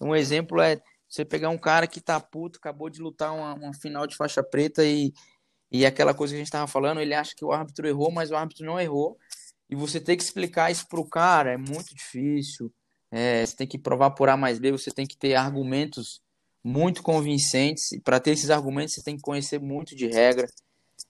um 0.00 0.14
exemplo 0.14 0.60
é 0.60 0.80
você 1.08 1.24
pegar 1.24 1.50
um 1.50 1.58
cara 1.58 1.86
que 1.88 2.00
tá 2.00 2.20
puto, 2.20 2.58
acabou 2.58 2.88
de 2.88 3.02
lutar 3.02 3.34
uma, 3.34 3.54
uma 3.54 3.74
final 3.74 4.06
de 4.06 4.16
faixa 4.16 4.42
preta 4.42 4.84
e, 4.84 5.12
e 5.70 5.84
aquela 5.84 6.14
coisa 6.14 6.32
que 6.32 6.36
a 6.36 6.44
gente 6.44 6.52
tava 6.52 6.68
falando, 6.68 7.00
ele 7.00 7.14
acha 7.14 7.34
que 7.34 7.44
o 7.44 7.52
árbitro 7.52 7.86
errou, 7.88 8.12
mas 8.12 8.30
o 8.30 8.36
árbitro 8.36 8.64
não 8.64 8.78
errou. 8.78 9.18
E 9.68 9.74
você 9.74 10.00
ter 10.00 10.16
que 10.16 10.22
explicar 10.22 10.70
isso 10.70 10.86
pro 10.88 11.04
cara 11.04 11.52
é 11.52 11.56
muito 11.56 11.94
difícil. 11.94 12.72
É, 13.10 13.44
você 13.44 13.56
tem 13.56 13.66
que 13.66 13.78
provar 13.78 14.10
por 14.12 14.28
A 14.28 14.36
mais 14.36 14.58
B, 14.58 14.72
você 14.72 14.90
tem 14.90 15.06
que 15.06 15.16
ter 15.16 15.34
argumentos 15.34 16.20
muito 16.62 17.02
convincentes. 17.02 17.92
E 17.92 18.00
para 18.00 18.20
ter 18.20 18.32
esses 18.32 18.50
argumentos, 18.50 18.94
você 18.94 19.02
tem 19.02 19.16
que 19.16 19.22
conhecer 19.22 19.58
muito 19.60 19.94
de 19.96 20.06
regra. 20.06 20.46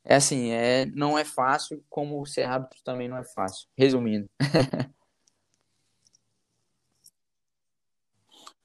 É 0.04 0.16
assim, 0.16 0.50
é, 0.50 0.86
não 0.86 1.18
é 1.18 1.24
fácil, 1.24 1.84
como 1.90 2.24
ser 2.26 2.44
árbitro 2.44 2.78
também 2.84 3.08
não 3.08 3.18
é 3.18 3.24
fácil. 3.24 3.68
Resumindo. 3.76 4.28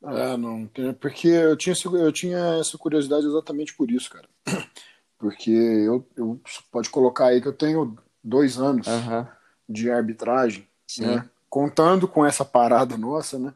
É, 0.03 0.37
não, 0.37 0.69
porque 0.99 1.27
eu 1.27 1.57
tinha, 1.57 1.73
eu 1.93 2.11
tinha 2.11 2.37
essa 2.59 2.77
curiosidade 2.77 3.25
exatamente 3.25 3.75
por 3.75 3.89
isso, 3.89 4.09
cara. 4.09 4.29
Porque 5.17 5.49
eu, 5.49 6.05
eu 6.15 6.39
pode 6.69 6.89
colocar 6.89 7.27
aí 7.27 7.41
que 7.41 7.47
eu 7.47 7.53
tenho 7.53 7.97
dois 8.21 8.59
anos 8.59 8.85
Aham. 8.85 9.27
de 9.67 9.89
arbitragem, 9.89 10.67
Sim. 10.85 11.05
né? 11.05 11.29
Contando 11.55 12.05
com 12.05 12.25
essa 12.25 12.43
parada 12.43 12.97
nossa, 12.97 13.39
né? 13.39 13.53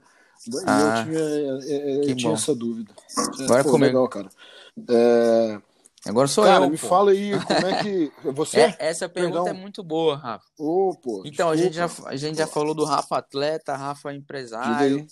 Ah, 0.65 1.01
eu 1.01 1.03
tinha, 1.03 1.19
é, 1.19 1.97
é, 1.97 1.99
que 1.99 2.11
eu 2.11 2.15
tinha 2.15 2.31
essa 2.31 2.55
dúvida. 2.55 2.93
Agora 3.41 3.61
Pô, 3.61 3.71
comigo. 3.71 3.85
legal, 3.87 4.07
cara. 4.07 4.29
É, 4.89 5.61
Agora 6.07 6.25
sou 6.29 6.45
cara, 6.45 6.63
eu, 6.63 6.69
me 6.69 6.77
pô. 6.77 6.87
fala 6.87 7.11
aí, 7.11 7.31
como 7.45 7.67
é 7.67 7.83
que. 7.83 8.11
Você? 8.31 8.61
É, 8.61 8.75
essa 8.79 9.09
pergunta 9.09 9.43
Perdão. 9.43 9.59
é 9.59 9.61
muito 9.61 9.83
boa, 9.83 10.15
Rafa. 10.15 10.45
Ô, 10.57 10.95
pô, 10.95 11.23
Então, 11.25 11.49
a 11.49 11.57
gente 11.57 11.75
já, 11.75 11.87
desculpa. 11.87 12.09
a 12.11 12.15
gente 12.15 12.37
já 12.37 12.47
falou 12.47 12.73
do 12.73 12.85
Rafa 12.85 13.17
atleta, 13.17 13.75
Rafa 13.75 14.13
empresário, 14.13 15.05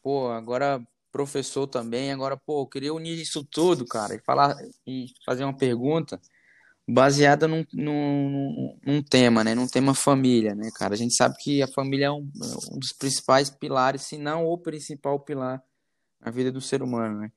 pô, 0.00 0.28
agora 0.28 0.80
professor 1.10 1.66
também. 1.66 2.12
Agora, 2.12 2.36
pô, 2.36 2.62
eu 2.62 2.66
queria 2.68 2.94
unir 2.94 3.20
isso 3.20 3.42
tudo, 3.42 3.84
cara, 3.84 4.14
e 4.14 4.20
falar 4.20 4.56
e 4.86 5.06
fazer 5.26 5.42
uma 5.42 5.56
pergunta 5.56 6.20
baseada 6.92 7.48
num, 7.48 7.64
num, 7.72 8.78
num- 8.84 9.02
tema, 9.02 9.44
né? 9.44 9.54
Num 9.54 9.66
tema 9.68 9.94
família, 9.94 10.54
né, 10.54 10.70
cara? 10.74 10.94
A 10.94 10.96
gente 10.96 11.14
sabe 11.14 11.36
que 11.38 11.62
a 11.62 11.68
família 11.68 12.06
é 12.06 12.10
um, 12.10 12.28
um 12.72 12.78
dos 12.78 12.92
principais 12.92 13.50
pilares, 13.50 14.02
se 14.02 14.18
não 14.18 14.46
o 14.46 14.58
principal 14.58 15.20
pilar 15.20 15.62
na 16.20 16.30
vida 16.30 16.52
do 16.52 16.60
ser 16.60 16.82
humano, 16.82 17.20
né? 17.20 17.32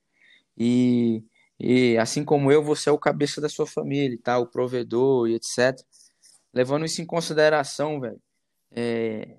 E, 0.58 1.22
e 1.60 1.96
assim 1.98 2.24
como 2.24 2.52
eu, 2.52 2.62
você 2.62 2.88
é 2.90 2.92
o 2.92 2.98
cabeça 2.98 3.40
da 3.40 3.48
sua 3.48 3.66
família, 3.66 4.18
tá? 4.22 4.38
O 4.38 4.46
provedor 4.46 5.28
e 5.28 5.34
etc. 5.34 5.86
Levando 6.54 6.86
isso 6.86 7.02
em 7.02 7.06
consideração, 7.06 8.00
velho, 8.00 8.20
é, 8.72 9.36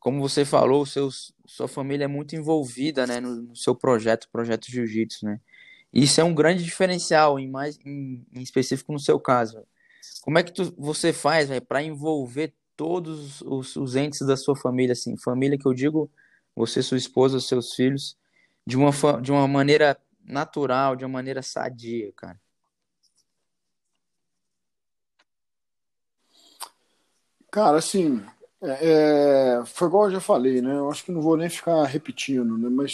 como 0.00 0.20
você 0.20 0.44
falou, 0.44 0.86
seus, 0.86 1.32
sua 1.46 1.68
família 1.68 2.04
é 2.04 2.08
muito 2.08 2.36
envolvida, 2.36 3.06
né, 3.06 3.20
no, 3.20 3.36
no 3.42 3.56
seu 3.56 3.74
projeto, 3.74 4.28
projeto 4.32 4.66
Jiu-Jitsu, 4.70 5.26
né? 5.26 5.40
Isso 5.98 6.20
é 6.20 6.24
um 6.24 6.34
grande 6.34 6.62
diferencial, 6.62 7.38
em 7.38 7.48
mais 7.48 7.78
em, 7.82 8.22
em 8.34 8.42
específico 8.42 8.92
no 8.92 9.00
seu 9.00 9.18
caso. 9.18 9.66
Como 10.20 10.38
é 10.38 10.42
que 10.42 10.52
tu, 10.52 10.74
você 10.76 11.10
faz, 11.10 11.48
para 11.60 11.82
envolver 11.82 12.52
todos 12.76 13.40
os, 13.40 13.76
os 13.76 13.96
entes 13.96 14.20
da 14.20 14.36
sua 14.36 14.54
família, 14.54 14.92
assim, 14.92 15.16
família 15.16 15.56
que 15.56 15.66
eu 15.66 15.72
digo, 15.72 16.10
você, 16.54 16.82
sua 16.82 16.98
esposa, 16.98 17.40
seus 17.40 17.72
filhos, 17.72 18.14
de 18.66 18.76
uma, 18.76 18.90
de 19.22 19.32
uma 19.32 19.48
maneira 19.48 19.98
natural, 20.22 20.96
de 20.96 21.04
uma 21.06 21.12
maneira 21.12 21.40
sadia, 21.40 22.12
cara? 22.14 22.38
Cara, 27.50 27.78
assim, 27.78 28.22
é, 28.60 29.60
é, 29.60 29.64
foi 29.64 29.88
igual 29.88 30.04
eu 30.04 30.10
já 30.10 30.20
falei, 30.20 30.60
né? 30.60 30.76
Eu 30.76 30.90
acho 30.90 31.06
que 31.06 31.12
não 31.12 31.22
vou 31.22 31.38
nem 31.38 31.48
ficar 31.48 31.82
repetindo, 31.86 32.58
né? 32.58 32.68
Mas 32.68 32.92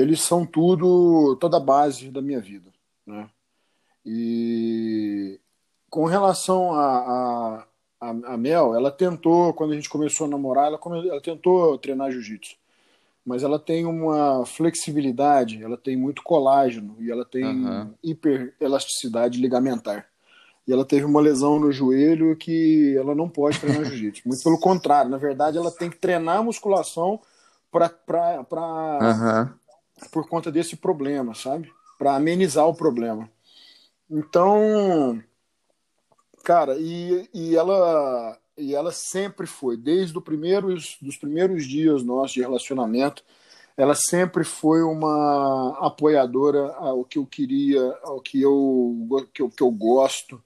eles 0.00 0.20
são 0.20 0.44
tudo, 0.44 1.36
toda 1.36 1.56
a 1.56 1.60
base 1.60 2.10
da 2.10 2.20
minha 2.20 2.40
vida, 2.40 2.70
né? 3.06 3.28
E 4.04 5.40
com 5.90 6.04
relação 6.04 6.72
a, 6.72 7.66
a, 8.00 8.08
a, 8.08 8.36
Mel, 8.36 8.74
ela 8.74 8.90
tentou, 8.90 9.52
quando 9.52 9.72
a 9.72 9.74
gente 9.74 9.88
começou 9.88 10.26
a 10.26 10.30
namorar, 10.30 10.66
ela, 10.66 10.78
come, 10.78 11.08
ela 11.08 11.20
tentou 11.20 11.76
treinar 11.78 12.10
jiu-jitsu. 12.10 12.56
Mas 13.24 13.42
ela 13.42 13.58
tem 13.58 13.84
uma 13.84 14.46
flexibilidade, 14.46 15.62
ela 15.62 15.76
tem 15.76 15.96
muito 15.96 16.22
colágeno 16.22 16.96
e 16.98 17.10
ela 17.10 17.24
tem 17.24 17.44
uhum. 17.44 17.92
hiperelasticidade 18.02 19.40
ligamentar. 19.40 20.06
E 20.66 20.72
ela 20.72 20.84
teve 20.84 21.04
uma 21.04 21.20
lesão 21.20 21.58
no 21.58 21.70
joelho 21.70 22.36
que 22.36 22.94
ela 22.96 23.14
não 23.14 23.28
pode 23.28 23.58
treinar 23.58 23.84
jiu-jitsu. 23.84 24.22
Muito 24.26 24.42
pelo 24.42 24.58
contrário, 24.58 25.10
na 25.10 25.18
verdade, 25.18 25.58
ela 25.58 25.70
tem 25.70 25.90
que 25.90 25.98
treinar 25.98 26.42
musculação 26.42 27.20
para 27.70 27.90
uhum. 28.50 29.50
Por 30.10 30.28
conta 30.28 30.50
desse 30.50 30.76
problema, 30.76 31.34
sabe? 31.34 31.72
Para 31.98 32.16
amenizar 32.16 32.66
o 32.66 32.74
problema. 32.74 33.30
Então, 34.10 35.22
cara, 36.44 36.76
e, 36.78 37.28
e 37.34 37.56
ela 37.56 38.38
e 38.58 38.74
ela 38.74 38.90
sempre 38.90 39.46
foi, 39.46 39.76
desde 39.76 40.18
o 40.18 40.20
primeiro, 40.20 40.74
dos 41.00 41.16
primeiros 41.16 41.64
dias 41.64 42.02
nossos 42.02 42.32
de 42.32 42.40
relacionamento, 42.40 43.22
ela 43.76 43.94
sempre 43.94 44.42
foi 44.42 44.82
uma 44.82 45.78
apoiadora 45.78 46.74
ao 46.74 47.04
que 47.04 47.18
eu 47.18 47.24
queria, 47.24 47.80
ao 48.02 48.20
que 48.20 48.42
eu, 48.42 49.28
que 49.32 49.40
eu, 49.40 49.48
que 49.48 49.62
eu 49.62 49.70
gosto. 49.70 50.42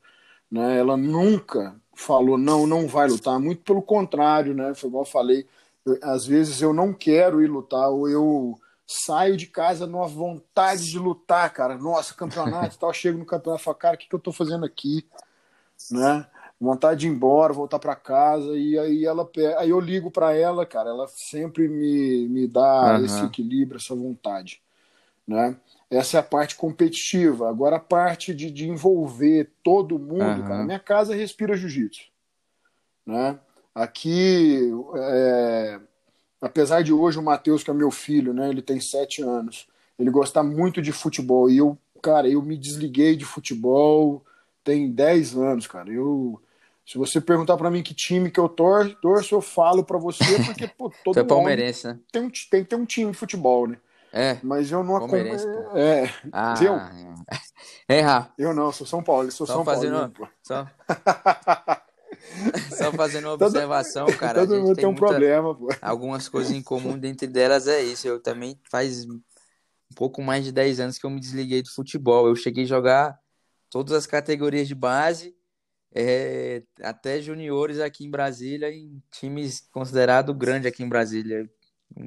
Né? 0.50 0.78
Ela 0.78 0.98
nunca 0.98 1.74
falou, 1.94 2.36
não, 2.36 2.66
não 2.66 2.86
vai 2.86 3.08
lutar, 3.08 3.40
muito 3.40 3.62
pelo 3.62 3.80
contrário, 3.80 4.52
né? 4.52 4.74
Foi 4.74 4.88
igual 4.88 5.04
eu 5.04 5.10
falei, 5.10 5.46
eu, 5.86 5.98
às 6.02 6.26
vezes 6.26 6.60
eu 6.60 6.74
não 6.74 6.92
quero 6.92 7.42
ir 7.42 7.48
lutar, 7.48 7.88
ou 7.88 8.06
eu 8.06 8.60
saio 8.92 9.36
de 9.36 9.46
casa 9.46 9.86
numa 9.86 10.06
vontade 10.06 10.88
de 10.88 10.98
lutar, 10.98 11.52
cara. 11.52 11.76
Nossa, 11.76 12.14
campeonato 12.14 12.76
e 12.76 12.78
tal, 12.78 12.92
chego 12.92 13.18
no 13.18 13.26
campeonato 13.26 13.62
e 13.62 13.64
falo, 13.64 13.76
cara, 13.76 13.94
o 13.94 13.98
que, 13.98 14.08
que 14.08 14.14
eu 14.14 14.20
tô 14.20 14.32
fazendo 14.32 14.64
aqui? 14.64 15.06
Né? 15.90 16.26
Vontade 16.60 17.00
de 17.00 17.08
ir 17.08 17.10
embora, 17.10 17.52
voltar 17.52 17.78
para 17.78 17.96
casa, 17.96 18.56
e 18.56 18.78
aí 18.78 19.04
ela 19.04 19.28
aí 19.58 19.70
eu 19.70 19.80
ligo 19.80 20.12
para 20.12 20.32
ela, 20.32 20.64
cara, 20.64 20.90
ela 20.90 21.08
sempre 21.08 21.66
me, 21.66 22.28
me 22.28 22.46
dá 22.46 22.98
uhum. 22.98 23.04
esse 23.04 23.24
equilíbrio, 23.24 23.78
essa 23.78 23.96
vontade, 23.96 24.62
né? 25.26 25.56
Essa 25.90 26.16
é 26.16 26.20
a 26.20 26.22
parte 26.22 26.56
competitiva. 26.56 27.50
Agora 27.50 27.76
a 27.76 27.80
parte 27.80 28.32
de, 28.32 28.50
de 28.50 28.66
envolver 28.66 29.50
todo 29.62 29.98
mundo, 29.98 30.40
uhum. 30.40 30.48
cara. 30.48 30.64
Minha 30.64 30.78
casa 30.78 31.14
respira 31.14 31.54
jiu-jitsu. 31.54 32.04
Né? 33.04 33.38
Aqui, 33.74 34.70
é... 34.96 35.80
apesar 36.42 36.82
de 36.82 36.92
hoje 36.92 37.18
o 37.18 37.22
Matheus, 37.22 37.62
que 37.62 37.70
é 37.70 37.74
meu 37.74 37.90
filho, 37.90 38.34
né? 38.34 38.50
Ele 38.50 38.60
tem 38.60 38.80
sete 38.80 39.22
anos. 39.22 39.66
Ele 39.98 40.10
gosta 40.10 40.42
muito 40.42 40.82
de 40.82 40.92
futebol. 40.92 41.48
E 41.48 41.58
eu, 41.58 41.78
cara, 42.02 42.28
eu 42.28 42.42
me 42.42 42.58
desliguei 42.58 43.16
de 43.16 43.24
futebol 43.24 44.22
tem 44.64 44.90
dez 44.90 45.34
anos, 45.34 45.66
cara. 45.66 45.90
Eu 45.90 46.40
se 46.84 46.98
você 46.98 47.20
perguntar 47.20 47.56
para 47.56 47.70
mim 47.70 47.82
que 47.82 47.94
time 47.94 48.30
que 48.30 48.40
eu 48.40 48.48
torço, 48.48 48.94
torço 49.00 49.34
eu 49.34 49.40
falo 49.40 49.84
para 49.84 49.98
você, 49.98 50.24
porque 50.44 50.66
pô, 50.66 50.90
todo 51.04 51.16
mundo 51.16 51.20
é 51.20 51.24
palmeirense, 51.24 51.86
né? 51.86 51.98
tem, 52.10 52.22
um, 52.22 52.30
tem 52.30 52.62
que 52.62 52.70
ter 52.70 52.76
um 52.76 52.84
time 52.84 53.12
de 53.12 53.16
futebol, 53.16 53.68
né? 53.68 53.76
É. 54.12 54.36
Mas 54.42 54.70
eu 54.70 54.84
não 54.84 54.96
acompanho. 54.96 55.34
É. 55.74 56.10
Ah, 56.30 56.54
eu? 56.60 56.74
É, 57.88 58.00
Rafa. 58.02 58.30
Eu 58.36 58.52
não, 58.52 58.70
sou 58.70 58.86
São 58.86 59.02
Paulo, 59.02 59.30
sou 59.30 59.46
só 59.46 59.54
São 59.54 59.64
fazendo, 59.64 60.10
Paulo. 60.10 60.30
Só... 60.42 60.66
só 62.76 62.92
fazendo 62.92 63.24
uma 63.26 63.34
observação, 63.34 64.06
todo, 64.06 64.18
cara. 64.18 64.40
Todo 64.40 64.60
mundo 64.60 64.74
tem, 64.74 64.76
tem 64.76 64.86
um 64.86 64.92
muita... 64.92 65.06
problema, 65.06 65.54
pô. 65.54 65.68
Algumas 65.80 66.28
coisas 66.28 66.52
em 66.52 66.62
comum, 66.62 66.98
dentre 66.98 67.26
delas 67.26 67.66
é 67.66 67.82
isso. 67.82 68.06
Eu 68.06 68.20
também 68.20 68.58
faz 68.70 69.04
um 69.04 69.20
pouco 69.94 70.22
mais 70.22 70.44
de 70.44 70.52
10 70.52 70.80
anos 70.80 70.98
que 70.98 71.06
eu 71.06 71.10
me 71.10 71.20
desliguei 71.20 71.62
do 71.62 71.70
futebol. 71.70 72.26
Eu 72.26 72.36
cheguei 72.36 72.64
a 72.64 72.68
jogar 72.68 73.18
todas 73.70 73.92
as 73.92 74.06
categorias 74.06 74.68
de 74.68 74.74
base, 74.74 75.34
é, 75.94 76.62
até 76.80 77.20
juniores 77.20 77.78
aqui 77.78 78.04
em 78.04 78.10
Brasília, 78.10 78.72
em 78.72 79.02
times 79.10 79.68
considerados 79.72 80.36
grandes 80.36 80.66
aqui 80.66 80.82
em 80.82 80.88
Brasília. 80.88 81.50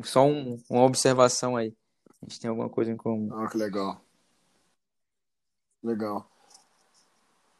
Só 0.04 0.26
um, 0.26 0.62
uma 0.70 0.84
observação 0.84 1.56
aí. 1.56 1.76
A 2.22 2.26
gente 2.26 2.40
tem 2.40 2.50
alguma 2.50 2.70
coisa 2.70 2.92
em 2.92 2.98
comum. 2.98 3.30
Ah, 3.34 3.48
que 3.48 3.58
legal. 3.58 4.02
Legal. 5.84 6.35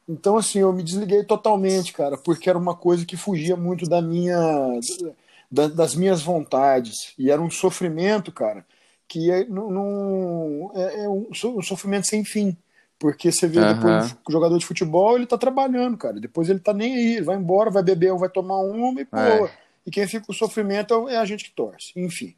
Então, 0.08 0.36
assim, 0.36 0.60
eu 0.60 0.72
me 0.72 0.82
desliguei 0.82 1.24
totalmente, 1.24 1.92
cara, 1.92 2.16
porque 2.16 2.48
era 2.48 2.58
uma 2.58 2.76
coisa 2.76 3.04
que 3.04 3.16
fugia 3.16 3.56
muito 3.56 3.88
da 3.88 4.00
minha, 4.00 4.38
da, 5.50 5.66
das 5.66 5.94
minhas 5.96 6.22
vontades. 6.22 7.12
E 7.18 7.30
era 7.30 7.42
um 7.42 7.50
sofrimento, 7.50 8.30
cara, 8.30 8.64
que 9.08 9.30
é, 9.30 9.44
não, 9.46 9.70
não 9.70 10.72
é, 10.74 11.04
é 11.04 11.08
um, 11.08 11.62
sofrimento 11.62 12.06
sem 12.06 12.24
fim. 12.24 12.56
Porque 12.98 13.30
você 13.30 13.46
vê 13.46 13.58
uhum. 13.58 13.74
depois 13.74 14.16
o 14.26 14.32
jogador 14.32 14.58
de 14.58 14.64
futebol, 14.64 15.16
ele 15.16 15.26
tá 15.26 15.36
trabalhando, 15.36 15.98
cara. 15.98 16.18
Depois 16.18 16.48
ele 16.48 16.60
tá 16.60 16.72
nem 16.72 16.94
aí, 16.94 17.16
ele 17.16 17.24
vai 17.24 17.36
embora, 17.36 17.70
vai 17.70 17.82
beber 17.82 18.12
ou 18.12 18.18
vai 18.18 18.28
tomar 18.28 18.58
uma 18.58 19.00
e 19.00 19.04
pô. 19.04 19.16
É. 19.18 19.50
E 19.84 19.90
quem 19.90 20.06
fica 20.06 20.24
com 20.24 20.32
o 20.32 20.34
sofrimento 20.34 21.08
é 21.08 21.16
a 21.16 21.24
gente 21.24 21.44
que 21.44 21.54
torce. 21.54 21.92
Enfim. 21.94 22.34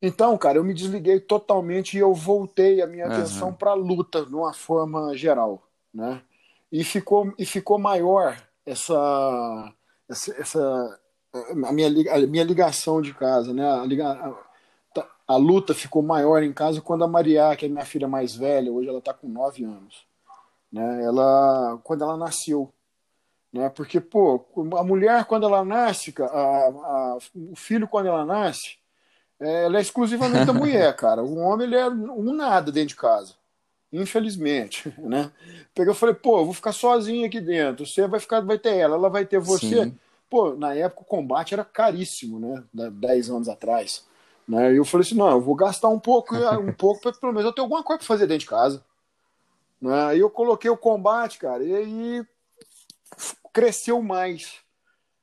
Então, 0.00 0.36
cara, 0.36 0.58
eu 0.58 0.64
me 0.64 0.74
desliguei 0.74 1.18
totalmente 1.20 1.96
e 1.96 2.00
eu 2.00 2.12
voltei 2.12 2.82
a 2.82 2.86
minha 2.86 3.06
uhum. 3.06 3.12
atenção 3.12 3.52
para 3.52 3.70
a 3.70 3.74
luta 3.74 4.26
de 4.26 4.34
uma 4.34 4.52
forma 4.52 5.16
geral, 5.16 5.66
né? 5.92 6.20
E 6.70 6.82
ficou 6.84 7.32
e 7.38 7.46
ficou 7.46 7.78
maior 7.78 8.36
essa 8.64 9.72
essa, 10.08 10.34
essa 10.40 11.00
a 11.32 11.72
minha 11.72 11.88
a 12.14 12.18
minha 12.26 12.44
ligação 12.44 13.00
de 13.00 13.14
casa, 13.14 13.52
né? 13.52 13.64
A, 13.64 13.82
a, 13.82 14.34
tá, 14.94 15.08
a, 15.28 15.36
luta 15.36 15.74
ficou 15.74 16.02
maior 16.02 16.42
em 16.42 16.52
casa 16.52 16.80
quando 16.80 17.04
a 17.04 17.08
Maria, 17.08 17.54
que 17.56 17.66
é 17.66 17.68
minha 17.68 17.84
filha 17.84 18.08
mais 18.08 18.34
velha, 18.34 18.72
hoje 18.72 18.88
ela 18.88 18.98
está 18.98 19.14
com 19.14 19.28
nove 19.28 19.64
anos, 19.64 20.06
né? 20.72 21.04
Ela 21.04 21.78
quando 21.84 22.02
ela 22.02 22.16
nasceu, 22.16 22.72
né? 23.52 23.68
Porque 23.68 24.00
pô, 24.00 24.44
a 24.78 24.84
mulher 24.84 25.24
quando 25.26 25.46
ela 25.46 25.64
nasce, 25.64 26.14
a, 26.20 26.24
a, 26.24 27.18
o 27.34 27.56
filho 27.56 27.88
quando 27.88 28.06
ela 28.06 28.24
nasce 28.24 28.78
é, 29.38 29.64
ela 29.64 29.78
é 29.78 29.80
exclusivamente 29.80 30.46
da 30.46 30.52
mulher, 30.52 30.94
cara. 30.96 31.22
O 31.22 31.38
homem 31.38 31.66
ele 31.66 31.76
é 31.76 31.88
um 31.88 32.34
nada 32.34 32.72
dentro 32.72 32.88
de 32.88 32.96
casa. 32.96 33.34
Infelizmente, 33.92 34.92
né? 34.98 35.30
Peguei 35.74 35.92
e 35.92 35.96
falei, 35.96 36.14
pô, 36.14 36.38
eu 36.38 36.44
vou 36.44 36.54
ficar 36.54 36.72
sozinho 36.72 37.26
aqui 37.26 37.40
dentro. 37.40 37.86
Você 37.86 38.06
vai 38.06 38.20
ficar, 38.20 38.40
vai 38.40 38.58
ter 38.58 38.76
ela, 38.76 38.96
ela 38.96 39.08
vai 39.08 39.24
ter 39.24 39.38
você. 39.38 39.84
Sim. 39.84 39.98
Pô, 40.28 40.54
na 40.54 40.74
época 40.74 41.02
o 41.02 41.04
combate 41.04 41.54
era 41.54 41.64
caríssimo, 41.64 42.40
né? 42.40 42.64
Dez 42.92 43.30
anos 43.30 43.48
atrás. 43.48 44.04
Né? 44.46 44.74
E 44.74 44.76
eu 44.76 44.84
falei 44.84 45.06
assim, 45.06 45.16
não, 45.16 45.30
eu 45.30 45.40
vou 45.40 45.54
gastar 45.54 45.88
um 45.88 45.98
pouco, 45.98 46.36
um 46.36 46.72
pouco 46.74 47.00
para 47.00 47.12
pelo 47.12 47.32
menos 47.32 47.46
eu 47.46 47.52
ter 47.52 47.60
alguma 47.60 47.82
coisa 47.82 47.98
para 47.98 48.06
fazer 48.06 48.26
dentro 48.26 48.40
de 48.40 48.50
casa. 48.50 48.84
Né? 49.80 50.04
Aí 50.06 50.20
eu 50.20 50.30
coloquei 50.30 50.70
o 50.70 50.76
combate, 50.76 51.38
cara, 51.38 51.62
e 51.62 51.74
aí 51.74 52.26
cresceu 53.52 54.02
mais. 54.02 54.56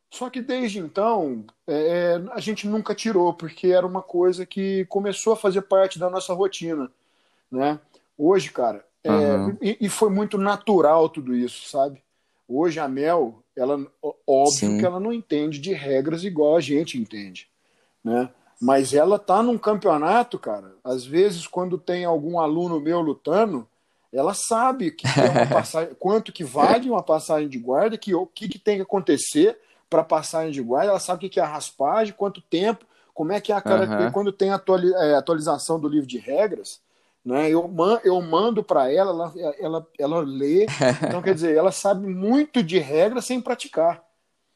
Só 0.10 0.30
que 0.30 0.42
desde 0.42 0.80
então 0.80 1.44
é, 1.68 2.22
a 2.32 2.40
gente 2.40 2.68
nunca 2.68 2.94
tirou, 2.94 3.34
porque 3.34 3.68
era 3.68 3.86
uma 3.86 4.02
coisa 4.02 4.46
que 4.46 4.86
começou 4.86 5.34
a 5.34 5.38
fazer 5.38 5.64
parte 5.64 5.98
da 5.98 6.10
nossa 6.10 6.34
rotina, 6.34 6.92
né? 7.52 7.80
Hoje, 8.18 8.52
cara, 8.52 8.86
é, 9.04 9.10
uhum. 9.10 9.58
e, 9.62 9.78
e, 9.82 9.90
foi 9.90 10.10
muito 10.10 10.38
natural 10.38 11.10
tudo 11.10 11.36
isso, 11.36 11.68
sabe? 11.68 12.02
Hoje 12.48 12.80
a 12.80 12.88
Mel, 12.88 13.44
ela 13.56 13.86
óbvio 14.28 14.70
Sim. 14.70 14.78
que 14.78 14.86
ela 14.86 15.00
não 15.00 15.12
entende 15.12 15.60
de 15.60 15.74
regras 15.74 16.24
igual 16.24 16.56
a 16.56 16.62
gente 16.62 16.98
entende, 16.98 17.48
né? 18.04 18.30
Mas 18.62 18.94
ela 18.94 19.20
tá 19.20 19.44
num 19.44 19.58
campeonato, 19.58 20.40
cara. 20.40 20.76
Às 20.84 21.06
vezes, 21.06 21.46
quando 21.48 21.78
tem 21.78 22.06
algum 22.06 22.40
aluno 22.40 22.80
meu 22.80 23.02
lutando, 23.02 23.68
ela 24.12 24.34
sabe 24.34 24.92
que 24.92 25.06
passagem, 25.52 25.94
quanto 26.00 26.32
que 26.32 26.44
vale 26.44 26.90
uma 26.90 27.04
passagem 27.04 27.50
de 27.50 27.60
guarda, 27.60 27.98
que 27.98 28.16
o 28.16 28.26
que, 28.26 28.48
que 28.48 28.60
tem 28.60 28.78
que 28.78 28.84
acontecer 28.84 29.58
para 29.90 30.04
passagem 30.04 30.52
de 30.52 30.62
guarda, 30.62 30.92
ela 30.92 31.00
sabe 31.00 31.26
o 31.26 31.30
que 31.30 31.40
é 31.40 31.44
a 31.44 31.48
raspagem, 31.48 32.14
quanto 32.14 32.42
tempo, 32.42 32.86
como 33.14 33.32
é 33.32 33.42
que 33.42 33.52
é 33.52 33.56
a 33.56 33.58
uhum. 33.58 34.12
quando 34.12 34.32
tem 34.32 34.50
é, 34.50 35.16
atualização 35.16 35.80
do 35.80 35.88
livro 35.88 36.08
de 36.08 36.18
regras, 36.18 36.82
né? 37.26 37.50
Eu, 37.50 37.68
man, 37.68 38.00
eu 38.04 38.22
mando 38.22 38.64
para 38.64 38.92
ela, 38.92 39.12
ela, 39.36 39.56
ela, 39.60 39.88
ela 39.98 40.20
lê, 40.20 40.66
então 41.08 41.22
quer 41.22 41.34
dizer, 41.34 41.56
ela 41.56 41.72
sabe 41.72 42.08
muito 42.08 42.62
de 42.62 42.80
regras 42.80 43.26
sem 43.26 43.40
praticar. 43.40 44.04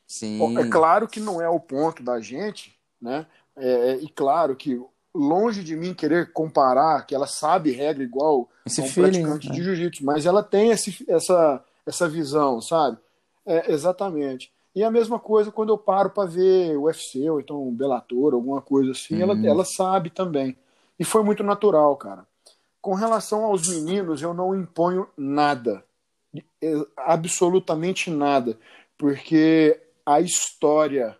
Sim. 0.06 0.57
É 0.57 0.68
claro 0.69 1.07
que 1.07 1.19
não 1.19 1.41
é 1.41 1.49
o 1.49 1.60
ponto 1.60 2.02
da 2.02 2.19
gente, 2.19 2.76
né? 3.02 3.26
É, 3.56 3.91
é, 3.91 3.95
e 3.98 4.07
claro 4.10 4.56
que 4.56 4.80
longe 5.14 5.64
de 5.64 5.76
mim 5.76 5.94
querer 5.94 6.31
comparar 6.31 7.06
que 7.06 7.15
ela 7.15 7.26
sabe 7.26 7.72
regra 7.72 8.03
igual 8.03 8.48
esse 8.65 8.81
a 8.81 8.84
um 8.84 8.88
feeling, 8.88 9.23
praticante 9.23 9.49
né? 9.49 9.56
de 9.56 9.64
jiu-jitsu, 9.64 10.06
mas 10.06 10.26
ela 10.26 10.44
tem 10.44 10.69
esse, 10.69 11.03
essa, 11.10 11.64
essa 11.85 12.07
visão, 12.07 12.61
sabe? 12.61 12.98
É, 13.45 13.72
exatamente. 13.72 14.52
E 14.76 14.84
a 14.84 14.91
mesma 14.91 15.19
coisa 15.19 15.52
quando 15.52 15.69
eu 15.69 15.77
paro 15.77 16.11
para 16.11 16.30
ver 16.30 16.77
o 16.77 16.84
UFC, 16.84 17.27
ou 17.30 17.39
então 17.39 17.68
um 17.68 17.73
Bellator, 17.73 18.35
alguma 18.35 18.61
coisa 18.61 18.91
assim, 18.91 19.15
uhum. 19.15 19.22
ela, 19.22 19.48
ela 19.48 19.65
sabe 19.65 20.11
também. 20.11 20.56
E 20.99 21.03
foi 21.03 21.23
muito 21.23 21.44
natural, 21.44 21.95
cara. 21.95 22.26
Com 22.88 22.93
relação 22.93 23.43
aos 23.43 23.68
meninos, 23.68 24.22
eu 24.22 24.34
não 24.34 24.55
imponho 24.55 25.09
nada. 25.18 25.84
Absolutamente 26.95 28.09
nada. 28.09 28.57
Porque 28.97 29.77
a 30.05 30.22
história 30.22 31.19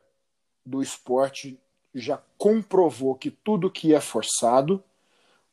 do 0.66 0.82
esporte 0.82 1.60
já 1.94 2.22
comprovou 2.38 3.16
que 3.16 3.30
tudo 3.30 3.70
que 3.70 3.94
é 3.94 4.00
forçado, 4.00 4.82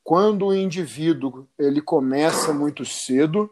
quando 0.04 0.46
o 0.46 0.54
indivíduo 0.54 1.48
ele 1.58 1.80
começa 1.80 2.52
muito 2.52 2.84
cedo, 2.84 3.50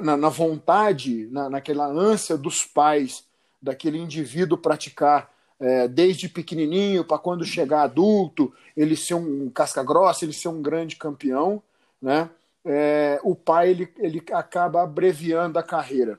na, 0.00 0.16
na 0.16 0.28
vontade, 0.28 1.26
na, 1.32 1.50
naquela 1.50 1.88
ânsia 1.88 2.36
dos 2.36 2.64
pais 2.64 3.24
daquele 3.60 3.98
indivíduo 3.98 4.56
praticar 4.56 5.34
é, 5.58 5.88
desde 5.88 6.28
pequenininho 6.28 7.04
para 7.04 7.18
quando 7.18 7.44
chegar 7.44 7.82
adulto, 7.82 8.54
ele 8.76 8.94
ser 8.94 9.14
um 9.14 9.50
casca 9.50 9.82
grossa, 9.82 10.24
ele 10.24 10.32
ser 10.32 10.46
um 10.46 10.62
grande 10.62 10.94
campeão, 10.94 11.60
né? 12.00 12.30
É, 12.64 13.20
o 13.22 13.34
pai 13.34 13.70
ele, 13.70 13.92
ele 13.98 14.22
acaba 14.32 14.82
abreviando 14.82 15.58
a 15.58 15.62
carreira, 15.62 16.18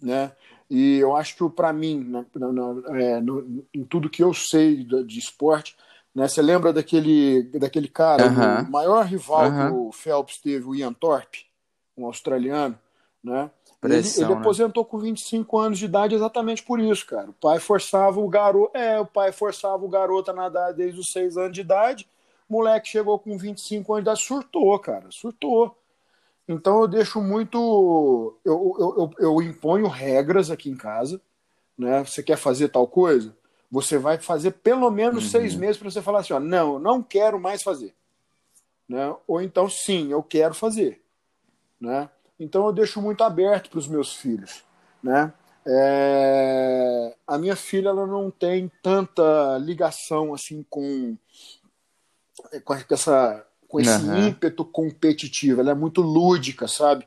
né? 0.00 0.32
E 0.68 0.98
eu 0.98 1.16
acho 1.16 1.36
que 1.36 1.54
para 1.54 1.72
mim, 1.72 2.00
né, 2.00 2.26
é, 3.00 3.20
no, 3.20 3.64
em 3.72 3.84
tudo 3.84 4.10
que 4.10 4.22
eu 4.22 4.34
sei 4.34 4.84
de, 4.84 5.04
de, 5.04 5.18
esporte, 5.18 5.76
né? 6.14 6.28
Você 6.28 6.42
lembra 6.42 6.72
daquele 6.72 7.44
daquele 7.58 7.88
cara, 7.88 8.26
o 8.66 8.70
maior 8.70 9.04
rival 9.04 9.50
que 9.50 9.74
o 9.74 9.92
Phelps 9.92 10.38
teve, 10.38 10.66
o 10.66 10.74
Ian 10.74 10.92
Thorpe, 10.92 11.46
um 11.96 12.06
australiano, 12.06 12.78
né? 13.22 13.50
Pressão, 13.80 14.22
ele, 14.22 14.24
ele 14.24 14.34
né? 14.34 14.40
aposentou 14.40 14.84
com 14.84 14.98
25 14.98 15.58
anos 15.58 15.78
de 15.78 15.84
idade 15.84 16.14
exatamente 16.14 16.62
por 16.62 16.80
isso, 16.80 17.06
cara. 17.06 17.30
O 17.30 17.34
pai 17.34 17.58
forçava 17.60 18.20
o 18.20 18.28
garoto. 18.28 18.76
É, 18.76 18.98
o 18.98 19.06
pai 19.06 19.32
forçava 19.32 19.84
o 19.84 19.88
garoto 19.88 20.30
a 20.30 20.34
nadar 20.34 20.72
desde 20.72 20.98
os 20.98 21.10
6 21.12 21.36
anos 21.36 21.52
de 21.52 21.60
idade. 21.60 22.08
Moleque 22.48 22.88
chegou 22.88 23.18
com 23.18 23.36
25 23.36 23.92
anos 23.92 24.02
idade, 24.02 24.22
surtou, 24.22 24.78
cara. 24.78 25.06
Surtou. 25.10 25.76
Então 26.48 26.80
eu 26.80 26.88
deixo 26.88 27.20
muito. 27.20 28.38
Eu, 28.44 28.76
eu, 28.78 28.94
eu, 28.96 29.10
eu 29.18 29.42
imponho 29.42 29.88
regras 29.88 30.50
aqui 30.50 30.70
em 30.70 30.76
casa. 30.76 31.20
Né? 31.76 32.04
Você 32.04 32.22
quer 32.22 32.36
fazer 32.36 32.68
tal 32.68 32.86
coisa? 32.86 33.36
Você 33.70 33.98
vai 33.98 34.18
fazer 34.18 34.52
pelo 34.52 34.90
menos 34.90 35.24
uhum. 35.24 35.30
seis 35.30 35.54
meses 35.54 35.76
para 35.76 35.90
você 35.90 36.00
falar 36.00 36.20
assim: 36.20 36.32
ó, 36.32 36.40
não, 36.40 36.78
não 36.78 37.02
quero 37.02 37.40
mais 37.40 37.62
fazer. 37.62 37.94
Né? 38.88 39.14
Ou 39.26 39.42
então, 39.42 39.68
sim, 39.68 40.12
eu 40.12 40.22
quero 40.22 40.54
fazer. 40.54 41.02
Né? 41.80 42.08
Então 42.38 42.66
eu 42.66 42.72
deixo 42.72 43.02
muito 43.02 43.24
aberto 43.24 43.68
para 43.70 43.78
os 43.78 43.88
meus 43.88 44.14
filhos, 44.14 44.64
né? 45.02 45.32
É... 45.66 47.16
A 47.26 47.36
minha 47.38 47.56
filha 47.56 47.88
ela 47.88 48.06
não 48.06 48.30
tem 48.30 48.70
tanta 48.82 49.58
ligação 49.58 50.32
assim 50.32 50.64
com 50.70 51.16
com 52.64 52.74
essa 52.74 53.44
com 53.68 53.80
esse 53.80 54.04
uhum. 54.04 54.28
ímpeto 54.28 54.64
competitivo. 54.64 55.60
Ela 55.60 55.72
é 55.72 55.74
muito 55.74 56.00
lúdica, 56.00 56.68
sabe? 56.68 57.06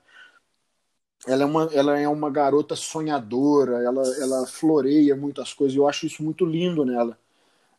Ela 1.26 1.44
é 1.44 1.46
uma, 1.46 1.70
ela 1.72 2.00
é 2.00 2.08
uma 2.08 2.30
garota 2.30 2.76
sonhadora, 2.76 3.82
ela, 3.82 4.04
ela 4.18 4.46
floreia 4.46 5.16
muitas 5.16 5.54
coisas, 5.54 5.76
eu 5.76 5.88
acho 5.88 6.06
isso 6.06 6.22
muito 6.22 6.46
lindo 6.46 6.86
nela. 6.86 7.18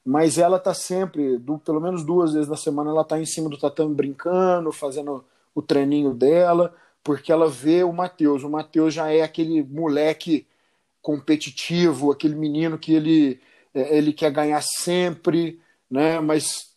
Mas 0.04 0.38
ela 0.38 0.58
tá 0.58 0.72
sempre, 0.72 1.36
do, 1.36 1.58
pelo 1.58 1.80
menos 1.80 2.02
duas 2.02 2.32
vezes 2.32 2.48
na 2.48 2.56
semana, 2.56 2.90
ela 2.90 3.04
tá 3.04 3.20
em 3.20 3.26
cima 3.26 3.50
do 3.50 3.58
tatame 3.58 3.94
brincando, 3.94 4.72
fazendo 4.72 5.22
o 5.54 5.60
treininho 5.60 6.14
dela 6.14 6.74
porque 7.02 7.32
ela 7.32 7.48
vê 7.48 7.82
o 7.82 7.92
Matheus. 7.92 8.42
O 8.42 8.50
Matheus 8.50 8.94
já 8.94 9.10
é 9.10 9.22
aquele 9.22 9.62
moleque 9.62 10.46
competitivo, 11.02 12.12
aquele 12.12 12.34
menino 12.34 12.78
que 12.78 12.92
ele, 12.92 13.40
é, 13.74 13.96
ele 13.96 14.12
quer 14.12 14.30
ganhar 14.30 14.62
sempre, 14.62 15.60
né? 15.90 16.20
Mas 16.20 16.69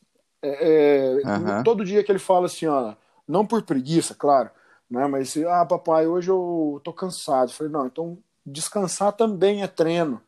é, 0.44 1.22
uhum. 1.26 1.64
todo 1.64 1.86
dia 1.86 2.04
que 2.04 2.12
ele 2.12 2.20
fala 2.20 2.48
assim, 2.48 2.66
ó, 2.68 2.94
não 3.28 3.46
por 3.46 3.64
preguiça, 3.64 4.14
claro, 4.14 4.50
né? 4.90 5.08
Mas 5.08 5.36
ah, 5.38 5.66
papai, 5.66 6.06
hoje 6.06 6.30
eu 6.30 6.82
tô 6.84 6.92
cansado. 6.92 7.50
Eu 7.50 7.56
falei, 7.56 7.72
não, 7.72 7.88
então 7.88 8.18
descansar 8.46 9.14
também 9.14 9.64
é 9.64 9.68
treino, 9.68 10.22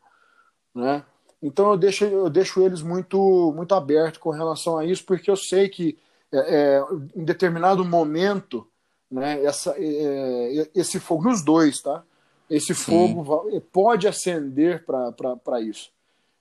né? 0.73 1.03
Então 1.41 1.69
eu 1.71 1.77
deixo, 1.77 2.05
eu 2.05 2.29
deixo 2.29 2.61
eles 2.61 2.81
muito, 2.81 3.53
muito 3.55 3.75
abertos 3.75 4.19
com 4.19 4.29
relação 4.29 4.77
a 4.77 4.85
isso, 4.85 5.05
porque 5.05 5.29
eu 5.29 5.35
sei 5.35 5.69
que 5.69 5.97
é, 6.31 6.37
é, 6.37 6.83
em 7.15 7.23
determinado 7.23 7.85
momento 7.85 8.67
né, 9.11 9.43
essa, 9.43 9.75
é, 9.77 10.61
é 10.61 10.69
esse 10.73 10.99
fogo, 10.99 11.23
nos 11.23 11.43
dois, 11.43 11.81
tá? 11.81 12.03
Esse 12.49 12.73
fogo 12.73 13.49
Sim. 13.49 13.59
pode 13.71 14.07
acender 14.07 14.85
para 14.85 15.61
isso. 15.61 15.91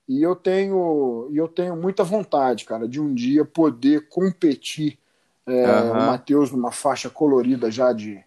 E 0.07 0.21
eu 0.21 0.35
tenho, 0.35 1.29
eu 1.33 1.47
tenho 1.47 1.75
muita 1.75 2.03
vontade, 2.03 2.65
cara, 2.65 2.87
de 2.87 3.01
um 3.01 3.13
dia 3.13 3.43
poder 3.43 4.07
competir 4.07 4.99
é, 5.47 5.81
uhum. 5.81 5.91
o 5.91 5.95
Matheus 5.95 6.51
numa 6.51 6.71
faixa 6.71 7.09
colorida 7.09 7.71
já 7.71 7.91
de 7.91 8.23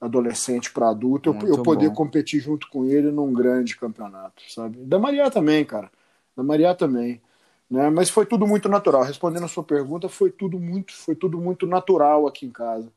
adolescente 0.00 0.72
para 0.72 0.90
adulto, 0.90 1.30
eu, 1.42 1.48
eu, 1.48 1.62
poder 1.62 1.88
bom. 1.88 1.94
competir 1.94 2.40
junto 2.40 2.68
com 2.68 2.84
ele 2.84 3.10
num 3.10 3.32
grande 3.32 3.76
campeonato, 3.76 4.42
sabe? 4.48 4.78
Da 4.84 4.98
Maria 4.98 5.28
também, 5.30 5.64
cara. 5.64 5.90
Da 6.36 6.42
Maria 6.42 6.74
também. 6.74 7.20
Né? 7.68 7.90
Mas 7.90 8.08
foi 8.08 8.24
tudo 8.24 8.46
muito 8.46 8.68
natural. 8.68 9.02
Respondendo 9.02 9.44
a 9.44 9.48
sua 9.48 9.64
pergunta, 9.64 10.08
foi 10.08 10.30
tudo 10.30 10.58
muito, 10.58 10.92
foi 10.92 11.16
tudo 11.16 11.38
muito 11.38 11.66
natural 11.66 12.28
aqui 12.28 12.46
em 12.46 12.50
casa. 12.50 12.88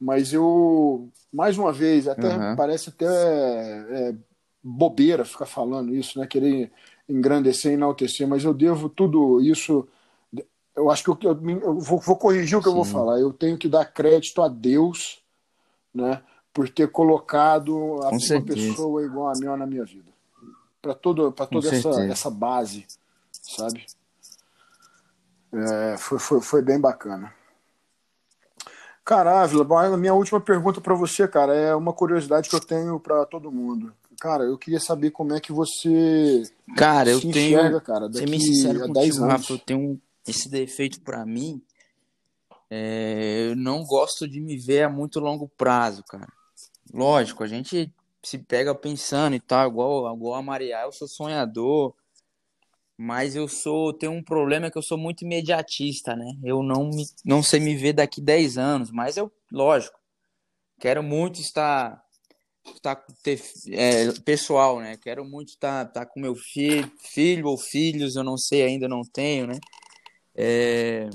Mas 0.00 0.32
eu, 0.32 1.08
mais 1.32 1.56
uma 1.56 1.72
vez, 1.72 2.08
até 2.08 2.26
uhum. 2.26 2.56
parece 2.56 2.88
até 2.88 3.06
é, 3.06 4.14
bobeira 4.62 5.24
ficar 5.24 5.46
falando 5.46 5.94
isso, 5.94 6.18
né? 6.18 6.26
Querer 6.26 6.72
engrandecer, 7.08 7.72
enaltecer, 7.72 8.26
mas 8.26 8.44
eu 8.44 8.54
devo 8.54 8.88
tudo 8.88 9.40
isso. 9.40 9.86
Eu 10.74 10.90
acho 10.90 11.02
que 11.02 11.10
eu, 11.10 11.18
eu, 11.22 11.60
eu 11.60 11.78
vou, 11.78 11.98
vou, 11.98 12.16
corrigir 12.16 12.56
o 12.56 12.60
que 12.60 12.64
Sim. 12.64 12.70
eu 12.70 12.76
vou 12.76 12.84
falar. 12.84 13.20
Eu 13.20 13.32
tenho 13.32 13.58
que 13.58 13.68
dar 13.68 13.84
crédito 13.84 14.40
a 14.42 14.48
Deus, 14.48 15.22
né? 15.94 16.22
Por 16.52 16.68
ter 16.68 16.90
colocado 16.90 18.00
a, 18.02 18.10
uma 18.10 18.42
pessoa 18.44 19.04
igual 19.04 19.28
a 19.28 19.38
minha 19.38 19.56
na 19.56 19.66
minha 19.66 19.84
vida. 19.84 20.10
Para 20.80 20.94
todo, 20.94 21.30
toda 21.32 21.68
essa, 21.68 21.88
essa 22.04 22.30
base, 22.30 22.86
sabe? 23.30 23.86
É, 25.52 25.96
foi, 25.98 26.18
foi, 26.18 26.40
foi 26.40 26.62
bem 26.62 26.80
bacana. 26.80 27.32
Cara, 29.04 29.42
Ávila, 29.42 29.66
a 29.86 29.96
minha 29.96 30.14
última 30.14 30.40
pergunta 30.40 30.80
para 30.80 30.94
você, 30.94 31.26
cara, 31.26 31.54
é 31.54 31.74
uma 31.74 31.92
curiosidade 31.92 32.48
que 32.48 32.54
eu 32.54 32.60
tenho 32.60 33.00
para 33.00 33.26
todo 33.26 33.50
mundo. 33.50 33.92
Cara, 34.22 34.44
eu 34.44 34.56
queria 34.56 34.78
saber 34.78 35.10
como 35.10 35.34
é 35.34 35.40
que 35.40 35.50
você 35.50 36.44
cara, 36.76 37.10
eu 37.10 37.18
enxerga, 37.18 37.70
tenho, 37.70 37.80
cara, 37.80 38.08
daqui 38.08 38.18
ser 38.20 38.30
bem 38.30 38.38
sincero 38.38 38.84
a 38.84 38.86
10 38.86 39.18
anos. 39.18 39.32
Rafa, 39.32 39.52
eu 39.52 39.58
tenho 39.58 40.00
esse 40.24 40.48
defeito 40.48 41.00
para 41.00 41.26
mim. 41.26 41.60
É, 42.70 43.48
eu 43.48 43.56
não 43.56 43.82
gosto 43.82 44.28
de 44.28 44.40
me 44.40 44.56
ver 44.56 44.84
a 44.84 44.88
muito 44.88 45.18
longo 45.18 45.48
prazo, 45.48 46.04
cara. 46.04 46.32
Lógico, 46.94 47.42
a 47.42 47.48
gente 47.48 47.92
se 48.22 48.38
pega 48.38 48.72
pensando 48.76 49.34
e 49.34 49.40
tal, 49.40 49.68
igual, 49.68 50.14
igual 50.14 50.34
a 50.34 50.42
Maria, 50.42 50.82
eu 50.82 50.92
sou 50.92 51.08
sonhador, 51.08 51.92
mas 52.96 53.34
eu 53.34 53.48
sou 53.48 53.92
tenho 53.92 54.12
um 54.12 54.22
problema 54.22 54.70
que 54.70 54.78
eu 54.78 54.82
sou 54.84 54.96
muito 54.96 55.24
imediatista, 55.24 56.14
né? 56.14 56.38
Eu 56.44 56.62
não 56.62 56.88
me, 56.90 57.04
não 57.24 57.42
sei 57.42 57.58
me 57.58 57.74
ver 57.74 57.94
daqui 57.94 58.20
10 58.20 58.56
anos, 58.56 58.92
mas 58.92 59.16
eu, 59.16 59.32
lógico, 59.50 59.98
quero 60.78 61.02
muito 61.02 61.40
estar 61.40 62.01
estar 62.66 62.96
ter 63.22 63.40
é, 63.70 64.12
pessoal, 64.24 64.80
né? 64.80 64.96
Quero 64.96 65.24
muito 65.24 65.48
estar, 65.48 65.86
estar 65.86 66.06
com 66.06 66.20
meu 66.20 66.34
filho, 66.34 66.90
filho 67.12 67.48
ou 67.48 67.58
filhos, 67.58 68.16
eu 68.16 68.24
não 68.24 68.36
sei 68.36 68.62
ainda, 68.62 68.88
não 68.88 69.02
tenho, 69.02 69.46
né? 69.46 69.58
É, 70.34 71.10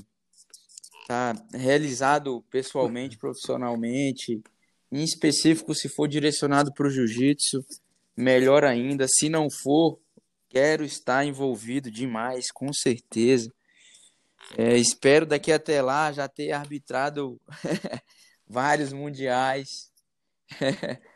tá 1.07 1.33
realizado 1.53 2.43
pessoalmente, 2.49 3.17
profissionalmente, 3.19 4.41
em 4.91 5.03
específico 5.03 5.73
se 5.73 5.89
for 5.89 6.07
direcionado 6.07 6.73
para 6.73 6.87
o 6.87 6.89
jiu-jitsu, 6.89 7.65
melhor 8.15 8.63
ainda. 8.63 9.07
Se 9.07 9.29
não 9.29 9.49
for, 9.49 9.99
Quero 10.49 10.85
estar 10.85 11.25
envolvido 11.25 11.91
demais, 11.91 12.51
com 12.51 12.71
certeza. 12.71 13.53
É, 14.57 14.77
espero 14.77 15.25
daqui 15.25 15.51
até 15.51 15.81
lá 15.81 16.11
já 16.11 16.27
ter 16.27 16.51
arbitrado 16.51 17.39
vários 18.47 18.93
mundiais. 18.93 19.91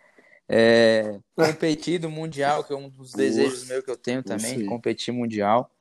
é, 0.53 1.17
competido 1.33 2.09
mundial, 2.09 2.63
que 2.65 2.73
é 2.73 2.75
um 2.75 2.89
dos 2.89 3.13
desejos 3.13 3.65
meus 3.65 3.85
que 3.85 3.89
eu 3.89 3.95
tenho 3.95 4.21
também, 4.21 4.65
competir 4.65 5.13
mundial. 5.13 5.71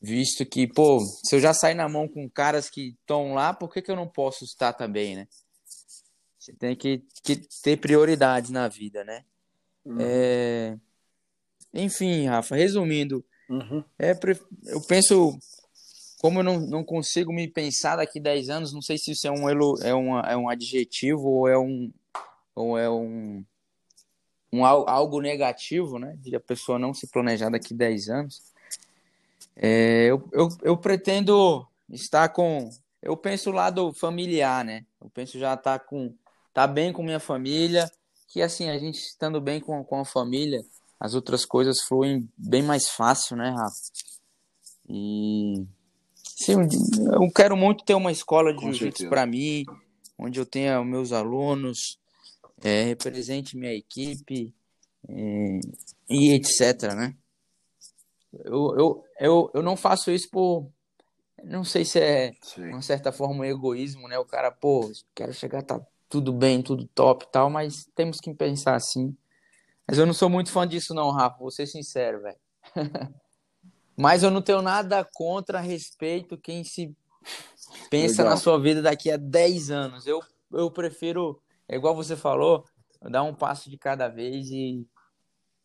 Visto 0.00 0.44
que, 0.46 0.66
pô, 0.66 0.98
se 0.98 1.36
eu 1.36 1.40
já 1.40 1.52
sair 1.52 1.74
na 1.74 1.88
mão 1.88 2.08
com 2.08 2.28
caras 2.28 2.68
que 2.68 2.96
estão 2.98 3.34
lá, 3.34 3.52
por 3.52 3.72
que, 3.72 3.82
que 3.82 3.90
eu 3.90 3.94
não 3.94 4.08
posso 4.08 4.44
estar 4.44 4.72
também, 4.72 5.14
né? 5.14 5.28
Você 6.38 6.52
tem 6.54 6.74
que, 6.74 7.04
que 7.22 7.40
ter 7.62 7.76
prioridades 7.76 8.50
na 8.50 8.66
vida, 8.66 9.04
né? 9.04 9.24
Uhum. 9.84 9.98
É... 10.00 10.76
Enfim, 11.72 12.26
Rafa, 12.26 12.56
resumindo, 12.56 13.24
uhum. 13.48 13.84
é, 13.98 14.12
eu 14.66 14.80
penso, 14.82 15.38
como 16.20 16.40
eu 16.40 16.42
não, 16.42 16.60
não 16.60 16.84
consigo 16.84 17.32
me 17.32 17.46
pensar 17.46 17.96
daqui 17.96 18.18
10 18.18 18.48
anos, 18.48 18.72
não 18.72 18.82
sei 18.82 18.98
se 18.98 19.12
isso 19.12 19.26
é 19.26 19.30
um, 19.30 19.48
é 19.48 19.94
um, 19.94 20.18
é 20.18 20.36
um 20.36 20.48
adjetivo 20.48 21.28
ou 21.28 21.48
é 21.48 21.56
um, 21.56 21.92
ou 22.54 22.76
é 22.76 22.90
um, 22.90 23.44
um 24.52 24.64
algo 24.64 25.20
negativo, 25.20 25.98
né? 25.98 26.16
De 26.20 26.36
a 26.36 26.40
pessoa 26.40 26.78
não 26.78 26.92
se 26.92 27.06
planejar 27.06 27.48
daqui 27.48 27.72
10 27.72 28.08
anos. 28.08 28.42
É, 29.56 30.06
eu, 30.06 30.28
eu, 30.32 30.48
eu 30.62 30.76
pretendo 30.76 31.66
estar 31.90 32.28
com. 32.28 32.68
Eu 33.02 33.16
penso 33.16 33.50
o 33.50 33.54
lado 33.54 33.92
familiar, 33.94 34.64
né? 34.64 34.84
Eu 35.00 35.10
penso 35.10 35.38
já 35.38 35.54
estar 35.54 35.78
tá 35.78 35.84
com. 35.84 36.14
Tá 36.52 36.66
bem 36.66 36.92
com 36.92 37.02
minha 37.02 37.18
família, 37.18 37.90
que 38.28 38.42
assim, 38.42 38.68
a 38.68 38.78
gente 38.78 38.98
estando 38.98 39.40
bem 39.40 39.58
com, 39.58 39.82
com 39.82 40.00
a 40.00 40.04
família, 40.04 40.62
as 41.00 41.14
outras 41.14 41.46
coisas 41.46 41.80
fluem 41.80 42.28
bem 42.36 42.62
mais 42.62 42.90
fácil, 42.90 43.36
né, 43.36 43.48
Rafa? 43.48 43.76
E 44.86 45.66
sim, 46.22 46.56
eu 47.10 47.30
quero 47.34 47.56
muito 47.56 47.84
ter 47.84 47.94
uma 47.94 48.12
escola 48.12 48.52
de 48.52 48.60
jiu-jitsu 48.60 49.08
para 49.08 49.24
mim, 49.24 49.64
onde 50.18 50.38
eu 50.38 50.44
tenha 50.44 50.84
meus 50.84 51.10
alunos, 51.10 51.98
é, 52.62 52.84
represente 52.84 53.56
minha 53.56 53.72
equipe 53.72 54.54
é, 55.08 55.60
e 56.08 56.32
etc, 56.32 56.94
né? 56.94 57.16
Eu, 58.44 58.74
eu, 58.78 59.04
eu, 59.20 59.50
eu 59.54 59.62
não 59.62 59.76
faço 59.76 60.10
isso 60.10 60.28
por. 60.30 60.66
Não 61.44 61.64
sei 61.64 61.84
se 61.84 61.98
é 62.00 62.32
Sim. 62.40 62.68
uma 62.68 62.82
certa 62.82 63.12
forma 63.12 63.40
um 63.40 63.44
egoísmo, 63.44 64.08
né? 64.08 64.18
O 64.18 64.24
cara, 64.24 64.50
pô, 64.50 64.90
quero 65.14 65.34
chegar, 65.34 65.62
tá 65.62 65.80
tudo 66.08 66.32
bem, 66.32 66.62
tudo 66.62 66.86
top 66.94 67.24
e 67.24 67.32
tal, 67.32 67.50
mas 67.50 67.88
temos 67.94 68.18
que 68.18 68.32
pensar 68.32 68.76
assim. 68.76 69.16
Mas 69.86 69.98
eu 69.98 70.06
não 70.06 70.14
sou 70.14 70.30
muito 70.30 70.50
fã 70.50 70.66
disso, 70.66 70.94
não, 70.94 71.10
Rafa, 71.10 71.38
vou 71.38 71.50
ser 71.50 71.66
sincero, 71.66 72.22
velho. 72.22 72.38
mas 73.96 74.22
eu 74.22 74.30
não 74.30 74.40
tenho 74.40 74.62
nada 74.62 75.04
contra, 75.12 75.60
respeito 75.60 76.38
quem 76.38 76.64
se 76.64 76.94
pensa 77.90 78.22
Legal. 78.22 78.34
na 78.34 78.36
sua 78.40 78.58
vida 78.58 78.80
daqui 78.80 79.10
a 79.10 79.16
10 79.16 79.70
anos. 79.70 80.06
Eu, 80.06 80.20
eu 80.52 80.70
prefiro, 80.70 81.41
é 81.72 81.76
igual 81.76 81.96
você 81.96 82.14
falou, 82.14 82.66
dar 83.00 83.22
um 83.22 83.34
passo 83.34 83.70
de 83.70 83.78
cada 83.78 84.06
vez 84.06 84.50
e, 84.50 84.86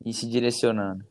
e 0.06 0.14
se 0.14 0.26
direcionando. 0.26 1.06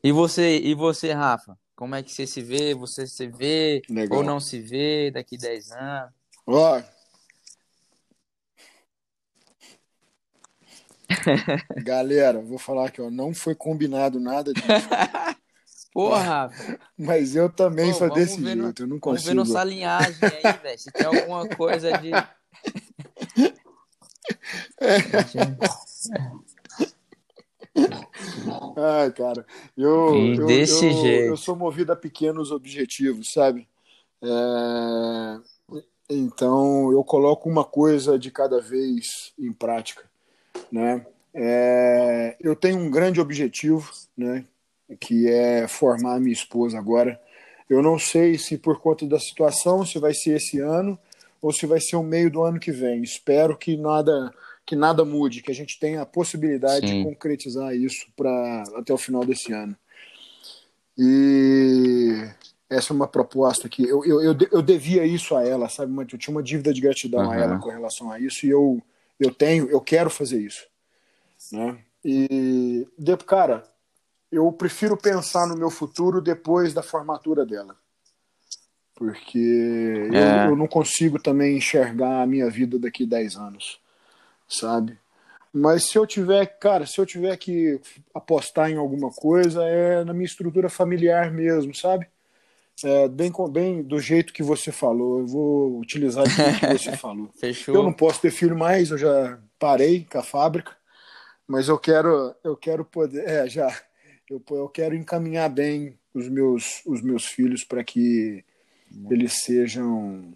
E 0.00 0.12
você, 0.12 0.58
e 0.58 0.76
você, 0.76 1.12
Rafa? 1.12 1.58
Como 1.74 1.96
é 1.96 2.04
que 2.04 2.12
você 2.12 2.24
se 2.24 2.40
vê? 2.40 2.72
Você 2.72 3.04
se 3.04 3.26
vê 3.26 3.82
Legal. 3.90 4.18
ou 4.18 4.24
não 4.24 4.38
se 4.38 4.60
vê 4.60 5.10
daqui 5.10 5.36
10 5.36 5.72
anos? 5.72 6.12
Ó. 6.46 6.80
Galera, 11.82 12.40
vou 12.40 12.58
falar 12.58 12.86
aqui, 12.86 13.02
ó, 13.02 13.10
não 13.10 13.34
foi 13.34 13.56
combinado 13.56 14.20
nada 14.20 14.52
disso. 14.52 14.66
Porra! 15.92 16.48
Mas 16.96 17.34
eu 17.34 17.52
também 17.52 17.90
Pô, 17.90 17.98
sou 17.98 18.12
desse 18.12 18.40
jeito, 18.40 18.56
no, 18.56 18.72
eu 18.78 18.86
não 18.86 19.00
consigo. 19.00 19.24
Vamos 19.24 19.24
ver 19.24 19.34
nossa 19.34 19.64
linhagem 19.64 20.16
aí, 20.22 20.52
velho. 20.62 20.78
Se 20.78 20.92
tem 20.92 21.06
alguma 21.06 21.48
coisa 21.48 21.98
de. 21.98 22.12
É. 24.82 24.98
Ai, 28.76 29.10
cara, 29.12 29.46
eu, 29.76 30.14
eu, 30.34 30.46
desse 30.46 30.86
eu, 30.86 30.92
jeito. 30.92 31.24
eu 31.28 31.36
sou 31.36 31.56
movido 31.56 31.92
a 31.92 31.96
pequenos 31.96 32.50
objetivos, 32.50 33.32
sabe? 33.32 33.68
É... 34.22 35.40
Então, 36.10 36.92
eu 36.92 37.02
coloco 37.02 37.48
uma 37.48 37.64
coisa 37.64 38.18
de 38.18 38.30
cada 38.30 38.60
vez 38.60 39.32
em 39.38 39.52
prática, 39.52 40.04
né? 40.70 41.06
É... 41.32 42.36
Eu 42.40 42.54
tenho 42.54 42.78
um 42.78 42.90
grande 42.90 43.20
objetivo, 43.20 43.90
né? 44.16 44.44
Que 45.00 45.28
é 45.28 45.66
formar 45.66 46.20
minha 46.20 46.32
esposa 46.32 46.78
agora. 46.78 47.20
Eu 47.70 47.80
não 47.82 47.98
sei 47.98 48.36
se 48.36 48.58
por 48.58 48.80
conta 48.80 49.06
da 49.06 49.18
situação, 49.18 49.86
se 49.86 49.98
vai 49.98 50.12
ser 50.12 50.36
esse 50.36 50.60
ano 50.60 50.98
ou 51.40 51.52
se 51.52 51.64
vai 51.66 51.80
ser 51.80 51.96
o 51.96 52.02
meio 52.02 52.30
do 52.30 52.42
ano 52.42 52.60
que 52.60 52.70
vem. 52.70 53.02
Espero 53.02 53.56
que 53.56 53.76
nada 53.76 54.32
que 54.64 54.76
nada 54.76 55.04
mude, 55.04 55.42
que 55.42 55.50
a 55.50 55.54
gente 55.54 55.78
tenha 55.78 56.02
a 56.02 56.06
possibilidade 56.06 56.88
Sim. 56.88 56.98
de 56.98 57.04
concretizar 57.04 57.74
isso 57.74 58.06
para 58.16 58.62
até 58.76 58.92
o 58.92 58.98
final 58.98 59.24
desse 59.24 59.52
ano. 59.52 59.76
E 60.96 62.28
essa 62.70 62.92
é 62.92 62.96
uma 62.96 63.08
proposta 63.08 63.68
que 63.68 63.82
eu, 63.82 64.04
eu, 64.04 64.22
eu, 64.22 64.36
eu 64.50 64.62
devia 64.62 65.04
isso 65.04 65.34
a 65.36 65.46
ela, 65.46 65.68
sabe? 65.68 65.92
Eu 66.12 66.18
tinha 66.18 66.34
uma 66.34 66.42
dívida 66.42 66.72
de 66.72 66.80
gratidão 66.80 67.24
uhum. 67.24 67.30
a 67.30 67.36
ela 67.36 67.58
com 67.58 67.70
relação 67.70 68.10
a 68.10 68.18
isso 68.18 68.46
e 68.46 68.50
eu, 68.50 68.80
eu 69.18 69.32
tenho, 69.32 69.68
eu 69.68 69.80
quero 69.80 70.10
fazer 70.10 70.40
isso. 70.40 70.66
Né? 71.50 71.78
E, 72.04 72.86
cara, 73.26 73.64
eu 74.30 74.50
prefiro 74.52 74.96
pensar 74.96 75.46
no 75.46 75.56
meu 75.56 75.70
futuro 75.70 76.20
depois 76.20 76.72
da 76.72 76.82
formatura 76.82 77.44
dela. 77.44 77.76
Porque 78.94 80.08
é. 80.12 80.46
eu, 80.46 80.50
eu, 80.50 80.56
não 80.56 80.68
consigo 80.68 81.20
também 81.20 81.56
enxergar 81.56 82.22
a 82.22 82.26
minha 82.26 82.48
vida 82.48 82.78
daqui 82.78 83.04
10 83.04 83.36
anos 83.36 83.81
sabe? 84.52 84.98
Mas 85.52 85.84
se 85.84 85.98
eu 85.98 86.06
tiver, 86.06 86.46
cara, 86.58 86.86
se 86.86 86.98
eu 86.98 87.04
tiver 87.04 87.36
que 87.36 87.78
apostar 88.14 88.70
em 88.70 88.76
alguma 88.76 89.10
coisa, 89.10 89.62
é 89.64 90.02
na 90.02 90.14
minha 90.14 90.24
estrutura 90.24 90.70
familiar 90.70 91.30
mesmo, 91.30 91.74
sabe? 91.74 92.06
É, 92.82 93.06
bem, 93.06 93.30
bem 93.50 93.82
do 93.82 94.00
jeito 94.00 94.32
que 94.32 94.42
você 94.42 94.72
falou. 94.72 95.20
Eu 95.20 95.26
vou 95.26 95.78
utilizar 95.78 96.24
o 96.24 96.26
que 96.26 96.78
você 96.78 96.92
falou. 96.96 97.28
Fechou. 97.38 97.74
Eu 97.74 97.82
não 97.82 97.92
posso 97.92 98.20
ter 98.22 98.30
filho 98.30 98.56
mais, 98.56 98.90
eu 98.90 98.96
já 98.96 99.38
parei 99.58 100.06
com 100.10 100.18
a 100.18 100.22
fábrica, 100.22 100.74
mas 101.46 101.68
eu 101.68 101.78
quero, 101.78 102.34
eu 102.42 102.56
quero 102.56 102.82
poder, 102.82 103.28
é, 103.28 103.48
já, 103.48 103.68
eu, 104.30 104.42
eu 104.50 104.68
quero 104.70 104.94
encaminhar 104.94 105.50
bem 105.50 105.98
os 106.14 106.28
meus, 106.28 106.82
os 106.86 107.02
meus 107.02 107.26
filhos 107.26 107.62
para 107.62 107.84
que 107.84 108.42
eles 109.10 109.44
sejam 109.44 110.34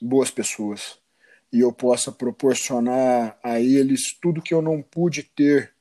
boas 0.00 0.30
pessoas 0.30 0.99
e 1.52 1.60
eu 1.60 1.72
possa 1.72 2.12
proporcionar 2.12 3.38
a 3.42 3.60
eles 3.60 4.16
tudo 4.20 4.42
que 4.42 4.54
eu 4.54 4.62
não 4.62 4.80
pude 4.80 5.22
ter 5.22 5.72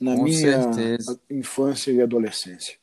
na 0.00 0.14
Com 0.14 0.24
minha 0.24 0.62
certeza. 0.62 1.20
infância 1.30 1.90
e 1.90 2.00
adolescência. 2.00 2.76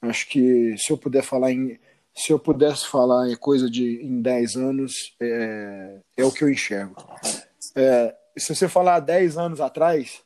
Acho 0.00 0.28
que 0.28 0.74
se 0.78 0.92
eu 0.92 0.98
puder 0.98 1.22
falar 1.22 1.52
em 1.52 1.78
se 2.14 2.32
eu 2.32 2.38
pudesse 2.38 2.88
falar 2.88 3.28
em 3.28 3.36
coisa 3.36 3.70
de 3.70 4.00
em 4.02 4.22
10 4.22 4.56
anos, 4.56 5.14
é, 5.20 5.98
é 6.16 6.24
o 6.24 6.32
que 6.32 6.42
eu 6.42 6.48
enxergo. 6.48 6.96
É, 7.74 8.14
se 8.38 8.54
você 8.54 8.68
falar 8.68 8.94
há 8.94 9.00
10 9.00 9.36
anos 9.36 9.60
atrás, 9.60 10.22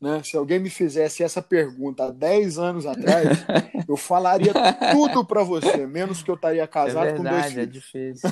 né, 0.00 0.20
se 0.24 0.36
alguém 0.36 0.58
me 0.58 0.68
fizesse 0.68 1.22
essa 1.22 1.40
pergunta 1.40 2.06
há 2.06 2.10
10 2.10 2.58
anos 2.58 2.86
atrás, 2.86 3.38
eu 3.88 3.96
falaria 3.96 4.52
tudo 4.92 5.24
para 5.24 5.44
você, 5.44 5.86
menos 5.86 6.24
que 6.24 6.30
eu 6.30 6.34
estaria 6.34 6.66
casado 6.66 7.06
é 7.06 7.12
verdade, 7.12 7.16
com 7.16 7.30
dois 7.30 7.46
é 7.46 7.50
filhos. 7.50 7.94
É 7.94 8.10
difícil. 8.10 8.30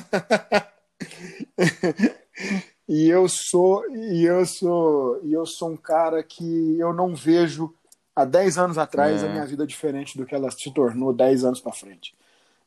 e 2.87 3.09
eu 3.09 3.27
sou 3.27 3.83
e 3.95 4.23
eu 4.23 4.45
sou 4.45 5.19
e 5.23 5.33
eu 5.33 5.45
sou 5.45 5.71
um 5.71 5.77
cara 5.77 6.23
que 6.23 6.77
eu 6.79 6.93
não 6.93 7.15
vejo 7.15 7.73
há 8.15 8.25
10 8.25 8.57
anos 8.57 8.77
atrás 8.77 9.21
é. 9.21 9.27
a 9.27 9.29
minha 9.29 9.45
vida 9.45 9.65
diferente 9.65 10.17
do 10.17 10.25
que 10.25 10.33
ela 10.33 10.49
se 10.49 10.71
tornou 10.71 11.13
10 11.13 11.43
anos 11.43 11.59
para 11.59 11.71
frente. 11.71 12.15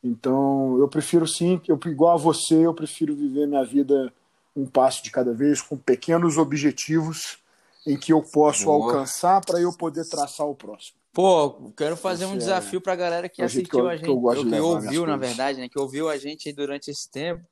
Então, 0.03 0.79
eu 0.79 0.89
prefiro 0.89 1.27
sim, 1.27 1.61
eu 1.69 1.79
igual 1.87 2.15
a 2.15 2.19
você, 2.19 2.55
eu 2.55 2.73
prefiro 2.73 3.15
viver 3.15 3.47
minha 3.47 3.65
vida 3.65 4.13
um 4.57 4.67
passo 4.67 5.03
de 5.03 5.11
cada 5.11 5.33
vez 5.33 5.61
com 5.61 5.77
pequenos 5.77 6.39
objetivos 6.39 7.39
em 7.87 7.97
que 7.97 8.13
eu 8.13 8.23
posso 8.23 8.65
Boa. 8.65 8.93
alcançar 8.93 9.45
para 9.45 9.61
eu 9.61 9.73
poder 9.73 10.09
traçar 10.09 10.47
o 10.47 10.55
próximo. 10.55 10.99
Pô, 11.13 11.73
quero 11.77 11.97
fazer 11.97 12.25
esse 12.25 12.33
um 12.33 12.39
desafio 12.39 12.79
é... 12.79 12.81
para 12.81 12.93
a 12.93 12.97
galera 12.97 13.29
que 13.29 13.43
assistiu 13.43 13.89
a 13.89 13.97
gente, 13.97 14.05
que, 14.05 14.11
eu 14.11 14.21
que 14.21 14.61
ouviu, 14.61 15.07
na 15.07 15.17
verdade, 15.17 15.61
né, 15.61 15.69
que 15.69 15.79
ouviu 15.79 16.09
a 16.09 16.17
gente 16.17 16.53
durante 16.53 16.91
esse 16.91 17.11
tempo 17.11 17.45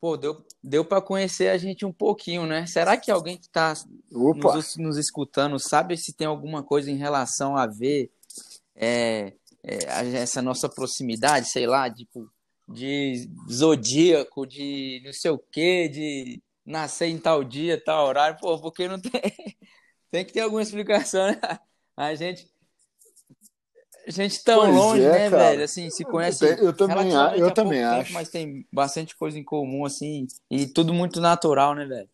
pô, 0.00 0.16
deu, 0.16 0.44
deu 0.62 0.84
para 0.84 1.02
conhecer 1.02 1.48
a 1.48 1.58
gente 1.58 1.84
um 1.84 1.92
pouquinho, 1.92 2.46
né? 2.46 2.66
Será 2.66 2.96
que 2.96 3.10
alguém 3.10 3.36
que 3.36 3.46
está 3.46 3.74
nos, 4.10 4.76
nos, 4.76 4.96
escutando 4.96 5.58
sabe 5.58 5.96
se 5.96 6.12
tem 6.12 6.26
alguma 6.26 6.62
coisa 6.62 6.90
em 6.90 6.96
relação 6.96 7.56
a 7.56 7.66
ver 7.66 8.10
é, 8.74 9.34
é, 9.62 9.76
essa 10.14 10.40
nossa 10.40 10.68
proximidade, 10.68 11.50
sei 11.50 11.66
lá, 11.66 11.92
tipo, 11.92 12.30
de 12.66 13.28
zodíaco, 13.50 14.46
de 14.46 15.02
não 15.04 15.12
sei 15.12 15.30
o 15.30 15.38
quê, 15.38 15.88
de 15.88 16.42
nascer 16.64 17.08
em 17.08 17.18
tal 17.18 17.44
dia, 17.44 17.82
tal 17.82 18.06
horário, 18.06 18.38
pô, 18.40 18.58
porque 18.60 18.88
não 18.88 18.98
tem. 19.00 19.10
tem 20.10 20.24
que 20.24 20.32
ter 20.32 20.40
alguma 20.40 20.62
explicação, 20.62 21.26
né? 21.28 21.40
A 21.96 22.14
gente 22.14 22.48
gente 24.10 24.42
tão 24.42 24.60
pois 24.60 24.74
longe, 24.74 25.02
é, 25.02 25.10
né, 25.10 25.30
cara. 25.30 25.42
velho? 25.44 25.64
Assim, 25.64 25.90
se 25.90 26.04
conhece. 26.04 26.44
Eu, 26.44 26.72
também, 26.72 27.12
eu 27.36 27.50
também 27.52 27.82
acho. 27.82 28.04
Tempo, 28.04 28.14
mas 28.14 28.28
tem 28.28 28.66
bastante 28.72 29.16
coisa 29.16 29.38
em 29.38 29.44
comum, 29.44 29.84
assim, 29.84 30.26
e 30.50 30.66
tudo 30.66 30.92
muito 30.94 31.20
natural, 31.20 31.74
né, 31.74 31.84
velho? 31.84 32.08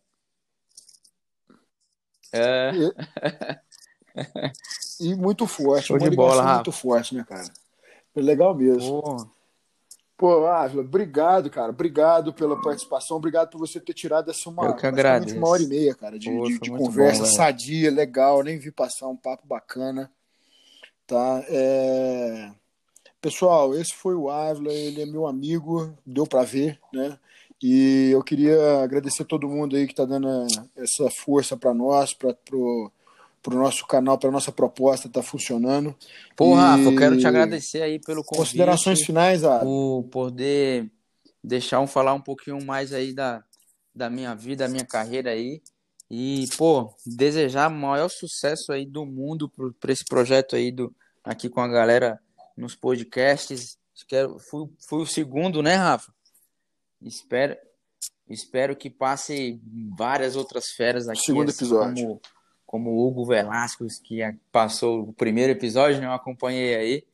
É. 2.32 2.72
E, 5.00 5.10
e 5.10 5.14
muito 5.14 5.46
forte, 5.46 5.88
Show 5.88 5.96
uma 5.96 6.10
de 6.10 6.16
bola, 6.16 6.54
muito 6.54 6.72
forte, 6.72 7.14
né, 7.14 7.24
cara? 7.26 7.44
É 8.14 8.20
legal 8.20 8.54
mesmo. 8.54 9.02
Pô. 9.02 9.36
Pô, 10.16 10.46
Ávila, 10.46 10.80
obrigado, 10.82 11.50
cara. 11.50 11.70
Obrigado 11.70 12.32
pela 12.32 12.58
participação. 12.60 13.18
Obrigado 13.18 13.50
por 13.50 13.58
você 13.58 13.78
ter 13.78 13.92
tirado 13.92 14.30
essa 14.30 14.48
uma, 14.48 14.64
Eu 14.64 14.74
que 14.74 14.86
agradeço. 14.86 15.36
uma 15.36 15.48
hora 15.48 15.62
e 15.62 15.66
meia, 15.66 15.94
cara, 15.94 16.18
de, 16.18 16.30
Pô, 16.30 16.46
de, 16.46 16.58
de 16.58 16.70
conversa 16.70 17.24
bom, 17.24 17.28
sadia, 17.28 17.90
legal. 17.90 18.42
Nem 18.42 18.58
vi 18.58 18.72
passar 18.72 19.08
um 19.08 19.16
papo 19.16 19.46
bacana. 19.46 20.10
Tá? 21.06 21.44
É... 21.48 22.50
Pessoal, 23.20 23.74
esse 23.74 23.94
foi 23.94 24.14
o 24.14 24.28
Ávila, 24.28 24.72
ele 24.72 25.02
é 25.02 25.06
meu 25.06 25.26
amigo, 25.26 25.96
deu 26.04 26.26
para 26.26 26.42
ver, 26.42 26.78
né? 26.92 27.18
E 27.62 28.10
eu 28.10 28.22
queria 28.22 28.82
agradecer 28.82 29.22
a 29.22 29.26
todo 29.26 29.48
mundo 29.48 29.76
aí 29.76 29.86
que 29.86 29.92
está 29.92 30.04
dando 30.04 30.28
essa 30.76 31.10
força 31.10 31.56
para 31.56 31.72
nós, 31.72 32.12
para 32.12 32.34
pro, 32.34 32.92
pro 33.42 33.58
nosso 33.58 33.86
canal, 33.86 34.18
para 34.18 34.30
nossa 34.30 34.52
proposta 34.52 35.08
tá 35.08 35.22
funcionando. 35.22 35.96
Pô, 36.36 36.52
e... 36.52 36.54
Rafa, 36.54 36.82
eu 36.82 36.96
quero 36.96 37.18
te 37.18 37.26
agradecer 37.26 37.82
aí 37.82 37.98
pelo 37.98 38.22
convite. 38.22 38.44
Considerações 38.44 39.02
finais, 39.02 39.42
Ávila. 39.42 39.64
Por 39.64 40.04
poder 40.10 40.90
deixar 41.42 41.80
um 41.80 41.86
falar 41.86 42.12
um 42.12 42.20
pouquinho 42.20 42.62
mais 42.64 42.92
aí 42.92 43.12
da, 43.14 43.42
da 43.94 44.10
minha 44.10 44.34
vida, 44.34 44.64
da 44.66 44.70
minha 44.70 44.84
carreira 44.84 45.30
aí. 45.30 45.62
E, 46.10 46.46
pô, 46.56 46.94
desejar 47.04 47.68
maior 47.68 48.08
sucesso 48.08 48.72
aí 48.72 48.86
do 48.86 49.04
mundo 49.04 49.50
para 49.80 49.92
esse 49.92 50.04
projeto 50.04 50.54
aí 50.54 50.70
do, 50.70 50.94
aqui 51.24 51.48
com 51.48 51.60
a 51.60 51.68
galera 51.68 52.20
nos 52.56 52.76
podcasts. 52.76 53.76
Quero, 54.06 54.38
fui, 54.38 54.68
fui 54.88 55.02
o 55.02 55.06
segundo, 55.06 55.62
né, 55.62 55.74
Rafa? 55.74 56.12
Espero, 57.02 57.56
espero 58.28 58.76
que 58.76 58.88
passe 58.88 59.60
várias 59.96 60.36
outras 60.36 60.66
feras 60.68 61.08
aqui. 61.08 61.22
Segundo 61.22 61.48
assim, 61.48 61.64
episódio. 61.64 62.06
Como, 62.06 62.20
como 62.64 62.90
o 62.90 63.06
Hugo 63.06 63.24
Velasco, 63.24 63.84
que 64.04 64.20
passou 64.52 65.08
o 65.08 65.12
primeiro 65.12 65.52
episódio, 65.52 66.00
né? 66.00 66.06
Eu 66.06 66.12
acompanhei 66.12 66.76
aí. 66.76 67.04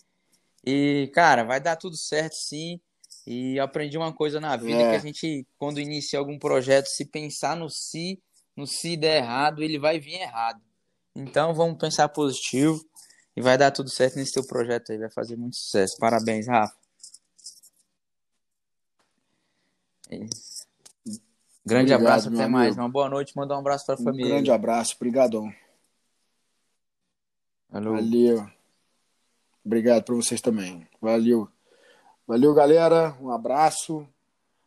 E, 0.64 1.10
cara, 1.14 1.44
vai 1.44 1.60
dar 1.60 1.76
tudo 1.76 1.96
certo 1.96 2.34
sim. 2.34 2.80
E 3.26 3.58
aprendi 3.60 3.96
uma 3.96 4.12
coisa 4.12 4.40
na 4.40 4.56
vida 4.56 4.80
é. 4.80 4.90
que 4.90 4.96
a 4.96 4.98
gente, 4.98 5.46
quando 5.56 5.80
inicia 5.80 6.18
algum 6.18 6.38
projeto, 6.38 6.86
se 6.86 7.04
pensar 7.04 7.56
no 7.56 7.70
si, 7.70 8.20
no 8.56 8.66
se 8.66 8.96
der 8.96 9.22
errado, 9.22 9.62
ele 9.62 9.78
vai 9.78 9.98
vir 9.98 10.20
errado. 10.20 10.60
Então 11.14 11.54
vamos 11.54 11.78
pensar 11.78 12.08
positivo 12.08 12.80
e 13.36 13.40
vai 13.42 13.56
dar 13.56 13.70
tudo 13.70 13.90
certo 13.90 14.16
nesse 14.16 14.32
teu 14.32 14.46
projeto 14.46 14.92
aí, 14.92 14.98
vai 14.98 15.10
fazer 15.10 15.36
muito 15.36 15.56
sucesso. 15.56 15.96
Parabéns, 15.98 16.46
Rafa. 16.46 16.74
É 20.10 20.16
grande 21.64 21.92
Obrigado, 21.94 22.00
abraço, 22.00 22.28
até 22.28 22.46
mais. 22.46 22.76
Uma 22.76 22.88
boa 22.88 23.08
noite, 23.08 23.36
manda 23.36 23.54
um 23.54 23.58
abraço 23.58 23.86
para 23.86 23.94
a 23.94 24.00
um 24.00 24.04
família. 24.04 24.34
grande 24.34 24.50
abraço, 24.50 24.96
brigadão. 24.98 25.52
Valeu. 27.70 28.46
Obrigado 29.64 30.02
para 30.04 30.14
vocês 30.14 30.40
também. 30.40 30.86
Valeu. 31.00 31.48
Valeu, 32.26 32.52
galera. 32.52 33.16
Um 33.20 33.30
abraço. 33.30 34.06